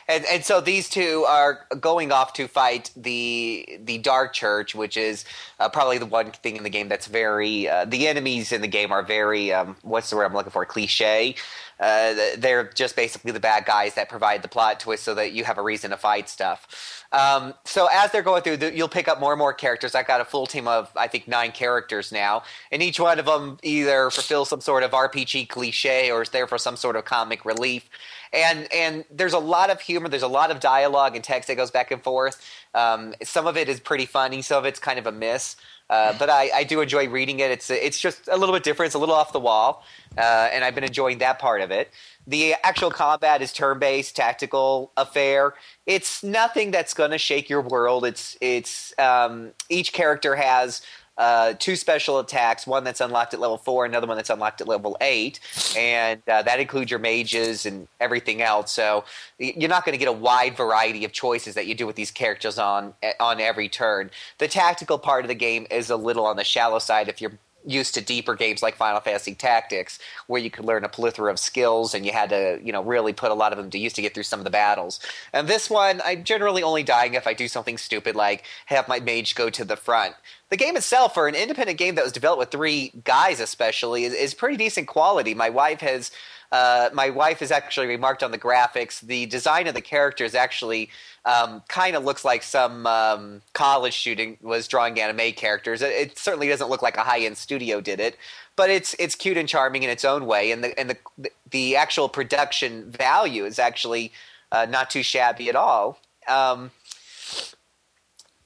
And 0.09 0.25
and 0.27 0.45
so 0.45 0.61
these 0.61 0.89
two 0.89 1.25
are 1.29 1.67
going 1.81 2.13
off 2.13 2.33
to 2.35 2.49
fight 2.49 2.91
the 2.97 3.81
the 3.83 3.99
Dark 3.99 4.33
Church, 4.33 4.75
which 4.75 4.97
is 4.97 5.25
uh, 5.61 5.69
probably 5.69 5.99
the 5.99 6.07
one 6.07 6.31
thing 6.31 6.57
in 6.57 6.63
the 6.63 6.71
game 6.71 6.89
that's 6.89 7.07
very 7.07 7.69
uh, 7.69 7.85
the 7.85 8.09
enemies 8.09 8.53
in 8.53 8.61
the 8.61 8.69
game 8.69 8.93
are 8.93 9.03
very 9.03 9.53
um, 9.53 9.77
what's 9.83 10.11
the 10.11 10.17
word 10.17 10.25
I'm 10.25 10.35
looking 10.35 10.53
for 10.53 10.65
cliche. 10.65 11.35
Uh, 11.81 12.15
they're 12.39 12.71
just 12.75 12.97
basically 12.97 13.33
the 13.33 13.41
bad 13.41 13.65
guys 13.65 13.95
that 13.95 14.09
provide 14.09 14.43
the 14.43 14.49
plot 14.49 14.81
twist 14.81 15.03
so 15.03 15.15
that 15.15 15.33
you 15.33 15.45
have 15.45 15.59
a 15.59 15.63
reason 15.63 15.91
to 15.91 15.97
fight 15.97 16.29
stuff. 16.29 17.05
Um, 17.13 17.55
so 17.65 17.89
as 17.93 18.11
they're 18.13 18.23
going 18.23 18.43
through, 18.43 18.71
you'll 18.71 18.89
pick 18.89 19.09
up 19.09 19.21
more 19.21 19.33
and 19.33 19.39
more 19.39 19.53
characters. 19.53 19.95
I've 19.95 20.07
got 20.07 20.21
a 20.21 20.25
full 20.25 20.47
team 20.47 20.69
of 20.69 20.91
I 20.97 21.09
think 21.09 21.29
nine 21.29 21.53
characters 21.53 22.13
now, 22.13 22.45
and 22.71 22.83
each 22.83 23.01
one 23.01 23.19
of 23.19 23.27
them 23.27 23.59
either 23.63 24.11
fulfills 24.11 24.49
some 24.49 24.61
sort 24.61 24.83
of 24.83 24.93
RPG 24.93 25.49
cliche 25.49 26.11
or 26.11 26.23
is 26.23 26.31
there 26.31 26.47
for 26.47 26.59
some 26.59 26.77
sort 26.77 26.97
of 26.97 27.05
comic 27.05 27.45
relief 27.45 27.89
and 28.33 28.73
and 28.73 29.05
there's 29.11 29.33
a 29.33 29.39
lot 29.39 29.71
of 29.71 29.81
humor 29.81 30.09
there's 30.09 30.23
a 30.23 30.29
lot 30.29 30.51
of 30.51 30.61
dialogue 30.61 31.15
and 31.15 31.25
text 31.25 31.49
that 31.49 31.57
goes 31.57 31.71
back 31.71 31.91
and 31.91 32.03
forth 32.03 32.45
um, 32.75 33.15
some 33.23 33.47
of 33.47 33.57
it 33.57 33.69
is 33.69 33.81
pretty 33.81 34.07
funny 34.07 34.43
some 34.43 34.59
of 34.59 34.65
it's 34.65 34.79
kind 34.79 34.99
of 34.99 35.07
a 35.07 35.13
miss 35.13 35.57
uh, 35.91 36.17
but 36.19 36.31
I, 36.31 36.51
I 36.55 36.65
do 36.65 36.81
enjoy 36.81 37.09
reading 37.09 37.41
it. 37.41 37.51
It's 37.51 37.71
it's 37.71 38.01
just 38.01 38.29
a 38.29 38.37
little 38.37 38.55
bit 38.55 38.63
different. 38.63 38.89
It's 38.89 38.95
a 38.95 38.99
little 38.99 39.15
off 39.15 39.33
the 39.33 39.41
wall 39.41 39.85
uh, 40.17 40.49
and 40.53 40.65
I've 40.65 40.75
been 40.75 40.85
enjoying 40.85 41.19
that 41.19 41.39
part 41.39 41.61
of 41.61 41.71
it. 41.71 41.91
The 42.27 42.55
actual 42.63 42.91
combat 42.91 43.43
is 43.43 43.53
turn-based 43.53 44.15
tactical 44.15 44.93
affair. 44.97 45.55
It's 45.87 46.23
nothing 46.23 46.71
that's 46.71 46.95
going 46.95 47.11
to 47.11 47.19
shake 47.19 47.49
your 47.49 47.63
world. 47.63 48.05
It's 48.05 48.37
it's 48.41 48.97
um, 48.99 49.53
each 49.69 49.93
character 49.93 50.37
has 50.37 50.83
uh, 51.19 51.55
two 51.59 51.77
special 51.77 52.19
attacks, 52.19 52.67
one 52.67 52.85
that's 52.85 53.01
unlocked 53.01 53.35
at 53.35 53.41
level 53.41 53.59
four, 53.59 53.85
another 53.85 54.07
one 54.07 54.17
that's 54.17 54.31
unlocked 54.31 54.61
at 54.61 54.69
level 54.69 54.97
eight, 55.01 55.41
and 55.77 56.23
uh, 56.29 56.43
that 56.43 56.59
includes 56.61 56.91
your 56.91 57.01
mages 57.01 57.67
and 57.67 57.87
everything 58.01 58.43
else. 58.43 58.73
So 58.73 59.05
you're 59.39 59.69
not 59.69 59.85
going 59.85 59.93
to 59.93 59.99
get 59.99 60.09
a 60.09 60.13
wide 60.13 60.57
variety 60.57 61.05
of 61.05 61.13
choices 61.13 61.55
that 61.55 61.67
you 61.67 61.75
do 61.75 61.87
with 61.87 61.97
these 61.97 62.11
characters 62.11 62.59
on 62.59 62.95
on 63.21 63.41
every 63.41 63.69
turn. 63.69 64.11
The 64.39 64.49
tactical 64.49 64.99
part 64.99 65.25
of 65.25 65.29
the 65.29 65.35
game 65.35 65.67
is 65.71 65.91
a 65.91 65.97
little 65.97 66.27
on 66.27 66.37
the 66.37 66.45
shallow 66.45 66.79
side 66.79 67.09
if 67.09 67.21
you're 67.21 67.39
used 67.65 67.95
to 67.95 68.01
deeper 68.01 68.35
games 68.35 68.63
like 68.63 68.75
Final 68.75 69.01
Fantasy 69.01 69.35
Tactics, 69.35 69.99
where 70.27 70.41
you 70.41 70.51
could 70.51 70.65
learn 70.65 70.85
a 70.85 70.89
plethora 70.89 71.31
of 71.31 71.39
skills 71.39 71.95
and 71.95 72.05
you 72.05 72.13
had 72.13 72.31
to, 72.31 72.59
you 72.63 72.73
know, 72.73 72.83
really 72.83 73.13
put 73.13 73.31
a 73.31 73.35
lot 73.35 73.53
of 73.53 73.59
them 73.59 73.71
to 73.71 73.79
use 73.79 73.93
to 73.95 74.03
get 74.03 74.15
through 74.15 74.23
some 74.25 74.41
of 74.41 74.45
the 74.45 74.51
battles. 74.51 75.01
And 75.33 75.49
this 75.49 75.71
one, 75.71 76.01
I'm 76.05 76.25
generally 76.25 76.63
only 76.63 76.83
dying 76.83 77.15
if 77.15 77.27
I 77.27 77.35
do 77.35 77.49
something 77.49 77.79
stupid 77.79 78.17
like 78.17 78.45
have 78.67 78.89
my 78.89 79.01
mage 79.01 79.35
go 79.35 79.51
to 79.51 79.65
the 79.65 79.77
front. 79.77 80.15
The 80.53 80.59
game 80.59 80.77
itself, 80.77 81.15
for 81.15 81.29
an 81.29 81.35
independent 81.35 81.79
game 81.79 81.95
that 81.95 82.05
was 82.05 82.13
developed 82.13 82.39
with 82.39 82.51
three 82.51 82.93
guys, 83.05 83.41
especially, 83.41 84.05
is, 84.05 84.13
is 84.13 84.35
pretty 84.35 84.59
decent 84.59 84.87
quality. 84.87 85.33
My 85.33 85.49
wife 85.49 85.81
has. 85.81 86.11
Uh, 86.53 86.91
my 86.93 87.09
wife 87.09 87.39
has 87.39 87.51
actually 87.51 87.87
remarked 87.87 88.23
on 88.23 88.33
the 88.33 88.39
graphics. 88.39 89.01
The 89.01 89.25
design 89.25 89.67
of 89.67 89.73
the 89.73 89.81
characters 89.81 90.35
actually 90.35 90.91
um, 91.25 91.63
kind 91.69 91.97
of 91.97 92.05
looks 92.05 92.27
like 92.27 92.43
some 92.43 92.87
um, 92.87 93.41
college 93.55 93.97
student 93.97 94.45
was 94.45 94.69
drawing 94.69 95.01
anime 95.01 95.33
characters. 95.33 95.81
It, 95.81 95.93
it, 95.93 96.19
certainly 96.19 96.49
doesn't 96.49 96.69
look 96.69 96.83
like 96.83 96.99
a 96.99 97.03
high 97.03 97.21
end 97.21 97.39
studio 97.39 97.81
did 97.81 97.99
it, 97.99 98.19
but 98.55 98.69
it's 98.69 98.95
it's 98.99 99.15
cute 99.15 99.39
and 99.39 99.49
charming 99.49 99.85
in 99.85 99.89
its 99.89 100.05
own 100.05 100.27
way, 100.27 100.51
and 100.51 100.63
the 100.63 100.79
and 100.79 100.91
the 100.91 101.31
the 101.51 101.77
actual 101.77 102.11
production 102.11 102.91
value 102.91 103.47
is 103.47 103.59
actually 103.59 104.13
uh, 104.53 104.67
not 104.69 104.91
too 104.91 105.03
shabby 105.03 105.49
at 105.49 105.57
all. 105.57 105.99
Um, 106.29 106.73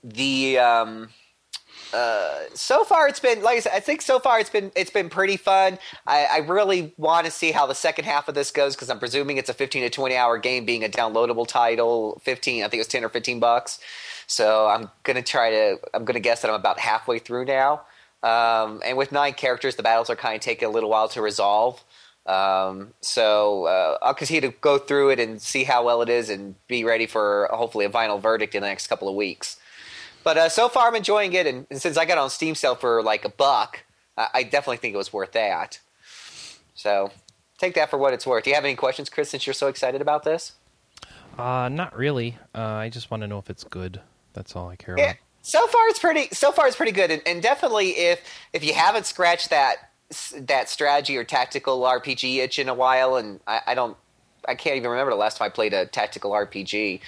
the 0.04 0.60
um, 0.60 1.08
uh, 1.92 2.40
so 2.54 2.84
far 2.84 3.08
it's 3.08 3.20
been 3.20 3.42
like 3.42 3.58
I 3.58 3.60
said, 3.60 3.72
I 3.74 3.80
think 3.80 4.02
so 4.02 4.18
far 4.18 4.40
it's 4.40 4.50
been 4.50 4.72
it's 4.74 4.90
been 4.90 5.08
pretty 5.08 5.36
fun. 5.36 5.78
I, 6.06 6.26
I 6.26 6.36
really 6.38 6.94
want 6.96 7.26
to 7.26 7.32
see 7.32 7.52
how 7.52 7.66
the 7.66 7.74
second 7.74 8.04
half 8.04 8.28
of 8.28 8.34
this 8.34 8.50
goes 8.50 8.74
because 8.74 8.90
I'm 8.90 8.98
presuming 8.98 9.36
it's 9.36 9.48
a 9.48 9.54
15 9.54 9.82
to 9.82 9.90
20 9.90 10.16
hour 10.16 10.38
game, 10.38 10.64
being 10.64 10.84
a 10.84 10.88
downloadable 10.88 11.46
title. 11.46 12.20
15, 12.24 12.62
I 12.62 12.68
think 12.68 12.74
it 12.74 12.78
was 12.78 12.88
10 12.88 13.04
or 13.04 13.08
15 13.08 13.40
bucks. 13.40 13.78
So 14.26 14.66
I'm 14.66 14.90
gonna 15.04 15.22
try 15.22 15.50
to. 15.50 15.78
I'm 15.94 16.04
gonna 16.04 16.20
guess 16.20 16.42
that 16.42 16.48
I'm 16.48 16.54
about 16.54 16.80
halfway 16.80 17.18
through 17.18 17.44
now. 17.44 17.82
Um, 18.22 18.82
and 18.84 18.96
with 18.96 19.12
nine 19.12 19.34
characters, 19.34 19.76
the 19.76 19.82
battles 19.82 20.10
are 20.10 20.16
kind 20.16 20.34
of 20.34 20.40
taking 20.40 20.66
a 20.66 20.70
little 20.70 20.90
while 20.90 21.08
to 21.10 21.22
resolve. 21.22 21.82
Um, 22.26 22.92
so 23.00 23.66
uh, 23.66 23.98
I'll 24.02 24.14
continue 24.14 24.40
to 24.50 24.56
go 24.60 24.78
through 24.78 25.10
it 25.10 25.20
and 25.20 25.40
see 25.40 25.62
how 25.62 25.84
well 25.84 26.02
it 26.02 26.08
is, 26.08 26.28
and 26.28 26.56
be 26.66 26.82
ready 26.82 27.06
for 27.06 27.48
hopefully 27.52 27.84
a 27.84 27.90
final 27.90 28.18
verdict 28.18 28.56
in 28.56 28.62
the 28.62 28.68
next 28.68 28.88
couple 28.88 29.08
of 29.08 29.14
weeks. 29.14 29.58
But 30.26 30.36
uh, 30.36 30.48
so 30.48 30.68
far, 30.68 30.88
I'm 30.88 30.96
enjoying 30.96 31.32
it, 31.34 31.46
and, 31.46 31.68
and, 31.70 31.80
since 31.80 31.96
I 31.96 32.04
got 32.04 32.18
on 32.18 32.30
Steam 32.30 32.56
sale 32.56 32.74
for 32.74 33.00
like 33.00 33.24
a 33.24 33.28
buck, 33.28 33.84
I, 34.18 34.26
I, 34.34 34.42
definitely 34.42 34.78
think 34.78 34.92
it 34.92 34.96
was 34.96 35.12
worth 35.12 35.30
that. 35.34 35.78
So 36.74 37.12
take 37.58 37.76
that 37.76 37.90
for 37.90 37.96
what 37.96 38.12
it's 38.12 38.26
worth. 38.26 38.42
Do 38.42 38.50
you 38.50 38.56
have 38.56 38.64
any 38.64 38.74
questions, 38.74 39.08
Chris? 39.08 39.30
Since 39.30 39.46
you're 39.46 39.54
so 39.54 39.68
excited 39.68 40.00
about 40.00 40.24
this? 40.24 40.54
Uh, 41.38 41.68
not 41.70 41.96
really. 41.96 42.38
Uh, 42.52 42.60
I 42.60 42.88
just 42.88 43.08
want 43.08 43.20
to 43.20 43.28
know 43.28 43.38
if 43.38 43.48
it's 43.48 43.62
good. 43.62 44.00
That's 44.32 44.56
all 44.56 44.68
I 44.68 44.74
care 44.74 44.96
yeah. 44.98 45.10
about. 45.10 45.16
So 45.42 45.64
far, 45.68 45.86
it's 45.86 46.00
pretty. 46.00 46.34
So 46.34 46.50
far, 46.50 46.66
it's 46.66 46.74
pretty 46.74 46.90
good, 46.90 47.12
and, 47.12 47.22
and 47.24 47.40
definitely 47.40 47.90
if 47.90 48.20
if 48.52 48.64
you 48.64 48.74
haven't 48.74 49.06
scratched 49.06 49.50
that 49.50 49.92
that 50.38 50.68
strategy 50.68 51.16
or 51.16 51.22
tactical 51.22 51.82
RPG 51.82 52.38
itch 52.38 52.58
in 52.58 52.68
a 52.68 52.74
while, 52.74 53.14
and 53.14 53.38
I, 53.46 53.60
I 53.68 53.74
don't, 53.76 53.96
I 54.48 54.56
can't 54.56 54.74
even 54.74 54.90
remember 54.90 55.12
the 55.12 55.18
last 55.18 55.36
time 55.36 55.46
I 55.46 55.50
played 55.50 55.72
a 55.72 55.86
tactical 55.86 56.32
RPG 56.32 57.00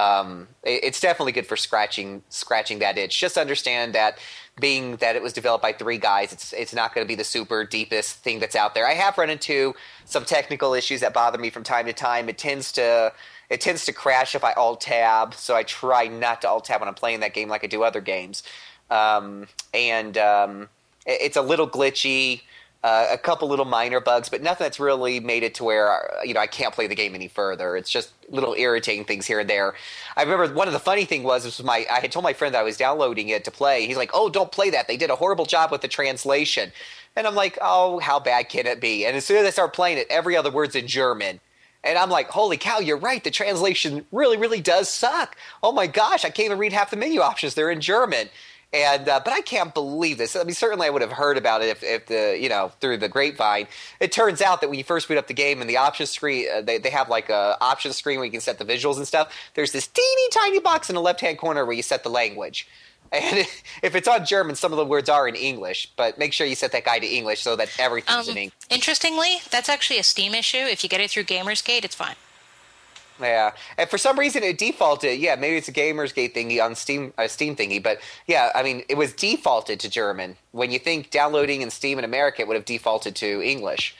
um, 0.00 0.48
it, 0.62 0.84
it's 0.84 1.00
definitely 1.00 1.32
good 1.32 1.46
for 1.46 1.56
scratching 1.56 2.22
scratching 2.28 2.78
that 2.80 2.96
itch. 2.98 3.18
Just 3.18 3.36
understand 3.36 3.94
that 3.94 4.18
being 4.58 4.96
that 4.96 5.16
it 5.16 5.22
was 5.22 5.32
developed 5.32 5.62
by 5.62 5.72
three 5.72 5.98
guys, 5.98 6.32
it's 6.32 6.52
it's 6.52 6.74
not 6.74 6.94
going 6.94 7.06
to 7.06 7.08
be 7.08 7.14
the 7.14 7.24
super 7.24 7.64
deepest 7.64 8.16
thing 8.16 8.38
that's 8.38 8.56
out 8.56 8.74
there. 8.74 8.86
I 8.86 8.94
have 8.94 9.18
run 9.18 9.30
into 9.30 9.74
some 10.04 10.24
technical 10.24 10.74
issues 10.74 11.00
that 11.00 11.12
bother 11.12 11.38
me 11.38 11.50
from 11.50 11.62
time 11.62 11.86
to 11.86 11.92
time. 11.92 12.28
It 12.28 12.38
tends 12.38 12.72
to 12.72 13.12
it 13.48 13.60
tends 13.60 13.84
to 13.86 13.92
crash 13.92 14.34
if 14.34 14.44
I 14.44 14.52
alt 14.52 14.80
tab, 14.80 15.34
so 15.34 15.56
I 15.56 15.64
try 15.64 16.06
not 16.06 16.42
to 16.42 16.48
alt 16.48 16.64
tab 16.64 16.80
when 16.80 16.88
I'm 16.88 16.94
playing 16.94 17.20
that 17.20 17.34
game 17.34 17.48
like 17.48 17.64
I 17.64 17.66
do 17.66 17.82
other 17.82 18.00
games. 18.00 18.42
Um, 18.90 19.46
and 19.72 20.16
um, 20.18 20.68
it, 21.06 21.20
it's 21.22 21.36
a 21.36 21.42
little 21.42 21.68
glitchy 21.68 22.42
uh, 22.82 23.08
a 23.10 23.18
couple 23.18 23.46
little 23.48 23.66
minor 23.66 24.00
bugs, 24.00 24.28
but 24.28 24.42
nothing 24.42 24.64
that's 24.64 24.80
really 24.80 25.20
made 25.20 25.42
it 25.42 25.54
to 25.56 25.64
where 25.64 26.10
you 26.24 26.32
know 26.32 26.40
I 26.40 26.46
can't 26.46 26.74
play 26.74 26.86
the 26.86 26.94
game 26.94 27.14
any 27.14 27.28
further. 27.28 27.76
It's 27.76 27.90
just 27.90 28.12
little 28.30 28.54
irritating 28.54 29.04
things 29.04 29.26
here 29.26 29.40
and 29.40 29.50
there. 29.50 29.74
I 30.16 30.22
remember 30.22 30.52
one 30.54 30.66
of 30.66 30.72
the 30.72 30.80
funny 30.80 31.04
thing 31.04 31.22
was, 31.22 31.44
was 31.44 31.62
my 31.62 31.84
I 31.90 32.00
had 32.00 32.10
told 32.10 32.22
my 32.22 32.32
friend 32.32 32.54
that 32.54 32.60
I 32.60 32.64
was 32.64 32.76
downloading 32.76 33.28
it 33.28 33.44
to 33.44 33.50
play. 33.50 33.86
He's 33.86 33.98
like, 33.98 34.10
"Oh, 34.14 34.30
don't 34.30 34.50
play 34.50 34.70
that. 34.70 34.88
They 34.88 34.96
did 34.96 35.10
a 35.10 35.16
horrible 35.16 35.46
job 35.46 35.70
with 35.70 35.82
the 35.82 35.88
translation." 35.88 36.72
And 37.16 37.26
I'm 37.26 37.34
like, 37.34 37.58
"Oh, 37.60 37.98
how 37.98 38.18
bad 38.18 38.48
can 38.48 38.66
it 38.66 38.80
be?" 38.80 39.04
And 39.04 39.16
as 39.16 39.26
soon 39.26 39.38
as 39.38 39.46
I 39.46 39.50
start 39.50 39.74
playing 39.74 39.98
it, 39.98 40.06
every 40.08 40.36
other 40.36 40.50
word's 40.50 40.76
in 40.76 40.86
German. 40.86 41.40
And 41.82 41.96
I'm 41.96 42.10
like, 42.10 42.28
holy 42.28 42.58
cow, 42.58 42.78
you're 42.78 42.98
right. 42.98 43.24
The 43.24 43.30
translation 43.30 44.04
really, 44.12 44.36
really 44.36 44.60
does 44.60 44.88
suck. 44.88 45.36
Oh 45.62 45.72
my 45.72 45.86
gosh, 45.86 46.24
I 46.24 46.30
can't 46.30 46.46
even 46.46 46.58
read 46.58 46.74
half 46.74 46.90
the 46.90 46.96
menu 46.96 47.20
options. 47.20 47.54
They're 47.54 47.70
in 47.70 47.80
German. 47.80 48.28
And 48.72 49.08
uh, 49.08 49.20
but 49.24 49.32
I 49.32 49.40
can't 49.40 49.74
believe 49.74 50.16
this. 50.18 50.36
I 50.36 50.44
mean, 50.44 50.54
certainly 50.54 50.86
I 50.86 50.90
would 50.90 51.02
have 51.02 51.10
heard 51.10 51.36
about 51.36 51.60
it 51.62 51.70
if, 51.70 51.82
if 51.82 52.06
the 52.06 52.38
you 52.40 52.48
know 52.48 52.70
through 52.80 52.98
the 52.98 53.08
grapevine. 53.08 53.66
It 53.98 54.12
turns 54.12 54.40
out 54.40 54.60
that 54.60 54.70
when 54.70 54.78
you 54.78 54.84
first 54.84 55.08
boot 55.08 55.18
up 55.18 55.26
the 55.26 55.34
game 55.34 55.60
and 55.60 55.68
the 55.68 55.76
option 55.78 56.06
screen, 56.06 56.46
uh, 56.52 56.60
they 56.60 56.78
they 56.78 56.90
have 56.90 57.08
like 57.08 57.30
a 57.30 57.56
option 57.60 57.92
screen 57.92 58.18
where 58.18 58.26
you 58.26 58.30
can 58.30 58.40
set 58.40 58.58
the 58.58 58.64
visuals 58.64 58.96
and 58.96 59.06
stuff. 59.08 59.34
There's 59.54 59.72
this 59.72 59.88
teeny 59.88 60.28
tiny 60.32 60.60
box 60.60 60.88
in 60.88 60.94
the 60.94 61.00
left 61.00 61.20
hand 61.20 61.38
corner 61.38 61.64
where 61.64 61.74
you 61.74 61.82
set 61.82 62.04
the 62.04 62.10
language. 62.10 62.68
And 63.12 63.44
if 63.82 63.96
it's 63.96 64.06
on 64.06 64.24
German, 64.24 64.54
some 64.54 64.72
of 64.72 64.76
the 64.76 64.84
words 64.84 65.08
are 65.08 65.26
in 65.26 65.34
English, 65.34 65.90
but 65.96 66.16
make 66.16 66.32
sure 66.32 66.46
you 66.46 66.54
set 66.54 66.70
that 66.70 66.84
guy 66.84 67.00
to 67.00 67.06
English 67.08 67.40
so 67.40 67.56
that 67.56 67.68
everything's 67.76 68.28
um, 68.28 68.36
in 68.36 68.42
English. 68.42 68.58
Interestingly, 68.70 69.38
that's 69.50 69.68
actually 69.68 69.98
a 69.98 70.04
Steam 70.04 70.32
issue. 70.32 70.58
If 70.58 70.84
you 70.84 70.88
get 70.88 71.00
it 71.00 71.10
through 71.10 71.24
Gamersgate, 71.24 71.84
it's 71.84 71.96
fine. 71.96 72.14
Yeah, 73.20 73.52
and 73.76 73.88
for 73.88 73.98
some 73.98 74.18
reason 74.18 74.42
it 74.42 74.58
defaulted. 74.58 75.18
Yeah, 75.18 75.36
maybe 75.36 75.56
it's 75.56 75.68
a 75.68 75.72
Gamersgate 75.72 76.34
thingy 76.34 76.62
on 76.64 76.74
Steam, 76.74 77.12
a 77.18 77.28
Steam 77.28 77.54
thingy, 77.54 77.82
but 77.82 78.00
yeah, 78.26 78.50
I 78.54 78.62
mean 78.62 78.82
it 78.88 78.96
was 78.96 79.12
defaulted 79.12 79.78
to 79.80 79.90
German. 79.90 80.36
When 80.52 80.70
you 80.70 80.78
think 80.78 81.10
downloading 81.10 81.62
in 81.62 81.70
Steam 81.70 81.98
in 81.98 82.04
America, 82.04 82.42
it 82.42 82.48
would 82.48 82.56
have 82.56 82.64
defaulted 82.64 83.14
to 83.16 83.42
English. 83.42 83.94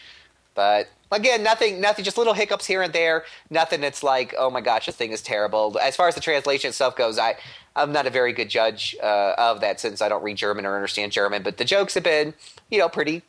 But 0.54 0.88
again, 1.12 1.42
nothing, 1.42 1.80
nothing, 1.80 2.04
just 2.04 2.18
little 2.18 2.34
hiccups 2.34 2.66
here 2.66 2.82
and 2.82 2.92
there. 2.92 3.24
Nothing 3.50 3.80
that's 3.80 4.02
like, 4.02 4.34
oh 4.38 4.50
my 4.50 4.60
gosh, 4.60 4.86
this 4.86 4.96
thing 4.96 5.12
is 5.12 5.22
terrible. 5.22 5.78
As 5.80 5.96
far 5.96 6.08
as 6.08 6.14
the 6.14 6.20
translation 6.20 6.68
itself 6.68 6.96
goes, 6.96 7.18
I, 7.18 7.36
I'm 7.76 7.92
not 7.92 8.06
a 8.06 8.10
very 8.10 8.32
good 8.32 8.48
judge 8.48 8.96
uh, 9.02 9.34
of 9.38 9.60
that 9.60 9.80
since 9.80 10.02
I 10.02 10.08
don't 10.08 10.22
read 10.22 10.36
German 10.36 10.66
or 10.66 10.74
understand 10.74 11.12
German. 11.12 11.42
But 11.42 11.56
the 11.56 11.64
jokes 11.64 11.94
have 11.94 12.02
been, 12.02 12.34
you 12.70 12.78
know, 12.78 12.88
pretty 12.88 13.22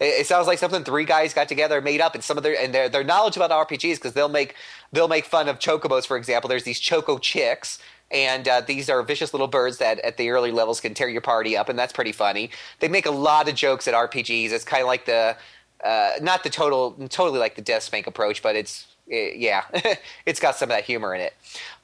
it 0.00 0.26
sounds 0.26 0.46
like 0.46 0.58
something 0.58 0.84
three 0.84 1.04
guys 1.04 1.34
got 1.34 1.48
together 1.48 1.76
and 1.76 1.84
made 1.84 2.00
up, 2.00 2.14
and 2.14 2.24
some 2.24 2.36
of 2.36 2.42
their 2.42 2.58
and 2.58 2.74
their 2.74 2.88
their 2.88 3.04
knowledge 3.04 3.36
about 3.36 3.50
RPGs 3.50 3.96
because 3.96 4.12
they'll 4.12 4.28
make 4.28 4.54
they'll 4.92 5.08
make 5.08 5.24
fun 5.24 5.48
of 5.48 5.58
chocobos, 5.58 6.06
for 6.06 6.16
example. 6.16 6.48
There's 6.48 6.64
these 6.64 6.80
choco 6.80 7.18
chicks, 7.18 7.78
and 8.10 8.46
uh, 8.48 8.60
these 8.60 8.90
are 8.90 9.02
vicious 9.02 9.32
little 9.32 9.46
birds 9.46 9.78
that 9.78 9.98
at 10.00 10.16
the 10.16 10.30
early 10.30 10.50
levels 10.50 10.80
can 10.80 10.94
tear 10.94 11.08
your 11.08 11.20
party 11.20 11.56
up, 11.56 11.68
and 11.68 11.78
that's 11.78 11.92
pretty 11.92 12.12
funny. 12.12 12.50
They 12.80 12.88
make 12.88 13.06
a 13.06 13.10
lot 13.10 13.48
of 13.48 13.54
jokes 13.54 13.86
at 13.86 13.94
RPGs. 13.94 14.50
It's 14.50 14.64
kind 14.64 14.82
of 14.82 14.88
like 14.88 15.06
the 15.06 15.36
uh, 15.84 16.12
not 16.20 16.42
the 16.42 16.50
total 16.50 16.92
totally 17.08 17.38
like 17.38 17.54
the 17.54 17.62
Death 17.62 17.90
Deathspank 17.90 18.06
approach, 18.06 18.42
but 18.42 18.56
it's 18.56 18.86
it, 19.06 19.36
yeah, 19.36 19.64
it's 20.26 20.40
got 20.40 20.56
some 20.56 20.70
of 20.70 20.76
that 20.76 20.84
humor 20.84 21.14
in 21.14 21.20
it. 21.20 21.34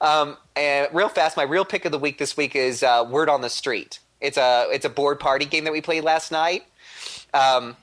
Um, 0.01 0.37
and 0.55 0.87
real 0.93 1.09
fast, 1.09 1.37
my 1.37 1.43
real 1.43 1.65
pick 1.65 1.85
of 1.85 1.91
the 1.91 1.99
week 1.99 2.17
this 2.17 2.35
week 2.35 2.55
is 2.55 2.83
uh, 2.83 3.05
Word 3.09 3.29
on 3.29 3.41
the 3.41 3.49
Street. 3.49 3.99
It's 4.19 4.37
a 4.37 4.67
it's 4.71 4.85
a 4.85 4.89
board 4.89 5.19
party 5.19 5.45
game 5.45 5.63
that 5.63 5.73
we 5.73 5.81
played 5.81 6.03
last 6.03 6.31
night. 6.31 6.63
Um, 7.33 7.75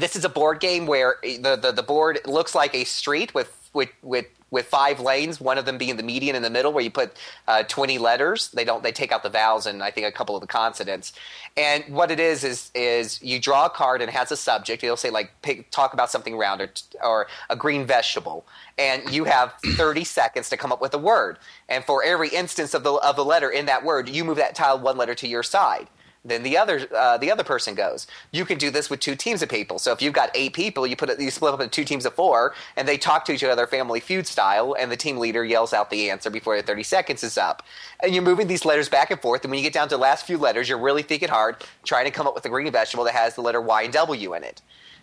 this 0.00 0.16
is 0.16 0.24
a 0.24 0.28
board 0.28 0.60
game 0.60 0.86
where 0.86 1.16
the, 1.22 1.58
the, 1.60 1.72
the 1.72 1.82
board 1.82 2.20
looks 2.26 2.54
like 2.54 2.74
a 2.74 2.84
street 2.84 3.34
with 3.34 3.70
with 3.72 3.90
with 4.02 4.26
with 4.48 4.66
five 4.66 5.00
lanes, 5.00 5.40
one 5.40 5.58
of 5.58 5.64
them 5.64 5.76
being 5.76 5.96
the 5.96 6.02
median 6.02 6.36
in 6.36 6.42
the 6.42 6.50
middle, 6.50 6.72
where 6.72 6.82
you 6.82 6.90
put 6.90 7.16
uh, 7.46 7.62
twenty 7.64 7.98
letters. 7.98 8.48
They 8.48 8.64
don't 8.64 8.82
they 8.82 8.90
take 8.90 9.12
out 9.12 9.22
the 9.22 9.28
vowels 9.28 9.66
and 9.66 9.82
I 9.82 9.90
think 9.90 10.06
a 10.06 10.12
couple 10.12 10.34
of 10.34 10.40
the 10.40 10.46
consonants. 10.46 11.12
And 11.56 11.84
what 11.88 12.10
it 12.10 12.18
is 12.18 12.42
is 12.42 12.70
is 12.74 13.22
you 13.22 13.38
draw 13.38 13.66
a 13.66 13.70
card 13.70 14.00
and 14.00 14.08
it 14.08 14.14
has 14.14 14.32
a 14.32 14.36
subject. 14.36 14.82
It'll 14.82 14.96
say 14.96 15.10
like 15.10 15.30
pick, 15.42 15.70
talk 15.70 15.92
about 15.92 16.10
something 16.10 16.36
round 16.36 16.60
or, 16.60 16.70
or 17.02 17.26
a 17.50 17.56
green 17.56 17.86
vegetable, 17.86 18.46
and 18.78 19.08
you 19.10 19.24
have 19.24 19.54
thirty 19.76 20.04
seconds 20.04 20.48
to 20.50 20.56
come 20.56 20.72
up 20.72 20.80
with 20.80 20.94
a 20.94 20.98
word. 20.98 21.38
And 21.68 21.84
for 21.84 22.02
every 22.02 22.30
instance 22.30 22.72
of 22.74 22.82
the 22.82 22.94
of 22.94 23.16
the 23.16 23.24
letter 23.24 23.50
in 23.50 23.66
that 23.66 23.84
word, 23.84 24.08
you 24.08 24.24
move 24.24 24.38
that 24.38 24.54
tile 24.54 24.78
one 24.78 24.96
letter 24.96 25.14
to 25.16 25.28
your 25.28 25.42
side 25.42 25.88
then 26.28 26.42
the 26.42 26.56
other 26.56 26.88
uh, 26.94 27.16
the 27.18 27.30
other 27.30 27.44
person 27.44 27.74
goes. 27.74 28.06
You 28.32 28.44
can 28.44 28.58
do 28.58 28.70
this 28.70 28.90
with 28.90 29.00
two 29.00 29.16
teams 29.16 29.42
of 29.42 29.48
people. 29.48 29.78
So 29.78 29.92
if 29.92 30.02
you've 30.02 30.12
got 30.12 30.30
eight 30.34 30.52
people, 30.52 30.86
you 30.86 30.96
put 30.96 31.10
it, 31.10 31.20
you 31.20 31.30
split 31.30 31.54
up 31.54 31.60
into 31.60 31.70
two 31.70 31.84
teams 31.84 32.04
of 32.06 32.14
four, 32.14 32.54
and 32.76 32.86
they 32.86 32.98
talk 32.98 33.24
to 33.26 33.32
each 33.32 33.44
other 33.44 33.66
Family 33.66 34.00
Feud 34.00 34.26
style, 34.26 34.76
and 34.78 34.90
the 34.90 34.96
team 34.96 35.18
leader 35.18 35.44
yells 35.44 35.72
out 35.72 35.90
the 35.90 36.10
answer 36.10 36.30
before 36.30 36.56
the 36.56 36.62
thirty 36.62 36.82
seconds 36.82 37.22
is 37.22 37.38
up. 37.38 37.62
And 38.02 38.14
you're 38.14 38.22
moving 38.22 38.46
these 38.46 38.64
letters 38.64 38.88
back 38.88 39.10
and 39.10 39.20
forth, 39.20 39.44
and 39.44 39.50
when 39.50 39.58
you 39.58 39.64
get 39.64 39.72
down 39.72 39.88
to 39.88 39.94
the 39.94 40.00
last 40.00 40.26
few 40.26 40.38
letters, 40.38 40.68
you're 40.68 40.78
really 40.78 41.02
thinking 41.02 41.28
hard, 41.28 41.56
trying 41.84 42.04
to 42.04 42.10
come 42.10 42.26
up 42.26 42.34
with 42.34 42.44
a 42.44 42.48
green 42.48 42.70
vegetable 42.72 43.04
that 43.04 43.14
has 43.14 43.34
the 43.34 43.42
letter 43.42 43.60
Y 43.60 43.82
and 43.82 43.92
W 43.92 44.34
in 44.34 44.44
it. 44.44 44.62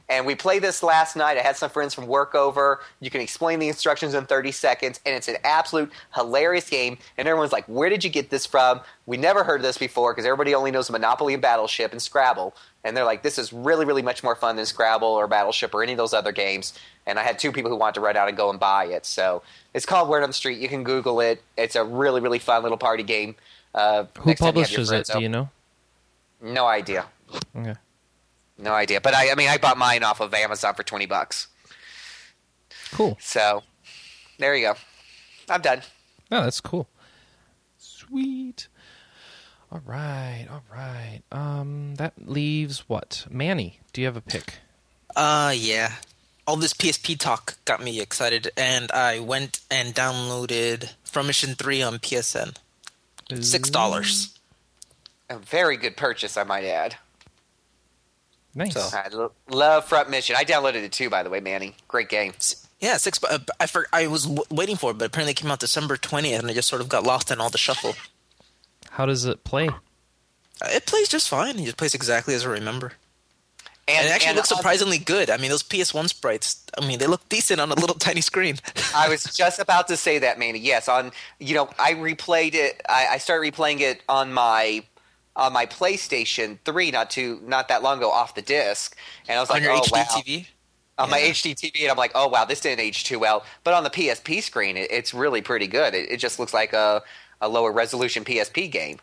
And 0.09 0.25
we 0.25 0.35
played 0.35 0.61
this 0.61 0.83
last 0.83 1.15
night. 1.15 1.37
I 1.37 1.41
had 1.41 1.55
some 1.55 1.69
friends 1.69 1.93
from 1.93 2.07
work 2.07 2.35
over. 2.35 2.81
You 2.99 3.09
can 3.09 3.21
explain 3.21 3.59
the 3.59 3.69
instructions 3.69 4.13
in 4.13 4.25
30 4.25 4.51
seconds, 4.51 4.99
and 5.05 5.15
it's 5.15 5.29
an 5.29 5.37
absolute 5.43 5.91
hilarious 6.13 6.69
game. 6.69 6.97
And 7.17 7.27
everyone's 7.27 7.53
like, 7.53 7.65
Where 7.65 7.89
did 7.89 8.03
you 8.03 8.09
get 8.09 8.29
this 8.29 8.45
from? 8.45 8.81
We 9.05 9.15
never 9.15 9.43
heard 9.43 9.57
of 9.57 9.63
this 9.63 9.77
before 9.77 10.13
because 10.13 10.25
everybody 10.25 10.53
only 10.53 10.71
knows 10.71 10.89
Monopoly 10.91 11.33
and 11.33 11.41
Battleship 11.41 11.93
and 11.93 12.01
Scrabble. 12.01 12.53
And 12.83 12.97
they're 12.97 13.05
like, 13.05 13.23
This 13.23 13.37
is 13.37 13.53
really, 13.53 13.85
really 13.85 14.01
much 14.01 14.23
more 14.23 14.35
fun 14.35 14.57
than 14.57 14.65
Scrabble 14.65 15.07
or 15.07 15.27
Battleship 15.27 15.73
or 15.73 15.81
any 15.81 15.93
of 15.93 15.97
those 15.97 16.13
other 16.13 16.33
games. 16.33 16.77
And 17.05 17.17
I 17.17 17.23
had 17.23 17.39
two 17.39 17.51
people 17.51 17.71
who 17.71 17.77
wanted 17.77 17.95
to 17.95 18.01
run 18.01 18.17
out 18.17 18.27
and 18.27 18.35
go 18.35 18.49
and 18.49 18.59
buy 18.59 18.85
it. 18.85 19.05
So 19.05 19.41
it's 19.73 19.85
called 19.85 20.09
Word 20.09 20.23
on 20.23 20.29
the 20.29 20.33
Street. 20.33 20.59
You 20.59 20.67
can 20.67 20.83
Google 20.83 21.21
it. 21.21 21.41
It's 21.57 21.75
a 21.75 21.83
really, 21.83 22.19
really 22.19 22.39
fun 22.39 22.61
little 22.61 22.77
party 22.77 23.03
game. 23.03 23.35
Uh, 23.73 24.05
who 24.19 24.35
publishes 24.35 24.91
it? 24.91 25.07
Do 25.11 25.21
you 25.21 25.29
know? 25.29 25.49
No 26.41 26.65
idea. 26.65 27.05
Okay. 27.55 27.75
No 28.63 28.73
idea. 28.73 29.01
But 29.01 29.13
I, 29.13 29.31
I 29.31 29.35
mean, 29.35 29.49
I 29.49 29.57
bought 29.57 29.77
mine 29.77 30.03
off 30.03 30.19
of 30.21 30.33
Amazon 30.33 30.73
for 30.73 30.83
twenty 30.83 31.05
bucks. 31.05 31.47
Cool. 32.91 33.17
So 33.19 33.63
there 34.39 34.55
you 34.55 34.67
go. 34.67 34.73
I'm 35.49 35.61
done. 35.61 35.81
Oh, 36.31 36.43
that's 36.43 36.61
cool. 36.61 36.87
Sweet. 37.77 38.67
All 39.71 39.81
right, 39.85 40.47
all 40.51 40.63
right. 40.71 41.21
Um, 41.31 41.95
that 41.95 42.13
leaves 42.25 42.85
what? 42.87 43.25
Manny, 43.29 43.79
do 43.91 44.01
you 44.01 44.07
have 44.07 44.15
a 44.15 44.21
pick? 44.21 44.55
Uh, 45.15 45.53
yeah. 45.55 45.93
All 46.45 46.57
this 46.57 46.73
PSP 46.73 47.17
talk 47.17 47.57
got 47.65 47.81
me 47.83 47.99
excited, 47.99 48.51
and 48.55 48.91
I 48.91 49.19
went 49.19 49.61
and 49.71 49.95
downloaded 49.95 50.93
Front 51.03 51.27
Mission 51.27 51.55
3 51.55 51.81
on 51.81 51.97
PSN. 51.99 52.55
Six 53.41 53.69
dollars. 53.69 54.37
A 55.29 55.37
very 55.39 55.77
good 55.77 55.97
purchase, 55.97 56.37
I 56.37 56.43
might 56.43 56.65
add. 56.65 56.97
Nice. 58.55 58.73
So- 58.73 58.89
I 58.97 59.07
lo- 59.09 59.31
love 59.49 59.85
Front 59.85 60.09
Mission. 60.09 60.35
I 60.35 60.43
downloaded 60.43 60.83
it 60.83 60.91
too, 60.91 61.09
by 61.09 61.23
the 61.23 61.29
way, 61.29 61.39
Manny. 61.39 61.75
Great 61.87 62.09
game. 62.09 62.33
Yeah, 62.79 62.97
six. 62.97 63.19
uh, 63.23 63.39
I 63.59 63.65
for, 63.65 63.87
I 63.93 64.07
was 64.07 64.23
w- 64.23 64.43
waiting 64.51 64.75
for 64.75 64.91
it, 64.91 64.97
but 64.97 65.05
apparently 65.05 65.31
it 65.31 65.35
came 65.37 65.49
out 65.49 65.59
December 65.59 65.95
twentieth, 65.97 66.41
and 66.41 66.49
I 66.51 66.53
just 66.53 66.67
sort 66.67 66.81
of 66.81 66.89
got 66.89 67.03
lost 67.03 67.31
in 67.31 67.39
all 67.39 67.49
the 67.49 67.57
shuffle. 67.57 67.95
How 68.91 69.05
does 69.05 69.25
it 69.25 69.43
play? 69.43 69.69
Uh, 69.69 70.67
It 70.69 70.85
plays 70.85 71.07
just 71.07 71.29
fine. 71.29 71.57
It 71.59 71.63
just 71.65 71.77
plays 71.77 71.95
exactly 71.95 72.35
as 72.35 72.45
I 72.45 72.49
remember. 72.49 72.91
And, 73.87 74.05
it 74.07 74.11
actually 74.11 74.29
and 74.29 74.35
looks 74.37 74.51
on- 74.51 74.57
surprisingly 74.57 74.97
good. 74.97 75.29
I 75.29 75.37
mean, 75.37 75.49
those 75.49 75.63
PS1 75.63 76.07
sprites. 76.09 76.63
I 76.77 76.85
mean, 76.85 76.99
they 76.99 77.07
look 77.07 77.27
decent 77.29 77.59
on 77.59 77.69
a 77.71 77.75
little 77.75 77.95
tiny 77.99 78.21
screen. 78.21 78.57
I 78.95 79.09
was 79.09 79.23
just 79.23 79.59
about 79.59 79.87
to 79.89 79.97
say 79.97 80.19
that, 80.19 80.37
Manny. 80.39 80.59
Yes, 80.59 80.87
on 80.87 81.11
you 81.39 81.55
know, 81.55 81.69
I 81.79 81.93
replayed 81.95 82.53
it. 82.53 82.81
I, 82.87 83.07
I 83.11 83.17
started 83.17 83.53
replaying 83.53 83.79
it 83.81 84.01
on 84.07 84.31
my 84.33 84.83
on 85.35 85.53
my 85.53 85.65
PlayStation 85.65 86.59
Three 86.65 86.91
not 86.91 87.09
too 87.09 87.41
not 87.43 87.67
that 87.69 87.83
long 87.83 87.97
ago 87.99 88.11
off 88.11 88.35
the 88.35 88.41
disc, 88.41 88.95
and 89.27 89.37
I 89.37 89.41
was 89.41 89.49
on 89.49 89.55
like, 89.57 89.63
your 89.63 89.73
oh 89.73 89.81
HD 89.81 89.91
wow. 89.91 90.05
TV. 90.09 90.47
On 90.99 91.09
my 91.09 91.19
Yeah. 91.19 91.31
HD 91.31 91.55
TV, 91.55 91.81
and 91.83 91.91
I'm 91.91 91.97
like, 91.97 92.11
oh 92.15 92.27
wow, 92.27 92.45
this 92.45 92.61
didn't 92.61 92.79
age 92.81 93.03
too 93.05 93.19
well. 93.19 93.43
But 93.63 93.73
on 93.73 93.83
the 93.83 93.89
PSP 93.89 94.43
screen, 94.43 94.77
it, 94.77 94.91
it's 94.91 95.13
really 95.13 95.41
pretty 95.41 95.67
good. 95.67 95.93
It, 95.95 96.11
it 96.11 96.17
just 96.17 96.39
looks 96.39 96.53
like 96.53 96.73
a 96.73 97.03
a 97.41 97.49
lower 97.49 97.71
resolution 97.71 98.23
PSP 98.23 98.71
game. 98.71 98.99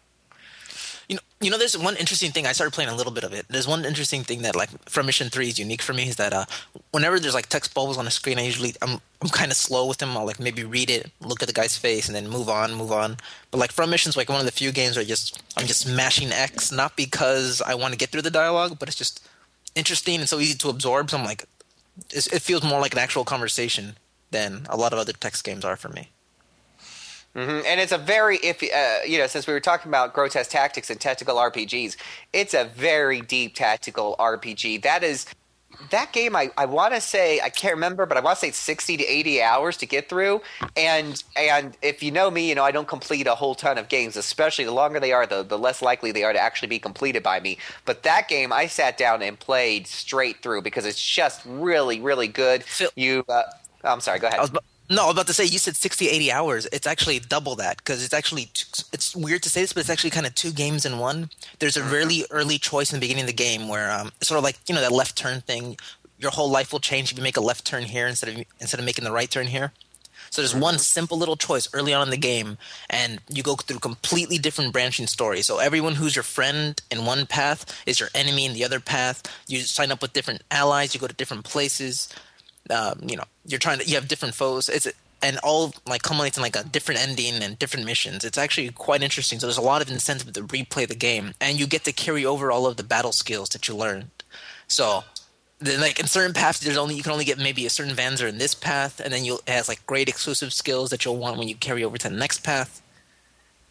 You 1.10 1.16
know, 1.16 1.22
you 1.40 1.50
know, 1.50 1.58
there's 1.58 1.76
one 1.76 1.96
interesting 1.96 2.30
thing. 2.30 2.46
I 2.46 2.52
started 2.52 2.72
playing 2.72 2.88
a 2.88 2.94
little 2.94 3.12
bit 3.12 3.24
of 3.24 3.32
it. 3.32 3.44
There's 3.48 3.66
one 3.66 3.84
interesting 3.84 4.22
thing 4.22 4.42
that, 4.42 4.54
like, 4.54 4.70
Front 4.88 5.06
Mission 5.06 5.28
Three 5.28 5.48
is 5.48 5.58
unique 5.58 5.82
for 5.82 5.92
me 5.92 6.04
is 6.06 6.14
that 6.22 6.32
uh, 6.32 6.44
whenever 6.92 7.18
there's 7.18 7.34
like 7.34 7.48
text 7.48 7.74
bubbles 7.74 7.98
on 7.98 8.04
the 8.04 8.12
screen, 8.12 8.38
I 8.38 8.42
usually 8.42 8.74
I'm 8.80 9.00
I'm 9.20 9.28
kind 9.28 9.50
of 9.50 9.56
slow 9.56 9.88
with 9.88 9.98
them. 9.98 10.16
I'll 10.16 10.24
like 10.24 10.38
maybe 10.38 10.62
read 10.62 10.88
it, 10.88 11.10
look 11.20 11.42
at 11.42 11.48
the 11.48 11.52
guy's 11.60 11.76
face, 11.76 12.06
and 12.06 12.14
then 12.14 12.28
move 12.28 12.48
on, 12.48 12.74
move 12.74 12.92
on. 12.92 13.16
But 13.50 13.58
like 13.58 13.72
Front 13.72 13.90
Mission's 13.90 14.16
like 14.16 14.28
one 14.28 14.38
of 14.38 14.46
the 14.46 14.52
few 14.52 14.70
games 14.70 14.94
where 14.94 15.02
I 15.02 15.08
just 15.08 15.42
I'm 15.56 15.66
just 15.66 15.84
mashing 15.88 16.30
X, 16.30 16.70
not 16.70 16.94
because 16.94 17.60
I 17.60 17.74
want 17.74 17.92
to 17.92 17.98
get 17.98 18.10
through 18.10 18.22
the 18.22 18.30
dialogue, 18.30 18.78
but 18.78 18.88
it's 18.88 18.98
just 18.98 19.28
interesting 19.74 20.20
and 20.20 20.28
so 20.28 20.38
easy 20.38 20.56
to 20.58 20.68
absorb. 20.68 21.10
So 21.10 21.18
I'm 21.18 21.24
like, 21.24 21.44
it 22.12 22.40
feels 22.40 22.62
more 22.62 22.80
like 22.80 22.92
an 22.92 23.00
actual 23.00 23.24
conversation 23.24 23.96
than 24.30 24.64
a 24.68 24.76
lot 24.76 24.92
of 24.92 25.00
other 25.00 25.12
text 25.12 25.42
games 25.42 25.64
are 25.64 25.76
for 25.76 25.88
me. 25.88 26.10
Hmm 27.36 27.60
And 27.66 27.80
it's 27.80 27.92
a 27.92 27.98
very 27.98 28.38
if 28.38 28.62
uh, 28.62 29.04
you 29.06 29.18
know 29.18 29.26
since 29.28 29.46
we 29.46 29.52
were 29.52 29.60
talking 29.60 29.88
about 29.90 30.12
grotesque 30.14 30.50
tactics 30.50 30.90
and 30.90 31.00
tactical 31.00 31.38
RPGs, 31.38 31.96
it's 32.32 32.54
a 32.54 32.64
very 32.64 33.20
deep 33.20 33.54
tactical 33.54 34.16
RPG. 34.18 34.82
That 34.82 35.04
is 35.04 35.26
that 35.90 36.12
game. 36.12 36.36
I, 36.36 36.50
I 36.58 36.66
want 36.66 36.94
to 36.94 37.00
say 37.00 37.40
I 37.40 37.48
can't 37.50 37.74
remember, 37.74 38.04
but 38.06 38.16
I 38.18 38.20
want 38.20 38.38
to 38.38 38.46
say 38.46 38.50
sixty 38.52 38.96
to 38.96 39.04
eighty 39.06 39.40
hours 39.42 39.76
to 39.78 39.86
get 39.86 40.08
through. 40.08 40.42
And 40.76 41.22
and 41.36 41.76
if 41.82 42.02
you 42.02 42.10
know 42.10 42.30
me, 42.32 42.48
you 42.48 42.54
know 42.56 42.64
I 42.64 42.72
don't 42.72 42.88
complete 42.88 43.28
a 43.28 43.36
whole 43.36 43.54
ton 43.54 43.78
of 43.78 43.88
games. 43.88 44.16
Especially 44.16 44.64
the 44.64 44.72
longer 44.72 44.98
they 45.00 45.12
are, 45.12 45.26
the 45.26 45.44
the 45.44 45.58
less 45.58 45.82
likely 45.82 46.12
they 46.12 46.24
are 46.24 46.32
to 46.32 46.40
actually 46.40 46.68
be 46.68 46.80
completed 46.80 47.22
by 47.22 47.40
me. 47.40 47.58
But 47.84 48.02
that 48.02 48.28
game, 48.28 48.52
I 48.52 48.66
sat 48.66 48.98
down 48.98 49.22
and 49.22 49.38
played 49.38 49.86
straight 49.86 50.42
through 50.42 50.62
because 50.62 50.84
it's 50.84 51.02
just 51.02 51.42
really 51.46 52.00
really 52.00 52.28
good. 52.28 52.64
You. 52.96 53.24
Uh, 53.28 53.44
I'm 53.84 54.00
sorry. 54.00 54.18
Go 54.18 54.26
ahead. 54.28 54.40
I 54.40 54.42
was, 54.42 54.50
no, 54.90 55.04
I 55.04 55.06
was 55.06 55.14
about 55.14 55.28
to 55.28 55.34
say 55.34 55.44
you 55.44 55.58
said 55.58 55.76
60, 55.76 56.08
80 56.08 56.32
hours. 56.32 56.66
It's 56.72 56.86
actually 56.86 57.20
double 57.20 57.54
that 57.56 57.76
because 57.76 58.04
it's 58.04 58.12
actually 58.12 58.46
t- 58.46 58.82
it's 58.92 59.14
weird 59.14 59.40
to 59.44 59.48
say 59.48 59.60
this, 59.60 59.72
but 59.72 59.80
it's 59.80 59.90
actually 59.90 60.10
kind 60.10 60.26
of 60.26 60.34
two 60.34 60.50
games 60.50 60.84
in 60.84 60.98
one. 60.98 61.30
There's 61.60 61.76
a 61.76 61.84
really 61.84 62.24
early 62.30 62.58
choice 62.58 62.92
in 62.92 62.98
the 62.98 63.00
beginning 63.00 63.22
of 63.22 63.28
the 63.28 63.32
game 63.32 63.68
where 63.68 63.92
um, 63.92 64.10
it's 64.16 64.26
sort 64.26 64.38
of 64.38 64.44
like 64.44 64.58
you 64.66 64.74
know 64.74 64.80
that 64.80 64.90
left 64.90 65.16
turn 65.16 65.42
thing. 65.42 65.76
Your 66.18 66.32
whole 66.32 66.50
life 66.50 66.72
will 66.72 66.80
change 66.80 67.12
if 67.12 67.16
you 67.16 67.22
make 67.22 67.36
a 67.36 67.40
left 67.40 67.64
turn 67.64 67.84
here 67.84 68.08
instead 68.08 68.30
of 68.30 68.44
instead 68.60 68.80
of 68.80 68.84
making 68.84 69.04
the 69.04 69.12
right 69.12 69.30
turn 69.30 69.46
here. 69.46 69.72
So 70.30 70.42
there's 70.42 70.54
one 70.54 70.78
simple 70.78 71.16
little 71.16 71.36
choice 71.36 71.68
early 71.72 71.94
on 71.94 72.08
in 72.08 72.10
the 72.10 72.16
game, 72.16 72.58
and 72.88 73.20
you 73.28 73.44
go 73.44 73.54
through 73.54 73.78
completely 73.78 74.38
different 74.38 74.72
branching 74.72 75.06
stories. 75.06 75.46
So 75.46 75.58
everyone 75.58 75.94
who's 75.94 76.16
your 76.16 76.22
friend 76.24 76.80
in 76.90 77.04
one 77.04 77.26
path 77.26 77.80
is 77.86 78.00
your 78.00 78.10
enemy 78.14 78.44
in 78.44 78.54
the 78.54 78.64
other 78.64 78.80
path. 78.80 79.22
You 79.46 79.60
sign 79.60 79.92
up 79.92 80.02
with 80.02 80.12
different 80.12 80.42
allies. 80.50 80.94
You 80.94 81.00
go 81.00 81.06
to 81.06 81.14
different 81.14 81.44
places 81.44 82.08
um, 82.68 83.00
you 83.06 83.16
know 83.16 83.24
you're 83.46 83.58
trying 83.58 83.78
to 83.78 83.86
you 83.86 83.94
have 83.94 84.08
different 84.08 84.34
foes. 84.34 84.68
It's 84.68 84.86
and 85.22 85.38
all 85.42 85.72
like 85.86 86.02
culminates 86.02 86.36
in 86.36 86.42
like 86.42 86.56
a 86.56 86.64
different 86.64 87.00
ending 87.00 87.42
and 87.42 87.58
different 87.58 87.86
missions. 87.86 88.24
It's 88.24 88.38
actually 88.38 88.70
quite 88.70 89.02
interesting. 89.02 89.38
So 89.38 89.46
there's 89.46 89.58
a 89.58 89.62
lot 89.62 89.82
of 89.82 89.90
incentive 89.90 90.32
to 90.32 90.42
replay 90.42 90.88
the 90.88 90.94
game 90.94 91.34
and 91.40 91.60
you 91.60 91.66
get 91.66 91.84
to 91.84 91.92
carry 91.92 92.24
over 92.24 92.50
all 92.50 92.66
of 92.66 92.76
the 92.76 92.82
battle 92.82 93.12
skills 93.12 93.50
that 93.50 93.68
you 93.68 93.76
learned. 93.76 94.10
So 94.66 95.04
then 95.58 95.80
like 95.80 96.00
in 96.00 96.06
certain 96.06 96.32
paths 96.32 96.60
there's 96.60 96.78
only 96.78 96.94
you 96.94 97.02
can 97.02 97.12
only 97.12 97.26
get 97.26 97.38
maybe 97.38 97.66
a 97.66 97.70
certain 97.70 97.94
vanzer 97.94 98.28
in 98.28 98.38
this 98.38 98.54
path 98.54 98.98
and 98.98 99.12
then 99.12 99.24
you'll 99.24 99.40
it 99.46 99.50
has 99.50 99.68
like 99.68 99.84
great 99.86 100.08
exclusive 100.08 100.52
skills 100.52 100.88
that 100.90 101.04
you'll 101.04 101.18
want 101.18 101.36
when 101.36 101.48
you 101.48 101.54
carry 101.54 101.84
over 101.84 101.98
to 101.98 102.08
the 102.08 102.16
next 102.16 102.42
path. 102.42 102.80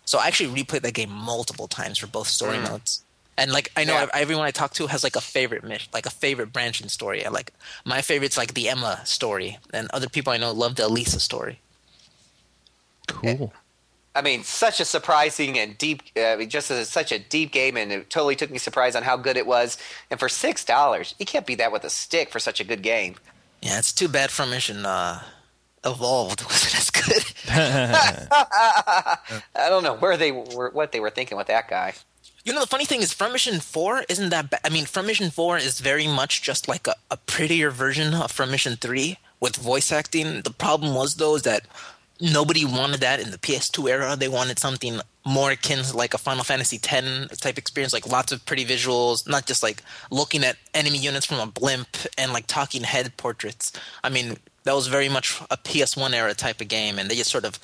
So 0.05 0.17
i 0.19 0.27
actually 0.27 0.63
replayed 0.63 0.81
that 0.81 0.93
game 0.93 1.11
multiple 1.11 1.67
times 1.67 1.97
for 1.97 2.07
both 2.07 2.27
story 2.27 2.59
modes 2.59 3.03
and 3.39 3.51
like 3.51 3.71
I 3.75 3.83
know 3.85 3.93
Yeah. 3.93 4.07
everyone 4.13 4.45
I 4.45 4.51
talk 4.51 4.73
to 4.73 4.87
has 4.87 5.03
like 5.03 5.15
a 5.15 5.21
favorite 5.21 5.63
mission, 5.63 5.89
like 5.93 6.05
a 6.05 6.11
favorite 6.11 6.53
branching 6.53 6.89
story. 6.89 7.25
I 7.25 7.29
like 7.29 7.53
my 7.85 8.01
favorite's 8.01 8.37
like 8.37 8.53
the 8.53 8.69
Emma 8.69 9.01
story, 9.05 9.57
and 9.73 9.89
other 9.91 10.09
people 10.09 10.31
I 10.33 10.37
know 10.37 10.51
love 10.51 10.75
the 10.75 10.85
Elisa 10.85 11.19
story. 11.19 11.59
Cool. 13.07 13.51
I 14.15 14.21
mean, 14.21 14.43
such 14.43 14.79
a 14.79 14.85
surprising 14.85 15.57
and 15.57 15.77
deep, 15.77 16.01
uh, 16.17 16.21
I 16.21 16.35
mean, 16.35 16.49
just 16.49 16.69
a, 16.71 16.83
such 16.83 17.11
a 17.11 17.19
deep 17.19 17.51
game, 17.51 17.77
and 17.77 17.91
it 17.91 18.09
totally 18.09 18.35
took 18.35 18.51
me 18.51 18.57
surprised 18.57 18.95
on 18.95 19.03
how 19.03 19.15
good 19.17 19.37
it 19.37 19.45
was. 19.47 19.77
And 20.11 20.19
for 20.19 20.27
six 20.27 20.65
dollars, 20.65 21.15
you 21.19 21.25
can't 21.25 21.45
beat 21.45 21.59
that 21.59 21.71
with 21.71 21.83
a 21.83 21.89
stick 21.89 22.29
for 22.29 22.39
such 22.39 22.59
a 22.59 22.63
good 22.63 22.81
game. 22.81 23.15
Yeah, 23.61 23.77
it's 23.79 23.93
too 23.93 24.07
bad 24.07 24.31
Front 24.31 24.51
Mission 24.51 24.85
uh, 24.85 25.21
Evolved 25.85 26.43
wasn't 26.49 26.75
as 26.77 26.89
good. 26.89 27.23
I 27.49 29.17
don't 29.55 29.83
know 29.83 29.95
where 29.95 30.17
they 30.17 30.31
were, 30.31 30.71
what 30.71 30.91
they 30.91 30.99
were 30.99 31.09
thinking 31.11 31.37
with 31.37 31.47
that 31.47 31.67
guy. 31.69 31.93
You 32.45 32.53
know, 32.53 32.61
the 32.61 32.67
funny 32.67 32.85
thing 32.85 33.01
is, 33.01 33.13
Front 33.13 33.33
Mission 33.33 33.59
4 33.59 34.05
isn't 34.07 34.29
that 34.29 34.49
bad. 34.49 34.61
I 34.63 34.69
mean, 34.69 34.85
Front 34.85 35.07
Mission 35.07 35.29
4 35.29 35.57
is 35.57 35.79
very 35.79 36.07
much 36.07 36.41
just 36.41 36.67
like 36.67 36.87
a, 36.87 36.95
a 37.11 37.17
prettier 37.17 37.69
version 37.69 38.13
of 38.13 38.31
Front 38.31 38.51
Mission 38.51 38.75
3 38.77 39.17
with 39.39 39.55
voice 39.57 39.91
acting. 39.91 40.41
The 40.41 40.51
problem 40.51 40.95
was, 40.95 41.15
though, 41.15 41.35
is 41.35 41.43
that 41.43 41.65
nobody 42.21 42.65
wanted 42.65 43.01
that 43.01 43.19
in 43.19 43.31
the 43.31 43.37
PS2 43.37 43.89
era. 43.89 44.15
They 44.15 44.27
wanted 44.27 44.59
something 44.59 45.01
more 45.25 45.51
akin 45.51 45.83
to 45.83 45.95
like 45.95 46.13
a 46.13 46.17
Final 46.17 46.43
Fantasy 46.43 46.77
X 46.77 47.37
type 47.37 47.57
experience, 47.57 47.93
like 47.93 48.07
lots 48.07 48.31
of 48.31 48.45
pretty 48.45 48.65
visuals, 48.65 49.27
not 49.27 49.45
just 49.45 49.61
like 49.61 49.83
looking 50.09 50.43
at 50.43 50.57
enemy 50.73 50.97
units 50.97 51.25
from 51.25 51.39
a 51.39 51.47
blimp 51.47 51.89
and 52.17 52.33
like 52.33 52.47
talking 52.47 52.83
head 52.83 53.15
portraits. 53.17 53.73
I 54.03 54.09
mean, 54.09 54.37
that 54.63 54.75
was 54.75 54.87
very 54.87 55.09
much 55.09 55.41
a 55.51 55.57
PS1 55.57 56.13
era 56.13 56.33
type 56.33 56.61
of 56.61 56.67
game, 56.67 56.99
and 56.99 57.09
they 57.09 57.15
just 57.15 57.31
sort 57.31 57.45
of 57.45 57.59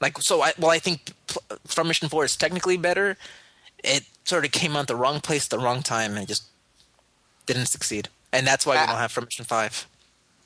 like 0.00 0.18
so. 0.18 0.42
I, 0.42 0.52
well, 0.58 0.70
I 0.70 0.78
think 0.78 1.12
Front 1.66 1.88
Mission 1.88 2.08
4 2.08 2.24
is 2.24 2.36
technically 2.36 2.76
better 2.76 3.16
it 3.86 4.04
sort 4.24 4.44
of 4.44 4.50
came 4.52 4.76
out 4.76 4.86
the 4.88 4.96
wrong 4.96 5.20
place 5.20 5.46
at 5.46 5.50
the 5.50 5.58
wrong 5.58 5.82
time 5.82 6.16
and 6.16 6.26
just 6.28 6.44
didn't 7.46 7.66
succeed. 7.66 8.08
And 8.32 8.46
that's 8.46 8.66
why 8.66 8.74
we 8.74 8.80
Ah. 8.80 8.86
don't 8.86 8.96
have 8.98 9.12
Front 9.12 9.28
Mission 9.28 9.44
5. 9.44 9.86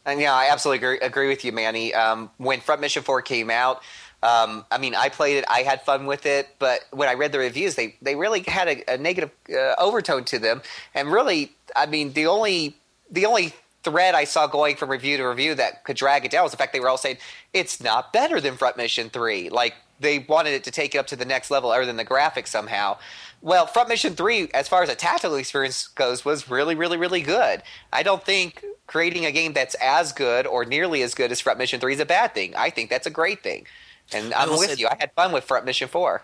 And 0.07 0.21
yeah, 0.21 0.33
I 0.35 0.51
absolutely 0.51 0.79
agree, 0.87 0.99
agree 1.01 1.29
with 1.29 1.45
you, 1.45 1.53
Manny. 1.53 1.93
Um, 1.95 2.31
when 2.39 2.61
Front 2.61 2.81
Mission 2.81 3.03
Four 3.03 3.21
came 3.23 3.51
out, 3.51 3.83
um, 4.23 4.65
I 4.71 4.79
mean, 4.79 4.95
I 4.95 5.09
played 5.09 5.37
it, 5.39 5.45
I 5.49 5.63
had 5.63 5.83
fun 5.83 6.07
with 6.07 6.27
it, 6.27 6.49
but 6.59 6.81
when 6.91 7.09
I 7.09 7.15
read 7.15 7.33
the 7.33 7.39
reviews, 7.39 7.75
they 7.75 7.97
they 8.03 8.17
really 8.17 8.41
had 8.41 8.69
a, 8.69 8.95
a 8.95 8.99
negative 8.99 9.31
uh, 9.51 9.75
overtone 9.79 10.25
to 10.25 10.39
them, 10.39 10.63
and 10.95 11.11
really, 11.13 11.53
I 11.77 11.87
mean, 11.87 12.13
the 12.13 12.27
only 12.27 12.77
the 13.11 13.25
only 13.27 13.55
thread 13.83 14.15
I 14.15 14.25
saw 14.25 14.47
going 14.47 14.77
from 14.77 14.91
review 14.91 15.17
to 15.17 15.25
review 15.25 15.55
that 15.55 15.85
could 15.85 15.97
drag 15.97 16.25
it 16.27 16.31
down 16.31 16.43
was 16.45 16.53
the 16.53 16.59
fact 16.59 16.73
they 16.75 16.81
were 16.81 16.89
all 16.91 16.99
saying 16.99 17.17
it's 17.55 17.83
not 17.83 18.13
better 18.13 18.41
than 18.41 18.57
Front 18.57 18.77
Mission 18.77 19.09
Three. 19.11 19.49
Like 19.49 19.75
they 20.01 20.21
wanted 20.21 20.55
it 20.55 20.65
to 20.65 20.71
take 20.71 20.95
it 20.95 20.99
up 20.99 21.07
to 21.09 21.17
the 21.17 21.25
next 21.25 21.51
level, 21.51 21.71
other 21.71 21.87
than 21.87 21.97
the 21.97 22.05
graphics 22.05 22.49
somehow. 22.49 22.99
Well, 23.43 23.67
Front 23.67 23.89
Mission 23.89 24.15
3, 24.15 24.49
as 24.53 24.69
far 24.69 24.83
as 24.83 24.89
a 24.89 24.95
tactical 24.95 25.37
experience 25.37 25.89
goes, 25.89 26.25
was 26.25 26.51
really, 26.51 26.75
really, 26.75 26.97
really 26.97 27.23
good. 27.23 27.63
I 27.93 28.03
don't 28.03 28.25
think 28.25 28.65
creating 28.87 29.25
a 29.25 29.33
game 29.33 29.53
that's 29.53 29.75
as 29.77 30.13
good 30.13 30.47
or 30.47 30.65
nearly 30.65 31.03
as 31.03 31.15
good 31.15 31.31
as 31.31 31.41
Front 31.41 31.59
Mission 31.59 31.81
3 31.81 31.95
is 31.95 32.01
a 32.01 32.07
bad 32.07 32.35
thing. 32.35 32.55
I 32.57 32.71
think 32.71 32.91
that's 32.91 33.07
a 33.07 33.11
great 33.11 33.43
thing. 33.43 33.67
And 34.13 34.35
I'm 34.35 34.51
with 34.51 34.79
you. 34.79 34.89
I 34.89 34.97
had 34.99 35.13
fun 35.13 35.33
with 35.33 35.45
Front 35.45 35.65
Mission 35.65 35.89
4. 35.89 36.23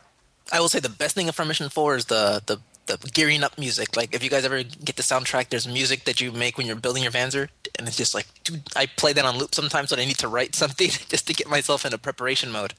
I 0.52 0.60
will 0.60 0.68
say 0.68 0.80
the 0.80 0.88
best 0.88 1.14
thing 1.14 1.28
of 1.28 1.34
Front 1.34 1.48
Mission 1.48 1.68
4 1.68 1.96
is 1.96 2.04
the, 2.06 2.42
the, 2.46 2.58
the 2.86 2.98
gearing 3.12 3.42
up 3.42 3.58
music. 3.58 3.96
Like, 3.96 4.14
if 4.14 4.22
you 4.22 4.30
guys 4.30 4.44
ever 4.44 4.62
get 4.62 4.96
the 4.96 5.02
soundtrack, 5.02 5.48
there's 5.48 5.66
music 5.66 6.04
that 6.04 6.20
you 6.20 6.32
make 6.32 6.58
when 6.58 6.66
you're 6.66 6.76
building 6.76 7.02
your 7.02 7.12
Vanzer. 7.12 7.48
And 7.78 7.88
it's 7.88 7.96
just 7.96 8.14
like, 8.14 8.26
dude, 8.44 8.62
I 8.74 8.86
play 8.86 9.12
that 9.12 9.24
on 9.24 9.38
loop 9.38 9.54
sometimes 9.54 9.90
when 9.90 10.00
I 10.00 10.04
need 10.04 10.18
to 10.18 10.28
write 10.28 10.54
something 10.56 10.90
just 10.90 11.26
to 11.28 11.34
get 11.34 11.48
myself 11.48 11.84
into 11.84 11.98
preparation 11.98 12.52
mode. 12.52 12.74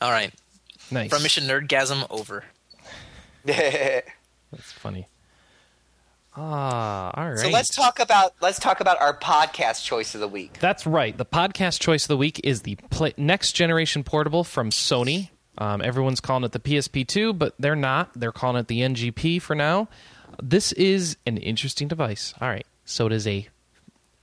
All 0.00 0.10
right. 0.10 0.32
Nice. 0.90 1.10
Front 1.10 1.22
Mission 1.22 1.44
Nerdgasm 1.44 2.06
over. 2.10 2.44
That's 3.44 4.72
funny. 4.72 5.06
Ah, 6.36 7.10
all 7.14 7.30
right. 7.30 7.38
So 7.38 7.48
let's 7.48 7.74
talk 7.74 7.98
about 7.98 8.34
let's 8.40 8.58
talk 8.60 8.80
about 8.80 9.00
our 9.00 9.16
podcast 9.16 9.84
choice 9.84 10.14
of 10.14 10.20
the 10.20 10.28
week. 10.28 10.58
That's 10.60 10.86
right. 10.86 11.16
The 11.16 11.24
podcast 11.26 11.80
choice 11.80 12.04
of 12.04 12.08
the 12.08 12.16
week 12.16 12.40
is 12.44 12.62
the 12.62 12.76
play- 12.90 13.14
next 13.16 13.52
generation 13.52 14.04
portable 14.04 14.44
from 14.44 14.70
Sony. 14.70 15.30
Um, 15.58 15.82
everyone's 15.82 16.20
calling 16.20 16.44
it 16.44 16.52
the 16.52 16.60
PSP2, 16.60 17.36
but 17.36 17.54
they're 17.58 17.76
not. 17.76 18.12
They're 18.14 18.32
calling 18.32 18.56
it 18.60 18.68
the 18.68 18.80
NGP 18.80 19.42
for 19.42 19.54
now. 19.56 19.88
This 20.40 20.72
is 20.72 21.16
an 21.26 21.36
interesting 21.36 21.88
device. 21.88 22.32
All 22.40 22.48
right. 22.48 22.66
So 22.84 23.06
it 23.06 23.12
is 23.12 23.26
a. 23.26 23.48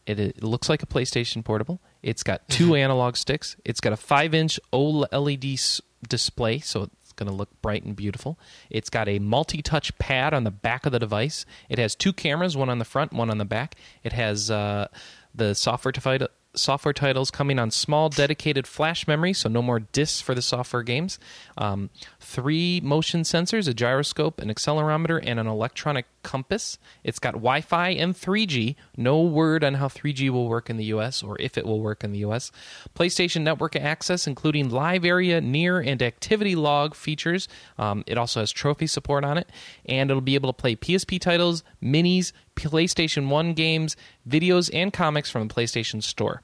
It, 0.05 0.19
it 0.19 0.43
looks 0.43 0.69
like 0.69 0.81
a 0.81 0.87
PlayStation 0.87 1.43
portable. 1.43 1.81
It's 2.03 2.23
got 2.23 2.47
2 2.49 2.75
analog 2.75 3.15
sticks. 3.15 3.55
It's 3.65 3.79
got 3.79 3.93
a 3.93 3.97
five-inch 3.97 4.59
OLED 4.71 5.53
s- 5.53 5.81
display, 6.07 6.59
so 6.59 6.89
it's 7.01 7.11
going 7.13 7.29
to 7.29 7.35
look 7.35 7.49
bright 7.61 7.83
and 7.83 7.95
beautiful. 7.95 8.39
It's 8.69 8.89
got 8.89 9.07
a 9.07 9.19
multi-touch 9.19 9.97
pad 9.97 10.33
on 10.33 10.43
the 10.43 10.51
back 10.51 10.85
of 10.85 10.91
the 10.91 10.99
device. 10.99 11.45
It 11.69 11.79
has 11.79 11.95
two 11.95 12.13
cameras, 12.13 12.55
one 12.55 12.69
on 12.69 12.79
the 12.79 12.85
front, 12.85 13.13
one 13.13 13.29
on 13.29 13.37
the 13.37 13.45
back. 13.45 13.75
It 14.03 14.13
has 14.13 14.51
uh, 14.51 14.87
the 15.33 15.53
software 15.55 15.91
to 15.91 16.29
software 16.57 16.93
titles 16.93 17.31
coming 17.31 17.59
on 17.59 17.71
small 17.71 18.09
dedicated 18.09 18.67
flash 18.67 19.07
memory, 19.07 19.33
so 19.33 19.49
no 19.49 19.61
more 19.61 19.79
discs 19.79 20.21
for 20.21 20.35
the 20.35 20.41
software 20.41 20.83
games. 20.83 21.19
Um, 21.57 21.89
three 22.19 22.81
motion 22.81 23.21
sensors, 23.21 23.67
a 23.67 23.73
gyroscope, 23.73 24.41
an 24.41 24.49
accelerometer, 24.49 25.19
and 25.23 25.39
an 25.39 25.47
electronic 25.47 26.05
compass. 26.23 26.77
It's 27.03 27.19
got 27.19 27.33
Wi 27.33 27.61
Fi 27.61 27.89
and 27.89 28.13
3G. 28.13 28.75
No 28.97 29.21
word 29.21 29.63
on 29.63 29.75
how 29.75 29.87
3G 29.87 30.29
will 30.29 30.49
work 30.49 30.69
in 30.69 30.77
the 30.77 30.85
US 30.85 31.23
or 31.23 31.37
if 31.39 31.57
it 31.57 31.65
will 31.65 31.79
work 31.79 32.03
in 32.03 32.11
the 32.11 32.19
US. 32.19 32.51
PlayStation 32.95 33.41
Network 33.41 33.75
access, 33.75 34.27
including 34.27 34.69
live 34.69 35.05
area, 35.05 35.39
near, 35.39 35.79
and 35.79 36.01
activity 36.01 36.55
log 36.55 36.95
features. 36.95 37.47
Um, 37.77 38.03
it 38.07 38.17
also 38.17 38.41
has 38.41 38.51
trophy 38.51 38.87
support 38.87 39.23
on 39.23 39.37
it, 39.37 39.49
and 39.85 40.11
it'll 40.11 40.21
be 40.21 40.35
able 40.35 40.51
to 40.51 40.61
play 40.61 40.75
PSP 40.75 41.19
titles, 41.19 41.63
minis, 41.81 42.33
PlayStation 42.55 43.29
1 43.29 43.53
games, 43.53 43.95
videos, 44.27 44.69
and 44.73 44.91
comics 44.91 45.29
from 45.29 45.47
the 45.47 45.53
PlayStation 45.53 46.03
Store. 46.03 46.41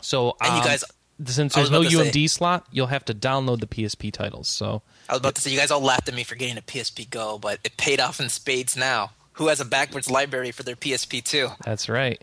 So, 0.00 0.36
And 0.40 0.52
you 0.54 0.60
um, 0.60 0.64
guys- 0.64 0.84
since 1.24 1.54
there's 1.54 1.70
no 1.70 1.82
to 1.82 1.90
say- 1.90 2.10
UMD 2.10 2.28
slot, 2.30 2.66
you'll 2.70 2.88
have 2.88 3.04
to 3.06 3.14
download 3.14 3.60
the 3.60 3.66
PSP 3.66 4.12
titles. 4.12 4.48
So, 4.48 4.82
I 5.08 5.12
was 5.14 5.20
about 5.20 5.34
to 5.36 5.40
say 5.40 5.50
you 5.50 5.58
guys 5.58 5.70
all 5.70 5.80
laughed 5.80 6.08
at 6.08 6.14
me 6.14 6.24
for 6.24 6.34
getting 6.34 6.58
a 6.58 6.62
PSP 6.62 7.08
Go, 7.08 7.38
but 7.38 7.58
it 7.64 7.76
paid 7.76 8.00
off 8.00 8.20
in 8.20 8.28
spades 8.28 8.76
now. 8.76 9.10
Who 9.34 9.48
has 9.48 9.60
a 9.60 9.64
backwards 9.66 10.10
library 10.10 10.50
for 10.50 10.62
their 10.62 10.76
PSP 10.76 11.22
too? 11.22 11.50
that's 11.62 11.88
right. 11.90 12.20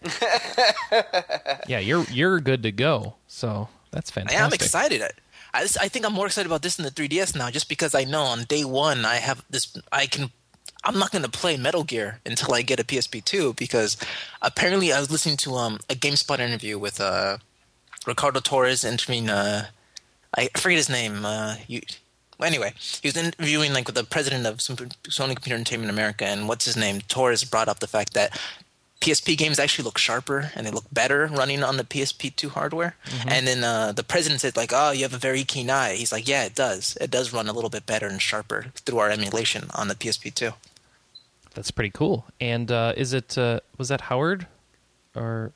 yeah, 1.68 1.80
you're 1.80 2.04
you're 2.06 2.40
good 2.40 2.64
to 2.64 2.72
go. 2.72 3.16
So 3.28 3.70
that's 3.92 4.10
fantastic. 4.10 4.42
I 4.42 4.46
am 4.46 4.52
excited. 4.54 5.02
I, 5.02 5.10
I, 5.54 5.62
I 5.82 5.88
think 5.90 6.06
I'm 6.06 6.14
more 6.14 6.26
excited 6.26 6.48
about 6.48 6.64
this 6.64 6.76
than 6.78 6.86
the 6.86 6.92
3DS 6.92 7.36
now, 7.36 7.52
just 7.52 7.70
because 7.70 7.94
I 7.94 8.04
know 8.04 8.24
on 8.24 8.44
day 8.46 8.64
one 8.64 9.06
I 9.06 9.16
have 9.18 9.44
this. 9.50 9.78
I 9.92 10.08
can. 10.08 10.32
I'm 10.84 11.00
not 11.00 11.12
going 11.12 11.24
to 11.24 11.30
play 11.30 11.56
Metal 11.56 11.84
Gear 11.84 12.20
until 12.26 12.54
I 12.54 12.62
get 12.64 12.80
a 12.80 12.84
PSP 12.84 13.24
two 13.24 13.54
because 13.54 13.96
apparently 14.42 14.92
I 14.92 15.00
was 15.00 15.10
listening 15.12 15.38
to 15.38 15.56
um, 15.56 15.80
a 15.90 15.96
GameSpot 15.96 16.40
interview 16.40 16.78
with 16.78 17.00
uh, 17.00 17.38
Ricardo 18.06 18.40
Torres 18.40 18.84
interviewing. 18.84 19.30
Uh, 19.30 19.68
I 20.36 20.50
forget 20.56 20.78
his 20.78 20.90
name. 20.90 21.26
Uh, 21.26 21.56
you, 21.68 21.82
anyway, 22.42 22.74
he 23.02 23.08
was 23.08 23.18
interviewing 23.18 23.74
like 23.74 23.88
with 23.88 23.96
the 23.96 24.04
president 24.04 24.46
of 24.46 24.58
Sony 24.58 25.36
Computer 25.36 25.56
Entertainment 25.56 25.92
America, 25.92 26.26
and 26.26 26.48
what's 26.48 26.66
his 26.66 26.78
name? 26.78 27.02
Torres 27.02 27.44
brought 27.44 27.68
up 27.68 27.80
the 27.80 27.88
fact 27.88 28.14
that 28.14 28.40
PSP 29.04 29.38
games 29.38 29.60
actually 29.60 29.84
look 29.84 29.98
sharper 29.98 30.52
and 30.56 30.66
they 30.66 30.72
look 30.72 30.86
better 30.92 31.28
running 31.28 31.62
on 31.62 31.76
the 31.76 31.84
PSP2 31.84 32.50
hardware. 32.50 32.96
And 33.28 33.46
then 33.46 33.62
uh, 33.64 33.92
the 33.92 34.04
president 34.04 34.40
said, 34.40 34.56
like, 34.56 34.72
oh, 34.74 34.92
you 34.92 35.04
have 35.04 35.14
a 35.14 35.18
very 35.18 35.44
keen 35.44 35.70
eye. 35.70 35.96
He's 35.96 36.14
like, 36.14 36.26
yeah, 36.26 36.46
it 36.46 36.56
does. 36.56 36.98
It 37.02 37.12
does 37.12 37.34
run 37.34 37.50
a 37.50 37.54
little 37.54 37.70
bit 37.70 37.86
better 37.86 38.08
and 38.08 38.22
sharper 38.22 38.68
through 38.86 39.00
our 39.00 39.10
emulation 39.10 39.66
on 39.76 39.90
the 39.90 39.96
PSP2. 39.96 40.54
That's 41.54 41.70
pretty 41.70 41.90
cool. 41.92 42.26
And 42.40 42.72
uh, 42.72 42.94
is 42.96 43.14
it 43.14 43.38
uh, 43.38 43.60
was 43.78 43.90
that 43.90 44.02
Howard 44.02 44.48
or 45.16 45.52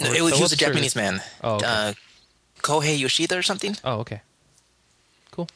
No, 0.00 0.12
it 0.12 0.22
was, 0.22 0.34
he 0.36 0.42
was 0.42 0.52
a 0.52 0.54
or- 0.54 0.58
Japanese 0.58 0.96
man. 0.96 1.22
Oh, 1.42 1.56
okay. 1.56 1.66
uh, 1.66 1.92
Kohei 2.62 2.98
Yoshida 2.98 3.36
or 3.38 3.42
something. 3.42 3.76
Oh, 3.84 3.98
okay. 4.00 4.20
Cool. 5.30 5.48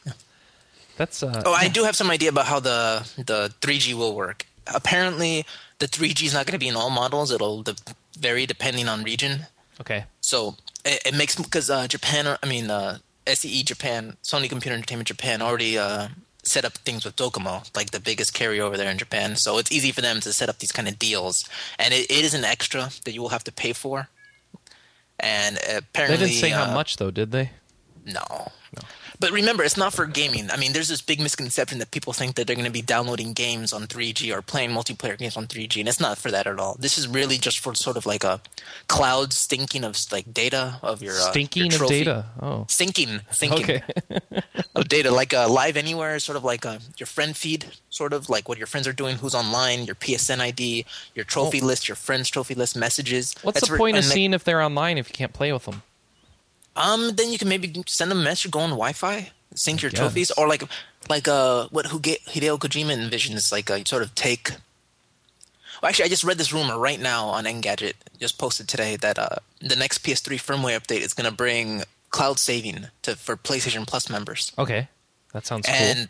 That's 0.97 1.21
uh, 1.23 1.43
Oh, 1.45 1.53
I 1.53 1.67
do 1.67 1.83
have 1.83 1.95
some 1.95 2.09
idea 2.09 2.29
about 2.29 2.45
how 2.45 2.59
the 2.59 3.07
the 3.17 3.53
3G 3.61 3.93
will 3.93 4.15
work. 4.15 4.45
Apparently, 4.67 5.45
the 5.79 5.87
3G 5.87 6.23
is 6.25 6.33
not 6.33 6.45
going 6.45 6.53
to 6.53 6.59
be 6.59 6.67
in 6.67 6.75
all 6.75 6.89
models. 6.89 7.31
It'll 7.31 7.61
de- 7.63 7.75
vary 8.17 8.45
depending 8.45 8.87
on 8.87 9.03
region. 9.03 9.47
okay. 9.81 10.05
So 10.21 10.55
it, 10.85 11.01
it 11.07 11.13
makes 11.15 11.35
because 11.35 11.69
uh, 11.69 11.87
Japan, 11.87 12.37
I 12.41 12.47
mean, 12.47 12.71
uh, 12.71 12.99
SCE 13.27 13.63
Japan, 13.65 14.15
Sony 14.23 14.47
Computer 14.49 14.75
Entertainment 14.75 15.07
Japan 15.07 15.41
already 15.41 15.77
uh, 15.77 16.07
set 16.43 16.63
up 16.63 16.73
things 16.79 17.03
with 17.05 17.15
Docomo, 17.17 17.69
like 17.75 17.91
the 17.91 17.99
biggest 17.99 18.33
carrier 18.33 18.63
over 18.63 18.77
there 18.77 18.89
in 18.89 18.97
Japan. 18.97 19.35
So 19.35 19.57
it's 19.57 19.71
easy 19.71 19.91
for 19.91 20.01
them 20.01 20.21
to 20.21 20.31
set 20.31 20.47
up 20.49 20.59
these 20.59 20.71
kind 20.71 20.87
of 20.87 20.97
deals, 20.97 21.47
and 21.77 21.93
it, 21.93 22.09
it 22.09 22.23
is 22.23 22.33
an 22.33 22.45
extra 22.45 22.89
that 23.03 23.11
you 23.13 23.21
will 23.21 23.29
have 23.35 23.43
to 23.43 23.51
pay 23.51 23.73
for. 23.73 24.07
And 25.19 25.57
apparently, 25.57 26.17
They 26.17 26.25
didn't 26.25 26.41
say 26.41 26.49
how 26.49 26.71
uh, 26.71 26.73
much 26.73 26.97
though, 26.97 27.11
did 27.11 27.31
they? 27.31 27.51
No. 28.05 28.21
no. 28.29 28.81
But 29.19 29.31
remember, 29.31 29.63
it's 29.63 29.77
not 29.77 29.93
for 29.93 30.05
gaming. 30.05 30.49
I 30.51 30.57
mean, 30.57 30.73
there's 30.73 30.89
this 30.89 31.01
big 31.01 31.19
misconception 31.19 31.79
that 31.79 31.91
people 31.91 32.13
think 32.13 32.35
that 32.35 32.47
they're 32.47 32.55
going 32.55 32.65
to 32.65 32.71
be 32.71 32.81
downloading 32.81 33.33
games 33.33 33.73
on 33.73 33.83
3G 33.87 34.35
or 34.35 34.41
playing 34.41 34.71
multiplayer 34.71 35.17
games 35.17 35.37
on 35.37 35.47
3G, 35.47 35.79
and 35.79 35.89
it's 35.89 35.99
not 35.99 36.17
for 36.17 36.31
that 36.31 36.47
at 36.47 36.59
all. 36.59 36.75
This 36.79 36.97
is 36.97 37.07
really 37.07 37.37
just 37.37 37.59
for 37.59 37.73
sort 37.75 37.97
of 37.97 38.05
like 38.05 38.23
a 38.23 38.41
cloud 38.87 39.33
stinking 39.33 39.83
of 39.83 39.97
like 40.11 40.33
data 40.33 40.79
of 40.83 41.01
your 41.01 41.13
uh, 41.13 41.31
Stinking 41.31 41.71
your 41.71 41.83
of 41.83 41.89
data. 41.89 42.25
Oh, 42.41 42.65
Sinking, 42.69 43.21
sinking 43.31 43.63
okay. 43.63 43.81
of 44.75 44.87
data, 44.87 45.11
like 45.11 45.33
uh, 45.33 45.47
live 45.49 45.77
anywhere, 45.77 46.19
sort 46.19 46.35
of 46.35 46.43
like 46.43 46.65
uh, 46.65 46.79
your 46.97 47.07
friend 47.07 47.35
feed, 47.35 47.65
sort 47.89 48.13
of 48.13 48.29
like 48.29 48.49
what 48.49 48.57
your 48.57 48.67
friends 48.67 48.87
are 48.87 48.93
doing, 48.93 49.17
who's 49.17 49.35
online, 49.35 49.85
your 49.85 49.95
PSN 49.95 50.39
ID, 50.39 50.85
your 51.13 51.25
trophy 51.25 51.61
list, 51.61 51.87
your 51.87 51.95
friends' 51.95 52.29
trophy 52.29 52.55
list 52.55 52.75
messages. 52.75 53.35
What's 53.41 53.55
That's 53.61 53.67
the 53.67 53.73
where- 53.73 53.79
point 53.79 53.97
of 53.97 54.03
like, 54.05 54.13
seeing 54.13 54.33
if 54.33 54.43
they're 54.43 54.61
online 54.61 54.97
if 54.97 55.09
you 55.09 55.13
can't 55.13 55.33
play 55.33 55.51
with 55.53 55.65
them? 55.65 55.81
Um, 56.75 57.15
then 57.15 57.31
you 57.31 57.37
can 57.37 57.47
maybe 57.47 57.83
send 57.87 58.11
a 58.11 58.15
message, 58.15 58.51
go 58.51 58.59
on 58.59 58.71
Wi-Fi, 58.71 59.31
sync 59.53 59.81
your 59.81 59.91
guess. 59.91 59.99
trophies, 59.99 60.31
or 60.31 60.47
like 60.47 60.63
like 61.09 61.27
uh 61.27 61.67
what 61.71 61.85
who 61.87 61.99
get 61.99 62.23
Hideo 62.25 62.57
Kojima 62.59 62.93
envisions 62.97 63.51
like 63.51 63.69
uh, 63.71 63.75
you 63.75 63.85
sort 63.85 64.03
of 64.03 64.13
take. 64.15 64.51
Well, 65.81 65.89
actually, 65.89 66.05
I 66.05 66.09
just 66.09 66.23
read 66.23 66.37
this 66.37 66.53
rumor 66.53 66.77
right 66.79 66.99
now 66.99 67.27
on 67.27 67.43
Engadget, 67.45 67.93
just 68.19 68.37
posted 68.37 68.67
today 68.67 68.95
that 68.97 69.17
uh 69.19 69.35
the 69.61 69.75
next 69.75 70.03
PS3 70.03 70.35
firmware 70.37 70.79
update 70.79 71.01
is 71.01 71.13
going 71.13 71.29
to 71.29 71.35
bring 71.35 71.83
cloud 72.09 72.39
saving 72.39 72.87
to 73.03 73.15
for 73.15 73.35
PlayStation 73.35 73.85
Plus 73.87 74.09
members, 74.09 74.51
Okay, 74.57 74.87
that 75.33 75.45
sounds 75.45 75.65
cool. 75.67 75.75
and 75.75 75.97
cool. 75.99 76.07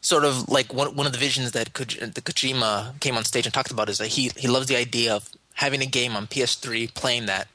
sort 0.00 0.24
of 0.24 0.48
like 0.48 0.72
one 0.74 0.94
one 0.96 1.06
of 1.06 1.12
the 1.12 1.18
visions 1.18 1.52
that 1.52 1.72
Koj- 1.72 2.14
the 2.14 2.20
Kojima 2.20 2.98
came 3.00 3.16
on 3.16 3.24
stage 3.24 3.46
and 3.46 3.54
talked 3.54 3.70
about 3.70 3.88
is 3.88 3.98
that 3.98 4.08
he 4.08 4.30
he 4.36 4.46
loves 4.48 4.66
the 4.66 4.76
idea 4.76 5.14
of 5.14 5.28
having 5.54 5.82
a 5.82 5.86
game 5.86 6.14
on 6.16 6.26
PS3, 6.26 6.92
playing 6.94 7.26
that 7.26 7.48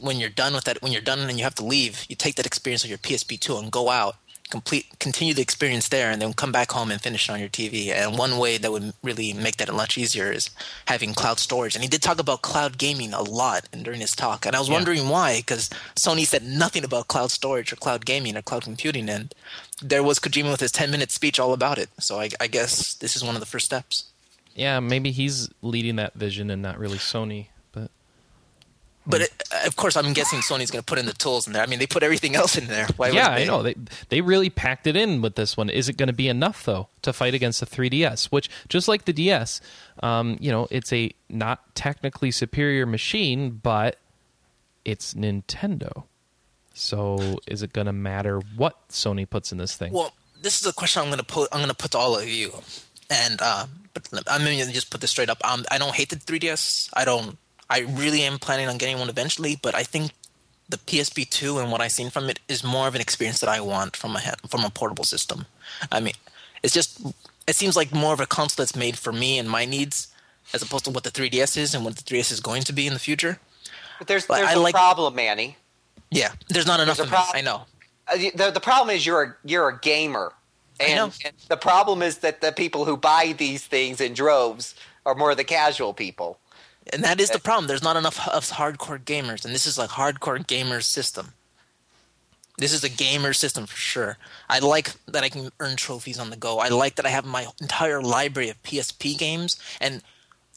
when 0.00 0.18
you're 0.18 0.30
done 0.30 0.54
with 0.54 0.64
that, 0.64 0.82
when 0.82 0.92
you're 0.92 1.00
done 1.02 1.20
and 1.20 1.38
you 1.38 1.44
have 1.44 1.54
to 1.56 1.64
leave, 1.64 2.04
you 2.08 2.16
take 2.16 2.36
that 2.36 2.46
experience 2.46 2.84
of 2.84 2.90
your 2.90 2.98
PSP2 2.98 3.62
and 3.62 3.70
go 3.70 3.90
out, 3.90 4.16
complete, 4.50 4.86
continue 4.98 5.32
the 5.32 5.42
experience 5.42 5.88
there, 5.88 6.10
and 6.10 6.20
then 6.20 6.32
come 6.32 6.50
back 6.50 6.72
home 6.72 6.90
and 6.90 7.00
finish 7.00 7.28
it 7.28 7.32
on 7.32 7.38
your 7.38 7.48
TV. 7.48 7.88
And 7.88 8.18
one 8.18 8.36
way 8.38 8.58
that 8.58 8.72
would 8.72 8.92
really 9.02 9.32
make 9.32 9.58
that 9.58 9.72
much 9.72 9.96
easier 9.96 10.32
is 10.32 10.50
having 10.86 11.14
cloud 11.14 11.38
storage. 11.38 11.74
And 11.76 11.84
he 11.84 11.88
did 11.88 12.02
talk 12.02 12.18
about 12.18 12.42
cloud 12.42 12.76
gaming 12.76 13.12
a 13.12 13.22
lot 13.22 13.68
during 13.82 14.00
his 14.00 14.16
talk, 14.16 14.46
and 14.46 14.56
I 14.56 14.58
was 14.58 14.68
Yeah. 14.68 14.74
wondering 14.74 15.08
why, 15.08 15.38
because 15.38 15.70
Sony 15.94 16.26
said 16.26 16.42
nothing 16.42 16.82
about 16.82 17.06
cloud 17.08 17.30
storage 17.30 17.72
or 17.72 17.76
cloud 17.76 18.04
gaming 18.04 18.36
or 18.36 18.42
cloud 18.42 18.64
computing, 18.64 19.08
and 19.08 19.32
there 19.80 20.02
was 20.02 20.18
Kojima 20.18 20.50
with 20.50 20.60
his 20.60 20.72
10 20.72 20.90
minute 20.90 21.10
speech 21.12 21.38
all 21.38 21.52
about 21.52 21.78
it. 21.78 21.88
So 22.00 22.20
I, 22.20 22.30
I 22.40 22.46
guess 22.48 22.94
this 22.94 23.14
is 23.16 23.22
one 23.22 23.36
of 23.36 23.40
the 23.40 23.46
first 23.46 23.66
steps. 23.66 24.04
Yeah, 24.56 24.80
maybe 24.80 25.12
he's 25.12 25.48
leading 25.62 25.94
that 25.96 26.14
vision 26.14 26.50
and 26.50 26.60
not 26.60 26.76
really 26.78 26.98
Sony. 26.98 27.46
But 29.06 29.22
it, 29.22 29.42
of 29.66 29.76
course, 29.76 29.96
I'm 29.96 30.12
guessing 30.12 30.40
Sony's 30.40 30.70
going 30.70 30.82
to 30.82 30.86
put 30.86 30.98
in 30.98 31.06
the 31.06 31.14
tools 31.14 31.46
in 31.46 31.54
there. 31.54 31.62
I 31.62 31.66
mean, 31.66 31.78
they 31.78 31.86
put 31.86 32.02
everything 32.02 32.36
else 32.36 32.58
in 32.58 32.66
there. 32.66 32.86
Why 32.96 33.08
yeah, 33.08 33.28
I 33.28 33.44
know 33.44 33.62
they 33.62 33.74
they 34.10 34.20
really 34.20 34.50
packed 34.50 34.86
it 34.86 34.94
in 34.94 35.22
with 35.22 35.36
this 35.36 35.56
one. 35.56 35.70
Is 35.70 35.88
it 35.88 35.96
going 35.96 36.08
to 36.08 36.12
be 36.12 36.28
enough 36.28 36.64
though 36.64 36.88
to 37.02 37.12
fight 37.12 37.34
against 37.34 37.60
the 37.60 37.66
3DS? 37.66 38.26
Which 38.26 38.50
just 38.68 38.88
like 38.88 39.06
the 39.06 39.12
DS, 39.12 39.60
um, 40.02 40.36
you 40.38 40.50
know, 40.50 40.68
it's 40.70 40.92
a 40.92 41.12
not 41.28 41.74
technically 41.74 42.30
superior 42.30 42.84
machine, 42.84 43.60
but 43.62 43.96
it's 44.84 45.14
Nintendo. 45.14 46.04
So 46.74 47.38
is 47.46 47.62
it 47.62 47.72
going 47.72 47.86
to 47.86 47.92
matter 47.92 48.40
what 48.56 48.88
Sony 48.88 49.28
puts 49.28 49.52
in 49.52 49.58
this 49.58 49.76
thing? 49.76 49.92
Well, 49.92 50.12
this 50.40 50.60
is 50.60 50.66
a 50.66 50.72
question 50.72 51.02
I'm 51.02 51.08
going 51.08 51.18
to 51.18 51.24
put. 51.24 51.48
I'm 51.52 51.58
going 51.58 51.68
to 51.68 51.74
put 51.74 51.92
to 51.92 51.98
all 51.98 52.18
of 52.18 52.28
you, 52.28 52.52
and 53.10 53.38
uh, 53.42 53.66
but 53.92 54.08
I'm 54.26 54.42
going 54.44 54.58
to 54.58 54.72
just 54.72 54.90
put 54.90 55.00
this 55.00 55.10
straight 55.10 55.30
up. 55.30 55.38
Um, 55.44 55.64
I 55.70 55.78
don't 55.78 55.94
hate 55.94 56.10
the 56.10 56.16
3DS. 56.16 56.90
I 56.94 57.04
don't. 57.04 57.36
I 57.70 57.80
really 57.80 58.22
am 58.22 58.38
planning 58.38 58.68
on 58.68 58.76
getting 58.78 58.98
one 58.98 59.08
eventually, 59.08 59.56
but 59.62 59.74
I 59.74 59.84
think 59.84 60.10
the 60.68 60.76
PSP 60.76 61.28
2 61.30 61.58
and 61.58 61.70
what 61.72 61.80
I've 61.80 61.92
seen 61.92 62.10
from 62.10 62.28
it 62.28 62.40
is 62.48 62.62
more 62.64 62.88
of 62.88 62.94
an 62.94 63.00
experience 63.00 63.38
that 63.40 63.48
I 63.48 63.60
want 63.60 63.96
from 63.96 64.16
a 64.16 64.20
from 64.48 64.64
a 64.64 64.70
portable 64.70 65.04
system. 65.04 65.46
I 65.90 66.00
mean, 66.00 66.14
it's 66.62 66.74
just 66.74 67.00
it 67.46 67.56
seems 67.56 67.76
like 67.76 67.92
more 67.94 68.12
of 68.12 68.20
a 68.20 68.26
console 68.26 68.62
that's 68.62 68.76
made 68.76 68.98
for 68.98 69.12
me 69.12 69.38
and 69.38 69.48
my 69.48 69.64
needs, 69.64 70.08
as 70.52 70.62
opposed 70.62 70.84
to 70.84 70.90
what 70.90 71.04
the 71.04 71.10
3DS 71.10 71.56
is 71.56 71.74
and 71.74 71.84
what 71.84 71.96
the 71.96 72.02
3DS 72.02 72.30
is 72.32 72.40
going 72.40 72.62
to 72.62 72.72
be 72.72 72.86
in 72.86 72.92
the 72.92 72.98
future. 73.00 73.38
But 73.98 74.08
there's 74.08 74.26
But 74.26 74.38
there's 74.38 74.48
I 74.50 74.52
a 74.54 74.58
like- 74.60 74.74
problem, 74.74 75.14
Manny. 75.14 75.56
Yeah, 76.10 76.32
there's 76.48 76.66
not 76.66 76.80
enough 76.80 76.98
a 76.98 77.02
of 77.04 77.08
prob- 77.08 77.34
I 77.34 77.40
know. 77.40 77.62
Uh, 78.08 78.16
the 78.34 78.50
the 78.52 78.60
problem 78.60 78.94
is 78.96 79.06
you're 79.06 79.22
a, 79.22 79.36
you're 79.44 79.68
a 79.68 79.78
gamer, 79.78 80.32
and, 80.80 81.12
and 81.24 81.34
the 81.48 81.56
problem 81.56 82.02
is 82.02 82.18
that 82.18 82.40
the 82.40 82.50
people 82.50 82.84
who 82.84 82.96
buy 82.96 83.32
these 83.38 83.64
things 83.64 84.00
in 84.00 84.12
droves 84.14 84.74
are 85.06 85.14
more 85.14 85.34
the 85.36 85.44
casual 85.44 85.94
people. 85.94 86.38
And 86.92 87.04
that 87.04 87.20
is 87.20 87.30
the 87.30 87.38
problem. 87.38 87.66
There's 87.66 87.82
not 87.82 87.96
enough 87.96 88.26
of 88.28 88.48
hardcore 88.50 89.02
gamers, 89.02 89.44
and 89.44 89.54
this 89.54 89.66
is 89.66 89.78
like 89.78 89.90
hardcore 89.90 90.44
gamers 90.44 90.84
system. 90.84 91.34
This 92.58 92.72
is 92.72 92.84
a 92.84 92.88
gamer 92.90 93.32
system 93.32 93.66
for 93.66 93.76
sure. 93.76 94.18
I 94.48 94.58
like 94.58 94.92
that 95.06 95.24
I 95.24 95.30
can 95.30 95.50
earn 95.60 95.76
trophies 95.76 96.18
on 96.18 96.30
the 96.30 96.36
go. 96.36 96.58
I 96.58 96.68
like 96.68 96.96
that 96.96 97.06
I 97.06 97.10
have 97.10 97.24
my 97.24 97.46
entire 97.60 98.02
library 98.02 98.50
of 98.50 98.62
PSP 98.62 99.16
games, 99.16 99.56
and 99.80 100.02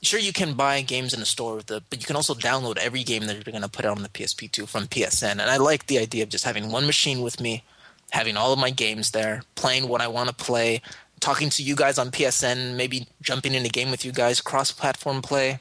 sure 0.02 0.20
you 0.20 0.34
can 0.34 0.54
buy 0.54 0.82
games 0.82 1.14
in 1.14 1.20
the 1.20 1.26
store 1.26 1.56
with 1.56 1.68
the, 1.68 1.82
but 1.90 2.00
you 2.00 2.06
can 2.06 2.16
also 2.16 2.34
download 2.34 2.78
every 2.78 3.04
game 3.04 3.26
that 3.26 3.36
you're 3.36 3.52
going 3.52 3.62
to 3.62 3.70
put 3.70 3.86
out 3.86 3.95
on 3.95 4.04
the 4.04 4.10
PSP2 4.10 4.68
from 4.68 4.88
PSN. 4.88 5.32
And 5.32 5.41
I 5.41 5.58
like 5.58 5.88
the 5.88 5.98
idea 5.98 6.24
of 6.24 6.30
just 6.30 6.44
having 6.44 6.72
one 6.72 6.86
machine 6.86 7.22
with 7.22 7.40
me, 7.40 7.64
having 8.12 8.36
all 8.36 8.52
of 8.52 8.60
my 8.60 8.70
games 8.70 9.12
there, 9.12 9.44
playing 9.56 9.88
what 9.88 10.02
I 10.02 10.08
want 10.08 10.30
to 10.30 10.36
play, 10.36 10.82
talking 11.20 11.50
to 11.52 11.64
you 11.64 11.76
guys 11.76 11.98
on 11.98 12.12
PSN, 12.12 12.76
maybe 12.76 13.08
jumping 13.22 13.54
in 13.54 13.66
a 13.66 13.70
game 13.70 13.91
with 13.91 14.04
you 14.04 14.12
guys, 14.12 14.41
cross-platform 14.41 15.22
play. 15.22 15.60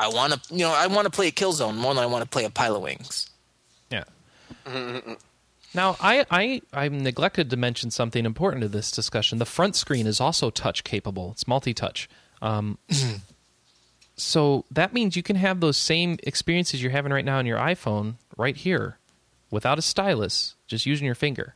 I 0.00 0.08
want 0.08 0.32
to, 0.32 0.54
you 0.54 0.60
know, 0.60 0.72
I 0.72 0.86
want 0.86 1.04
to 1.06 1.10
play 1.10 1.28
a 1.28 1.32
Killzone 1.32 1.76
more 1.76 1.92
than 1.94 2.02
I 2.02 2.06
want 2.06 2.22
to 2.24 2.28
play 2.28 2.44
a 2.44 2.50
Pilot 2.50 2.80
Wings. 2.80 3.28
Yeah. 3.90 4.04
now, 5.74 5.96
I, 6.00 6.24
I 6.30 6.62
I 6.72 6.88
neglected 6.88 7.50
to 7.50 7.56
mention 7.56 7.90
something 7.90 8.24
important 8.24 8.62
to 8.62 8.68
this 8.68 8.90
discussion. 8.90 9.38
The 9.38 9.44
front 9.46 9.76
screen 9.76 10.06
is 10.06 10.20
also 10.20 10.50
touch 10.50 10.84
capable. 10.84 11.32
It's 11.32 11.46
multi-touch. 11.46 12.08
Um, 12.42 12.78
so 14.16 14.64
that 14.70 14.92
means 14.92 15.16
you 15.16 15.22
can 15.22 15.36
have 15.36 15.60
those 15.60 15.76
same 15.76 16.18
experiences 16.22 16.82
you're 16.82 16.92
having 16.92 17.12
right 17.12 17.24
now 17.24 17.38
on 17.38 17.46
your 17.46 17.58
iPhone 17.58 18.14
right 18.36 18.56
here, 18.56 18.98
without 19.50 19.78
a 19.78 19.82
stylus, 19.82 20.54
just 20.66 20.86
using 20.86 21.06
your 21.06 21.14
finger. 21.14 21.54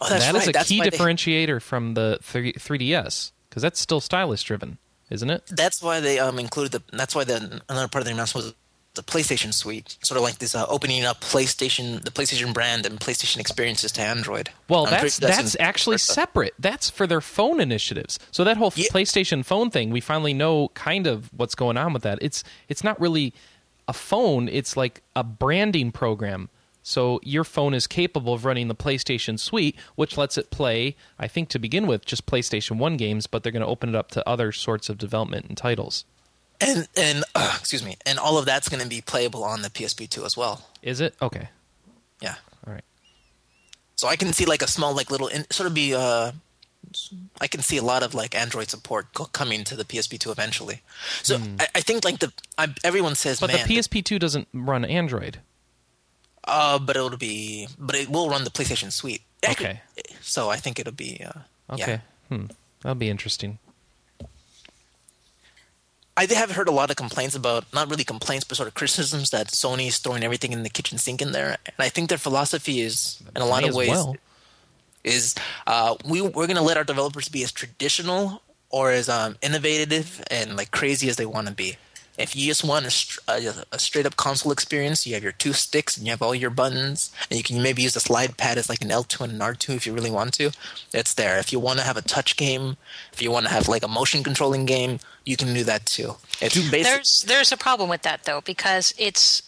Oh, 0.00 0.06
And 0.06 0.12
that's 0.14 0.24
that 0.26 0.34
right. 0.34 0.42
is 0.42 0.48
a 0.48 0.52
that's 0.52 0.68
key 0.68 0.78
why 0.80 0.88
they- 0.90 0.96
differentiator 0.96 1.60
from 1.62 1.94
the 1.94 2.18
3, 2.22 2.52
3DS 2.54 3.32
because 3.48 3.62
that's 3.62 3.78
still 3.80 4.00
stylus 4.00 4.42
driven, 4.42 4.78
isn't 5.10 5.30
it? 5.30 5.42
that's 5.50 5.82
why 5.82 6.00
they 6.00 6.18
um 6.18 6.38
included 6.38 6.72
the. 6.72 6.96
That's 6.96 7.14
why 7.14 7.24
the 7.24 7.62
another 7.68 7.88
part 7.88 8.02
of 8.02 8.06
the 8.06 8.12
announcement 8.12 8.44
was 8.46 8.54
the 8.94 9.02
PlayStation 9.02 9.52
Suite, 9.52 9.96
sort 10.02 10.16
of 10.18 10.22
like 10.22 10.38
this 10.38 10.54
uh, 10.54 10.66
opening 10.68 11.04
up 11.04 11.20
PlayStation, 11.20 12.00
the 12.04 12.12
PlayStation 12.12 12.54
brand 12.54 12.86
and 12.86 13.00
PlayStation 13.00 13.38
experiences 13.38 13.90
to 13.92 14.00
Android. 14.00 14.50
Well, 14.68 14.86
I'm 14.86 14.92
that's 14.92 15.18
that's, 15.18 15.54
in- 15.56 15.60
actually 15.60 15.98
separate. 15.98 16.54
That's 16.60 16.90
for 16.90 17.06
their 17.06 17.20
phone 17.20 17.58
initiatives. 17.60 18.20
So 18.30 18.44
that 18.44 18.56
whole 18.56 18.72
Yeah. 18.76 18.86
PlayStation 18.92 19.44
phone 19.44 19.70
thing, 19.70 19.90
we 19.90 20.00
finally 20.00 20.32
know 20.32 20.68
kind 20.74 21.08
of 21.08 21.28
what's 21.36 21.56
going 21.56 21.76
on 21.76 21.92
with 21.92 22.02
that. 22.04 22.18
It's 22.22 22.44
it's 22.68 22.84
not 22.84 23.00
really 23.00 23.34
a 23.88 23.92
phone. 23.92 24.48
It's 24.48 24.76
like 24.76 25.02
a 25.16 25.24
branding 25.24 25.90
program. 25.90 26.48
So 26.86 27.18
your 27.22 27.44
phone 27.44 27.72
is 27.72 27.86
capable 27.86 28.34
of 28.34 28.44
running 28.44 28.68
the 28.68 28.74
PlayStation 28.74 29.40
Suite, 29.40 29.74
which 29.94 30.18
lets 30.18 30.36
it 30.36 30.50
play. 30.50 30.96
I 31.18 31.26
think 31.26 31.48
to 31.48 31.58
begin 31.58 31.86
with, 31.86 32.04
just 32.04 32.26
PlayStation 32.26 32.76
One 32.76 32.98
games, 32.98 33.26
but 33.26 33.42
they're 33.42 33.52
going 33.52 33.62
to 33.62 33.66
open 33.66 33.88
it 33.88 33.94
up 33.94 34.10
to 34.10 34.28
other 34.28 34.52
sorts 34.52 34.90
of 34.90 34.98
development 34.98 35.46
and 35.46 35.56
titles. 35.56 36.04
and 36.60 36.86
and 36.94 37.24
uh, 37.34 37.56
excuse 37.58 37.82
me, 37.82 37.96
and 38.04 38.18
all 38.18 38.36
of 38.36 38.44
that's 38.44 38.68
going 38.68 38.82
to 38.82 38.88
be 38.88 39.00
playable 39.00 39.42
on 39.44 39.62
the 39.62 39.70
PSP2 39.70 40.26
as 40.26 40.36
well. 40.36 40.68
Is 40.82 41.00
it 41.00 41.14
okay? 41.22 41.48
Yeah, 42.20 42.34
All 42.66 42.72
right. 42.74 42.84
so 43.96 44.06
I 44.06 44.16
can 44.16 44.32
see 44.34 44.44
like 44.44 44.60
a 44.62 44.68
small 44.68 44.94
like 44.94 45.10
little 45.10 45.28
in, 45.28 45.50
sort 45.50 45.66
of 45.66 45.72
be. 45.74 45.94
Uh, 45.94 46.32
I 47.40 47.46
can 47.46 47.62
see 47.62 47.78
a 47.78 47.82
lot 47.82 48.02
of 48.02 48.14
like 48.14 48.34
Android 48.34 48.68
support 48.68 49.12
co- 49.14 49.24
coming 49.24 49.64
to 49.64 49.74
the 49.74 49.84
PSP2 49.84 50.30
eventually. 50.30 50.82
So 51.22 51.38
I, 51.58 51.66
I 51.76 51.80
think 51.80 52.04
like 52.04 52.18
the 52.18 52.30
I, 52.58 52.68
everyone 52.84 53.14
says. 53.14 53.40
But 53.40 53.52
the 53.52 53.58
PSP2 53.58 54.18
doesn't 54.18 54.48
run 54.52 54.84
Android. 54.84 55.38
Uh, 56.46 56.78
but 56.78 56.96
it'll 56.96 57.16
be, 57.16 57.68
but 57.78 57.94
it 57.96 58.08
will 58.08 58.28
run 58.28 58.44
the 58.44 58.50
PlayStation 58.50 58.92
Suite. 58.92 59.22
Okay. 59.48 59.80
So 60.20 60.50
I 60.50 60.56
think 60.56 60.78
it'll 60.78 60.92
be. 60.92 61.22
Uh, 61.24 61.40
Okay. 61.70 61.92
Yeah. 62.30 62.36
Hmm. 62.36 62.46
That'll 62.82 62.94
be 62.94 63.08
interesting. 63.08 63.58
I 66.16 66.26
have 66.26 66.52
heard 66.52 66.68
a 66.68 66.72
lot 66.72 66.90
of 66.90 66.96
complaints 66.96 67.34
about, 67.34 67.64
not 67.72 67.90
really 67.90 68.04
complaints, 68.04 68.44
but 68.44 68.56
sort 68.56 68.68
of 68.68 68.74
criticisms 68.74 69.30
that 69.30 69.48
Sony 69.48 69.88
is 69.88 69.98
throwing 69.98 70.22
everything 70.22 70.52
in 70.52 70.62
the 70.62 70.68
kitchen 70.70 70.98
sink 70.98 71.20
in 71.20 71.32
there. 71.32 71.56
And 71.66 71.74
I 71.78 71.88
think 71.88 72.08
their 72.08 72.18
philosophy 72.18 72.80
is, 72.80 73.20
in 73.34 73.42
a 73.42 73.46
lot 73.46 73.64
of 73.66 73.74
ways, 73.74 73.88
well. 73.88 74.16
is 75.02 75.34
uh, 75.66 75.96
we 76.04 76.20
we're 76.20 76.46
going 76.46 76.56
to 76.56 76.62
let 76.62 76.76
our 76.76 76.84
developers 76.84 77.28
be 77.28 77.42
as 77.42 77.50
traditional 77.50 78.42
or 78.70 78.90
as 78.92 79.08
um, 79.08 79.36
innovative 79.42 80.22
and 80.30 80.56
like 80.56 80.70
crazy 80.70 81.08
as 81.08 81.16
they 81.16 81.26
want 81.26 81.48
to 81.48 81.54
be. 81.54 81.76
If 82.16 82.36
you 82.36 82.46
just 82.46 82.64
want 82.64 82.86
a, 82.86 83.32
a, 83.32 83.64
a 83.72 83.78
straight 83.78 84.06
up 84.06 84.16
console 84.16 84.52
experience, 84.52 85.06
you 85.06 85.14
have 85.14 85.22
your 85.22 85.32
two 85.32 85.52
sticks 85.52 85.96
and 85.96 86.06
you 86.06 86.10
have 86.12 86.22
all 86.22 86.34
your 86.34 86.50
buttons, 86.50 87.10
and 87.28 87.36
you 87.36 87.42
can 87.42 87.62
maybe 87.62 87.82
use 87.82 87.94
the 87.94 88.00
slide 88.00 88.36
pad 88.36 88.56
as 88.58 88.68
like 88.68 88.82
an 88.82 88.88
L2 88.88 89.20
and 89.22 89.32
an 89.32 89.38
R2 89.40 89.76
if 89.76 89.86
you 89.86 89.92
really 89.92 90.10
want 90.10 90.34
to. 90.34 90.50
It's 90.92 91.14
there. 91.14 91.38
If 91.38 91.52
you 91.52 91.58
want 91.58 91.80
to 91.80 91.84
have 91.84 91.96
a 91.96 92.02
touch 92.02 92.36
game, 92.36 92.76
if 93.12 93.20
you 93.20 93.30
want 93.30 93.46
to 93.46 93.52
have 93.52 93.68
like 93.68 93.82
a 93.82 93.88
motion 93.88 94.22
controlling 94.22 94.64
game, 94.64 95.00
you 95.24 95.36
can 95.36 95.52
do 95.52 95.64
that 95.64 95.86
too. 95.86 96.16
It's 96.40 96.56
basic. 96.70 96.92
There's 96.92 97.22
there's 97.22 97.52
a 97.52 97.56
problem 97.56 97.88
with 97.88 98.02
that 98.02 98.24
though 98.24 98.40
because 98.40 98.94
it's 98.98 99.42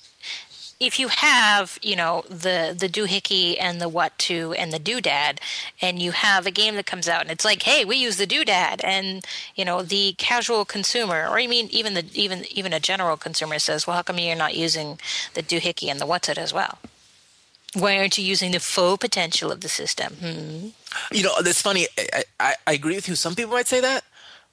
if 0.78 0.98
you 0.98 1.08
have 1.08 1.78
you 1.82 1.96
know 1.96 2.24
the 2.28 2.76
the 2.78 2.88
doohickey 2.88 3.56
and 3.60 3.80
the 3.80 3.88
what 3.88 4.16
to 4.18 4.52
and 4.54 4.72
the 4.72 4.78
doodad 4.78 5.38
and 5.80 6.00
you 6.00 6.12
have 6.12 6.46
a 6.46 6.50
game 6.50 6.76
that 6.76 6.86
comes 6.86 7.08
out 7.08 7.22
and 7.22 7.30
it's 7.30 7.44
like 7.44 7.62
hey 7.62 7.84
we 7.84 7.96
use 7.96 8.16
the 8.16 8.26
doodad 8.26 8.80
and 8.84 9.24
you 9.54 9.64
know 9.64 9.82
the 9.82 10.14
casual 10.18 10.64
consumer 10.64 11.26
or 11.28 11.38
you 11.38 11.48
mean 11.48 11.68
even 11.70 11.94
the 11.94 12.04
even 12.14 12.44
even 12.50 12.72
a 12.72 12.80
general 12.80 13.16
consumer 13.16 13.58
says 13.58 13.86
well 13.86 13.96
how 13.96 14.02
come 14.02 14.18
you're 14.18 14.36
not 14.36 14.54
using 14.54 14.98
the 15.34 15.42
doohickey 15.42 15.88
and 15.88 16.00
the 16.00 16.06
what's 16.06 16.28
it 16.28 16.38
as 16.38 16.52
well 16.52 16.78
why 17.74 17.98
aren't 17.98 18.16
you 18.16 18.24
using 18.24 18.52
the 18.52 18.60
full 18.60 18.96
potential 18.96 19.50
of 19.50 19.60
the 19.60 19.68
system 19.68 20.14
hmm. 20.14 20.68
You 21.12 21.22
know, 21.22 21.32
it's 21.38 21.62
funny. 21.62 21.86
I, 21.98 22.24
I, 22.40 22.54
I 22.66 22.72
agree 22.72 22.94
with 22.94 23.08
you. 23.08 23.14
Some 23.14 23.34
people 23.34 23.52
might 23.52 23.66
say 23.66 23.80
that, 23.80 24.04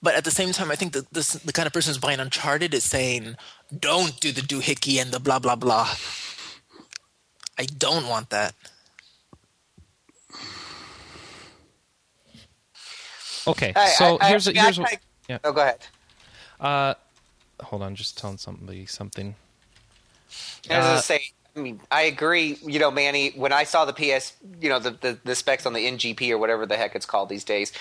but 0.01 0.15
at 0.15 0.23
the 0.23 0.31
same 0.31 0.51
time, 0.51 0.71
I 0.71 0.75
think 0.75 0.93
this 1.11 1.33
the 1.33 1.53
kind 1.53 1.67
of 1.67 1.73
person 1.73 1.91
who's 1.91 1.97
buying 1.97 2.19
Uncharted 2.19 2.73
is 2.73 2.83
saying, 2.83 3.35
"Don't 3.79 4.19
do 4.19 4.31
the 4.31 4.41
doohickey 4.41 5.01
and 5.01 5.11
the 5.11 5.19
blah 5.19 5.39
blah 5.39 5.55
blah." 5.55 5.89
I 7.57 7.65
don't 7.65 8.07
want 8.07 8.29
that. 8.31 8.55
Okay. 13.47 13.73
I- 13.75 13.89
so 13.89 14.17
I- 14.19 14.25
I- 14.25 14.29
here's 14.29 14.47
a, 14.47 14.51
I- 14.51 14.63
here's 14.63 14.79
a, 14.79 14.83
I- 14.83 14.99
yeah. 15.27 15.37
Oh, 15.43 15.51
go 15.51 15.61
ahead. 15.61 15.79
Uh, 16.59 16.93
hold 17.61 17.81
on, 17.81 17.95
just 17.95 18.17
telling 18.17 18.37
somebody 18.37 18.85
something. 18.85 19.35
I 20.69 20.77
was 20.77 20.85
Uh, 20.85 20.89
gonna 20.89 21.01
say, 21.01 21.31
I 21.55 21.59
mean, 21.59 21.81
I 21.91 22.03
agree. 22.03 22.57
You 22.63 22.79
know, 22.79 22.89
Manny, 22.89 23.31
when 23.31 23.53
I 23.53 23.63
saw 23.63 23.85
the 23.85 23.93
PS, 23.93 24.33
you 24.59 24.69
know, 24.69 24.79
the, 24.79 24.91
the, 24.91 25.19
the 25.23 25.35
specs 25.35 25.65
on 25.65 25.73
the 25.73 25.85
NGP 25.85 26.29
or 26.31 26.37
whatever 26.37 26.65
the 26.65 26.77
heck 26.77 26.95
it's 26.95 27.05
called 27.05 27.29
these 27.29 27.43
days. 27.43 27.71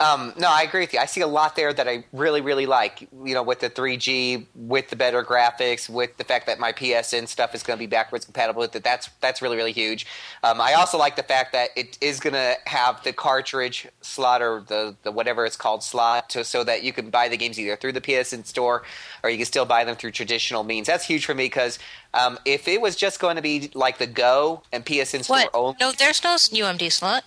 Um, 0.00 0.32
no, 0.36 0.48
I 0.50 0.62
agree 0.62 0.80
with 0.80 0.92
you. 0.92 0.98
I 0.98 1.06
see 1.06 1.20
a 1.20 1.26
lot 1.26 1.54
there 1.54 1.72
that 1.72 1.86
I 1.86 2.04
really, 2.12 2.40
really 2.40 2.66
like. 2.66 3.08
You 3.24 3.34
know, 3.34 3.42
with 3.42 3.60
the 3.60 3.70
3G, 3.70 4.46
with 4.54 4.88
the 4.88 4.96
better 4.96 5.22
graphics, 5.22 5.88
with 5.88 6.16
the 6.16 6.24
fact 6.24 6.46
that 6.46 6.58
my 6.58 6.72
PSN 6.72 7.28
stuff 7.28 7.54
is 7.54 7.62
going 7.62 7.78
to 7.78 7.80
be 7.80 7.86
backwards 7.86 8.24
compatible 8.24 8.60
with 8.60 8.74
it. 8.74 8.82
That's 8.82 9.08
that's 9.20 9.40
really, 9.40 9.56
really 9.56 9.72
huge. 9.72 10.06
Um, 10.42 10.60
I 10.60 10.74
also 10.74 10.98
like 10.98 11.14
the 11.16 11.22
fact 11.22 11.52
that 11.52 11.70
it 11.76 11.98
is 12.00 12.18
going 12.18 12.34
to 12.34 12.56
have 12.66 13.02
the 13.04 13.12
cartridge 13.12 13.86
slot 14.00 14.42
or 14.42 14.64
the, 14.66 14.96
the 15.04 15.12
whatever 15.12 15.46
it's 15.46 15.56
called 15.56 15.84
slot, 15.84 16.30
to, 16.30 16.44
so 16.44 16.64
that 16.64 16.82
you 16.82 16.92
can 16.92 17.10
buy 17.10 17.28
the 17.28 17.36
games 17.36 17.58
either 17.58 17.76
through 17.76 17.92
the 17.92 18.00
PSN 18.00 18.44
store 18.44 18.82
or 19.22 19.30
you 19.30 19.36
can 19.36 19.46
still 19.46 19.64
buy 19.64 19.84
them 19.84 19.94
through 19.94 20.10
traditional 20.10 20.64
means. 20.64 20.88
That's 20.88 21.04
huge 21.04 21.24
for 21.24 21.34
me 21.34 21.44
because 21.44 21.78
um, 22.14 22.38
if 22.44 22.66
it 22.66 22.80
was 22.80 22.96
just 22.96 23.20
going 23.20 23.36
to 23.36 23.42
be 23.42 23.70
like 23.74 23.98
the 23.98 24.06
Go 24.06 24.62
and 24.72 24.84
PSN 24.84 25.24
store 25.24 25.36
what 25.36 25.50
only, 25.54 25.76
no 25.80 25.92
there's 25.92 26.22
no 26.24 26.34
UMD 26.34 26.90
slot 26.90 27.24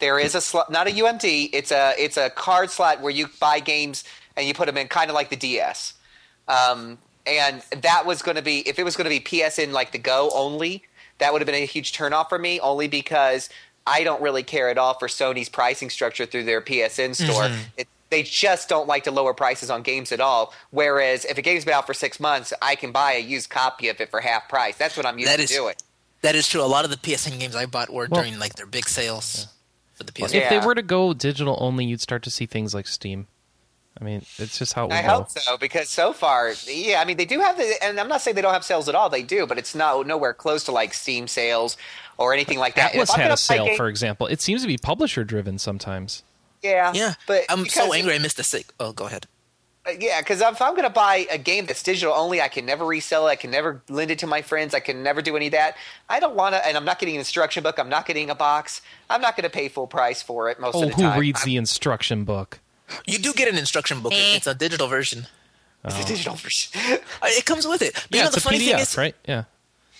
there 0.00 0.18
is 0.18 0.34
a 0.34 0.40
slot, 0.40 0.70
not 0.70 0.88
a 0.88 0.90
UMD. 0.90 1.50
It's 1.52 1.70
a 1.70 1.94
it's 1.98 2.16
a 2.16 2.30
card 2.30 2.70
slot 2.70 3.00
where 3.00 3.12
you 3.12 3.28
buy 3.38 3.60
games 3.60 4.04
and 4.36 4.46
you 4.46 4.54
put 4.54 4.66
them 4.66 4.76
in, 4.76 4.88
kind 4.88 5.10
of 5.10 5.14
like 5.14 5.30
the 5.30 5.36
DS. 5.36 5.94
Um, 6.48 6.98
and 7.26 7.62
that 7.82 8.06
was 8.06 8.22
going 8.22 8.36
to 8.36 8.42
be 8.42 8.60
if 8.68 8.78
it 8.78 8.84
was 8.84 8.96
going 8.96 9.04
to 9.04 9.10
be 9.10 9.20
PSN 9.20 9.72
like 9.72 9.92
the 9.92 9.98
Go 9.98 10.30
only, 10.34 10.82
that 11.18 11.32
would 11.32 11.40
have 11.42 11.46
been 11.46 11.54
a 11.62 11.66
huge 11.66 11.92
turnoff 11.92 12.28
for 12.28 12.38
me. 12.38 12.58
Only 12.60 12.88
because 12.88 13.48
I 13.86 14.02
don't 14.04 14.20
really 14.22 14.42
care 14.42 14.68
at 14.68 14.78
all 14.78 14.94
for 14.98 15.08
Sony's 15.08 15.48
pricing 15.48 15.90
structure 15.90 16.26
through 16.26 16.44
their 16.44 16.60
PSN 16.60 17.14
store. 17.14 17.50
It, 17.76 17.88
they 18.10 18.22
just 18.24 18.68
don't 18.68 18.88
like 18.88 19.04
to 19.04 19.12
lower 19.12 19.32
prices 19.34 19.70
on 19.70 19.82
games 19.82 20.10
at 20.10 20.20
all. 20.20 20.52
Whereas 20.70 21.24
if 21.24 21.38
a 21.38 21.42
game's 21.42 21.64
been 21.64 21.74
out 21.74 21.86
for 21.86 21.94
six 21.94 22.18
months, 22.18 22.52
I 22.60 22.74
can 22.74 22.90
buy 22.90 23.12
a 23.12 23.20
used 23.20 23.50
copy 23.50 23.88
of 23.88 24.00
it 24.00 24.10
for 24.10 24.20
half 24.20 24.48
price. 24.48 24.76
That's 24.76 24.96
what 24.96 25.06
I'm 25.06 25.18
used 25.18 25.30
That 25.30 25.36
to 25.36 25.42
is- 25.44 25.50
doing. 25.50 25.74
That 26.22 26.34
is 26.34 26.46
true. 26.48 26.60
A 26.62 26.66
lot 26.66 26.84
of 26.84 26.90
the 26.90 26.98
PSN 26.98 27.38
games 27.38 27.54
I 27.56 27.64
bought 27.66 27.88
were 27.90 28.06
Well- 28.10 28.22
during 28.22 28.38
like 28.38 28.54
their 28.56 28.66
big 28.66 28.88
sales 28.88 29.46
for 30.00 30.04
the 30.04 30.12
PS. 30.12 30.32
Yeah. 30.34 30.40
If 30.42 30.50
they 30.50 30.66
were 30.66 30.74
to 30.74 30.82
go 30.82 31.12
digital 31.12 31.56
only, 31.60 31.84
you'd 31.84 32.00
start 32.00 32.22
to 32.24 32.30
see 32.30 32.46
things 32.46 32.74
like 32.74 32.86
Steam. 32.86 33.26
I 34.00 34.04
mean, 34.04 34.24
it's 34.38 34.58
just 34.58 34.72
how 34.72 34.84
it 34.84 34.88
would 34.88 34.94
I 34.94 35.02
go. 35.02 35.08
hope 35.08 35.30
so 35.30 35.56
because 35.58 35.88
so 35.90 36.12
far, 36.12 36.52
yeah, 36.66 37.00
I 37.00 37.04
mean 37.04 37.16
they 37.16 37.24
do 37.26 37.40
have 37.40 37.58
the, 37.58 37.74
and 37.82 37.98
I'm 38.00 38.08
not 38.08 38.20
saying 38.22 38.34
they 38.34 38.40
don't 38.40 38.52
have 38.54 38.64
sales 38.64 38.88
at 38.88 38.94
all. 38.94 39.10
They 39.10 39.22
do, 39.22 39.46
but 39.46 39.58
it's 39.58 39.74
not 39.74 40.06
nowhere 40.06 40.32
close 40.32 40.64
to 40.64 40.72
like 40.72 40.94
Steam 40.94 41.26
sales 41.28 41.76
or 42.16 42.32
anything 42.32 42.58
like 42.58 42.76
that. 42.76 42.92
Atlus 42.92 43.10
If 43.10 43.16
had 43.16 43.30
a 43.30 43.36
sale, 43.36 43.66
game- 43.66 43.76
for 43.76 43.88
example. 43.88 44.26
It 44.28 44.40
seems 44.40 44.62
to 44.62 44.68
be 44.68 44.78
publisher 44.78 45.24
driven 45.24 45.58
sometimes. 45.58 46.22
yeah, 46.62 46.92
Yeah, 46.94 47.14
but 47.26 47.44
I'm 47.50 47.66
so 47.66 47.92
angry 47.92 48.14
I 48.14 48.18
missed 48.18 48.36
the 48.38 48.44
sig. 48.44 48.66
Oh, 48.78 48.92
go 48.92 49.06
ahead. 49.06 49.26
Uh, 49.86 49.92
Yeah, 49.98 50.20
because 50.20 50.40
if 50.40 50.60
I'm 50.60 50.72
going 50.72 50.84
to 50.84 50.90
buy 50.90 51.26
a 51.30 51.38
game 51.38 51.66
that's 51.66 51.82
digital 51.82 52.12
only, 52.14 52.40
I 52.40 52.48
can 52.48 52.66
never 52.66 52.84
resell 52.84 53.26
it. 53.28 53.30
I 53.30 53.36
can 53.36 53.50
never 53.50 53.82
lend 53.88 54.10
it 54.10 54.18
to 54.20 54.26
my 54.26 54.42
friends. 54.42 54.74
I 54.74 54.80
can 54.80 55.02
never 55.02 55.22
do 55.22 55.36
any 55.36 55.46
of 55.46 55.52
that. 55.52 55.76
I 56.08 56.20
don't 56.20 56.34
want 56.36 56.54
to, 56.54 56.66
and 56.66 56.76
I'm 56.76 56.84
not 56.84 56.98
getting 56.98 57.14
an 57.16 57.20
instruction 57.20 57.62
book. 57.62 57.78
I'm 57.78 57.88
not 57.88 58.06
getting 58.06 58.28
a 58.30 58.34
box. 58.34 58.82
I'm 59.08 59.20
not 59.20 59.36
going 59.36 59.44
to 59.44 59.50
pay 59.50 59.68
full 59.68 59.86
price 59.86 60.22
for 60.22 60.50
it 60.50 60.60
most 60.60 60.74
Oh, 60.76 60.82
of 60.82 60.88
the 60.90 60.94
who 60.96 61.02
time. 61.02 61.12
Who 61.14 61.20
reads 61.20 61.40
I'm- 61.40 61.46
the 61.46 61.56
instruction 61.56 62.24
book? 62.24 62.60
You 63.06 63.18
do 63.18 63.32
get 63.32 63.48
an 63.48 63.56
instruction 63.56 64.00
book. 64.00 64.12
Eh. 64.12 64.36
It's 64.36 64.46
a 64.48 64.54
digital 64.54 64.88
version. 64.88 65.26
It's 65.84 65.94
Oh. 65.96 66.02
a 66.02 66.04
digital 66.04 66.34
version. 66.34 66.72
It 67.24 67.44
comes 67.46 67.66
with 67.66 67.80
it. 67.82 67.94
But 67.94 68.02
you 68.10 68.16
yeah, 68.18 68.22
know, 68.24 68.26
it's 68.26 68.34
the 68.34 68.40
a 68.40 68.42
funny 68.42 68.58
PDF, 68.58 68.70
thing 68.72 68.78
is, 68.80 68.96
right? 68.98 69.14
Yeah. 69.26 69.44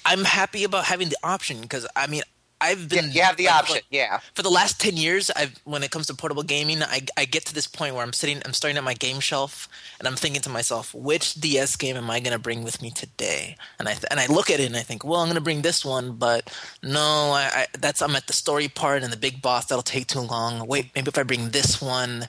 I'm 0.04 0.24
happy 0.24 0.64
about 0.64 0.84
having 0.86 1.08
the 1.08 1.16
option 1.22 1.60
because 1.60 1.86
I 1.96 2.06
mean, 2.06 2.22
I've 2.60 2.88
Yeah, 2.90 3.02
been 3.02 3.10
you 3.12 3.22
have 3.22 3.36
the 3.36 3.48
like, 3.48 3.54
option. 3.60 3.82
Yeah. 3.90 4.20
for 4.34 4.42
the 4.42 4.50
last 4.50 4.80
10 4.80 4.96
years 4.96 5.30
I've 5.36 5.56
when 5.64 5.82
it 5.82 5.90
comes 5.90 6.06
to 6.08 6.14
portable 6.14 6.42
gaming 6.44 6.82
I, 6.82 7.02
I 7.16 7.24
get 7.26 7.46
to 7.46 7.54
this 7.54 7.66
point 7.68 7.94
where 7.94 8.04
i'm 8.04 8.12
sitting 8.14 8.42
i'm 8.46 8.54
staring 8.54 8.76
at 8.78 8.84
my 8.84 8.94
game 8.94 9.20
shelf 9.20 9.68
and 9.98 10.08
i'm 10.08 10.16
thinking 10.16 10.42
to 10.42 10.50
myself 10.50 10.94
which 10.94 11.34
ds 11.34 11.76
game 11.76 11.96
am 11.96 12.10
i 12.10 12.20
going 12.20 12.32
to 12.34 12.38
bring 12.38 12.64
with 12.64 12.82
me 12.82 12.90
today 12.90 13.56
and 13.78 13.88
i 13.88 13.92
th- 13.92 14.06
and 14.10 14.20
i 14.20 14.26
look 14.26 14.50
at 14.50 14.60
it 14.60 14.66
and 14.66 14.76
i 14.76 14.82
think 14.82 15.04
well 15.04 15.20
i'm 15.20 15.28
going 15.28 15.36
to 15.36 15.40
bring 15.42 15.62
this 15.62 15.84
one 15.84 16.14
but 16.14 16.50
no 16.82 17.00
I, 17.00 17.50
I 17.54 17.66
that's 17.78 18.02
i'm 18.02 18.16
at 18.16 18.26
the 18.28 18.34
story 18.34 18.68
part 18.68 19.02
and 19.02 19.12
the 19.12 19.18
big 19.18 19.42
boss 19.42 19.66
that'll 19.66 19.82
take 19.82 20.08
too 20.08 20.20
long 20.20 20.66
wait 20.66 20.90
maybe 20.94 21.08
if 21.08 21.18
i 21.18 21.24
bring 21.24 21.50
this 21.50 21.80
one 21.82 22.28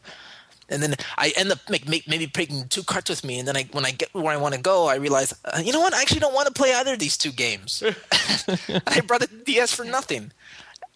and 0.71 0.81
then 0.81 0.95
I 1.17 1.33
end 1.35 1.51
up 1.51 1.59
make, 1.69 1.87
make, 1.87 2.07
maybe 2.07 2.27
taking 2.27 2.67
two 2.67 2.83
carts 2.83 3.09
with 3.09 3.23
me, 3.23 3.39
and 3.39 3.47
then 3.47 3.57
I, 3.57 3.67
when 3.71 3.85
I 3.85 3.91
get 3.91 4.13
where 4.13 4.33
I 4.33 4.37
want 4.37 4.55
to 4.55 4.61
go, 4.61 4.87
I 4.87 4.95
realize, 4.95 5.33
uh, 5.45 5.61
you 5.63 5.71
know 5.73 5.81
what? 5.81 5.93
I 5.93 6.01
actually 6.01 6.21
don't 6.21 6.33
want 6.33 6.47
to 6.47 6.53
play 6.53 6.73
either 6.73 6.93
of 6.93 6.99
these 6.99 7.17
two 7.17 7.31
games. 7.31 7.83
I 8.87 9.01
brought 9.01 9.21
the 9.21 9.29
DS 9.45 9.73
for 9.73 9.85
nothing. 9.85 10.31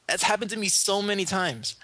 That's 0.08 0.24
happened 0.24 0.52
to 0.52 0.58
me 0.58 0.68
so 0.68 1.02
many 1.02 1.26
times. 1.26 1.76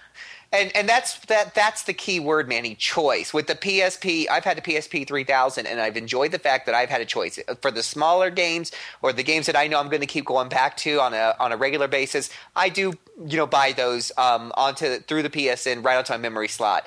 And 0.54 0.70
and 0.76 0.86
that's 0.86 1.18
that 1.26 1.54
that's 1.54 1.84
the 1.84 1.94
key 1.94 2.20
word, 2.20 2.46
Manny. 2.46 2.74
Choice 2.74 3.32
with 3.32 3.46
the 3.46 3.54
PSP. 3.54 4.28
I've 4.30 4.44
had 4.44 4.58
the 4.58 4.60
PSP 4.60 5.08
3000, 5.08 5.66
and 5.66 5.80
I've 5.80 5.96
enjoyed 5.96 6.30
the 6.30 6.38
fact 6.38 6.66
that 6.66 6.74
I've 6.74 6.90
had 6.90 7.00
a 7.00 7.06
choice 7.06 7.38
for 7.62 7.70
the 7.70 7.82
smaller 7.82 8.28
games 8.28 8.70
or 9.00 9.14
the 9.14 9.22
games 9.22 9.46
that 9.46 9.56
I 9.56 9.66
know 9.66 9.80
I'm 9.80 9.88
going 9.88 10.02
to 10.02 10.06
keep 10.06 10.26
going 10.26 10.50
back 10.50 10.76
to 10.78 11.00
on 11.00 11.14
a 11.14 11.34
on 11.40 11.52
a 11.52 11.56
regular 11.56 11.88
basis. 11.88 12.28
I 12.54 12.68
do 12.68 12.92
you 13.26 13.38
know 13.38 13.46
buy 13.46 13.72
those 13.72 14.12
um, 14.18 14.52
onto 14.54 14.98
through 14.98 15.22
the 15.22 15.30
PSN 15.30 15.82
right 15.82 15.96
onto 15.96 16.12
my 16.12 16.18
memory 16.18 16.48
slot. 16.48 16.84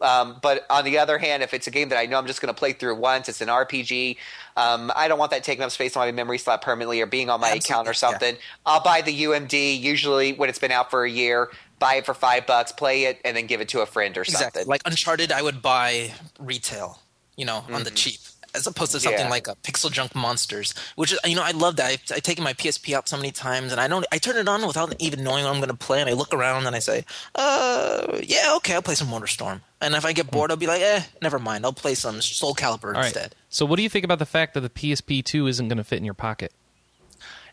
Um, 0.00 0.38
but 0.42 0.64
on 0.70 0.84
the 0.84 0.98
other 0.98 1.18
hand, 1.18 1.42
if 1.42 1.52
it's 1.54 1.66
a 1.66 1.70
game 1.70 1.88
that 1.88 1.98
I 1.98 2.06
know 2.06 2.18
I'm 2.18 2.26
just 2.26 2.40
going 2.40 2.52
to 2.54 2.58
play 2.58 2.72
through 2.72 2.96
once, 2.96 3.28
it's 3.28 3.40
an 3.40 3.48
RPG. 3.48 4.16
Um, 4.56 4.92
I 4.94 5.08
don't 5.08 5.18
want 5.18 5.30
that 5.32 5.44
taking 5.44 5.64
up 5.64 5.70
space 5.70 5.96
on 5.96 6.06
my 6.06 6.12
memory 6.12 6.38
slot 6.38 6.62
permanently 6.62 7.00
or 7.00 7.06
being 7.06 7.30
on 7.30 7.40
my 7.40 7.50
account 7.50 7.86
or 7.86 7.90
Absolutely, 7.90 8.14
yeah. 8.14 8.18
something. 8.30 8.42
I'll 8.66 8.82
buy 8.82 9.02
the 9.02 9.22
UMD 9.24 9.80
usually 9.80 10.32
when 10.32 10.48
it's 10.48 10.58
been 10.58 10.72
out 10.72 10.90
for 10.90 11.04
a 11.04 11.10
year. 11.10 11.50
Buy 11.78 11.94
it 11.96 12.06
for 12.06 12.14
five 12.14 12.46
bucks, 12.46 12.72
play 12.72 13.04
it, 13.04 13.20
and 13.24 13.36
then 13.36 13.46
give 13.46 13.60
it 13.60 13.68
to 13.70 13.80
a 13.80 13.86
friend 13.86 14.16
or 14.16 14.22
Exactly. 14.22 14.60
something. 14.60 14.68
Like 14.68 14.82
Uncharted, 14.84 15.30
I 15.30 15.42
would 15.42 15.62
buy 15.62 16.12
retail, 16.40 16.98
you 17.36 17.44
know, 17.44 17.64
on 17.72 17.84
the 17.84 17.90
cheap, 17.92 18.18
as 18.54 18.66
opposed 18.66 18.92
to 18.92 19.00
something 19.00 19.20
Yeah. 19.26 19.28
like 19.28 19.46
a 19.46 19.54
Pixel 19.56 19.90
Junk 19.92 20.14
Monsters, 20.14 20.74
which 20.96 21.12
is, 21.12 21.18
you 21.24 21.34
know, 21.36 21.42
I 21.42 21.50
love 21.52 21.76
that. 21.76 21.86
I've, 21.86 22.02
I've 22.16 22.22
taken 22.22 22.42
my 22.44 22.54
PSP 22.54 22.94
out 22.94 23.08
so 23.08 23.16
many 23.16 23.30
times, 23.30 23.72
and 23.72 23.80
I 23.80 23.88
don't, 23.88 24.06
I 24.10 24.18
turn 24.18 24.36
it 24.36 24.48
on 24.48 24.66
without 24.66 24.94
even 24.98 25.22
knowing 25.22 25.44
what 25.44 25.50
I'm 25.50 25.58
going 25.58 25.68
to 25.68 25.74
play, 25.76 26.00
and 26.00 26.08
I 26.08 26.14
look 26.14 26.32
around 26.34 26.66
and 26.66 26.74
I 26.74 26.78
say, 26.78 27.04
uh, 27.34 28.18
yeah, 28.22 28.54
okay, 28.56 28.74
I'll 28.74 28.82
play 28.82 28.94
some 28.94 29.08
Motor 29.08 29.26
Storm. 29.26 29.60
And 29.80 29.94
if 29.94 30.04
I 30.04 30.12
get 30.12 30.30
bored, 30.30 30.50
I'll 30.50 30.56
be 30.56 30.66
like, 30.66 30.80
eh, 30.82 31.02
never 31.22 31.38
mind, 31.38 31.64
I'll 31.64 31.72
play 31.72 31.94
some 31.94 32.20
Soul 32.20 32.54
Calibur 32.54 32.86
All 32.86 32.92
right. 32.94 33.04
instead. 33.06 33.34
So, 33.48 33.64
what 33.64 33.76
do 33.76 33.82
you 33.82 33.88
think 33.88 34.04
about 34.04 34.18
the 34.18 34.26
fact 34.26 34.54
that 34.54 34.60
the 34.60 34.70
PSP 34.70 35.24
two 35.24 35.46
isn't 35.46 35.68
going 35.68 35.78
to 35.78 35.84
fit 35.84 35.98
in 35.98 36.04
your 36.04 36.14
pocket? 36.14 36.52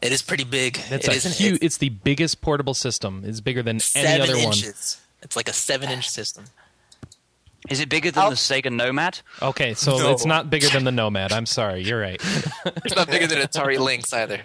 It 0.02 0.12
is 0.12 0.22
pretty 0.22 0.44
big. 0.44 0.78
It's 0.90 1.08
it 1.08 1.12
a 1.14 1.16
isn't 1.16 1.34
huge. 1.36 1.60
It's 1.62 1.78
the 1.78 1.90
biggest 1.90 2.42
portable 2.42 2.74
system. 2.74 3.24
It's 3.26 3.42
bigger 3.42 3.64
than 3.64 3.76
any 3.76 3.80
seven 3.80 4.22
other 4.22 4.38
one. 4.38 4.54
It's 5.22 5.36
like 5.36 5.48
a 5.50 5.54
seven-inch 5.54 6.10
system. 6.10 6.46
Is 7.70 7.80
it 7.80 7.90
bigger 7.90 8.12
than 8.12 8.24
I'll- 8.24 8.30
the 8.30 8.36
Sega 8.36 8.72
Nomad? 8.72 9.20
Okay, 9.42 9.74
so 9.74 9.98
No. 9.98 10.12
it's 10.12 10.26
not 10.26 10.50
bigger 10.50 10.70
than 10.70 10.84
the 10.84 10.92
Nomad. 10.92 11.32
I'm 11.32 11.46
sorry, 11.46 11.82
you're 11.84 12.00
right. 12.00 12.22
It's 12.86 12.96
not 12.96 13.08
bigger 13.10 13.26
than 13.28 13.40
Atari 13.40 13.80
Lynx 13.80 14.14
either. 14.14 14.42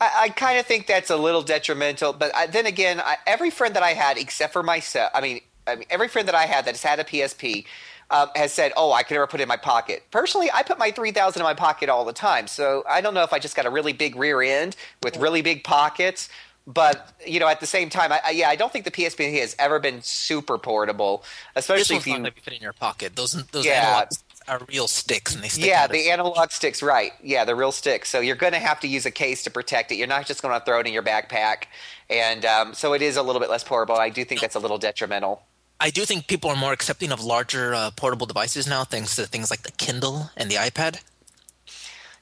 I, 0.00 0.10
I 0.22 0.28
kind 0.30 0.58
of 0.58 0.64
think 0.66 0.86
that's 0.86 1.10
a 1.10 1.16
little 1.16 1.42
detrimental. 1.42 2.12
But 2.14 2.34
I, 2.34 2.46
then 2.46 2.64
again, 2.66 3.00
I, 3.00 3.16
every 3.26 3.50
friend 3.50 3.74
that 3.76 3.82
I 3.82 3.90
had, 3.92 4.16
except 4.16 4.52
for 4.54 4.62
myself, 4.62 5.10
I 5.14 5.20
mean, 5.20 5.40
I 5.66 5.74
mean, 5.76 5.84
every 5.90 6.08
friend 6.08 6.26
that 6.28 6.34
I 6.34 6.46
had 6.46 6.64
that 6.66 6.72
has 6.72 6.82
had 6.82 6.98
a 7.00 7.04
PSP 7.04 7.64
um, 8.10 8.28
has 8.36 8.52
said, 8.52 8.72
"Oh, 8.76 8.92
I 8.92 9.02
could 9.02 9.14
never 9.14 9.26
put 9.26 9.40
it 9.40 9.44
in 9.44 9.48
my 9.48 9.56
pocket." 9.56 10.02
Personally, 10.10 10.50
I 10.52 10.62
put 10.62 10.78
my 10.78 10.90
three 10.90 11.10
thousand 11.10 11.40
in 11.40 11.44
my 11.44 11.54
pocket 11.54 11.88
all 11.88 12.04
the 12.04 12.12
time. 12.12 12.46
So 12.46 12.84
I 12.88 13.00
don't 13.00 13.14
know 13.14 13.22
if 13.22 13.32
I 13.32 13.38
just 13.38 13.56
got 13.56 13.64
a 13.66 13.70
really 13.70 13.92
big 13.94 14.14
rear 14.16 14.40
end 14.42 14.76
with 15.02 15.16
really 15.18 15.40
big 15.42 15.64
pockets. 15.64 16.28
But 16.66 17.12
you 17.26 17.40
know, 17.40 17.48
at 17.48 17.60
the 17.60 17.66
same 17.66 17.90
time, 17.90 18.10
I, 18.10 18.20
I, 18.26 18.30
yeah, 18.30 18.48
I 18.48 18.56
don't 18.56 18.72
think 18.72 18.86
the 18.86 18.90
PSP 18.90 19.38
has 19.40 19.54
ever 19.58 19.78
been 19.78 20.00
super 20.02 20.56
portable, 20.56 21.22
especially 21.56 21.96
if 21.96 22.06
you 22.06 22.24
fit 22.42 22.54
in 22.54 22.62
your 22.62 22.72
pocket. 22.72 23.16
Those 23.16 23.32
those 23.48 23.66
Yeah. 23.66 24.02
analogs 24.02 24.22
are 24.48 24.60
real 24.68 24.88
sticks, 24.88 25.34
and 25.34 25.42
they 25.44 25.48
stick. 25.48 25.64
Yeah, 25.66 25.86
the 25.86 26.10
analog 26.10 26.50
sticks, 26.50 26.82
right. 26.82 27.12
Yeah, 27.22 27.44
the 27.44 27.54
real 27.54 27.72
sticks. 27.72 28.08
So 28.10 28.20
you're 28.20 28.36
going 28.36 28.52
to 28.52 28.58
have 28.58 28.80
to 28.80 28.88
use 28.88 29.06
a 29.06 29.10
case 29.10 29.42
to 29.44 29.50
protect 29.50 29.92
it. 29.92 29.96
You're 29.96 30.06
not 30.06 30.26
just 30.26 30.42
going 30.42 30.58
to 30.58 30.64
throw 30.64 30.80
it 30.80 30.86
in 30.86 30.92
your 30.92 31.02
backpack. 31.02 31.64
And 32.10 32.44
um, 32.44 32.74
so 32.74 32.92
it 32.92 33.02
is 33.02 33.16
a 33.16 33.22
little 33.22 33.40
bit 33.40 33.50
less 33.50 33.64
portable. 33.64 33.96
I 33.96 34.10
do 34.10 34.24
think 34.24 34.40
that's 34.40 34.54
a 34.54 34.58
little 34.58 34.78
detrimental. 34.78 35.42
I 35.80 35.90
do 35.90 36.04
think 36.04 36.28
people 36.28 36.50
are 36.50 36.56
more 36.56 36.72
accepting 36.72 37.10
of 37.10 37.22
larger 37.22 37.74
uh, 37.74 37.90
portable 37.90 38.26
devices 38.26 38.66
now, 38.66 38.84
thanks 38.84 39.16
to 39.16 39.26
things 39.26 39.50
like 39.50 39.62
the 39.62 39.72
Kindle 39.72 40.30
and 40.36 40.50
the 40.50 40.54
iPad. 40.56 41.00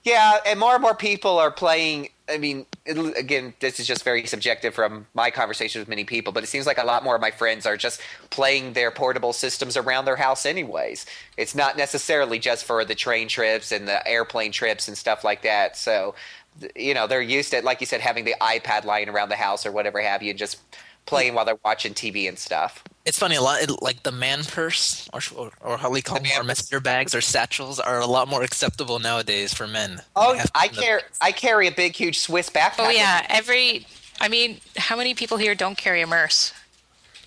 Yeah, 0.05 0.39
and 0.47 0.59
more 0.59 0.75
and 0.75 0.83
more 0.83 0.95
people 0.95 1.39
are 1.39 1.51
playing. 1.51 2.09
I 2.29 2.39
mean, 2.39 2.67
it, 2.85 3.17
again, 3.17 3.55
this 3.61 3.79
is 3.79 3.87
just 3.87 4.03
very 4.03 4.27
subjective 4.27 4.75
from 4.75 5.07
my 5.15 5.31
conversations 5.31 5.81
with 5.81 5.89
many 5.89 6.05
people, 6.05 6.33
but 6.33 6.43
it 6.43 6.49
seems 6.49 6.67
like 6.67 6.79
a 6.79 6.85
lot 6.85 7.05
more 7.05 7.15
of 7.15 7.21
my 7.21 7.31
friends 7.31 7.65
are 7.67 7.77
just 7.77 8.01
playing 8.31 8.73
their 8.73 8.91
portable 8.91 9.33
systems 9.33 9.77
around 9.77 10.05
their 10.05 10.17
house, 10.17 10.45
anyways. 10.45 11.07
It's 11.37 11.55
not 11.55 11.77
necessarily 11.77 12.39
just 12.39 12.65
for 12.65 12.85
the 12.85 12.95
train 12.95 13.29
trips 13.29 13.71
and 13.71 13.87
the 13.87 14.07
airplane 14.07 14.53
trips 14.53 14.89
and 14.89 14.99
stuff 14.99 15.23
like 15.23 15.43
that. 15.43 15.77
So, 15.77 16.15
you 16.75 16.95
know, 16.95 17.07
they're 17.07 17.23
used 17.23 17.53
to, 17.53 17.63
like 17.63 17.81
you 17.81 17.87
said, 17.87 18.01
having 18.01 18.25
the 18.25 18.35
iPad 18.41 18.85
lying 18.85 19.09
around 19.09 19.29
the 19.29 19.37
house 19.37 19.65
or 19.65 19.73
whatever 19.73 20.01
have 20.01 20.23
you, 20.23 20.35
just 20.35 20.59
playing 21.07 21.35
while 21.35 21.45
they're 21.45 21.59
watching 21.65 21.95
TV 21.95 22.29
and 22.29 22.39
stuff. 22.39 22.85
It's 23.05 23.19
funny 23.19 23.35
a 23.35 23.43
lot. 23.43 23.61
It, 23.63 23.83
like 23.83 24.05
the 24.05 24.13
man 24.13 24.45
purse, 24.45 25.09
or 25.13 25.21
or, 25.37 25.51
or 25.61 25.77
how 25.77 25.91
we 25.91 26.03
call 26.03 26.21
them, 26.21 26.31
or 26.39 26.45
messenger 26.45 26.79
bags 26.79 27.15
or 27.15 27.21
satchels, 27.21 27.81
are 27.81 27.99
a 28.01 28.07
lot 28.07 28.29
more 28.29 28.43
acceptable 28.43 29.01
nowadays 29.01 29.53
for 29.53 29.67
men. 29.67 30.03
Oh, 30.15 30.41
I 30.55 30.69
the- 30.69 30.81
carry 30.81 31.03
I 31.21 31.33
carry 31.33 31.67
a 31.67 31.73
big, 31.73 31.97
huge 31.97 32.21
Swiss 32.21 32.49
backpack. 32.49 32.75
Oh 32.79 32.91
yeah, 32.91 33.27
every. 33.29 33.87
I 34.21 34.29
mean, 34.29 34.61
how 34.77 34.97
many 34.97 35.15
people 35.15 35.37
here 35.37 35.57
don't 35.57 35.77
carry 35.77 36.01
a 36.01 36.07
murse 36.07 36.53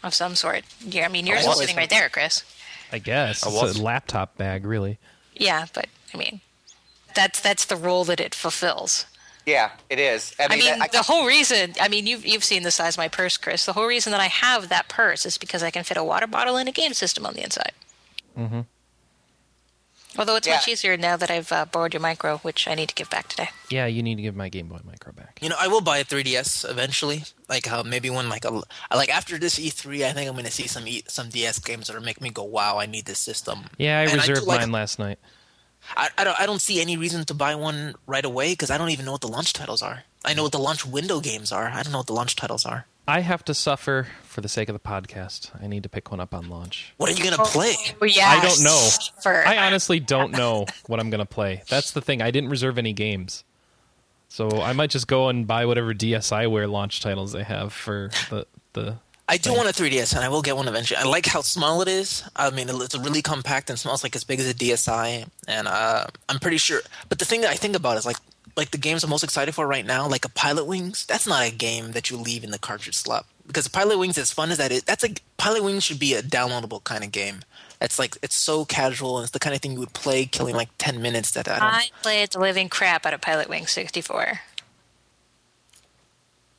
of 0.02 0.14
some 0.14 0.36
sort? 0.36 0.64
Yeah, 0.80 1.06
I 1.06 1.10
mean, 1.10 1.28
yours 1.28 1.46
I 1.46 1.52
is 1.52 1.58
sitting 1.58 1.76
right 1.76 1.90
there, 1.90 2.08
Chris. 2.08 2.46
I 2.92 3.00
guess 3.00 3.46
I 3.46 3.50
it's 3.50 3.78
a 3.78 3.84
laptop 3.84 4.38
bag, 4.38 4.66
really. 4.66 4.98
Yeah, 5.34 5.66
but 5.74 5.88
I 6.14 6.18
mean, 6.18 6.40
that's 7.14 7.42
that's 7.42 7.66
the 7.66 7.76
role 7.76 8.06
that 8.06 8.22
it 8.22 8.34
fulfills. 8.34 9.06
Yeah, 9.46 9.70
it 9.90 10.00
is. 10.00 10.34
I 10.40 10.46
I 10.46 10.48
mean, 10.50 10.60
mean, 10.60 10.82
I- 10.82 10.88
the 10.88 11.04
whole 11.04 11.26
reason. 11.28 11.74
I 11.80 11.88
mean, 11.88 12.08
you've 12.08 12.26
you've 12.26 12.44
seen 12.44 12.64
the 12.64 12.72
size 12.72 12.96
of 12.96 12.98
my 12.98 13.08
purse, 13.08 13.38
Chris. 13.38 13.66
The 13.66 13.74
whole 13.74 13.86
reason 13.86 14.12
that 14.12 14.22
I 14.22 14.26
have 14.28 14.70
that 14.70 14.88
purse 14.90 15.26
is 15.26 15.38
because 15.38 15.62
I 15.62 15.70
can 15.72 15.84
fit 15.84 15.98
a 15.98 16.04
water 16.04 16.28
bottle 16.28 16.58
and 16.58 16.68
a 16.68 16.72
game 16.72 16.94
system 16.94 17.26
on 17.26 17.34
the 17.36 17.44
inside. 17.44 17.72
Mm-hmm. 18.38 18.62
Although 20.18 20.38
it's 20.38 20.48
much 20.48 20.70
easier 20.70 20.96
now 20.96 21.18
that 21.18 21.30
I've 21.30 21.52
uh, 21.52 21.66
borrowed 21.66 21.94
your 21.94 22.00
micro, 22.00 22.38
which 22.38 22.70
I 22.70 22.74
need 22.76 22.88
to 22.88 22.96
give 22.96 23.10
back 23.10 23.28
today. 23.28 23.50
Yeah, 23.70 23.86
you 23.86 24.02
need 24.02 24.16
to 24.16 24.22
give 24.22 24.34
my 24.34 24.48
Game 24.48 24.70
Boy 24.70 24.80
Micro 24.86 25.12
back. 25.12 25.40
You 25.42 25.50
know, 25.50 25.58
I 25.60 25.68
will 25.68 25.82
buy 25.82 25.98
a 25.98 26.06
3DS 26.06 26.70
eventually. 26.70 27.24
Like 27.50 27.66
how 27.66 27.84
maybe 27.84 28.10
when 28.10 28.30
like 28.30 28.46
a 28.46 28.62
like 28.96 29.10
after 29.10 29.38
this 29.38 29.60
E3, 29.60 30.06
I 30.06 30.14
think 30.14 30.30
I'm 30.30 30.36
going 30.36 30.46
to 30.46 30.52
see 30.52 30.68
some 30.68 30.88
e, 30.88 31.04
some 31.10 31.28
DS 31.30 31.60
games 31.60 31.88
that 31.88 31.98
are 31.98 32.02
make 32.02 32.22
me 32.22 32.30
go, 32.30 32.44
"Wow, 32.44 32.80
I 32.80 32.86
need 32.86 33.06
this 33.06 33.20
system." 33.20 33.66
Yeah, 33.78 34.00
I 34.00 34.04
And 34.04 34.12
do 34.12 34.18
reserved 34.18 34.48
like- 34.48 34.62
mine 34.62 34.72
last 34.72 35.00
night. 35.00 35.20
I, 35.96 36.10
I 36.18 36.24
don't 36.24 36.40
I 36.40 36.46
don't 36.46 36.62
see 36.62 36.82
any 36.82 36.98
reason 36.98 37.26
to 37.26 37.34
buy 37.34 37.56
one 37.56 37.96
right 38.08 38.26
away 38.26 38.54
because 38.54 38.72
I 38.72 38.78
don't 38.78 38.90
even 38.90 39.06
know 39.06 39.12
what 39.12 39.22
the 39.22 39.28
launch 39.28 39.54
titles 39.54 39.82
are. 39.82 40.04
I 40.24 40.34
know 40.34 40.44
what 40.44 40.52
the 40.52 40.60
launch 40.60 40.86
window 40.86 41.20
games 41.20 41.52
are. 41.52 41.68
I 41.68 41.84
don't 41.84 41.92
know 41.92 42.00
what 42.00 42.08
the 42.08 42.14
launch 42.14 42.36
titles 42.36 42.66
are. 42.66 42.88
I 43.08 43.20
have 43.20 43.46
to 43.46 43.54
suffer 43.54 44.08
for 44.24 44.42
the 44.42 44.50
sake 44.50 44.68
of 44.68 44.74
the 44.74 44.80
podcast. 44.80 45.52
I 45.62 45.68
need 45.68 45.84
to 45.84 45.90
pick 45.90 46.10
one 46.10 46.20
up 46.20 46.34
on 46.34 46.50
launch. 46.50 46.94
What 46.98 47.12
are 47.12 47.14
you 47.14 47.24
going 47.24 47.36
to 47.38 47.44
play? 47.44 47.76
Oh, 48.02 48.06
yeah, 48.06 48.28
I 48.30 48.42
don't 48.42 48.64
know. 48.64 48.90
For, 49.22 49.48
I 49.48 49.58
honestly 49.68 50.00
don't 50.00 50.32
know 50.32 50.66
what 50.88 51.00
I'm 51.00 51.12
going 51.12 51.20
to 51.20 51.26
play. 51.26 51.62
That's 51.70 51.92
the 51.92 52.02
thing. 52.02 52.24
I 52.24 52.32
didn't 52.32 52.50
reserve 52.50 52.80
any 52.80 52.94
games. 52.94 53.44
So 54.28 54.50
I 54.60 54.74
might 54.74 54.90
just 54.90 55.08
go 55.08 55.30
and 55.30 55.46
buy 55.46 55.68
whatever 55.68 55.94
DSiWare 55.94 56.70
launch 56.70 57.02
titles 57.02 57.32
they 57.32 57.44
have 57.44 57.72
for 57.72 58.10
the 58.32 58.48
the 58.74 58.98
I 59.28 59.38
do 59.38 59.54
want 59.54 59.68
a 59.68 59.72
3DS, 59.72 60.16
and 60.16 60.24
I 60.24 60.30
will 60.30 60.44
get 60.44 60.56
one 60.56 60.68
eventually. 60.68 60.98
I 60.98 61.04
like 61.04 61.26
how 61.26 61.42
small 61.42 61.82
it 61.82 61.88
is. 61.88 62.24
I 62.36 62.52
mean, 62.52 62.68
it's 62.70 62.98
really 62.98 63.24
compact 63.24 63.70
and 63.70 63.80
smells 63.80 64.04
like 64.04 64.16
as 64.16 64.24
big 64.24 64.40
as 64.40 64.50
a 64.50 64.54
DSi, 64.54 65.28
and 65.48 65.68
uh, 65.68 66.06
I'm 66.30 66.40
pretty 66.40 66.58
sure. 66.58 66.82
But 67.10 67.18
the 67.20 67.26
thing 67.26 67.42
that 67.42 67.50
I 67.50 67.56
think 67.56 67.76
about 67.76 67.98
is 67.98 68.06
like, 68.06 68.18
like 68.56 68.72
the 68.72 68.78
games 68.78 69.04
I'm 69.04 69.10
most 69.10 69.24
excited 69.24 69.56
for 69.56 69.66
right 69.66 69.86
now, 69.86 70.08
like 70.08 70.26
a 70.26 70.30
Pilot 70.30 70.66
Wings. 70.66 71.06
That's 71.06 71.26
not 71.28 71.48
a 71.48 71.52
game 71.52 71.92
that 71.94 72.10
you 72.12 72.18
leave 72.18 72.44
in 72.44 72.52
the 72.52 72.60
cartridge 72.60 72.96
slot 72.96 73.26
because 73.48 73.68
Pilot 73.68 73.98
Wings, 73.98 74.18
as 74.18 74.32
fun 74.32 74.52
as 74.52 74.58
that 74.60 74.72
is, 74.72 74.84
that's 74.84 75.04
a 75.04 75.10
Pilot 75.38 75.64
Wings 75.64 75.84
should 75.84 76.00
be 76.00 76.14
a 76.14 76.22
downloadable 76.22 76.84
kind 76.84 77.04
of 77.04 77.12
game. 77.12 77.42
It's 77.82 78.00
like 78.00 78.18
it's 78.22 78.36
so 78.36 78.64
casual, 78.64 79.18
and 79.18 79.24
it's 79.24 79.32
the 79.32 79.40
kind 79.40 79.56
of 79.56 79.62
thing 79.62 79.74
you 79.74 79.80
would 79.80 79.94
play, 79.94 80.26
killing 80.26 80.56
like 80.56 80.70
10 80.78 81.02
minutes. 81.02 81.32
That 81.32 81.48
I 81.48 81.60
don't. 81.60 81.64
I 81.64 81.90
played 82.02 82.30
the 82.32 82.40
living 82.40 82.70
crap 82.70 83.06
out 83.06 83.14
of 83.14 83.22
Pilot 83.22 83.50
Wing 83.50 83.68
64. 83.68 84.40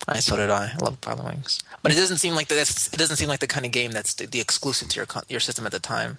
I 0.09 0.21
so 0.21 0.37
did 0.37 0.51
I. 0.51 0.73
I 0.75 0.77
love 0.85 1.01
Pilot 1.01 1.25
Wings, 1.25 1.63
but 1.83 1.91
it 1.93 1.97
doesn't 1.97 2.19
seem 2.19 2.35
like 2.35 2.49
that's 2.49 2.93
it 2.93 2.97
doesn't 2.97 3.17
seem 3.17 3.29
like 3.29 3.41
the 3.41 3.47
kind 3.47 3.67
of 3.67 3.73
game 3.73 3.91
that's 3.91 4.15
the, 4.15 4.27
the 4.27 4.41
exclusive 4.41 4.89
to 4.91 4.97
your 5.01 5.07
your 5.29 5.41
system 5.41 5.67
at 5.67 5.73
the 5.73 5.81
time. 5.81 6.19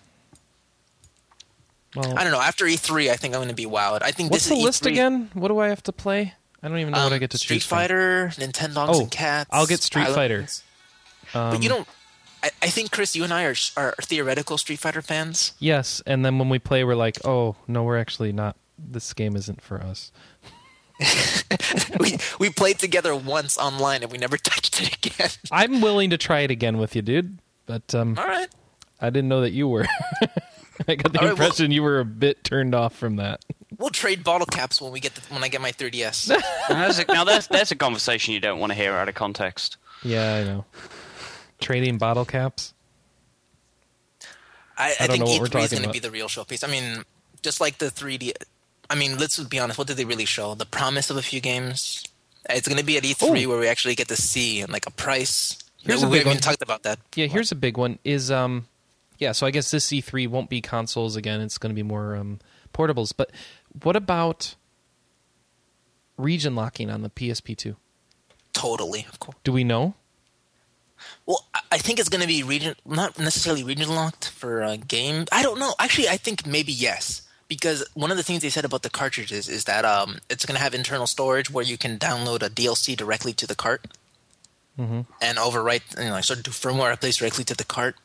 well 1.95 2.17
I 2.17 2.23
don't 2.23 2.31
know. 2.33 2.41
After 2.41 2.65
E3, 2.65 3.09
I 3.09 3.15
think 3.15 3.33
I'm 3.33 3.39
going 3.39 3.49
to 3.49 3.55
be 3.55 3.65
wowed. 3.65 4.01
I 4.01 4.11
think 4.11 4.31
What's 4.31 4.43
this 4.43 4.49
the 4.53 4.57
is 4.59 4.63
list 4.63 4.83
E3, 4.83 4.87
again? 4.91 5.29
What 5.33 5.47
do 5.47 5.59
I 5.59 5.69
have 5.69 5.83
to 5.83 5.93
play? 5.93 6.33
I 6.61 6.67
don't 6.67 6.79
even 6.79 6.91
know 6.91 7.03
what 7.03 7.13
I 7.13 7.15
um, 7.15 7.19
get 7.19 7.29
to 7.31 7.37
Street 7.37 7.57
choose 7.57 7.65
from. 7.65 7.77
Fighter, 7.77 8.27
Nintendogs 8.35 8.89
Oh, 8.89 9.01
and 9.01 9.11
Cats. 9.11 9.49
I'll 9.53 9.67
get 9.67 9.79
Street 9.81 10.07
Fighter. 10.07 10.47
Um, 11.33 11.51
but 11.51 11.63
you 11.63 11.69
don't. 11.69 11.87
I, 12.43 12.49
I 12.61 12.67
think 12.67 12.91
Chris, 12.91 13.15
you 13.15 13.23
and 13.23 13.33
I 13.33 13.45
are 13.45 13.55
are 13.77 13.95
theoretical 14.01 14.57
Street 14.57 14.79
Fighter 14.79 15.01
fans. 15.01 15.53
Yes, 15.59 16.01
and 16.05 16.25
then 16.25 16.39
when 16.39 16.49
we 16.49 16.59
play, 16.59 16.83
we're 16.83 16.95
like, 16.95 17.23
oh 17.25 17.55
no, 17.67 17.83
we're 17.83 17.97
actually 17.97 18.31
not. 18.31 18.57
This 18.77 19.13
game 19.13 19.35
isn't 19.35 19.61
for 19.61 19.81
us. 19.81 20.11
we 21.99 22.17
we 22.39 22.49
played 22.49 22.79
together 22.79 23.15
once 23.15 23.57
online 23.57 24.03
and 24.03 24.11
we 24.11 24.17
never 24.17 24.37
touched 24.37 24.81
it 24.81 25.05
again. 25.05 25.29
I'm 25.51 25.81
willing 25.81 26.09
to 26.09 26.17
try 26.17 26.39
it 26.41 26.51
again 26.51 26.77
with 26.77 26.95
you, 26.95 27.01
dude. 27.01 27.39
But 27.65 27.93
um, 27.93 28.17
All 28.17 28.25
right. 28.25 28.47
I 28.99 29.09
didn't 29.09 29.29
know 29.29 29.41
that 29.41 29.51
you 29.51 29.67
were. 29.67 29.85
I 30.87 30.95
got 30.95 31.11
the 31.13 31.19
All 31.19 31.27
right, 31.27 31.37
well- 31.37 31.47
impression 31.47 31.71
you 31.71 31.83
were 31.83 31.99
a 31.99 32.05
bit 32.05 32.43
turned 32.43 32.73
off 32.73 32.95
from 32.95 33.17
that. 33.17 33.43
We'll 33.77 33.89
trade 33.89 34.23
bottle 34.23 34.47
caps 34.47 34.81
when 34.81 34.91
we 34.91 34.99
get 34.99 35.13
the, 35.13 35.21
when 35.33 35.43
I 35.43 35.49
get 35.49 35.61
my 35.61 35.71
3DS. 35.71 36.29
Now, 36.29 36.39
there's 36.81 36.97
a, 36.97 37.05
now 37.05 37.23
there's, 37.23 37.47
there's 37.47 37.69
a 37.71 37.75
conversation 37.75 38.33
you 38.33 38.39
don't 38.39 38.59
want 38.59 38.71
to 38.71 38.75
hear 38.75 38.93
out 38.93 39.07
of 39.07 39.13
context. 39.13 39.77
Yeah, 40.01 40.35
I 40.35 40.43
know. 40.45 40.65
Trading 41.59 41.99
bottle 41.99 42.25
caps. 42.25 42.73
I, 44.77 44.89
I, 44.89 44.95
I 45.01 45.07
don't 45.07 45.17
think 45.17 45.25
know 45.25 45.31
what 45.31 45.53
we're 45.53 45.59
E3 45.59 45.63
is 45.65 45.71
going 45.71 45.83
to 45.83 45.91
be 45.91 45.99
the 45.99 46.09
real 46.09 46.27
showpiece. 46.27 46.67
I 46.67 46.71
mean, 46.71 47.03
just 47.43 47.61
like 47.61 47.77
the 47.77 47.87
3D. 47.87 48.33
I 48.89 48.95
mean, 48.95 49.17
let's 49.17 49.39
be 49.43 49.59
honest. 49.59 49.77
What 49.77 49.87
did 49.87 49.97
they 49.97 50.05
really 50.05 50.25
show? 50.25 50.55
The 50.55 50.65
promise 50.65 51.09
of 51.09 51.17
a 51.17 51.21
few 51.21 51.39
games. 51.41 52.03
It's 52.49 52.67
going 52.67 52.79
to 52.79 52.85
be 52.85 52.97
at 52.97 53.03
E3 53.03 53.45
Oh. 53.45 53.49
where 53.49 53.59
we 53.59 53.67
actually 53.67 53.95
get 53.95 54.07
to 54.07 54.15
see 54.15 54.61
and 54.61 54.71
like 54.71 54.85
a 54.87 54.91
price. 54.91 55.57
Here's 55.83 56.01
we 56.01 56.07
a 56.07 56.11
big 56.11 56.17
haven't 56.19 56.35
one. 56.35 56.41
talked 56.41 56.61
about 56.61 56.83
that. 56.83 56.99
Yeah, 57.15 57.25
here's 57.27 57.51
a 57.51 57.55
big 57.55 57.77
one. 57.77 57.99
Is 58.05 58.31
um, 58.31 58.67
yeah. 59.17 59.33
So 59.33 59.45
I 59.45 59.51
guess 59.51 59.69
this 59.71 59.87
E3 59.87 60.27
won't 60.29 60.49
be 60.49 60.61
consoles 60.61 61.15
again. 61.17 61.41
It's 61.41 61.57
going 61.57 61.71
to 61.71 61.75
be 61.75 61.83
more 61.83 62.15
um 62.15 62.39
portables. 62.73 63.13
But 63.15 63.31
what 63.83 63.95
about 63.97 64.55
region 66.17 66.55
locking 66.55 66.89
on 66.89 67.01
the 67.01 67.09
PSP2? 67.09 67.75
Totally, 68.53 69.05
of 69.09 69.19
course. 69.19 69.37
Do 69.43 69.51
we 69.51 69.63
know? 69.63 69.93
Well, 71.25 71.45
I- 71.53 71.59
I 71.73 71.77
think 71.77 71.99
it's 71.99 72.09
going 72.09 72.21
to 72.21 72.27
be 72.27 72.41
region, 72.43 72.75
not 72.85 73.19
necessarily 73.19 73.63
region 73.63 73.89
locked 73.93 74.29
for 74.29 74.63
a 74.63 74.77
game. 74.77 75.25
I 75.31 75.43
don't 75.43 75.59
know. 75.59 75.75
Actually, 75.79 76.09
I 76.09 76.17
think 76.17 76.45
maybe 76.47 76.71
yes, 76.71 77.21
because 77.47 77.87
one 77.93 78.11
of 78.11 78.17
the 78.17 78.23
things 78.23 78.41
they 78.41 78.49
said 78.49 78.65
about 78.65 78.83
the 78.83 78.89
cartridges 78.89 79.47
is 79.47 79.63
that 79.65 79.85
um, 79.85 80.19
it's 80.29 80.45
going 80.45 80.55
to 80.57 80.61
have 80.61 80.73
internal 80.73 81.07
storage 81.07 81.49
where 81.49 81.63
you 81.63 81.77
can 81.77 81.97
download 81.97 82.43
a 82.43 82.49
DLC 82.49 82.95
directly 82.95 83.33
to 83.33 83.47
the 83.47 83.55
cart 83.55 83.87
Mm-hmm. 84.79 85.01
and 85.23 85.39
overwrite, 85.39 85.97
you 85.97 86.11
know, 86.11 86.21
sort 86.21 86.37
of 86.37 86.45
do 86.45 86.51
firmware 86.51 86.95
updates 86.95 87.17
directly 87.17 87.43
to 87.45 87.55
the 87.55 87.63
cart. 87.63 87.95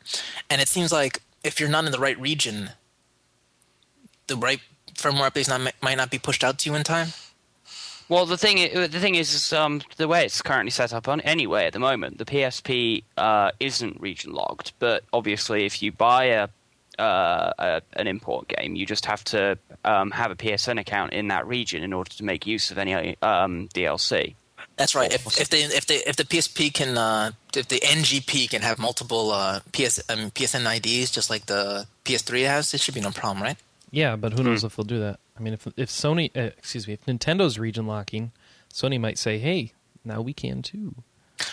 And 0.49 0.59
it 0.63 0.69
seems 0.69 0.91
like 0.91 1.21
if 1.45 1.61
you're 1.61 1.69
not 1.69 1.85
in 1.85 1.93
the 1.93 1.99
right 1.99 2.19
region, 2.19 2.71
the 4.27 4.37
right 4.37 4.59
firmware 4.95 5.31
updates 5.31 5.51
not, 5.51 5.75
might 5.83 5.99
not 5.99 6.11
be 6.11 6.19
pushed 6.19 6.43
out 6.43 6.59
to 6.61 6.71
you 6.71 6.75
in 6.75 6.83
time. 6.83 7.09
Well, 8.09 8.25
the 8.25 8.39
thing 8.39 8.57
the 8.57 8.89
thing 8.89 9.17
is, 9.17 9.35
is 9.35 9.53
um, 9.53 9.83
the 9.99 10.09
way 10.09 10.25
it's 10.25 10.41
currently 10.41 10.71
set 10.71 10.93
up 10.95 11.09
on 11.09 11.21
anyway 11.21 11.67
at 11.67 11.75
the 11.75 11.79
moment, 11.79 12.17
the 12.17 12.25
PSP 12.25 13.05
uh, 13.19 13.51
isn't 13.61 14.01
region 14.01 14.33
locked. 14.33 14.73
But 14.79 15.05
obviously, 15.13 15.67
if 15.67 15.83
you 15.83 15.93
buy 15.93 16.25
a, 16.25 16.49
uh, 16.99 17.53
a 17.59 17.83
an 17.95 18.07
import 18.07 18.49
game, 18.49 18.77
you 18.77 18.87
just 18.87 19.07
have 19.07 19.25
to 19.25 19.59
um, 19.85 20.11
have 20.11 20.31
a 20.31 20.37
PSN 20.37 20.81
account 20.81 21.13
in 21.13 21.29
that 21.29 21.47
region 21.47 21.83
in 21.83 21.93
order 21.93 22.11
to 22.11 22.25
make 22.25 22.47
use 22.47 22.71
of 22.71 22.79
any 22.79 23.17
um, 23.23 23.69
DLC. 23.75 24.35
That's 24.77 24.95
right. 24.95 25.13
If, 25.13 25.27
if 25.41 25.49
they 25.49 25.63
if 25.63 25.87
they 25.87 25.97
if 25.97 26.17
the 26.17 26.25
PSP 26.25 26.73
can 26.73 26.97
uh, 26.97 27.33
if 27.55 27.69
the 27.69 27.81
NGP 27.81 28.51
can 28.51 28.63
have 28.63 28.79
multiple 28.79 29.31
uh, 29.31 29.61
PS 29.73 30.01
um, 30.09 30.31
PSN 30.31 30.77
IDs 30.77 31.11
just 31.11 31.31
like 31.31 31.47
the 31.47 31.87
PS3 32.05 32.47
has, 32.47 32.75
it 32.75 32.81
should 32.81 32.95
be 32.95 33.01
no 33.01 33.11
problem, 33.11 33.43
right? 33.43 33.57
Yeah, 33.91 34.17
but 34.17 34.33
who 34.33 34.43
knows 34.43 34.65
if 34.65 34.77
they'll 34.77 34.85
do 34.85 35.01
that? 35.01 35.21
I 35.37 35.41
mean, 35.41 35.53
if 35.53 35.67
if 35.77 35.91
Sony, 35.91 36.31
uh, 36.37 36.51
excuse 36.59 36.87
me, 36.87 36.95
if 36.95 37.05
Nintendo's 37.05 37.59
region 37.59 37.87
locking, 37.87 38.33
Sony 38.73 38.99
might 38.99 39.19
say, 39.19 39.39
"Hey, 39.39 39.73
now 40.05 40.23
we 40.23 40.33
can 40.33 40.63
too." 40.63 40.95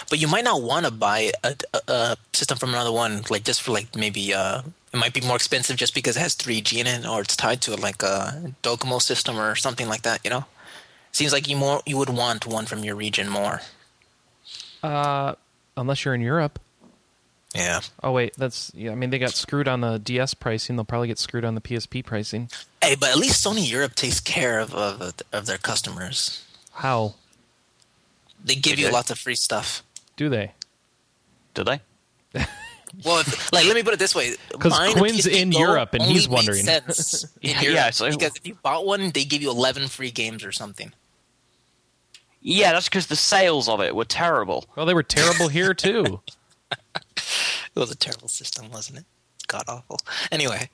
But 0.09 0.19
you 0.19 0.27
might 0.27 0.43
not 0.43 0.61
want 0.61 0.85
to 0.85 0.91
buy 0.91 1.31
a, 1.43 1.55
a, 1.73 1.79
a 1.91 2.17
system 2.33 2.57
from 2.57 2.69
another 2.69 2.91
one, 2.91 3.23
like 3.29 3.43
just 3.43 3.61
for 3.61 3.71
like 3.71 3.95
maybe 3.95 4.33
uh, 4.33 4.61
it 4.93 4.97
might 4.97 5.13
be 5.13 5.21
more 5.21 5.35
expensive 5.35 5.77
just 5.77 5.93
because 5.93 6.17
it 6.17 6.19
has 6.19 6.35
3G 6.35 6.79
in 6.79 6.87
it, 6.87 7.05
or 7.07 7.21
it's 7.21 7.35
tied 7.35 7.61
to 7.61 7.73
a 7.73 7.77
like 7.77 8.01
a 8.03 8.53
Docomo 8.63 9.01
system 9.01 9.37
or 9.39 9.55
something 9.55 9.87
like 9.87 10.01
that. 10.03 10.21
You 10.23 10.29
know, 10.29 10.45
seems 11.11 11.33
like 11.33 11.47
you 11.47 11.55
more 11.55 11.81
you 11.85 11.97
would 11.97 12.09
want 12.09 12.45
one 12.45 12.65
from 12.65 12.83
your 12.83 12.95
region 12.95 13.29
more. 13.29 13.61
Uh, 14.81 15.35
unless 15.75 16.05
you're 16.05 16.13
in 16.13 16.21
Europe. 16.21 16.59
Yeah. 17.55 17.81
Oh 18.03 18.11
wait, 18.11 18.35
that's 18.37 18.71
yeah. 18.75 18.91
I 18.91 18.95
mean, 18.95 19.09
they 19.09 19.19
got 19.19 19.31
screwed 19.31 19.67
on 19.67 19.81
the 19.81 19.97
DS 19.97 20.35
pricing. 20.35 20.75
They'll 20.75 20.85
probably 20.85 21.07
get 21.07 21.17
screwed 21.17 21.45
on 21.45 21.55
the 21.55 21.61
PSP 21.61 22.05
pricing. 22.05 22.49
Hey, 22.81 22.95
but 22.95 23.09
at 23.09 23.17
least 23.17 23.43
Sony 23.43 23.69
Europe 23.69 23.95
takes 23.95 24.19
care 24.19 24.59
of 24.59 24.73
of, 24.73 25.13
of 25.33 25.45
their 25.45 25.57
customers. 25.57 26.45
How 26.73 27.15
They 28.43 28.55
give 28.55 28.75
They 28.77 28.83
you 28.83 28.87
do. 28.89 28.93
lots 28.93 29.11
of 29.11 29.19
free 29.19 29.35
stuff. 29.35 29.83
do 30.15 30.29
they? 30.29 30.53
Do 31.53 31.63
they? 31.63 31.81
Well, 33.05 33.19
if, 33.19 33.53
like 33.53 33.65
let 33.67 33.75
me 33.75 33.83
put 33.83 33.93
it 33.93 33.99
this 33.99 34.15
way: 34.15 34.33
because 34.51 34.73
Quinn's 34.93 35.27
PSP 35.27 35.33
in 35.41 35.51
Go 35.51 35.59
Europe 35.59 35.93
and 35.93 36.01
he's 36.01 36.27
wondering. 36.27 36.63
sense 36.65 37.23
in 37.43 37.51
Yeah, 37.51 37.61
Europe 37.61 37.75
yeah, 37.75 37.89
so- 37.91 38.09
because 38.09 38.35
if 38.35 38.47
you 38.47 38.55
bought 38.63 38.83
one, 38.83 39.11
they 39.11 39.25
give 39.25 39.43
you 39.43 39.51
eleven 39.51 39.87
free 39.87 40.09
games 40.09 40.43
or 40.43 40.51
something. 40.51 40.91
Yeah, 42.41 42.71
that's 42.71 42.89
because 42.89 43.05
the 43.05 43.15
sales 43.15 43.69
of 43.69 43.79
it 43.79 43.95
were 43.95 44.05
terrible. 44.05 44.65
Well, 44.75 44.87
they 44.87 44.95
were 44.95 45.03
terrible 45.03 45.49
here 45.49 45.73
too. 45.75 46.21
It 47.75 47.79
was 47.79 47.91
a 47.91 47.95
terrible 47.95 48.27
system, 48.27 48.71
wasn't 48.71 48.97
it? 48.99 49.05
God 49.47 49.63
awful. 49.67 49.99
Anyway, 50.31 50.69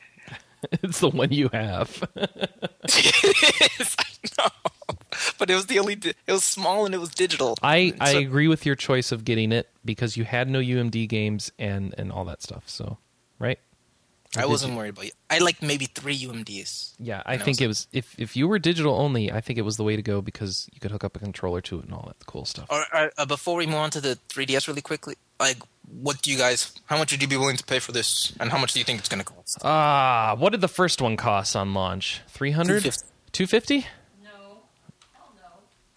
it's 0.81 1.01
the 1.01 1.09
one 1.09 1.31
you 1.33 1.49
have. 1.51 2.01
I 2.17 4.05
know, 4.39 4.47
but 5.39 5.49
it 5.49 5.55
was 5.55 5.67
the 5.67 5.79
only. 5.79 5.93
It 5.93 6.31
was 6.31 6.43
small 6.43 6.85
and 6.85 6.93
it 6.93 6.99
was 6.99 7.09
digital. 7.09 7.57
I, 7.61 7.93
I 7.99 8.11
agree 8.11 8.47
with 8.47 8.65
your 8.65 8.75
choice 8.75 9.11
of 9.11 9.25
getting 9.25 9.51
it 9.51 9.69
because 9.83 10.17
you 10.17 10.23
had 10.23 10.49
no 10.49 10.59
UMD 10.59 11.07
games 11.09 11.51
and 11.59 11.93
and 11.97 12.11
all 12.11 12.25
that 12.25 12.41
stuff. 12.41 12.63
So, 12.67 12.97
right? 13.39 13.59
Or 14.37 14.43
I 14.43 14.45
wasn't 14.45 14.73
you? 14.73 14.77
worried 14.77 14.89
about 14.89 15.05
it. 15.05 15.13
I 15.29 15.37
like 15.39 15.61
maybe 15.61 15.85
three 15.85 16.17
UMDs. 16.17 16.93
Yeah, 16.99 17.21
I 17.25 17.33
And 17.33 17.41
I 17.41 17.45
think 17.45 17.59
was 17.59 17.61
it 17.61 17.67
was 17.67 17.87
if 17.93 18.15
if 18.17 18.35
you 18.35 18.47
were 18.47 18.59
digital 18.59 18.95
only, 18.95 19.31
I 19.31 19.41
think 19.41 19.57
it 19.59 19.63
was 19.63 19.77
the 19.77 19.83
way 19.83 19.95
to 19.95 20.01
go 20.01 20.21
because 20.21 20.67
you 20.73 20.79
could 20.79 20.91
hook 20.91 21.03
up 21.03 21.15
a 21.15 21.19
controller 21.19 21.61
to 21.61 21.79
it 21.79 21.85
and 21.85 21.93
all 21.93 22.03
that 22.07 22.25
cool 22.25 22.45
stuff. 22.45 22.67
Or, 22.69 22.85
or 22.93 23.11
uh, 23.17 23.25
before 23.25 23.55
we 23.55 23.65
move 23.65 23.75
on 23.75 23.91
to 23.91 24.01
the 24.01 24.17
3DS 24.29 24.67
really 24.67 24.81
quickly, 24.81 25.15
like, 25.39 25.57
what 26.01 26.21
do 26.21 26.31
you 26.31 26.37
guys? 26.37 26.73
How 26.85 26.97
much 26.97 27.11
would 27.11 27.21
you 27.21 27.27
be 27.27 27.37
willing 27.37 27.57
to 27.57 27.63
pay 27.63 27.79
for 27.79 27.91
this? 27.91 28.33
And 28.39 28.51
how 28.51 28.57
much 28.57 28.73
do 28.73 28.79
you 28.79 28.85
think 28.85 28.99
it's 28.99 29.09
going 29.09 29.23
to 29.23 29.25
cost? 29.25 29.59
Ah, 29.63 30.35
what 30.37 30.51
did 30.51 30.61
the 30.61 30.67
first 30.67 31.01
one 31.01 31.17
cost 31.17 31.55
on 31.55 31.73
launch? 31.73 32.21
300? 32.27 32.83
250. 32.83 33.05
250? 33.31 33.87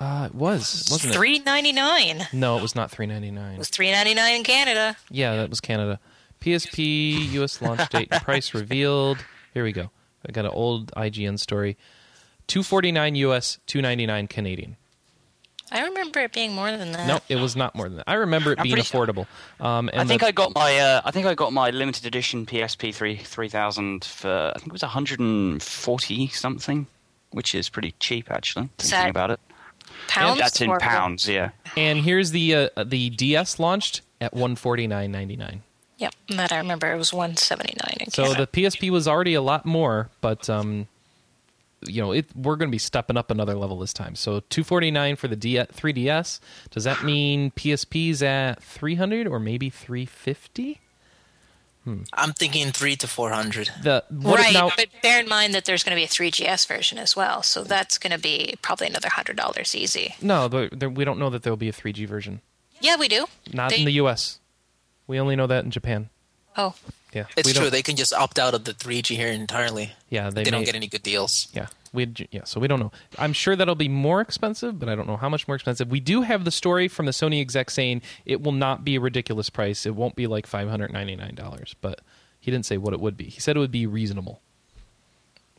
No. 0.01 0.07
Uh, 0.07 0.27
it 0.27 0.35
was, 0.35 0.87
wasn't 0.91 1.13
it? 1.13 1.17
Three 1.17 1.39
ninety 1.41 1.73
nine. 1.73 2.27
No, 2.33 2.57
it 2.59 2.63
was 2.63 2.75
not 2.75 2.91
three 2.91 3.07
ninety 3.07 3.31
nine. 3.31 3.55
It 3.55 3.57
399. 3.57 3.59
was 3.59 3.69
three 3.69 3.91
ninety 3.91 4.15
nine 4.15 4.37
in 4.37 4.45
Canada. 4.45 4.97
Yeah, 5.11 5.37
that 5.37 5.51
was 5.51 5.61
Canada. 5.61 5.99
PSP 6.41 7.31
US 7.33 7.61
launch 7.61 7.89
date 7.91 8.09
and 8.11 8.23
price 8.23 8.55
revealed. 8.55 9.19
Here 9.55 9.65
we 9.65 9.73
go. 9.73 9.91
I 10.27 10.33
got 10.33 10.45
an 10.45 10.53
old 10.53 10.93
IGN 10.93 11.39
story. 11.39 11.77
249 12.49 13.15
US, 13.17 13.59
299 13.67 14.27
Canadian. 14.29 14.77
I 15.71 15.85
remember 15.85 16.21
it 16.21 16.33
being 16.33 16.55
more 16.55 16.71
than 16.71 16.93
that. 16.93 17.07
No, 17.07 17.19
it 17.29 17.37
was 17.37 17.55
not 17.55 17.75
more 17.75 17.89
than 17.89 17.99
that. 17.99 18.05
I 18.09 18.15
remember 18.15 18.53
it 18.53 18.59
I'm 18.59 18.63
being 18.63 18.77
pretty 18.77 18.89
sure- 18.89 19.07
affordable. 19.07 19.27
Um, 19.61 19.91
and 19.93 20.01
I 20.01 20.05
think 20.07 20.23
the- 20.23 20.29
I 20.29 20.31
got 20.33 20.55
my 20.55 20.79
uh, 20.79 21.03
I 21.05 21.11
think 21.11 21.27
I 21.27 21.35
got 21.35 21.53
my 21.53 21.71
limited 21.71 22.07
edition 22.07 22.47
PSP 22.47 22.95
three 22.95 23.17
three 23.17 23.49
thousand 23.49 24.05
for 24.05 24.53
I 24.55 24.59
think 24.59 24.69
it 24.69 24.73
was 24.73 24.83
hundred 24.83 25.21
and 25.21 25.63
forty 25.63 26.29
something, 26.29 26.87
which 27.33 27.55
is 27.55 27.69
pretty 27.69 27.95
cheap 28.01 28.31
actually. 28.31 28.71
Thinking 28.79 28.99
that 28.99 29.11
about 29.11 29.31
it, 29.33 29.41
Pounds. 30.07 30.39
that's 30.39 30.61
in 30.61 30.71
pounds. 30.79 31.29
Yeah, 31.29 31.51
and 31.77 32.01
here's 32.01 32.31
the 32.31 32.55
uh, 32.55 32.85
the 32.85 33.11
DS 33.11 33.59
launched 33.59 34.03
at 34.21 34.35
149.99. 34.35 35.61
Yep, 35.99 36.15
that 36.31 36.53
I 36.53 36.59
remember. 36.59 36.93
It 36.93 36.97
was 36.97 37.13
one 37.13 37.37
seventy 37.37 37.75
nine 37.85 38.09
So 38.11 38.33
the 38.35 38.47
PSP 38.47 38.91
was 38.91 39.09
already 39.09 39.35
a 39.35 39.43
lot 39.43 39.67
more, 39.67 40.11
but 40.21 40.49
um, 40.49 40.87
you 41.87 42.01
know, 42.01 42.13
it 42.13 42.27
we're 42.37 42.57
going 42.57 42.69
to 42.69 42.75
be 42.75 42.79
stepping 42.79 43.17
up 43.17 43.31
another 43.31 43.55
level 43.55 43.79
this 43.79 43.93
time. 43.93 44.15
So 44.15 44.41
249 44.51 45.17
for 45.17 45.29
the 45.29 45.37
D- 45.37 45.57
3DS. 45.57 46.41
Does 46.71 46.85
that 46.85 47.03
mean 47.05 47.51
PSP's 47.53 48.23
at 48.23 48.63
300 48.63 49.27
or 49.27 49.39
maybe 49.41 49.71
350? 49.71 50.81
Hmm. 51.89 52.03
I'm 52.13 52.35
thinking 52.35 52.71
three 52.71 52.97
to 52.97 53.09
four 53.09 53.31
hundred. 53.31 53.71
The 53.83 54.05
what 54.11 54.41
right, 54.41 54.53
now? 54.53 54.71
but 54.77 54.89
bear 55.03 55.21
in 55.21 55.27
mind 55.27 55.55
that 55.55 55.65
there's 55.65 55.83
going 55.83 55.97
to 55.97 55.97
be 55.97 56.05
a 56.05 56.07
3GS 56.07 56.67
version 56.67 56.99
as 56.99 57.17
well, 57.17 57.43
so 57.43 57.65
that's 57.65 57.97
going 57.97 58.13
to 58.13 58.19
be 58.19 58.57
probably 58.61 58.89
another 58.89 59.09
hundred 59.09 59.37
dollars 59.37 59.75
easy. 59.75 60.15
No, 60.21 60.49
the, 60.49 60.69
the, 60.71 60.91
we 60.91 61.07
don't 61.07 61.19
know 61.19 61.31
that 61.31 61.45
there'll 61.45 61.57
be 61.57 61.71
a 61.71 61.73
3G 61.73 62.07
version. 62.07 62.43
Yeah, 62.83 62.97
we 62.99 63.09
do. 63.09 63.25
Not 63.55 63.71
They- 63.71 63.79
in 63.79 63.85
the 63.87 63.93
US. 63.93 64.39
We 65.07 65.19
only 65.19 65.35
know 65.35 65.47
that 65.47 65.65
in 65.65 65.71
Japan. 65.71 66.11
Oh, 66.59 66.75
Yeah, 67.15 67.25
It's 67.39 67.55
true. 67.55 67.71
They 67.71 67.83
can 67.83 67.97
just 67.97 68.13
opt 68.13 68.39
out 68.39 68.53
of 68.53 68.65
the 68.65 68.75
3G 68.75 69.17
here 69.17 69.29
entirely. 69.29 69.95
Yeah, 70.11 70.29
they, 70.29 70.45
They, 70.45 70.51
don't 70.51 70.65
get 70.65 70.75
any 70.75 70.89
good 70.89 71.03
deals. 71.03 71.49
Yeah, 71.55 71.69
we 71.93 72.13
yeah. 72.31 72.45
So 72.45 72.61
we 72.61 72.69
don't 72.69 72.81
know. 72.81 72.93
I'm 73.19 73.33
sure 73.33 73.57
that'll 73.57 73.75
be 73.75 73.89
more 73.89 74.21
expensive, 74.21 74.79
but 74.79 74.89
I 74.89 74.95
don't 74.95 75.07
know 75.07 75.17
how 75.17 75.29
much 75.29 75.47
more 75.49 75.55
expensive. 75.55 75.89
We 75.89 76.01
do 76.01 76.23
have 76.23 76.45
the 76.45 76.51
story 76.51 76.89
from 76.89 77.07
the 77.07 77.13
Sony 77.13 77.41
exec 77.41 77.71
saying 77.71 78.03
it 78.27 78.43
will 78.43 78.53
not 78.53 78.85
be 78.85 78.97
a 78.97 79.01
ridiculous 79.01 79.51
price. 79.51 79.87
It 79.87 79.95
won't 79.95 80.17
be 80.17 80.27
like 80.27 80.47
five 80.47 80.69
hundred 80.69 80.93
ninety 80.93 81.17
nine 81.17 81.35
dollars, 81.35 81.75
but 81.81 82.01
he 82.41 82.51
didn't 82.51 82.67
say 82.67 82.77
what 82.79 82.93
it 82.95 83.01
would 83.01 83.17
be. 83.17 83.25
He 83.25 83.41
said 83.41 83.57
it 83.57 83.61
would 83.61 83.71
be 83.71 83.87
reasonable. 83.87 84.41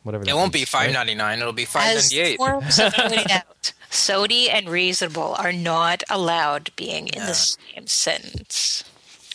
Whatever. 0.02 0.24
It 0.26 0.32
won't 0.34 0.54
means, 0.54 0.62
be 0.62 0.64
five 0.64 0.92
ninety 0.92 1.14
nine. 1.14 1.38
Right? 1.38 1.40
It'll 1.40 1.52
be 1.52 1.64
five 1.66 1.96
as 1.96 2.10
ninety 2.12 2.20
eight. 2.32 2.36
Forbes 2.38 2.76
have 2.78 2.94
pointed 2.96 3.30
out, 3.30 3.72
Sony 3.90 4.48
and 4.50 4.68
reasonable 4.68 5.34
are 5.38 5.52
not 5.52 6.02
allowed 6.08 6.70
being 6.76 7.08
in 7.08 7.14
Yeah. 7.16 7.26
the 7.26 7.34
same 7.34 7.86
sentence. 7.86 8.84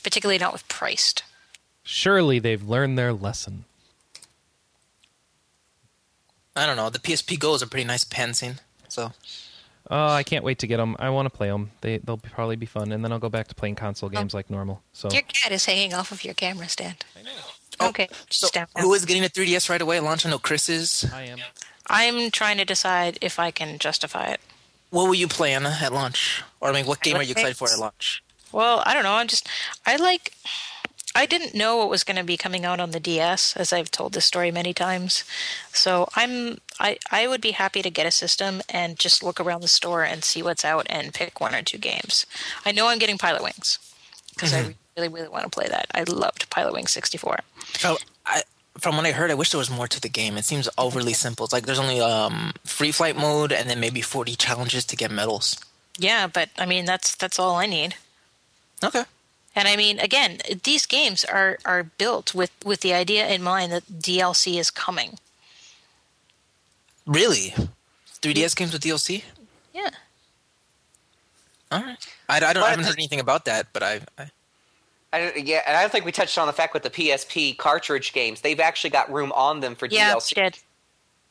particularly 0.03 0.39
not 0.39 0.53
with 0.53 0.67
priced. 0.67 1.23
Surely 1.83 2.39
they've 2.39 2.63
learned 2.67 2.97
their 2.97 3.13
lesson. 3.13 3.65
I 6.55 6.65
don't 6.65 6.77
know. 6.77 6.89
The 6.89 6.99
PSP 6.99 7.39
Go 7.39 7.53
is 7.53 7.61
a 7.61 7.67
pretty 7.67 7.85
nice 7.85 8.03
pan 8.03 8.33
scene. 8.33 8.59
So 8.87 9.11
Oh, 9.89 10.07
I 10.07 10.23
can't 10.23 10.43
wait 10.43 10.59
to 10.59 10.67
get 10.67 10.77
them. 10.77 10.95
I 10.97 11.09
want 11.09 11.27
to 11.27 11.29
play 11.29 11.47
them. 11.49 11.71
They 11.81 11.99
they'll 11.99 12.17
probably 12.17 12.55
be 12.55 12.65
fun, 12.65 12.91
and 12.91 13.03
then 13.03 13.11
I'll 13.11 13.19
go 13.19 13.29
back 13.29 13.47
to 13.49 13.55
playing 13.55 13.75
console 13.75 14.07
oh. 14.07 14.17
games 14.17 14.33
like 14.33 14.49
normal. 14.49 14.81
So 14.93 15.09
Your 15.11 15.21
cat 15.21 15.51
is 15.51 15.65
hanging 15.65 15.93
off 15.93 16.11
of 16.11 16.23
your 16.23 16.33
camera 16.33 16.67
stand. 16.67 17.05
I 17.17 17.21
know. 17.21 17.31
Oh, 17.79 17.89
Okay. 17.89 18.07
So 18.29 18.47
step 18.47 18.69
who 18.77 18.97
getting 18.99 19.23
a 19.25 19.27
3DS 19.27 19.69
right 19.69 19.81
away? 19.81 19.99
Launch? 19.99 20.25
I 20.25 20.29
know 20.29 20.39
Chris 20.39 20.69
is. 20.69 21.05
I 21.13 21.23
am. 21.23 21.39
I'm 21.87 22.31
trying 22.31 22.57
to 22.57 22.65
decide 22.65 23.17
if 23.21 23.37
I 23.37 23.51
can 23.51 23.77
justify 23.77 24.27
it. 24.27 24.39
What 24.89 25.07
will 25.07 25.15
you 25.15 25.27
play 25.27 25.53
Anna 25.53 25.77
at 25.81 25.91
launch? 25.91 26.41
Or 26.61 26.69
I 26.69 26.71
mean, 26.71 26.85
what 26.85 27.01
game 27.01 27.17
are 27.17 27.23
you 27.23 27.31
excited 27.31 27.57
for 27.57 27.69
at 27.69 27.77
launch? 27.77 28.23
Well, 28.51 28.81
I 28.85 28.93
don't 28.93 29.03
know. 29.03 29.13
I'm 29.13 29.27
just 29.27 29.47
I 29.85 29.97
like 29.97 30.31
I 31.15 31.25
didn't 31.25 31.55
know 31.55 31.77
what 31.77 31.89
was 31.89 32.03
going 32.03 32.17
to 32.17 32.23
be 32.23 32.35
coming 32.35 32.65
out 32.65 32.79
on 32.81 32.91
the 32.91 32.99
DS 32.99 33.55
as 33.55 33.71
I've 33.71 33.89
told 33.89 34.13
this 34.13 34.25
story 34.25 34.51
many 34.51 34.73
times. 34.73 35.23
So, 35.71 36.09
I'm 36.15 36.59
I 36.79 36.97
I 37.09 37.27
would 37.27 37.41
be 37.41 37.51
happy 37.51 37.81
to 37.81 37.89
get 37.89 38.05
a 38.05 38.11
system 38.11 38.61
and 38.69 38.99
just 38.99 39.23
look 39.23 39.39
around 39.39 39.61
the 39.61 39.67
store 39.67 40.03
and 40.03 40.23
see 40.23 40.43
what's 40.43 40.65
out 40.65 40.85
and 40.89 41.13
pick 41.13 41.39
one 41.39 41.55
or 41.55 41.61
two 41.61 41.77
games. 41.77 42.25
I 42.65 42.71
know 42.71 42.87
I'm 42.87 42.99
getting 42.99 43.17
Pilot 43.17 43.41
Wings 43.43 43.79
because 44.33 44.53
I 44.53 44.75
really 44.97 45.07
really 45.07 45.29
want 45.29 45.43
to 45.43 45.49
play 45.49 45.67
that. 45.69 45.87
I 45.93 46.03
loved 46.03 46.49
Pilot 46.49 46.73
Wings 46.73 46.91
64. 46.91 47.39
So 47.77 47.97
I, 48.25 48.43
from 48.77 48.97
what 48.97 49.05
I 49.05 49.11
heard, 49.11 49.31
I 49.31 49.35
wish 49.35 49.51
there 49.51 49.57
was 49.59 49.69
more 49.69 49.87
to 49.87 50.01
the 50.01 50.09
game. 50.09 50.37
It 50.37 50.45
seems 50.45 50.67
overly 50.77 51.13
simple. 51.13 51.45
It's 51.45 51.53
like 51.53 51.65
there's 51.65 51.79
only 51.79 52.01
um, 52.01 52.53
free 52.65 52.91
flight 52.91 53.15
mode 53.15 53.51
and 53.53 53.69
then 53.69 53.79
maybe 53.79 54.01
40 54.01 54.35
challenges 54.35 54.85
to 54.85 54.95
get 54.95 55.11
medals. 55.11 55.57
Yeah, 55.97 56.27
but 56.27 56.49
I 56.57 56.65
mean 56.65 56.85
that's 56.85 57.15
that's 57.15 57.39
all 57.39 57.55
I 57.55 57.67
need. 57.67 57.95
Okay. 58.83 59.05
And 59.55 59.67
I 59.67 59.75
mean, 59.75 59.99
again, 59.99 60.39
these 60.63 60.85
games 60.85 61.23
are, 61.23 61.57
are 61.65 61.83
built 61.83 62.35
with, 62.35 62.51
with 62.65 62.81
the 62.81 62.93
idea 62.93 63.27
in 63.27 63.41
mind 63.41 63.71
that 63.71 63.87
DLC 63.87 64.59
is 64.59 64.69
coming. 64.69 65.17
Really? 67.05 67.53
3DS 68.21 68.55
games 68.55 68.73
with 68.73 68.81
DLC? 68.81 69.23
Yeah. 69.73 69.89
All 71.71 71.81
right. 71.81 71.97
I, 72.27 72.37
I, 72.37 72.53
don't, 72.53 72.63
I 72.63 72.69
haven't 72.71 72.85
heard 72.85 72.95
anything 72.97 73.19
about 73.19 73.45
that, 73.45 73.67
but 73.71 73.83
I, 73.83 74.01
I 74.17 74.29
I 75.13 75.19
don't, 75.19 75.47
yeah, 75.47 75.61
and 75.65 75.77
I 75.77 75.81
don't 75.81 75.91
think 75.91 76.03
we 76.03 76.11
touched 76.11 76.37
on 76.37 76.45
the 76.45 76.51
fact 76.53 76.73
with 76.73 76.83
the 76.83 76.89
PSP 76.89 77.57
cartridge 77.57 78.11
games, 78.11 78.41
they've 78.41 78.59
actually 78.59 78.89
got 78.89 79.09
room 79.11 79.31
on 79.33 79.61
them 79.61 79.73
for 79.75 79.85
Yeah, 79.85 80.13
DLC. 80.13 80.35
we 80.35 80.41
did. 80.43 80.59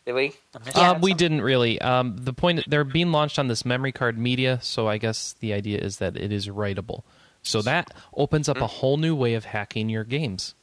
Did 0.06 0.12
we? 0.14 0.32
Yeah. 0.74 0.92
uh, 0.92 0.98
we 0.98 1.12
didn't 1.12 1.42
really. 1.42 1.78
Um, 1.82 2.16
the 2.16 2.32
point 2.32 2.64
they're 2.66 2.84
being 2.84 3.12
launched 3.12 3.38
on 3.38 3.48
this 3.48 3.64
memory 3.64 3.92
card 3.92 4.16
media, 4.18 4.58
so 4.62 4.88
I 4.88 4.96
guess 4.96 5.34
the 5.40 5.52
idea 5.52 5.78
is 5.78 5.98
that 5.98 6.16
it 6.16 6.32
is 6.32 6.48
writable. 6.48 7.02
So 7.44 7.62
that 7.62 7.92
opens 8.16 8.48
up 8.48 8.56
a 8.56 8.66
whole 8.66 8.96
new 8.96 9.14
way 9.14 9.34
of 9.34 9.44
hacking 9.44 9.88
your 9.88 10.02
games. 10.04 10.54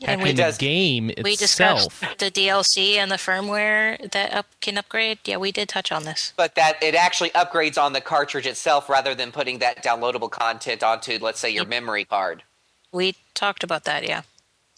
And 0.00 0.20
Hacking 0.20 0.22
we, 0.24 0.30
the 0.32 0.36
does- 0.42 0.58
game 0.58 1.10
we 1.24 1.34
discussed 1.34 1.90
the 2.18 2.30
DLC 2.30 2.94
and 2.94 3.10
the 3.10 3.16
firmware 3.16 4.08
that 4.12 4.32
up, 4.32 4.46
can 4.60 4.78
upgrade. 4.78 5.18
Yeah, 5.24 5.38
we 5.38 5.50
did 5.50 5.68
touch 5.68 5.90
on 5.90 6.04
this. 6.04 6.32
But 6.36 6.54
that 6.54 6.80
it 6.80 6.94
actually 6.94 7.30
upgrades 7.30 7.82
on 7.82 7.94
the 7.94 8.00
cartridge 8.00 8.46
itself 8.46 8.88
rather 8.88 9.16
than 9.16 9.32
putting 9.32 9.58
that 9.58 9.82
downloadable 9.82 10.30
content 10.30 10.84
onto, 10.84 11.18
let's 11.20 11.40
say, 11.40 11.50
your 11.50 11.64
memory 11.64 12.04
card. 12.04 12.44
We 12.92 13.16
talked 13.34 13.64
about 13.64 13.84
that, 13.84 14.06
yeah. 14.06 14.22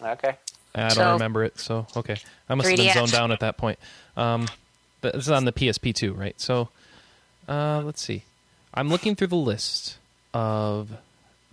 Okay. 0.01 0.37
I 0.75 0.81
don't 0.81 0.91
So- 0.93 1.13
remember 1.13 1.45
it, 1.45 1.59
so 1.61 1.87
okay. 1.97 2.17
I 2.49 2.55
must 2.55 2.71
have 2.71 2.79
been 2.79 2.95
zoned 2.95 3.13
down 3.13 3.31
at 3.31 3.41
that 3.41 3.59
point. 3.59 3.79
Um, 4.17 4.49
but 5.03 5.13
this 5.15 5.25
is 5.25 5.31
on 5.31 5.45
the 5.45 5.53
PSP 5.53 5.93
too, 5.95 6.15
right? 6.15 6.41
So, 6.41 6.71
uh, 7.47 7.83
let's 7.85 8.01
see. 8.01 8.23
I'm 8.73 8.89
looking 8.89 9.17
through 9.17 9.27
the 9.27 9.37
list 9.37 9.99
of 10.33 10.93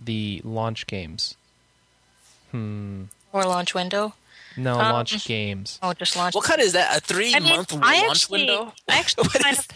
the 0.00 0.40
launch 0.44 0.86
games. 0.86 1.36
Hmm. 2.50 3.04
Or 3.32 3.44
launch 3.44 3.74
window. 3.74 4.14
No, 4.56 4.72
Um, 4.78 4.92
launch 4.92 5.24
games. 5.26 5.78
Oh, 5.82 5.92
just 5.92 6.16
launch. 6.16 6.34
what 6.34 6.44
kind 6.44 6.60
is 6.60 6.72
that? 6.72 6.96
A 6.96 7.00
three 7.00 7.34
I 7.34 7.40
mean, 7.40 7.56
month 7.56 7.72
I 7.74 8.06
launch 8.06 8.10
actually, 8.22 8.40
window? 8.46 8.72
I 8.88 8.98
actually 8.98 9.22
What 9.28 9.42
kind 9.42 9.52
is 9.58 9.60
of. 9.60 9.68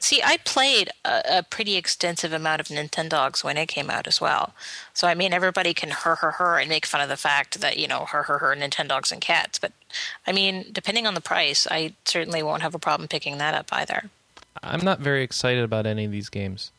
See, 0.00 0.22
I 0.24 0.36
played 0.44 0.90
a, 1.04 1.22
a 1.38 1.42
pretty 1.42 1.76
extensive 1.76 2.32
amount 2.32 2.60
of 2.60 2.68
Nintendogs 2.68 3.42
when 3.42 3.56
it 3.56 3.66
came 3.66 3.90
out 3.90 4.06
as 4.06 4.20
well. 4.20 4.54
So 4.94 5.06
I 5.08 5.14
mean, 5.14 5.32
everybody 5.32 5.74
can 5.74 5.90
her 5.90 6.14
her 6.16 6.32
her 6.32 6.58
and 6.58 6.68
make 6.68 6.86
fun 6.86 7.00
of 7.00 7.08
the 7.08 7.16
fact 7.16 7.60
that 7.60 7.76
you 7.78 7.86
know 7.88 8.04
her 8.06 8.22
her 8.24 8.38
her 8.38 8.54
Nintendogs 8.56 9.12
and 9.12 9.20
cats. 9.20 9.58
But 9.58 9.72
I 10.26 10.32
mean, 10.32 10.66
depending 10.72 11.06
on 11.06 11.14
the 11.14 11.20
price, 11.20 11.66
I 11.70 11.94
certainly 12.04 12.42
won't 12.42 12.62
have 12.62 12.74
a 12.74 12.78
problem 12.78 13.08
picking 13.08 13.38
that 13.38 13.54
up 13.54 13.68
either. 13.72 14.10
I'm 14.62 14.84
not 14.84 15.00
very 15.00 15.22
excited 15.22 15.62
about 15.62 15.86
any 15.86 16.04
of 16.04 16.10
these 16.10 16.28
games. 16.28 16.70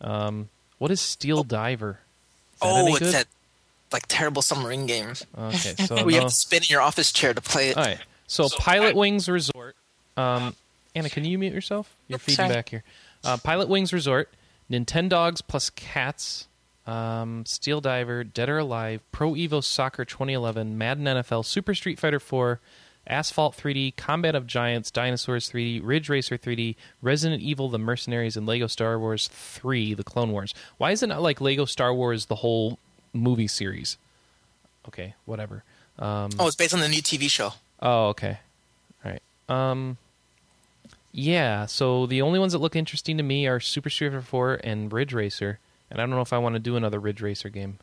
Um, 0.00 0.48
what 0.78 0.90
is 0.90 1.00
Steel 1.00 1.42
Diver? 1.44 2.00
Is 2.54 2.58
Oh, 2.62 2.88
it's 2.88 2.98
good? 3.00 3.14
that 3.14 3.26
like 3.92 4.04
terrible 4.08 4.42
submarine 4.42 4.86
game 4.86 5.12
Okay, 5.38 5.56
so 5.86 5.96
you 6.00 6.04
no. 6.06 6.20
have 6.20 6.24
to 6.24 6.34
spin 6.34 6.62
in 6.62 6.68
your 6.68 6.80
office 6.82 7.12
chair 7.12 7.32
to 7.34 7.40
play 7.40 7.70
it. 7.70 7.76
All 7.76 7.84
right. 7.84 7.98
So, 8.26 8.48
Pilot 8.58 8.94
Wings 8.94 9.28
Resort. 9.28 9.74
Um, 10.16 10.54
Anna, 10.94 11.08
can 11.08 11.24
you 11.24 11.38
mute 11.38 11.54
yourself? 11.54 11.90
You're 12.08 12.16
Oops, 12.16 12.24
feeding 12.24 12.36
sorry. 12.36 12.54
back 12.54 12.68
here. 12.68 12.84
Uh, 13.24 13.36
Pilot 13.38 13.68
Wings 13.68 13.92
Resort, 13.92 14.28
Nintendogs 14.70 15.40
plus 15.46 15.70
Cats, 15.70 16.46
um, 16.86 17.46
Steel 17.46 17.80
Diver, 17.80 18.24
Dead 18.24 18.48
or 18.50 18.58
Alive, 18.58 19.00
Pro 19.12 19.32
Evo 19.32 19.62
Soccer 19.64 20.04
2011, 20.04 20.76
Madden 20.76 21.04
NFL, 21.04 21.44
Super 21.44 21.74
Street 21.74 21.98
Fighter 21.98 22.20
4, 22.20 22.60
Asphalt 23.08 23.56
3D, 23.56 23.96
Combat 23.96 24.34
of 24.34 24.46
Giants, 24.46 24.90
Dinosaurs 24.90 25.50
3D, 25.50 25.80
Ridge 25.82 26.08
Racer 26.08 26.36
3D, 26.38 26.76
Resident 27.02 27.42
Evil: 27.42 27.68
The 27.68 27.78
Mercenaries, 27.78 28.36
and 28.36 28.46
Lego 28.46 28.66
Star 28.66 28.98
Wars 28.98 29.28
3: 29.28 29.94
The 29.94 30.04
Clone 30.04 30.30
Wars. 30.30 30.54
Why 30.76 30.90
is 30.92 31.02
it 31.02 31.08
not 31.08 31.22
like 31.22 31.40
Lego 31.40 31.64
Star 31.64 31.92
Wars 31.94 32.26
the 32.26 32.36
whole 32.36 32.78
movie 33.12 33.48
series? 33.48 33.96
Okay, 34.86 35.14
whatever. 35.24 35.64
Um, 35.98 36.30
Oh, 36.38 36.46
it's 36.46 36.56
based 36.56 36.74
on 36.74 36.80
the 36.80 36.88
new 36.88 37.02
TV 37.02 37.30
show. 37.30 37.54
Oh, 37.80 38.08
okay. 38.08 38.38
All 39.04 39.10
right. 39.12 39.22
Um 39.48 39.96
yeah, 41.10 41.66
so 41.66 42.06
the 42.06 42.22
only 42.22 42.38
ones 42.38 42.52
that 42.52 42.58
look 42.58 42.76
interesting 42.76 43.16
to 43.16 43.22
me 43.22 43.46
are 43.46 43.58
Super 43.58 43.90
Street 43.90 44.10
Fighter 44.10 44.20
4 44.22 44.60
and 44.62 44.92
Ridge 44.92 45.12
Racer, 45.14 45.58
and 45.90 45.98
I 46.00 46.02
don't 46.02 46.10
know 46.10 46.20
if 46.20 46.32
I 46.32 46.38
want 46.38 46.54
to 46.54 46.58
do 46.60 46.76
another 46.76 47.00
Ridge 47.00 47.22
Racer 47.22 47.48
game. 47.48 47.78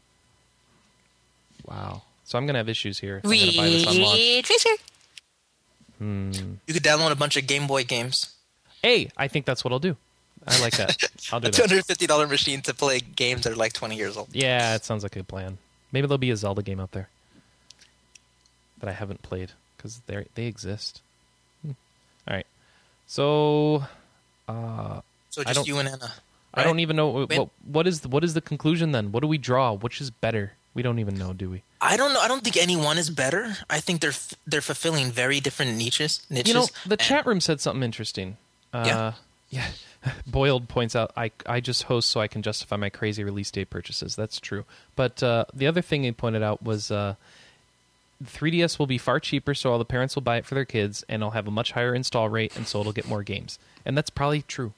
Wow. 1.65 2.03
So 2.23 2.37
I'm 2.37 2.45
going 2.45 2.53
to 2.53 2.59
have 2.59 2.69
issues 2.69 2.99
here 2.99 3.17
if 3.17 3.25
I'm 3.25 3.31
going 5.99 6.31
to 6.31 6.39
buy 6.39 6.41
this 6.41 6.41
on 6.41 6.47
launch. 6.47 6.47
Ridge 6.47 6.47
Racer. 6.47 6.59
You 6.67 6.73
could 6.73 6.83
download 6.83 7.11
a 7.11 7.15
bunch 7.15 7.37
of 7.37 7.47
Game 7.47 7.67
Boy 7.67 7.83
games. 7.83 8.33
Hey, 8.81 9.09
I 9.17 9.27
think 9.27 9.45
that's 9.45 9.63
what 9.63 9.73
I'll 9.73 9.79
do. 9.79 9.95
I 10.47 10.59
like 10.61 10.77
that. 10.77 10.95
I'll 11.31 11.39
do 11.39 11.49
that. 11.49 11.57
hundred 11.59 11.85
fifty 11.85 12.05
dollar 12.05 12.27
machine 12.27 12.61
to 12.63 12.73
play 12.73 12.99
games 12.99 13.43
that 13.43 13.53
are 13.53 13.55
like 13.55 13.73
twenty 13.73 13.95
years 13.95 14.15
old. 14.17 14.29
Yeah, 14.31 14.75
it 14.75 14.85
sounds 14.85 15.01
like 15.03 15.15
a 15.15 15.19
good 15.19 15.27
plan. 15.27 15.57
Maybe 15.91 16.05
there'll 16.07 16.19
be 16.19 16.29
a 16.29 16.37
Zelda 16.37 16.61
game 16.61 16.79
out 16.79 16.91
there 16.91 17.09
that 18.79 18.89
I 18.89 18.93
haven't 18.93 19.21
played 19.23 19.51
because 19.77 20.01
they 20.05 20.25
they 20.35 20.45
exist. 20.45 21.01
Hmm. 21.63 21.71
All 22.27 22.35
right. 22.35 22.45
So 23.07 23.85
uh 24.47 25.01
So 25.31 25.41
I 25.41 25.45
just 25.45 25.55
don't- 25.55 25.67
you 25.67 25.79
and 25.79 25.89
Anna. 25.89 26.13
I 26.53 26.63
don't 26.63 26.79
even 26.79 26.95
know 26.95 27.25
what 27.25 27.49
what 27.65 27.85
is 27.87 28.01
the, 28.01 28.07
what 28.07 28.23
is 28.23 28.33
the 28.33 28.41
conclusion 28.41 28.91
then? 28.93 29.11
What 29.11 29.21
do 29.21 29.27
we 29.27 29.37
draw? 29.37 29.73
Which 29.73 29.99
is 29.99 30.09
better? 30.09 30.53
We 30.73 30.83
don't 30.83 30.99
even 30.99 31.17
know, 31.17 31.33
do 31.33 31.49
we? 31.49 31.63
I 31.85 31.97
don't 31.97 32.13
know. 32.13 32.19
I 32.19 32.27
don't 32.27 32.43
think 32.43 32.57
any 32.57 32.75
one 32.75 32.97
is 32.97 33.09
better. 33.09 33.55
I 33.69 33.79
think 33.79 34.01
they're 34.01 34.13
they're 34.47 34.61
fulfilling 34.61 35.11
very 35.11 35.39
different 35.39 35.77
niches. 35.77 36.25
Niches. 36.29 36.47
You 36.47 36.53
know, 36.53 36.67
the 36.85 36.93
and- 36.93 36.99
chat 37.01 37.25
room 37.25 37.39
said 37.41 37.61
something 37.61 37.83
interesting. 37.83 38.37
Uh, 38.73 38.83
Yeah. 38.85 39.13
yeah. 39.49 39.67
Boiled 40.27 40.67
points 40.67 40.95
out, 40.95 41.11
I, 41.17 41.31
I 41.47 41.59
just 41.59 41.83
host 41.83 42.11
so 42.11 42.19
I 42.21 42.27
can 42.27 42.43
justify 42.43 42.75
my 42.75 42.89
crazy 42.89 43.23
release 43.23 43.49
date 43.49 43.71
purchases. 43.71 44.15
That's 44.15 44.39
true. 44.39 44.65
But 44.95 45.23
uh, 45.23 45.45
the 45.53 45.65
other 45.65 45.81
thing 45.81 46.03
he 46.03 46.11
pointed 46.11 46.43
out 46.43 46.61
was 46.61 46.91
uh, 46.91 47.15
3DS 48.23 48.77
will 48.79 48.85
be 48.85 48.97
far 48.99 49.19
cheaper, 49.19 49.53
so 49.53 49.71
all 49.71 49.79
the 49.79 49.85
parents 49.85 50.15
will 50.15 50.21
buy 50.21 50.37
it 50.37 50.45
for 50.45 50.53
their 50.55 50.65
kids, 50.65 51.03
and 51.09 51.21
it'll 51.21 51.31
have 51.31 51.47
a 51.47 51.51
much 51.51 51.71
higher 51.71 51.95
install 51.95 52.29
rate, 52.29 52.55
and 52.55 52.67
so 52.67 52.79
it'll 52.81 52.93
get 52.93 53.07
more 53.07 53.23
games. 53.23 53.57
And 53.83 53.97
that's 53.97 54.09
probably 54.09 54.43
true. 54.43 54.73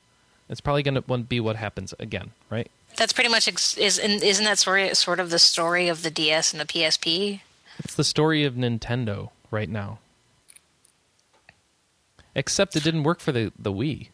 It's 0.50 0.62
probably 0.62 0.84
going 0.84 0.96
to 1.02 1.18
be 1.18 1.40
what 1.40 1.58
happens 1.58 1.94
again, 2.00 2.32
right? 2.50 2.72
That's 2.98 3.14
pretty 3.14 3.30
much 3.30 3.48
ex- 3.48 3.78
is 3.78 4.00
isn't 4.00 4.46
that 4.46 4.58
sort 4.58 4.82
of, 4.82 4.98
sort 4.98 5.20
of 5.20 5.30
the 5.30 5.40
story 5.40 5.88
of 5.88 6.04
the 6.04 6.12
DS 6.12 6.52
and 6.52 6.60
the 6.60 6.66
PSP? 6.66 7.42
It's 7.80 7.96
the 7.96 8.04
story 8.04 8.44
of 8.44 8.56
Nintendo 8.56 9.30
right 9.52 9.70
now. 9.70 10.00
Except 12.34 12.76
it 12.76 12.84
didn't 12.84 13.04
work 13.04 13.20
for 13.20 13.32
the, 13.32 13.52
the 13.58 13.72
Wii. 13.72 14.10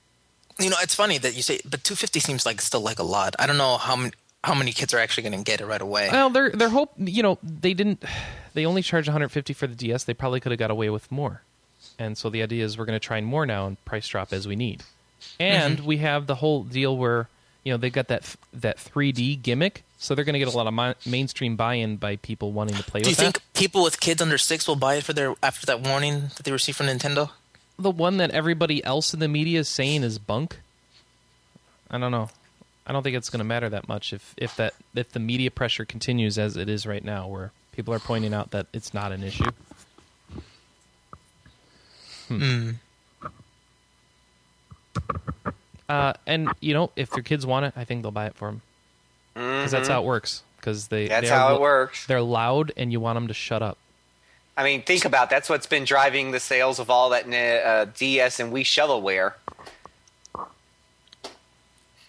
You 0.60 0.70
know, 0.70 0.76
it's 0.82 0.96
funny 0.96 1.18
that 1.18 1.36
you 1.36 1.42
say, 1.42 1.60
but 1.66 1.84
two 1.84 1.96
fifty 1.96 2.20
seems 2.20 2.46
like 2.46 2.62
still 2.62 2.82
like 2.82 3.00
a 3.00 3.04
lot. 3.04 3.36
I 3.40 3.48
don't 3.48 3.58
know 3.58 3.78
how 3.78 3.96
many 3.96 4.12
how 4.44 4.54
many 4.54 4.72
kids 4.74 4.94
are 4.94 5.00
actually 5.00 5.24
going 5.30 5.44
to 5.44 5.44
get 5.44 5.62
it 5.62 5.66
right 5.66 5.82
away. 5.82 6.10
Well, 6.12 6.30
they're 6.30 6.52
they're 6.52 6.70
hope 6.70 6.92
you 6.98 7.24
know 7.24 7.40
they 7.42 7.74
didn't 7.74 8.04
they 8.54 8.66
only 8.66 8.82
charged 8.82 9.08
150 9.08 9.54
for 9.54 9.66
the 9.66 9.76
DS. 9.76 10.04
They 10.04 10.14
probably 10.14 10.40
could 10.40 10.52
have 10.52 10.60
got 10.60 10.72
away 10.72 10.90
with 10.90 11.12
more, 11.12 11.42
and 11.98 12.18
so 12.18 12.30
the 12.30 12.44
idea 12.44 12.66
is 12.66 12.78
we're 12.78 12.86
going 12.86 13.00
to 13.00 13.06
try 13.06 13.22
more 13.22 13.46
now 13.46 13.66
and 13.66 13.84
price 13.86 14.08
drop 14.08 14.34
as 14.34 14.48
we 14.48 14.56
need. 14.56 14.84
And 15.40 15.78
mm-hmm. 15.78 15.86
we 15.86 15.98
have 15.98 16.28
the 16.28 16.36
whole 16.36 16.64
deal 16.64 16.98
where 16.98 17.30
you 17.64 17.72
know 17.74 17.78
they've 17.78 17.94
got 17.94 18.08
that 18.10 18.36
that 18.54 18.78
3D 18.78 19.42
gimmick, 19.42 19.84
so 19.98 20.16
they're 20.16 20.26
going 20.26 20.34
to 20.34 20.40
get 20.40 20.48
a 20.54 20.58
lot 20.58 20.68
of 20.68 20.74
mi- 20.74 21.10
mainstream 21.12 21.56
buy-in 21.56 21.98
by 21.98 22.18
people 22.18 22.52
wanting 22.52 22.76
to 22.76 22.84
play 22.84 23.02
Do 23.02 23.10
you 23.10 23.16
think 23.16 23.36
that. 23.36 23.54
people 23.54 23.84
with 23.84 24.00
kids 24.00 24.22
under 24.22 24.38
six 24.38 24.68
will 24.68 24.76
buy 24.76 24.96
it 24.96 25.04
for 25.04 25.14
their 25.14 25.36
after 25.42 25.66
that 25.68 25.82
warning 25.82 26.30
that 26.36 26.44
they 26.44 26.52
received 26.52 26.78
from 26.78 26.88
Nintendo? 26.88 27.32
The 27.80 27.92
one 27.92 28.18
that 28.18 28.32
everybody 28.32 28.84
else 28.84 29.14
in 29.14 29.20
the 29.20 29.28
media 29.28 29.62
is 29.62 29.68
saying 29.68 30.04
is 30.04 30.20
bunk. 30.20 30.58
I 31.90 31.98
don't 31.98 32.12
know. 32.12 32.30
I 32.86 32.92
don't 32.92 33.02
think 33.02 33.16
it's 33.16 33.30
going 33.30 33.40
to 33.40 33.46
matter 33.46 33.70
that 33.70 33.88
much 33.88 34.12
if 34.14 34.34
if 34.38 34.56
that 34.58 34.74
if 34.94 35.12
the 35.12 35.20
media 35.20 35.50
pressure 35.52 35.86
continues 35.86 36.38
as 36.38 36.58
it 36.58 36.68
is 36.70 36.86
right 36.86 37.04
now, 37.04 37.28
where 37.28 37.52
people 37.72 37.94
are 37.94 38.00
pointing 38.00 38.34
out 38.34 38.52
that 38.52 38.68
it's 38.74 38.94
not 38.94 39.12
an 39.12 39.24
issue. 39.24 39.50
Mm. 42.30 42.76
Uh, 45.94 46.14
and 46.26 46.50
you 46.60 46.74
know, 46.74 46.92
if 46.96 47.12
your 47.12 47.24
kids 47.24 47.46
want 47.46 47.66
it, 47.66 47.74
I 47.76 47.84
think 47.86 48.02
they'll 48.02 48.12
buy 48.12 48.26
it 48.26 48.36
for 48.36 48.50
them 48.50 48.62
because 49.34 49.72
that's 49.72 49.88
how 49.88 50.02
it 50.02 50.06
works. 50.06 50.44
Because 50.58 50.88
they 50.88 51.08
That's 51.08 51.28
they 51.28 51.34
are 51.34 51.38
how 51.38 51.56
it 51.56 51.62
works. 51.62 52.08
They're 52.08 52.22
loud, 52.22 52.72
and 52.78 52.92
you 52.92 53.00
want 53.00 53.18
them 53.18 53.28
to 53.28 53.34
shut 53.34 53.62
up. 53.62 53.78
I 54.56 54.64
mean, 54.64 54.84
think 54.84 55.04
about 55.06 55.30
that's 55.30 55.50
what's 55.50 55.66
been 55.66 55.84
driving 55.84 56.32
the 56.32 56.40
sales 56.40 56.80
of 56.80 56.90
all 56.90 57.10
that 57.10 57.26
uh, 57.28 57.86
DS 57.98 58.40
and 58.40 58.54
Wii 58.54 58.62
shovelware. 58.62 59.34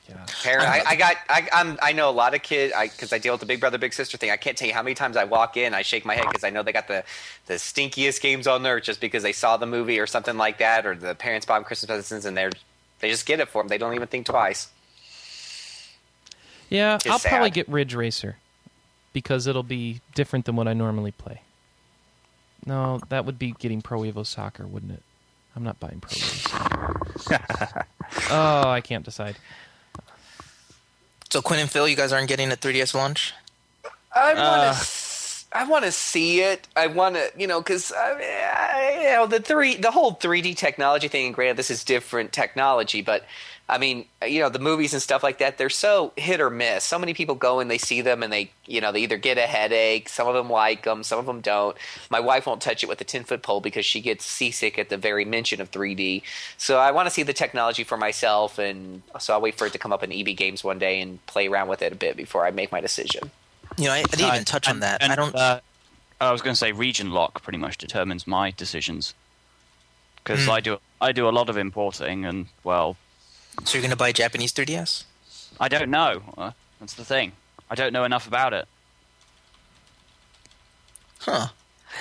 Yeah. 0.09 0.27
Parent, 0.43 0.69
I, 0.69 0.82
I 0.86 0.97
got, 0.97 1.16
I, 1.31 1.48
I'm, 1.51 1.78
I 1.82 1.93
know 1.93 2.11
a 2.11 2.12
lot 2.12 2.35
of 2.35 2.43
kids, 2.43 2.74
because 2.78 3.11
I, 3.12 3.19
deal 3.19 3.32
with 3.32 3.40
the 3.40 3.47
big 3.47 3.59
brother, 3.59 3.78
big 3.78 3.94
sister 3.94 4.19
thing. 4.19 4.31
I 4.31 4.36
can't 4.36 4.56
tell 4.56 4.69
you 4.69 4.74
how 4.74 4.82
many 4.82 4.94
times 4.94 5.16
I 5.16 5.24
walk 5.24 5.56
in, 5.56 5.73
I 5.73 5.81
shake 5.81 6.05
my 6.05 6.15
head 6.15 6.27
because 6.28 6.44
I 6.44 6.51
know 6.51 6.62
they 6.62 6.73
got 6.73 6.89
the, 6.89 7.05
the 7.47 7.55
stinkiest 7.55 8.20
games 8.20 8.47
on 8.47 8.62
there 8.62 8.78
just 8.81 9.01
because 9.01 9.23
they 9.23 9.32
saw 9.32 9.56
the 9.56 9.66
movie 9.66 9.98
or 9.98 10.06
something 10.06 10.36
like 10.36 10.59
that, 10.59 10.85
or 10.85 10.94
the 10.94 11.15
parents 11.15 11.47
bought 11.47 11.55
them 11.55 11.65
Christmas 11.65 11.86
presents 11.86 12.27
and 12.27 12.36
they're, 12.36 12.51
they 13.01 13.11
just 13.11 13.27
get 13.27 13.41
it 13.41 13.49
for 13.49 13.62
them. 13.62 13.69
They 13.69 13.79
don't 13.79 13.95
even 13.95 14.09
think 14.09 14.27
twice. 14.27 14.69
Yeah, 16.71 16.97
It's 16.97 17.07
I'll 17.07 17.19
probably 17.19 17.51
get 17.51 17.69
Ridge 17.69 17.95
Racer 17.95 18.37
because 19.12 19.47
it'll 19.47 19.62
be 19.62 20.01
different 20.15 20.45
than 20.45 20.57
what 20.57 20.66
I 20.66 20.73
normally 20.73 21.12
play. 21.12 21.43
No, 22.66 23.01
that 23.11 23.25
would 23.27 23.39
be 23.39 23.53
getting 23.53 23.83
Pro 23.83 24.01
Evo 24.01 24.25
Soccer, 24.27 24.66
wouldn't 24.66 24.93
it? 24.93 25.03
I'm 25.55 25.62
not 25.62 25.79
buying 25.79 26.01
Pro 26.01 26.11
Evo 26.11 27.21
Soccer. 27.21 27.87
oh, 28.31 28.71
I 28.71 28.81
can't 28.81 29.05
decide. 29.05 29.37
So 31.31 31.43
Quinn 31.43 31.61
and 31.61 31.71
Phil, 31.71 31.87
you 31.89 31.97
guys 31.97 32.12
aren't 32.12 32.29
getting 32.29 32.51
a 32.51 32.57
3DS 32.57 32.95
launch? 32.95 33.35
I 34.15 34.35
want 34.35 34.39
Uh. 34.39 34.75
I 35.55 35.62
want 35.62 35.85
to 35.85 35.93
see 35.93 36.40
it. 36.40 36.66
I 36.74 36.89
want 36.89 37.14
to, 37.14 37.31
you 37.39 37.47
know, 37.47 37.60
because 37.60 37.93
uh, 37.93 38.18
you 38.98 39.12
know 39.12 39.26
the 39.28 39.39
three, 39.39 39.76
the 39.76 39.93
whole 39.93 40.12
3D 40.16 40.56
technology 40.56 41.06
thing. 41.06 41.26
And 41.26 41.35
granted, 41.35 41.56
this 41.56 41.70
is 41.70 41.85
different 41.85 42.32
technology, 42.32 43.02
but 43.02 43.24
I 43.68 43.78
mean, 43.78 44.06
you 44.26 44.40
know, 44.40 44.48
the 44.48 44.59
movies 44.59 44.93
and 44.93 45.01
stuff 45.01 45.22
like 45.22 45.39
that. 45.39 45.56
They're 45.56 45.70
so 45.70 46.12
hit 46.16 46.40
or 46.40 46.51
miss. 46.51 46.82
So 46.82 46.98
many 46.98 47.14
people 47.14 47.36
go 47.36 47.60
and 47.60 47.70
they 47.70 47.78
see 47.78 48.01
them, 48.01 48.24
and 48.24 48.32
they, 48.32 48.51
you 48.66 48.81
know, 48.81 48.90
they 48.90 49.02
either 49.02 49.16
get 49.16 49.39
a 49.39 49.43
headache. 49.43 50.09
Some 50.09 50.26
of 50.26 50.35
them 50.35 50.51
like 50.51 50.82
them, 50.82 51.05
some 51.05 51.20
of 51.20 51.26
them 51.26 51.40
don't. 51.40 51.76
My 52.10 52.18
wife 52.18 52.47
won't 52.47 52.60
touch 52.60 52.82
it 52.82 52.89
with 52.89 53.01
a 53.01 53.05
10 53.05 53.22
foot 53.22 53.43
pole 53.43 53.60
because 53.60 53.86
she 53.86 54.01
gets 54.01 54.26
seasick 54.26 54.76
at 54.76 54.89
the 54.89 54.97
very 54.97 55.24
mention 55.24 55.60
of 55.60 55.70
3D. 55.70 56.22
So 56.59 56.78
I 56.78 56.90
want 56.90 57.06
to 57.06 57.10
see 57.14 57.22
the 57.22 57.32
technology 57.32 57.85
for 57.85 57.97
myself, 57.97 58.59
and 58.59 59.02
so 59.20 59.32
I'll 59.32 59.40
wait 59.40 59.55
for 59.55 59.68
it 59.68 59.72
to 59.74 59.78
come 59.78 59.93
up 59.93 60.02
in 60.02 60.12
EB 60.12 60.36
Games 60.36 60.64
one 60.64 60.81
day 60.81 61.01
and 61.01 61.24
play 61.26 61.47
around 61.47 61.68
with 61.68 61.81
it 61.81 61.93
a 61.93 61.97
bit 61.97 62.16
before 62.16 62.44
I 62.44 62.51
make 62.51 62.72
my 62.72 62.81
decision. 62.81 63.31
You 63.77 63.85
know, 63.87 63.93
I, 63.93 63.99
I 63.99 64.03
didn't 64.03 64.33
even 64.35 64.45
touch 64.45 64.69
on 64.69 64.81
that. 64.81 65.03
and, 65.03 65.13
I 65.13 65.17
don't. 65.17 65.35
Uh, 65.35 65.61
I 66.21 66.31
was 66.33 66.43
going 66.43 66.53
to 66.55 66.59
say 66.59 66.73
region 66.73 67.11
lock 67.11 67.43
pretty 67.43 67.59
much 67.59 67.77
determines 67.79 68.27
my 68.27 68.51
decisions 68.53 69.15
because 70.17 70.45
Hmm. 70.45 70.51
I 70.53 70.61
do 70.61 70.79
I 71.01 71.13
do 71.13 71.29
a 71.29 71.31
lot 71.31 71.49
of 71.51 71.57
importing, 71.57 72.25
and 72.25 72.47
well, 72.63 72.97
so 73.65 73.77
you're 73.77 73.83
gonna 73.83 73.97
buy 73.97 74.13
Japanese 74.13 74.53
3DS? 74.53 75.05
I 75.61 75.69
don't 75.69 75.91
know. 75.91 76.23
Uh, 76.39 76.53
that's 76.81 76.95
the 76.95 77.05
thing. 77.05 77.33
I 77.71 77.75
don't 77.75 77.93
know 77.93 78.05
enough 78.05 78.27
about 78.27 78.53
it. 78.55 78.67
Huh. 81.21 81.49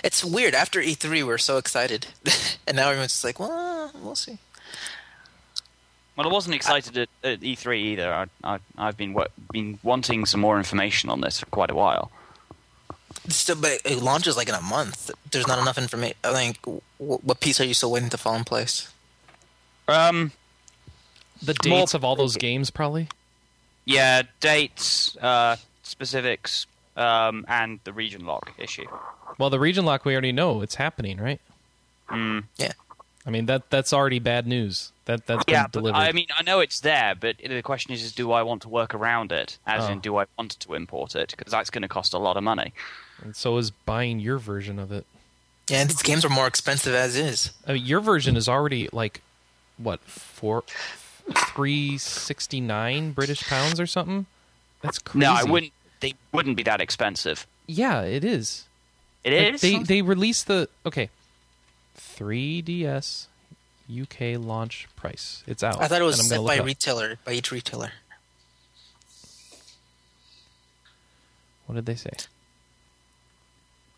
It's 0.04 0.24
weird. 0.24 0.56
After 0.56 0.82
E3, 0.82 1.24
we're 1.26 1.38
so 1.38 1.58
excited, 1.58 2.08
and 2.68 2.78
now 2.78 2.90
everyone's 2.90 3.12
just 3.14 3.24
like, 3.24 3.40
"Well, 3.40 3.92
we'll 4.02 4.16
see." 4.16 4.38
Well, 6.16 6.28
I 6.28 6.32
wasn't 6.32 6.56
excited 6.56 6.98
at, 6.98 7.10
at 7.24 7.40
E3 7.42 7.76
either. 7.78 8.14
I, 8.14 8.26
I, 8.44 8.60
I've 8.78 8.98
been 8.98 9.14
wa- 9.14 9.28
been 9.52 9.80
wanting 9.84 10.26
some 10.26 10.42
more 10.42 10.58
information 10.58 11.10
on 11.10 11.22
this 11.22 11.40
for 11.40 11.48
quite 11.48 11.72
a 11.72 11.76
while. 11.76 12.12
Still, 13.30 13.56
but 13.56 13.80
it 13.86 14.02
launches 14.02 14.38
like 14.38 14.50
in 14.50 14.56
a 14.56 14.62
month. 14.62 15.10
There's 15.32 15.48
not 15.48 15.60
enough 15.60 15.78
information. 15.78 16.18
I 16.24 16.34
think. 16.34 16.58
wh- 16.66 17.26
What 17.26 17.40
piece 17.40 17.60
are 17.62 17.66
you 17.66 17.74
still 17.74 17.92
waiting 17.92 18.10
to 18.10 18.18
fall 18.18 18.36
in 18.36 18.44
place? 18.44 18.92
Um, 19.88 20.32
The 21.42 21.56
More- 21.68 21.80
dates 21.80 21.94
of 21.94 22.04
all 22.04 22.16
those 22.16 22.38
games, 22.38 22.70
probably. 22.70 23.08
yeah, 23.86 24.22
dates, 24.40 25.18
uh, 25.18 25.56
specifics, 25.84 26.68
um, 26.96 27.44
and 27.48 27.80
the 27.86 27.92
region 27.94 28.26
lock 28.26 28.52
issue. 28.58 28.86
Well, 29.40 29.50
the 29.50 29.60
region 29.60 29.84
lock 29.84 30.06
we 30.06 30.14
already 30.14 30.32
know 30.32 30.62
it's 30.62 30.76
happening, 30.76 31.18
right? 31.20 31.42
Mm. 32.10 32.44
Yeah. 32.58 32.74
I 33.26 33.30
mean 33.30 33.46
that 33.46 33.70
that's 33.70 33.94
already 33.94 34.20
bad 34.20 34.46
news. 34.48 34.92
That 35.06 35.26
that's 35.28 35.44
been 35.46 35.54
Yeah, 35.54 35.64
but 35.64 35.72
delivered. 35.72 35.98
I 35.98 36.12
mean, 36.12 36.28
I 36.38 36.44
know 36.44 36.60
it's 36.60 36.80
there, 36.82 37.14
but 37.20 37.38
the 37.38 37.62
question 37.62 37.94
is, 37.94 38.04
is 38.04 38.12
do 38.14 38.32
I 38.32 38.42
want 38.44 38.62
to 38.64 38.70
work 38.70 38.94
around 38.94 39.32
it? 39.32 39.58
As 39.66 39.86
Oh. 39.86 39.92
in, 39.92 40.00
do 40.00 40.18
I 40.18 40.26
want 40.38 40.52
to 40.60 40.74
import 40.74 41.16
it? 41.16 41.34
Because 41.38 41.52
that's 41.52 41.70
going 41.70 41.82
to 41.84 41.88
cost 41.88 42.14
a 42.14 42.18
lot 42.18 42.38
of 42.38 42.44
money. 42.44 42.74
and 43.22 43.36
so 43.36 43.58
is 43.58 43.72
buying 43.72 44.20
your 44.20 44.38
version 44.38 44.80
of 44.80 44.92
it. 44.92 45.06
Yeah, 45.70 45.82
and 45.82 45.90
these 45.90 46.02
games 46.02 46.26
are 46.26 46.30
more 46.30 46.48
expensive 46.48 46.94
as 46.94 47.16
is. 47.16 47.52
I 47.66 47.74
mean, 47.74 47.86
your 47.86 48.02
version 48.02 48.36
is 48.36 48.50
already 48.50 48.90
like 48.92 49.22
what 49.78 50.02
four, 50.02 50.64
three 51.56 51.98
sixty 51.98 52.60
nine 52.60 53.12
British 53.14 53.44
pounds 53.48 53.80
or 53.80 53.88
something. 53.88 54.26
That's 54.82 55.00
crazy. 55.00 55.20
No, 55.26 55.32
I 55.34 55.44
wouldn't. 55.44 55.72
They 56.02 56.16
wouldn't 56.34 56.58
be 56.58 56.64
that 56.64 56.82
expensive. 56.82 57.48
Yeah, 57.68 58.02
it 58.02 58.26
is. 58.26 58.66
It 59.24 59.32
Like, 59.32 59.54
is. 59.56 59.62
They 59.62 59.78
they 59.84 60.02
released 60.02 60.48
the 60.48 60.68
okay, 60.86 61.10
3DS 62.18 63.28
UK 63.92 64.38
launch 64.40 64.88
price. 64.96 65.44
It's 65.48 65.64
out. 65.64 65.82
I 65.82 65.88
thought 65.88 66.02
it 66.02 66.06
was 66.06 66.26
set 66.28 66.44
by 66.46 66.58
retailer, 66.60 67.18
by 67.26 67.34
each 67.34 67.52
retailer. 67.52 67.92
What 71.66 71.76
did 71.76 71.86
they 71.86 71.96
say? 71.96 72.12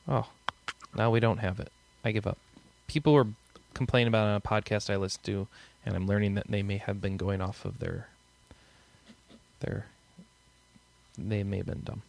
Oh, 0.07 0.27
now 0.95 1.09
we 1.09 1.19
don't 1.19 1.39
have 1.39 1.59
it. 1.59 1.71
I 2.03 2.11
give 2.11 2.27
up. 2.27 2.37
People 2.87 3.13
were 3.13 3.27
complaining 3.73 4.07
about 4.07 4.25
it 4.27 4.29
on 4.29 4.35
a 4.35 4.41
podcast 4.41 4.89
I 4.91 4.95
listened 4.97 5.23
to, 5.25 5.47
and 5.85 5.95
I'm 5.95 6.07
learning 6.07 6.35
that 6.35 6.47
they 6.47 6.61
may 6.63 6.77
have 6.77 7.01
been 7.01 7.17
going 7.17 7.41
off 7.41 7.65
of 7.65 7.79
their 7.79 8.07
their. 9.61 9.87
They 11.17 11.43
may 11.43 11.57
have 11.57 11.65
been 11.65 11.81
dumb. 11.83 12.01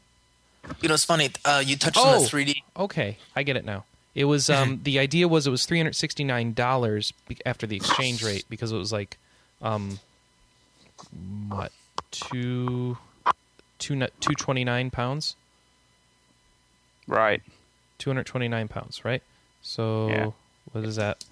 You 0.80 0.88
know, 0.88 0.94
it's 0.94 1.04
funny. 1.04 1.30
Uh, 1.44 1.62
you 1.64 1.76
touched 1.76 1.96
on 1.96 2.16
Oh. 2.16 2.20
the 2.20 2.26
3D. 2.28 2.62
Okay, 2.76 3.18
I 3.36 3.42
get 3.44 3.56
it 3.56 3.64
now. 3.64 3.84
It 4.16 4.24
was 4.24 4.50
um 4.56 4.80
the 4.82 4.98
idea 4.98 5.28
was 5.28 5.46
it 5.46 5.50
was 5.50 5.64
three 5.66 5.78
hundred 5.78 5.94
sixty 5.94 6.24
nine 6.24 6.52
dollars 6.54 7.12
after 7.44 7.66
the 7.68 7.76
exchange 7.76 8.24
rate 8.24 8.44
because 8.50 8.72
it 8.72 8.76
was 8.78 8.90
like 8.92 9.18
um 9.62 10.00
what 11.48 11.70
two 12.10 12.96
two 13.78 14.06
two 14.20 14.34
twenty 14.34 14.64
nine 14.64 14.90
pounds 14.90 15.36
right. 17.06 17.42
two 17.98 18.10
hundred 18.10 18.24
twenty 18.26 18.48
nine 18.48 18.68
pounds 18.68 19.04
right 19.04 19.22
so 19.62 20.08
Yeah. 20.08 20.30
what 20.72 20.82
does 20.82 20.96
that 20.96 21.24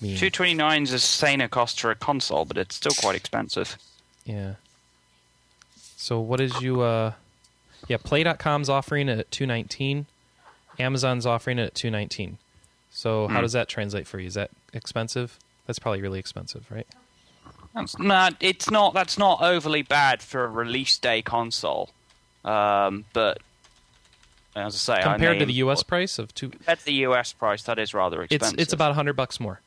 mean 0.00 0.16
Two 0.16 0.30
twenty 0.30 0.54
nine 0.54 0.82
is 0.84 0.92
a 0.92 0.98
saner 0.98 1.48
cost 1.48 1.80
for 1.80 1.90
a 1.90 1.94
console, 1.94 2.44
but 2.44 2.56
it's 2.56 2.74
still 2.74 2.92
quite 2.92 3.14
expensive. 3.14 3.76
yeah 4.24 4.54
so 5.96 6.18
what 6.18 6.40
is 6.40 6.60
you 6.62 6.80
uh 6.80 7.12
yeah 7.88 7.96
play.com's 7.98 8.68
offering 8.68 9.08
it 9.08 9.18
at 9.18 9.30
219 9.30 10.06
amazon's 10.82 11.24
offering 11.26 11.58
it 11.58 11.64
at 11.64 11.74
219 11.74 12.38
so 12.90 13.28
how 13.28 13.36
Hmm. 13.36 13.42
does 13.42 13.52
that 13.52 13.68
translate 13.68 14.06
for 14.06 14.18
you 14.20 14.26
is 14.26 14.34
that 14.34 14.50
expensive 14.74 15.38
that's 15.66 15.78
probably 15.78 16.02
really 16.02 16.18
expensive 16.18 16.66
right 16.70 16.86
That's 17.74 17.98
not. 17.98 18.34
It's 18.40 18.70
not. 18.70 18.92
That's 18.92 19.16
not 19.16 19.40
overly 19.40 19.80
bad 19.80 20.20
for 20.22 20.44
a 20.44 20.48
release 20.48 20.98
day 20.98 21.22
console. 21.22 21.88
Um, 22.44 23.06
but 23.14 23.38
as 24.54 24.74
I 24.74 24.76
say, 24.76 24.92
I 25.00 25.02
compared 25.14 25.38
to 25.38 25.46
the 25.46 25.54
us 25.54 25.82
price 25.82 26.18
of 26.18 26.34
two 26.34 26.50
Compared 26.50 26.80
to 26.80 26.84
the 26.84 26.92
US 27.08 27.32
price, 27.32 27.62
that 27.62 27.78
is 27.78 27.94
rather 27.94 28.22
it's 28.24 28.32
expensive. 28.34 28.58
it's 28.60 28.72
about 28.74 28.88
100 28.90 29.14
bucks 29.16 29.40
more 29.40 29.62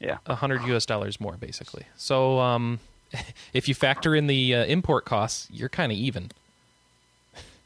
yeah. 0.00 0.18
100 0.26 0.62
us 0.62 0.84
dollars 0.84 1.20
more 1.20 1.36
basically 1.36 1.84
so 1.96 2.40
um 2.40 2.80
if 3.52 3.68
you 3.68 3.74
factor 3.74 4.16
in 4.16 4.26
the 4.26 4.54
uh, 4.56 4.64
import 4.64 5.04
costs 5.04 5.46
you're 5.52 5.68
kind 5.68 5.92
of 5.92 5.98
even 5.98 6.30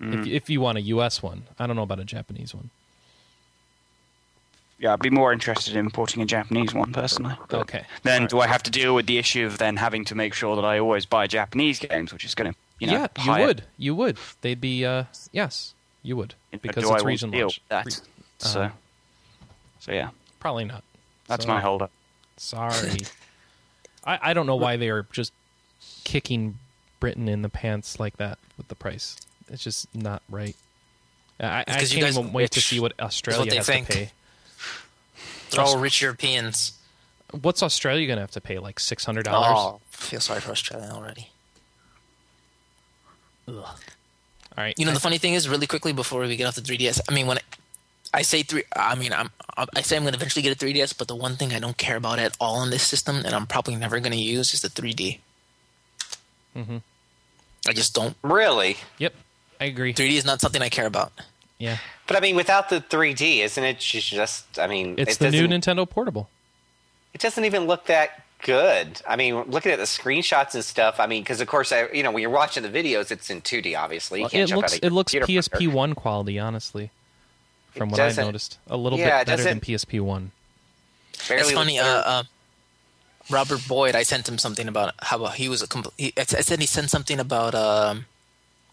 Mm. 0.02 0.20
if, 0.20 0.26
if 0.26 0.50
you 0.50 0.60
want 0.60 0.78
a 0.78 0.82
us 0.82 1.22
one 1.22 1.44
i 1.58 1.66
don't 1.66 1.76
know 1.76 1.82
about 1.82 2.00
a 2.00 2.04
japanese 2.04 2.54
one. 2.54 2.70
Yeah, 4.78 4.94
I'd 4.94 4.98
be 5.00 5.10
more 5.10 5.32
interested 5.32 5.76
in 5.76 5.86
importing 5.86 6.22
a 6.22 6.26
Japanese 6.26 6.74
one 6.74 6.92
personally. 6.92 7.36
Okay. 7.52 7.84
Then 8.02 8.22
All 8.22 8.26
do 8.26 8.40
I 8.40 8.48
have 8.48 8.64
to 8.64 8.70
deal 8.70 8.96
with 8.96 9.06
the 9.06 9.16
issue 9.16 9.46
of 9.46 9.58
then 9.58 9.76
having 9.76 10.04
to 10.06 10.16
make 10.16 10.34
sure 10.34 10.56
that 10.56 10.64
I 10.64 10.80
always 10.80 11.06
buy 11.06 11.28
Japanese 11.28 11.78
games, 11.78 12.12
which 12.12 12.24
is 12.24 12.34
going 12.34 12.52
to, 12.52 12.58
you 12.80 12.88
know, 12.88 12.94
yeah 12.94 13.38
you 13.40 13.46
would. 13.46 13.62
You 13.78 13.94
would. 13.94 14.18
They'd 14.40 14.60
be 14.60 14.84
uh 14.84 15.04
yes 15.30 15.74
you 16.02 16.16
would. 16.16 16.34
Because 16.50 16.82
do 16.82 16.90
I 16.90 16.94
it's 16.94 17.02
want 17.04 17.04
region 17.04 17.30
launch 17.30 17.60
that? 17.68 17.86
Re- 17.86 17.92
so, 18.38 18.60
uh, 18.62 18.70
so 19.78 19.92
yeah, 19.92 20.10
probably 20.40 20.64
not. 20.64 20.82
That's 21.28 21.44
So- 21.44 21.52
my 21.52 21.60
holdup. 21.60 21.92
sorry. 22.36 22.98
I, 24.04 24.18
I 24.20 24.34
don't 24.34 24.46
know 24.48 24.56
why 24.56 24.76
they 24.76 24.88
are 24.90 25.06
just 25.12 25.32
kicking 26.02 26.58
britain 26.98 27.28
in 27.28 27.42
the 27.42 27.48
pants 27.48 28.00
like 28.00 28.16
that 28.16 28.36
with 28.56 28.66
the 28.66 28.74
price 28.74 29.16
it's 29.52 29.62
just 29.64 29.86
not 29.94 30.22
right 30.28 30.56
i, 31.40 31.60
I 31.60 31.64
can't 31.64 31.94
you 31.94 32.00
guys 32.00 32.18
even 32.18 32.32
wait 32.32 32.50
to 32.52 32.60
see 32.60 32.80
what 32.80 32.98
australia 33.00 33.50
they 33.50 33.56
has 33.56 33.66
think. 33.66 33.86
to 33.86 33.92
pay 33.92 34.10
They're 35.50 35.60
all 35.64 35.78
rich 35.78 36.00
Europeans. 36.00 36.72
What's 37.40 37.62
Australia 37.62 38.06
going 38.06 38.16
to 38.16 38.22
have 38.22 38.30
to 38.32 38.40
pay? 38.40 38.58
Like 38.58 38.80
six 38.80 39.04
hundred 39.04 39.24
dollars? 39.24 39.52
Oh, 39.54 39.80
feel 39.90 40.20
sorry 40.20 40.40
for 40.40 40.50
Australia 40.52 40.90
already. 40.92 41.28
Ugh. 43.48 43.54
All 43.56 43.76
right. 44.56 44.74
You 44.78 44.84
know, 44.86 44.92
the 44.92 45.00
funny 45.00 45.18
thing 45.18 45.34
is, 45.34 45.48
really 45.48 45.66
quickly 45.66 45.92
before 45.92 46.20
we 46.20 46.36
get 46.36 46.46
off 46.46 46.54
the 46.54 46.60
3DS, 46.60 47.00
I 47.08 47.14
mean, 47.14 47.26
when 47.26 47.38
I, 47.38 48.18
I 48.18 48.22
say 48.22 48.42
three, 48.42 48.64
I 48.76 48.94
mean, 48.94 49.12
I'm 49.12 49.30
I 49.74 49.80
say 49.82 49.96
I'm 49.96 50.02
going 50.02 50.12
to 50.12 50.18
eventually 50.18 50.42
get 50.42 50.60
a 50.60 50.64
3DS, 50.64 50.96
but 50.96 51.08
the 51.08 51.16
one 51.16 51.36
thing 51.36 51.52
I 51.52 51.58
don't 51.58 51.76
care 51.76 51.96
about 51.96 52.18
at 52.18 52.36
all 52.40 52.56
on 52.56 52.70
this 52.70 52.82
system, 52.82 53.16
and 53.24 53.34
I'm 53.34 53.46
probably 53.46 53.76
never 53.76 53.98
going 54.00 54.12
to 54.12 54.18
use, 54.18 54.52
is 54.54 54.60
the 54.62 54.68
3D. 54.68 55.18
Mm-hmm. 56.56 56.76
I 57.66 57.72
just 57.72 57.94
don't. 57.94 58.16
Really? 58.22 58.76
Yep. 58.98 59.14
I 59.62 59.66
agree. 59.66 59.94
3D 59.94 60.12
is 60.12 60.24
not 60.24 60.40
something 60.40 60.60
I 60.60 60.68
care 60.68 60.86
about. 60.86 61.12
Yeah. 61.58 61.78
But 62.06 62.16
I 62.16 62.20
mean, 62.20 62.34
without 62.36 62.68
the 62.68 62.80
3D, 62.80 63.38
isn't 63.44 63.62
it 63.62 63.78
just? 63.78 64.58
I 64.58 64.66
mean, 64.66 64.96
It's 64.98 65.14
it 65.14 65.18
the 65.20 65.30
new 65.30 65.46
doesn't- 65.46 65.62
Nintendo 65.78 65.88
Portable. 65.88 66.28
It 67.14 67.20
doesn't 67.20 67.44
even 67.44 67.66
look 67.66 67.86
that 67.86 68.22
good. 68.42 69.00
I 69.08 69.14
mean, 69.16 69.42
looking 69.42 69.70
at 69.70 69.78
the 69.78 69.84
screenshots 69.84 70.54
and 70.54 70.64
stuff. 70.64 70.98
I 70.98 71.06
mean, 71.06 71.22
because 71.22 71.40
of 71.40 71.46
course, 71.46 71.70
I, 71.70 71.88
you 71.92 72.02
know, 72.02 72.10
when 72.10 72.22
you're 72.22 72.30
watching 72.30 72.64
the 72.64 72.68
videos, 72.68 73.10
it's 73.12 73.30
in 73.30 73.40
2D. 73.42 73.78
Obviously, 73.78 74.18
you 74.20 74.24
Well, 74.24 74.30
can't 74.30 74.42
it 74.42 74.46
jump 74.48 74.62
looks 74.62 74.72
out 74.74 74.78
of 74.78 74.84
it 74.84 74.92
looks 74.92 75.12
PSP 75.14 75.52
monitor. 75.52 75.70
one 75.76 75.94
quality, 75.94 76.38
honestly. 76.40 76.90
From 77.76 77.88
It 77.88 77.92
what 77.92 78.00
I've 78.00 78.16
noticed, 78.16 78.58
a 78.68 78.76
little 78.76 78.98
yeah, 78.98 79.20
bit 79.20 79.28
better 79.28 79.44
than 79.44 79.60
PSP 79.60 80.00
one. 80.00 80.32
Barely 81.28 81.42
it's 81.42 81.52
funny. 81.52 81.78
Uh, 81.78 81.84
uh, 81.86 82.22
Robert 83.30 83.60
Boyd, 83.68 83.94
I 83.94 84.02
sent 84.02 84.28
him 84.28 84.36
something 84.38 84.66
about 84.68 84.94
how 85.00 85.24
he 85.28 85.48
was 85.48 85.62
a 85.62 85.66
compl- 85.68 85.92
he, 85.96 86.12
I 86.18 86.24
said 86.24 86.58
he 86.60 86.66
sent 86.66 86.90
something 86.90 87.20
about 87.20 87.54
um 87.54 88.06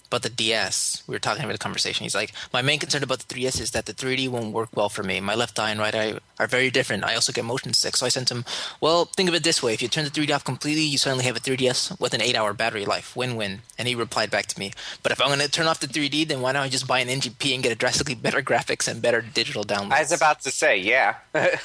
about 0.10 0.23
the 0.23 0.30
DS. 0.30 1.03
We 1.06 1.14
were 1.14 1.19
talking 1.19 1.44
about 1.44 1.56
a 1.56 1.60
conversation. 1.60 2.03
He's 2.03 2.15
like, 2.15 2.34
my 2.52 2.64
main 2.64 2.80
concern 2.80 3.03
about 3.03 3.19
the 3.19 3.34
3DS 3.34 3.61
is 3.61 3.72
that 3.72 3.86
the 3.86 3.94
3D 3.94 4.27
won't 4.27 4.53
work 4.53 4.69
well 4.76 4.90
for 4.90 5.03
me. 5.03 5.19
My 5.19 5.36
left 5.36 5.60
eye 5.60 5.69
and 5.69 5.80
right 5.80 5.94
eye 5.94 6.19
are 6.40 6.48
very 6.48 6.72
different. 6.72 7.03
I 7.03 7.14
also 7.14 7.31
get 7.31 7.45
motion 7.45 7.73
sick. 7.73 7.95
So 7.95 8.07
I 8.07 8.10
sent 8.10 8.31
him, 8.31 8.44
well, 8.81 9.06
think 9.06 9.30
of 9.30 9.36
it 9.36 9.44
this 9.44 9.61
way: 9.61 9.73
if 9.73 9.84
you 9.84 9.88
turn 9.88 10.06
the 10.06 10.10
3D 10.10 10.34
off 10.34 10.44
completely, 10.44 10.81
you 10.81 10.98
suddenly 10.98 11.26
have 11.26 11.38
a 11.38 11.40
3DS 11.40 11.99
with 11.99 12.15
an 12.15 12.22
eight-hour 12.22 12.53
battery 12.53 12.86
life. 12.86 13.15
Win-win. 13.15 13.61
And 13.77 13.88
he 13.88 13.94
replied 13.94 14.31
back 14.31 14.48
to 14.48 14.60
me, 14.60 14.73
but 15.03 15.11
if 15.11 15.22
I'm 15.22 15.27
going 15.27 15.40
to 15.40 15.49
turn 15.49 15.68
off 15.68 15.80
the 15.80 15.88
3D, 15.88 16.27
then 16.27 16.41
why 16.41 16.53
don't 16.53 16.64
I 16.64 16.69
just 16.69 16.88
buy 16.88 16.99
an 16.99 17.07
NGP 17.07 17.53
and 17.53 17.61
get 17.61 17.72
a 17.72 17.76
drastically 17.76 18.15
better 18.15 18.41
graphics 18.49 18.88
and 18.88 19.02
better 19.02 19.22
digital 19.22 19.64
downloads? 19.64 19.94
I 19.94 19.99
was 20.02 20.11
about 20.11 20.41
to 20.41 20.52
say, 20.52 20.77
yeah. 20.77 21.18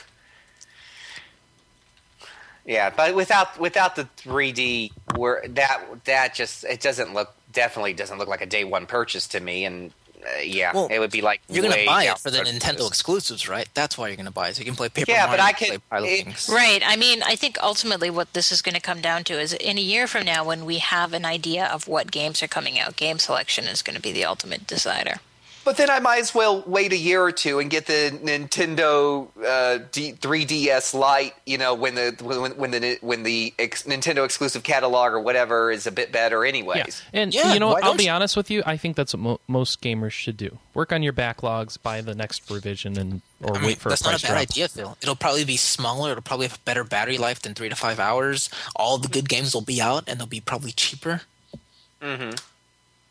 yeah, 2.67 2.91
but 2.91 3.15
without 3.15 3.59
without 3.59 3.97
the 3.97 4.07
3D, 4.19 4.93
where 5.17 5.43
that 5.49 5.83
that 6.05 6.35
just 6.35 6.65
it 6.65 6.81
doesn't 6.81 7.15
look 7.15 7.35
definitely 7.55 7.95
doesn't 7.95 8.19
look 8.19 8.29
like 8.29 8.43
a 8.43 8.47
day 8.47 8.65
one 8.65 8.87
purchase 8.87 9.27
to 9.29 9.41
me, 9.41 9.65
and 9.65 9.93
uh, 10.25 10.41
yeah, 10.43 10.73
Well, 10.75 10.89
it 10.91 10.99
would 10.99 11.11
be 11.11 11.21
like 11.21 11.43
You're 11.49 11.63
going 11.63 11.79
to 11.81 11.87
buy 11.87 12.05
it 12.05 12.19
for 12.19 12.31
the 12.31 12.39
road 12.39 12.47
Nintendo 12.47 12.87
exclusives, 12.89 13.47
right? 13.49 13.69
That's 13.75 13.99
why 13.99 14.09
you're 14.09 14.17
going 14.17 14.25
to 14.27 14.33
buy 14.33 14.49
it. 14.49 14.57
So 14.57 14.61
you 14.61 14.65
can 14.65 14.75
play 14.75 14.89
Paper 14.89 15.11
Yeah, 15.11 15.27
Mario. 15.27 15.33
but 15.33 15.41
I 15.41 15.49
and 15.49 15.57
could- 15.59 16.09
it- 16.09 16.49
Right. 16.49 16.83
I 16.85 16.97
mean, 16.97 17.23
I 17.23 17.37
think 17.37 17.59
ultimately 17.63 18.09
what 18.11 18.33
this 18.33 18.51
is 18.51 18.63
going 18.63 18.75
to 18.75 18.81
come 18.81 19.01
down 19.03 19.25
to 19.25 19.35
is 19.39 19.53
in 19.53 19.77
a 19.77 19.83
year 19.83 20.07
from 20.07 20.25
now, 20.25 20.43
when 20.45 20.65
we 20.65 20.79
have 20.79 21.13
an 21.13 21.25
idea 21.27 21.67
of 21.67 21.89
what 21.89 22.11
games 22.11 22.43
are 22.43 22.49
coming 22.49 22.79
out, 22.79 22.97
game 22.97 23.19
selection 23.19 23.67
is 23.67 23.83
going 23.83 23.97
to 23.97 24.03
be 24.03 24.13
the 24.13 24.25
ultimate 24.25 24.67
decider. 24.67 25.17
But 25.65 25.79
then 25.79 25.89
I 25.89 25.99
might 25.99 26.19
as 26.21 26.35
well 26.35 26.63
wait 26.67 26.93
a 26.93 26.97
year 26.97 27.23
or 27.23 27.33
two 27.33 27.59
and 27.59 27.71
get 27.71 27.87
the 27.87 28.11
Nintendo 28.23 29.29
uh, 29.45 29.85
D- 29.93 30.13
3DS 30.13 30.93
Lite. 30.95 31.35
You 31.47 31.57
know, 31.59 31.75
when 31.75 31.95
the 31.95 32.15
when, 32.23 32.57
when 32.57 32.71
the 32.71 32.99
when 33.01 33.23
the 33.23 33.55
ex- 33.59 33.85
Nintendo 33.85 34.25
exclusive 34.25 34.63
catalog 34.63 35.13
or 35.13 35.21
whatever 35.21 35.71
is 35.71 35.87
a 35.87 35.93
bit 35.93 36.13
better, 36.13 36.45
anyways. 36.45 37.03
Yeah, 37.13 37.21
and 37.23 37.35
Yeah, 37.35 37.53
you 37.55 37.61
know, 37.61 37.69
what? 37.69 37.83
I'll 37.85 37.97
be 37.97 38.05
you- 38.05 38.11
honest 38.11 38.37
with 38.37 38.51
you. 38.51 38.63
I 38.67 38.77
think 38.77 38.95
that's 38.97 39.15
what 39.15 39.21
mo- 39.21 39.41
most 39.49 39.81
gamers 39.81 40.13
should 40.13 40.37
do: 40.37 40.59
work 40.75 40.93
on 40.93 41.03
your 41.03 41.13
backlogs, 41.15 41.81
buy 41.83 42.01
the 42.03 42.15
next 42.15 42.51
revision, 42.51 42.99
and 42.99 43.23
or 43.43 43.57
I 43.57 43.59
mean, 43.61 43.67
wait 43.69 43.79
for 43.79 43.89
that's 43.89 44.03
a 44.03 44.05
price 44.05 44.23
not 44.23 44.31
a 44.31 44.33
bad 44.35 44.49
drop. 44.49 44.51
idea, 44.51 44.69
Phil. 44.69 44.99
It'll 45.03 45.17
probably 45.17 45.45
be 45.45 45.57
smaller. 45.57 46.11
It'll 46.13 46.23
probably 46.23 46.47
have 46.49 46.63
better 46.65 46.85
battery 46.85 47.17
life 47.19 47.41
than 47.41 47.55
three 47.55 47.69
to 47.71 47.77
five 47.77 47.99
hours. 47.99 48.51
All 48.77 48.99
the 48.99 49.09
good 49.09 49.29
games 49.29 49.55
will 49.55 49.63
be 49.63 49.81
out, 49.81 50.05
and 50.07 50.19
they'll 50.21 50.27
be 50.27 50.41
probably 50.41 50.73
cheaper. 50.73 51.23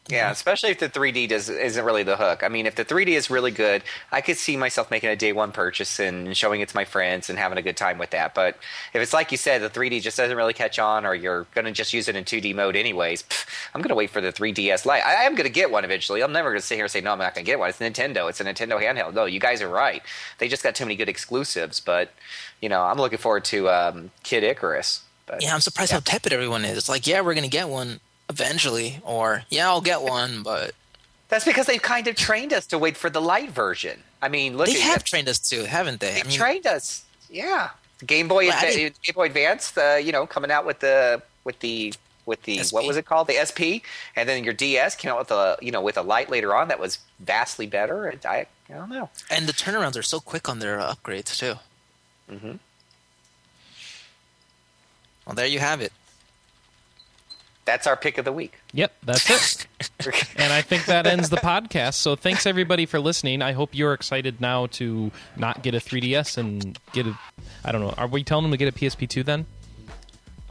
Yeah, 0.09 0.31
especially 0.31 0.69
if 0.69 0.79
the 0.79 0.89
3D 0.89 1.29
does 1.29 1.47
isn't 1.47 1.85
really 1.85 2.03
the 2.03 2.17
hook. 2.17 2.43
I 2.43 2.49
mean, 2.49 2.65
if 2.65 2.75
the 2.75 2.83
3D 2.83 3.09
is 3.09 3.29
really 3.29 3.51
good, 3.51 3.83
I 4.11 4.19
could 4.19 4.37
see 4.37 4.57
myself 4.57 4.91
making 4.91 5.09
a 5.09 5.15
day 5.15 5.31
one 5.31 5.53
purchase 5.53 5.97
and 5.97 6.35
showing 6.35 6.59
it 6.59 6.67
to 6.69 6.75
my 6.75 6.83
friends 6.83 7.29
and 7.29 7.39
having 7.39 7.57
a 7.57 7.61
good 7.61 7.77
time 7.77 7.97
with 7.97 8.09
that. 8.09 8.35
But 8.35 8.57
if 8.93 9.01
it's 9.01 9.13
like 9.13 9.31
you 9.31 9.37
said, 9.37 9.61
the 9.61 9.69
3D 9.69 10.01
just 10.01 10.17
doesn't 10.17 10.35
really 10.35 10.53
catch 10.53 10.77
on, 10.77 11.05
or 11.05 11.15
you're 11.15 11.45
going 11.55 11.65
to 11.65 11.71
just 11.71 11.93
use 11.93 12.09
it 12.09 12.17
in 12.17 12.25
2D 12.25 12.53
mode 12.53 12.75
anyways, 12.75 13.23
pff, 13.23 13.45
I'm 13.73 13.81
going 13.81 13.89
to 13.89 13.95
wait 13.95 14.09
for 14.09 14.19
the 14.19 14.33
3DS 14.33 14.85
Lite. 14.85 15.03
I, 15.05 15.21
I 15.21 15.23
am 15.23 15.35
going 15.35 15.45
to 15.45 15.53
get 15.53 15.71
one 15.71 15.85
eventually. 15.85 16.21
I'm 16.21 16.33
never 16.33 16.49
going 16.49 16.59
to 16.59 16.67
sit 16.67 16.75
here 16.75 16.83
and 16.83 16.91
say 16.91 16.99
no, 16.99 17.13
I'm 17.13 17.19
not 17.19 17.33
going 17.33 17.45
to 17.45 17.49
get 17.49 17.59
one. 17.59 17.69
It's 17.69 17.79
Nintendo. 17.79 18.29
It's 18.29 18.41
a 18.41 18.43
Nintendo 18.43 18.81
handheld. 18.83 19.13
No, 19.13 19.23
you 19.23 19.39
guys 19.39 19.61
are 19.61 19.69
right. 19.69 20.03
They 20.39 20.49
just 20.49 20.63
got 20.63 20.75
too 20.75 20.83
many 20.83 20.97
good 20.97 21.09
exclusives. 21.09 21.79
But 21.79 22.11
you 22.59 22.67
know, 22.67 22.81
I'm 22.83 22.97
looking 22.97 23.19
forward 23.19 23.45
to 23.45 23.69
um, 23.69 24.11
Kid 24.23 24.43
Icarus. 24.43 25.03
But, 25.25 25.41
Yeah, 25.41 25.53
I'm 25.53 25.61
surprised 25.61 25.93
how 25.93 25.99
tepid 25.99 26.33
everyone 26.33 26.65
is. 26.65 26.77
It's 26.77 26.89
like, 26.89 27.07
yeah, 27.07 27.21
we're 27.21 27.33
going 27.33 27.45
to 27.45 27.49
get 27.49 27.69
one 27.69 28.01
eventually, 28.29 28.99
or 29.03 29.43
yeah, 29.49 29.67
I'll 29.67 29.81
get 29.81 30.01
one, 30.01 30.43
but 30.43 30.71
That's 31.29 31.45
because 31.45 31.65
they've 31.65 31.81
kind 31.81 32.07
of 32.07 32.15
trained 32.15 32.53
us 32.53 32.65
to 32.67 32.77
wait 32.79 32.97
for 32.97 33.09
the 33.09 33.21
light 33.21 33.49
version. 33.51 34.03
I 34.21 34.29
mean, 34.29 34.55
look 34.57 34.67
they 34.67 34.79
have 34.79 35.03
trained 35.03 35.27
us 35.27 35.39
too, 35.39 35.63
haven't 35.65 35.99
they? 35.99 36.11
They 36.13 36.21
I 36.21 36.23
mean, 36.23 36.31
trained 36.37 36.65
us. 36.67 37.03
Yeah, 37.29 37.71
Game 38.05 38.27
Boy, 38.27 38.47
Well, 38.47 38.57
Adva- 38.63 38.93
Game 39.01 39.13
Boy 39.15 39.25
Advance. 39.25 39.77
Uh, 39.77 39.99
you 40.03 40.11
know, 40.11 40.25
coming 40.25 40.51
out 40.51 40.65
with 40.65 40.79
the 40.79 41.21
with 41.43 41.59
the 41.59 41.93
with 42.25 42.41
the 42.43 42.59
SP. 42.63 42.71
what 42.73 42.85
was 42.85 42.95
it 42.95 43.05
called? 43.05 43.27
The 43.27 43.35
SP, 43.43 43.83
and 44.15 44.29
then 44.29 44.43
your 44.45 44.53
DS 44.53 44.95
came 44.95 45.11
out 45.11 45.19
with 45.19 45.31
a 45.31 45.57
you 45.61 45.71
know 45.71 45.81
with 45.81 45.97
a 45.97 46.01
light 46.03 46.29
later 46.29 46.55
on 46.55 46.69
that 46.69 46.79
was 46.79 46.99
vastly 47.19 47.67
better. 47.67 48.07
And 48.07 48.25
I 48.25 48.45
I 48.69 48.73
don't 48.73 48.89
know. 48.89 49.09
and 49.29 49.45
the 49.47 49.53
turnarounds 49.53 49.97
are 49.97 50.03
so 50.03 50.19
quick 50.21 50.47
on 50.47 50.59
their 50.59 50.79
uh, 50.79 50.93
upgrades 50.95 51.37
too. 51.37 51.55
Mm-hmm. 52.31 52.53
Well, 55.25 55.35
there 55.35 55.45
you 55.47 55.59
have 55.59 55.81
it. 55.81 55.91
That's 57.65 57.87
our 57.87 57.95
pick 57.95 58.17
of 58.17 58.25
the 58.25 58.33
week. 58.33 58.59
Yep, 58.73 58.93
that's 59.03 59.29
it. 59.29 59.67
and 60.35 60.51
I 60.51 60.61
think 60.61 60.85
that 60.85 61.07
ends 61.07 61.29
the 61.29 61.37
podcast. 61.37 61.93
So 61.93 62.15
thanks 62.17 62.45
everybody 62.45 62.85
for 62.85 62.99
listening. 62.99 63.41
I 63.41 63.53
hope 63.53 63.69
you're 63.73 63.93
excited 63.93 64.41
now 64.41 64.65
to 64.67 65.11
not 65.37 65.63
get 65.63 65.73
a 65.73 65.77
3DS 65.77 66.37
and 66.37 66.77
get 66.91 67.07
a. 67.07 67.17
I 67.63 67.71
don't 67.71 67.79
know. 67.81 67.93
Are 67.97 68.07
we 68.07 68.23
telling 68.23 68.43
them 68.43 68.51
to 68.51 68.57
get 68.57 68.67
a 68.67 68.77
PSP2 68.77 69.23
then? 69.23 69.45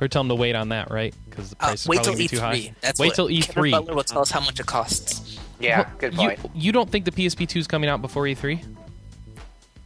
Or 0.01 0.09
tell 0.09 0.20
them 0.22 0.30
to 0.30 0.34
wait 0.34 0.56
on 0.56 0.70
that, 0.70 0.90
right? 0.90 1.14
Because 1.28 1.51
the 1.51 1.56
Uh, 1.56 1.66
price 1.66 1.80
is 1.82 1.86
probably 1.86 1.98
till 1.98 2.05
gonna 2.12 2.16
be 2.18 2.24
E3. 2.24 2.30
too 2.30 2.40
high. 2.40 2.74
That's 2.80 2.98
wait 2.98 3.06
what, 3.09 3.14
till 3.14 3.28
E3. 3.28 3.70
Butler 3.72 3.94
will 3.94 4.02
tell 4.05 4.22
us 4.22 4.30
how 4.30 4.40
much 4.40 4.59
it 4.59 4.66
costs. 4.66 5.39
yeah, 5.60 5.80
Well, 5.82 5.90
good 5.98 6.12
you, 6.14 6.18
point. 6.18 6.40
you 6.55 6.72
don't 6.72 6.90
think 6.90 7.05
the 7.05 7.12
PSP2 7.12 7.56
is 7.60 7.66
coming 7.66 7.90
out 7.90 8.01
before 8.02 8.26
E 8.26 8.34
E3? 8.34 8.64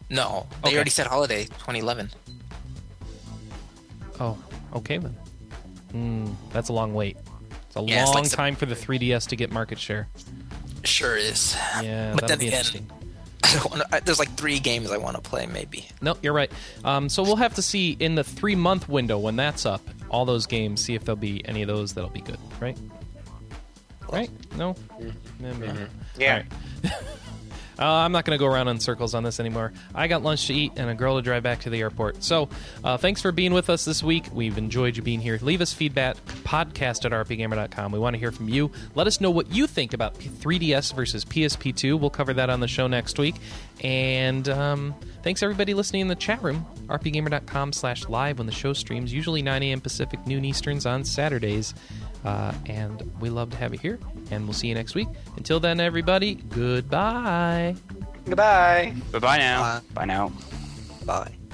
No, 0.09 0.47
they 0.63 0.69
Okay. 0.69 0.77
already 0.77 0.91
said 0.91 1.09
holiday 1.09 1.45
2011. 1.45 2.11
Oh, 4.21 4.39
okay 4.75 4.97
then. 4.99 5.17
Hmm, 5.97 6.27
that's 6.53 6.69
a 6.69 6.73
long 6.75 6.93
wait. 6.93 7.17
It's 7.67 7.77
a 7.77 7.81
Yeah, 7.83 8.03
it's 8.03 8.07
long 8.13 8.23
like 8.23 8.31
the- 8.31 8.37
time 8.37 8.55
for 8.57 8.67
the 8.67 8.75
3DS 8.75 9.29
to 9.29 9.37
get 9.37 9.51
market 9.51 9.79
share. 9.79 10.09
Sure 10.85 11.17
is. 11.17 11.57
Yeah, 11.83 12.13
but 12.13 12.21
that'll 12.23 12.29
then 12.29 12.39
be 12.39 12.49
again, 12.49 12.59
interesting. 12.59 12.91
I 13.45 13.53
don't 13.55 13.71
wanna, 13.71 13.85
I, 13.93 14.01
there's 14.01 14.19
like 14.19 14.31
three 14.37 14.59
games 14.59 14.91
I 14.91 14.99
want 14.99 15.17
to 15.17 15.23
play. 15.23 15.47
Maybe. 15.47 15.89
No, 16.03 16.17
you're 16.23 16.33
right. 16.35 16.51
Um, 16.85 17.09
so 17.09 17.23
we'll 17.23 17.37
have 17.37 17.55
to 17.55 17.63
see 17.63 17.97
in 17.99 18.15
the 18.15 18.23
three 18.25 18.55
month 18.57 18.89
window 18.89 19.19
when 19.19 19.37
that's 19.37 19.65
up, 19.65 19.81
all 20.11 20.25
those 20.27 20.47
games, 20.47 20.85
see 20.85 20.95
if 20.95 21.05
there'll 21.05 21.17
be 21.17 21.43
any 21.47 21.63
of 21.63 21.69
those 21.69 21.95
that'll 21.95 22.11
be 22.11 22.21
good, 22.21 22.39
right? 22.61 22.77
Right? 24.13 24.31
No? 24.57 24.77
Eh, 25.01 25.11
maybe. 25.41 25.69
Yeah. 26.19 26.43
Uh, 27.79 27.85
I'm 27.85 28.13
not 28.13 28.25
going 28.25 28.39
to 28.39 28.43
go 28.43 28.51
around 28.51 28.69
in 28.69 28.81
circles 28.81 29.15
on 29.15 29.23
this 29.23 29.39
anymore. 29.39 29.73
I 29.95 30.09
got 30.09 30.23
lunch 30.23 30.47
to 30.47 30.55
eat 30.55 30.73
and 30.77 30.89
a 30.89 30.95
girl 30.95 31.17
to 31.17 31.23
drive 31.23 31.43
back 31.43 31.61
to 31.61 31.71
the 31.71 31.81
airport. 31.81 32.23
So, 32.23 32.49
uh, 32.83 32.97
thanks 32.97 33.21
for 33.21 33.33
being 33.33 33.53
with 33.53 33.69
us 33.69 33.85
this 33.85 34.03
week. 34.03 34.27
We've 34.33 34.57
enjoyed 34.57 34.97
you 34.97 35.03
being 35.03 35.21
here. 35.21 35.39
Leave 35.43 35.61
us 35.61 35.73
feedback, 35.73 36.17
podcast 36.45 37.05
at 37.05 37.13
rpgamer.com. 37.13 37.93
We 37.93 37.99
want 37.99 38.15
to 38.15 38.19
hear 38.19 38.33
from 38.33 38.49
you. 38.49 38.71
Let 38.95 39.07
us 39.07 39.21
know 39.21 39.31
what 39.31 39.53
you 39.53 39.67
think 39.67 39.93
about 39.93 40.15
3DS 40.15 40.95
versus 40.95 41.25
PSP2. 41.25 41.99
We'll 42.01 42.11
cover 42.11 42.33
that 42.35 42.51
on 42.51 42.61
the 42.61 42.69
show 42.69 42.87
next 42.87 43.19
week. 43.19 43.37
And 43.85 44.49
um, 44.49 44.95
thanks, 45.23 45.43
everybody 45.43 45.75
listening 45.75 46.03
in 46.03 46.09
the 46.09 46.15
chat 46.15 46.43
room. 46.43 46.67
rpgamer.com 46.87 47.73
slash 47.73 48.09
live 48.09 48.39
when 48.39 48.47
the 48.47 48.53
show 48.53 48.73
streams, 48.73 49.13
usually 49.13 49.43
9 49.43 49.63
a.m. 49.63 49.81
Pacific, 49.81 50.27
noon 50.27 50.45
Easterns 50.45 50.87
on 50.87 51.05
Saturdays. 51.05 51.75
Uh, 52.27 52.53
and 52.67 53.09
we 53.21 53.31
love 53.31 53.51
to 53.51 53.57
have 53.57 53.73
you 53.73 53.79
here. 53.79 53.99
And 54.33 54.45
we'll 54.45 54.53
see 54.53 54.67
you 54.67 54.75
next 54.75 54.97
week. 54.97 55.09
Until 55.37 55.61
then, 55.61 55.79
everybody, 55.79 56.35
goodbye. 56.35 57.77
Goodbye. 58.25 58.93
Bye 59.13 59.19
bye 59.21 59.39
now. 59.39 59.61
Bye. 59.61 59.81
Bye 59.95 60.05
now. 60.05 60.33
Bye. 61.05 61.46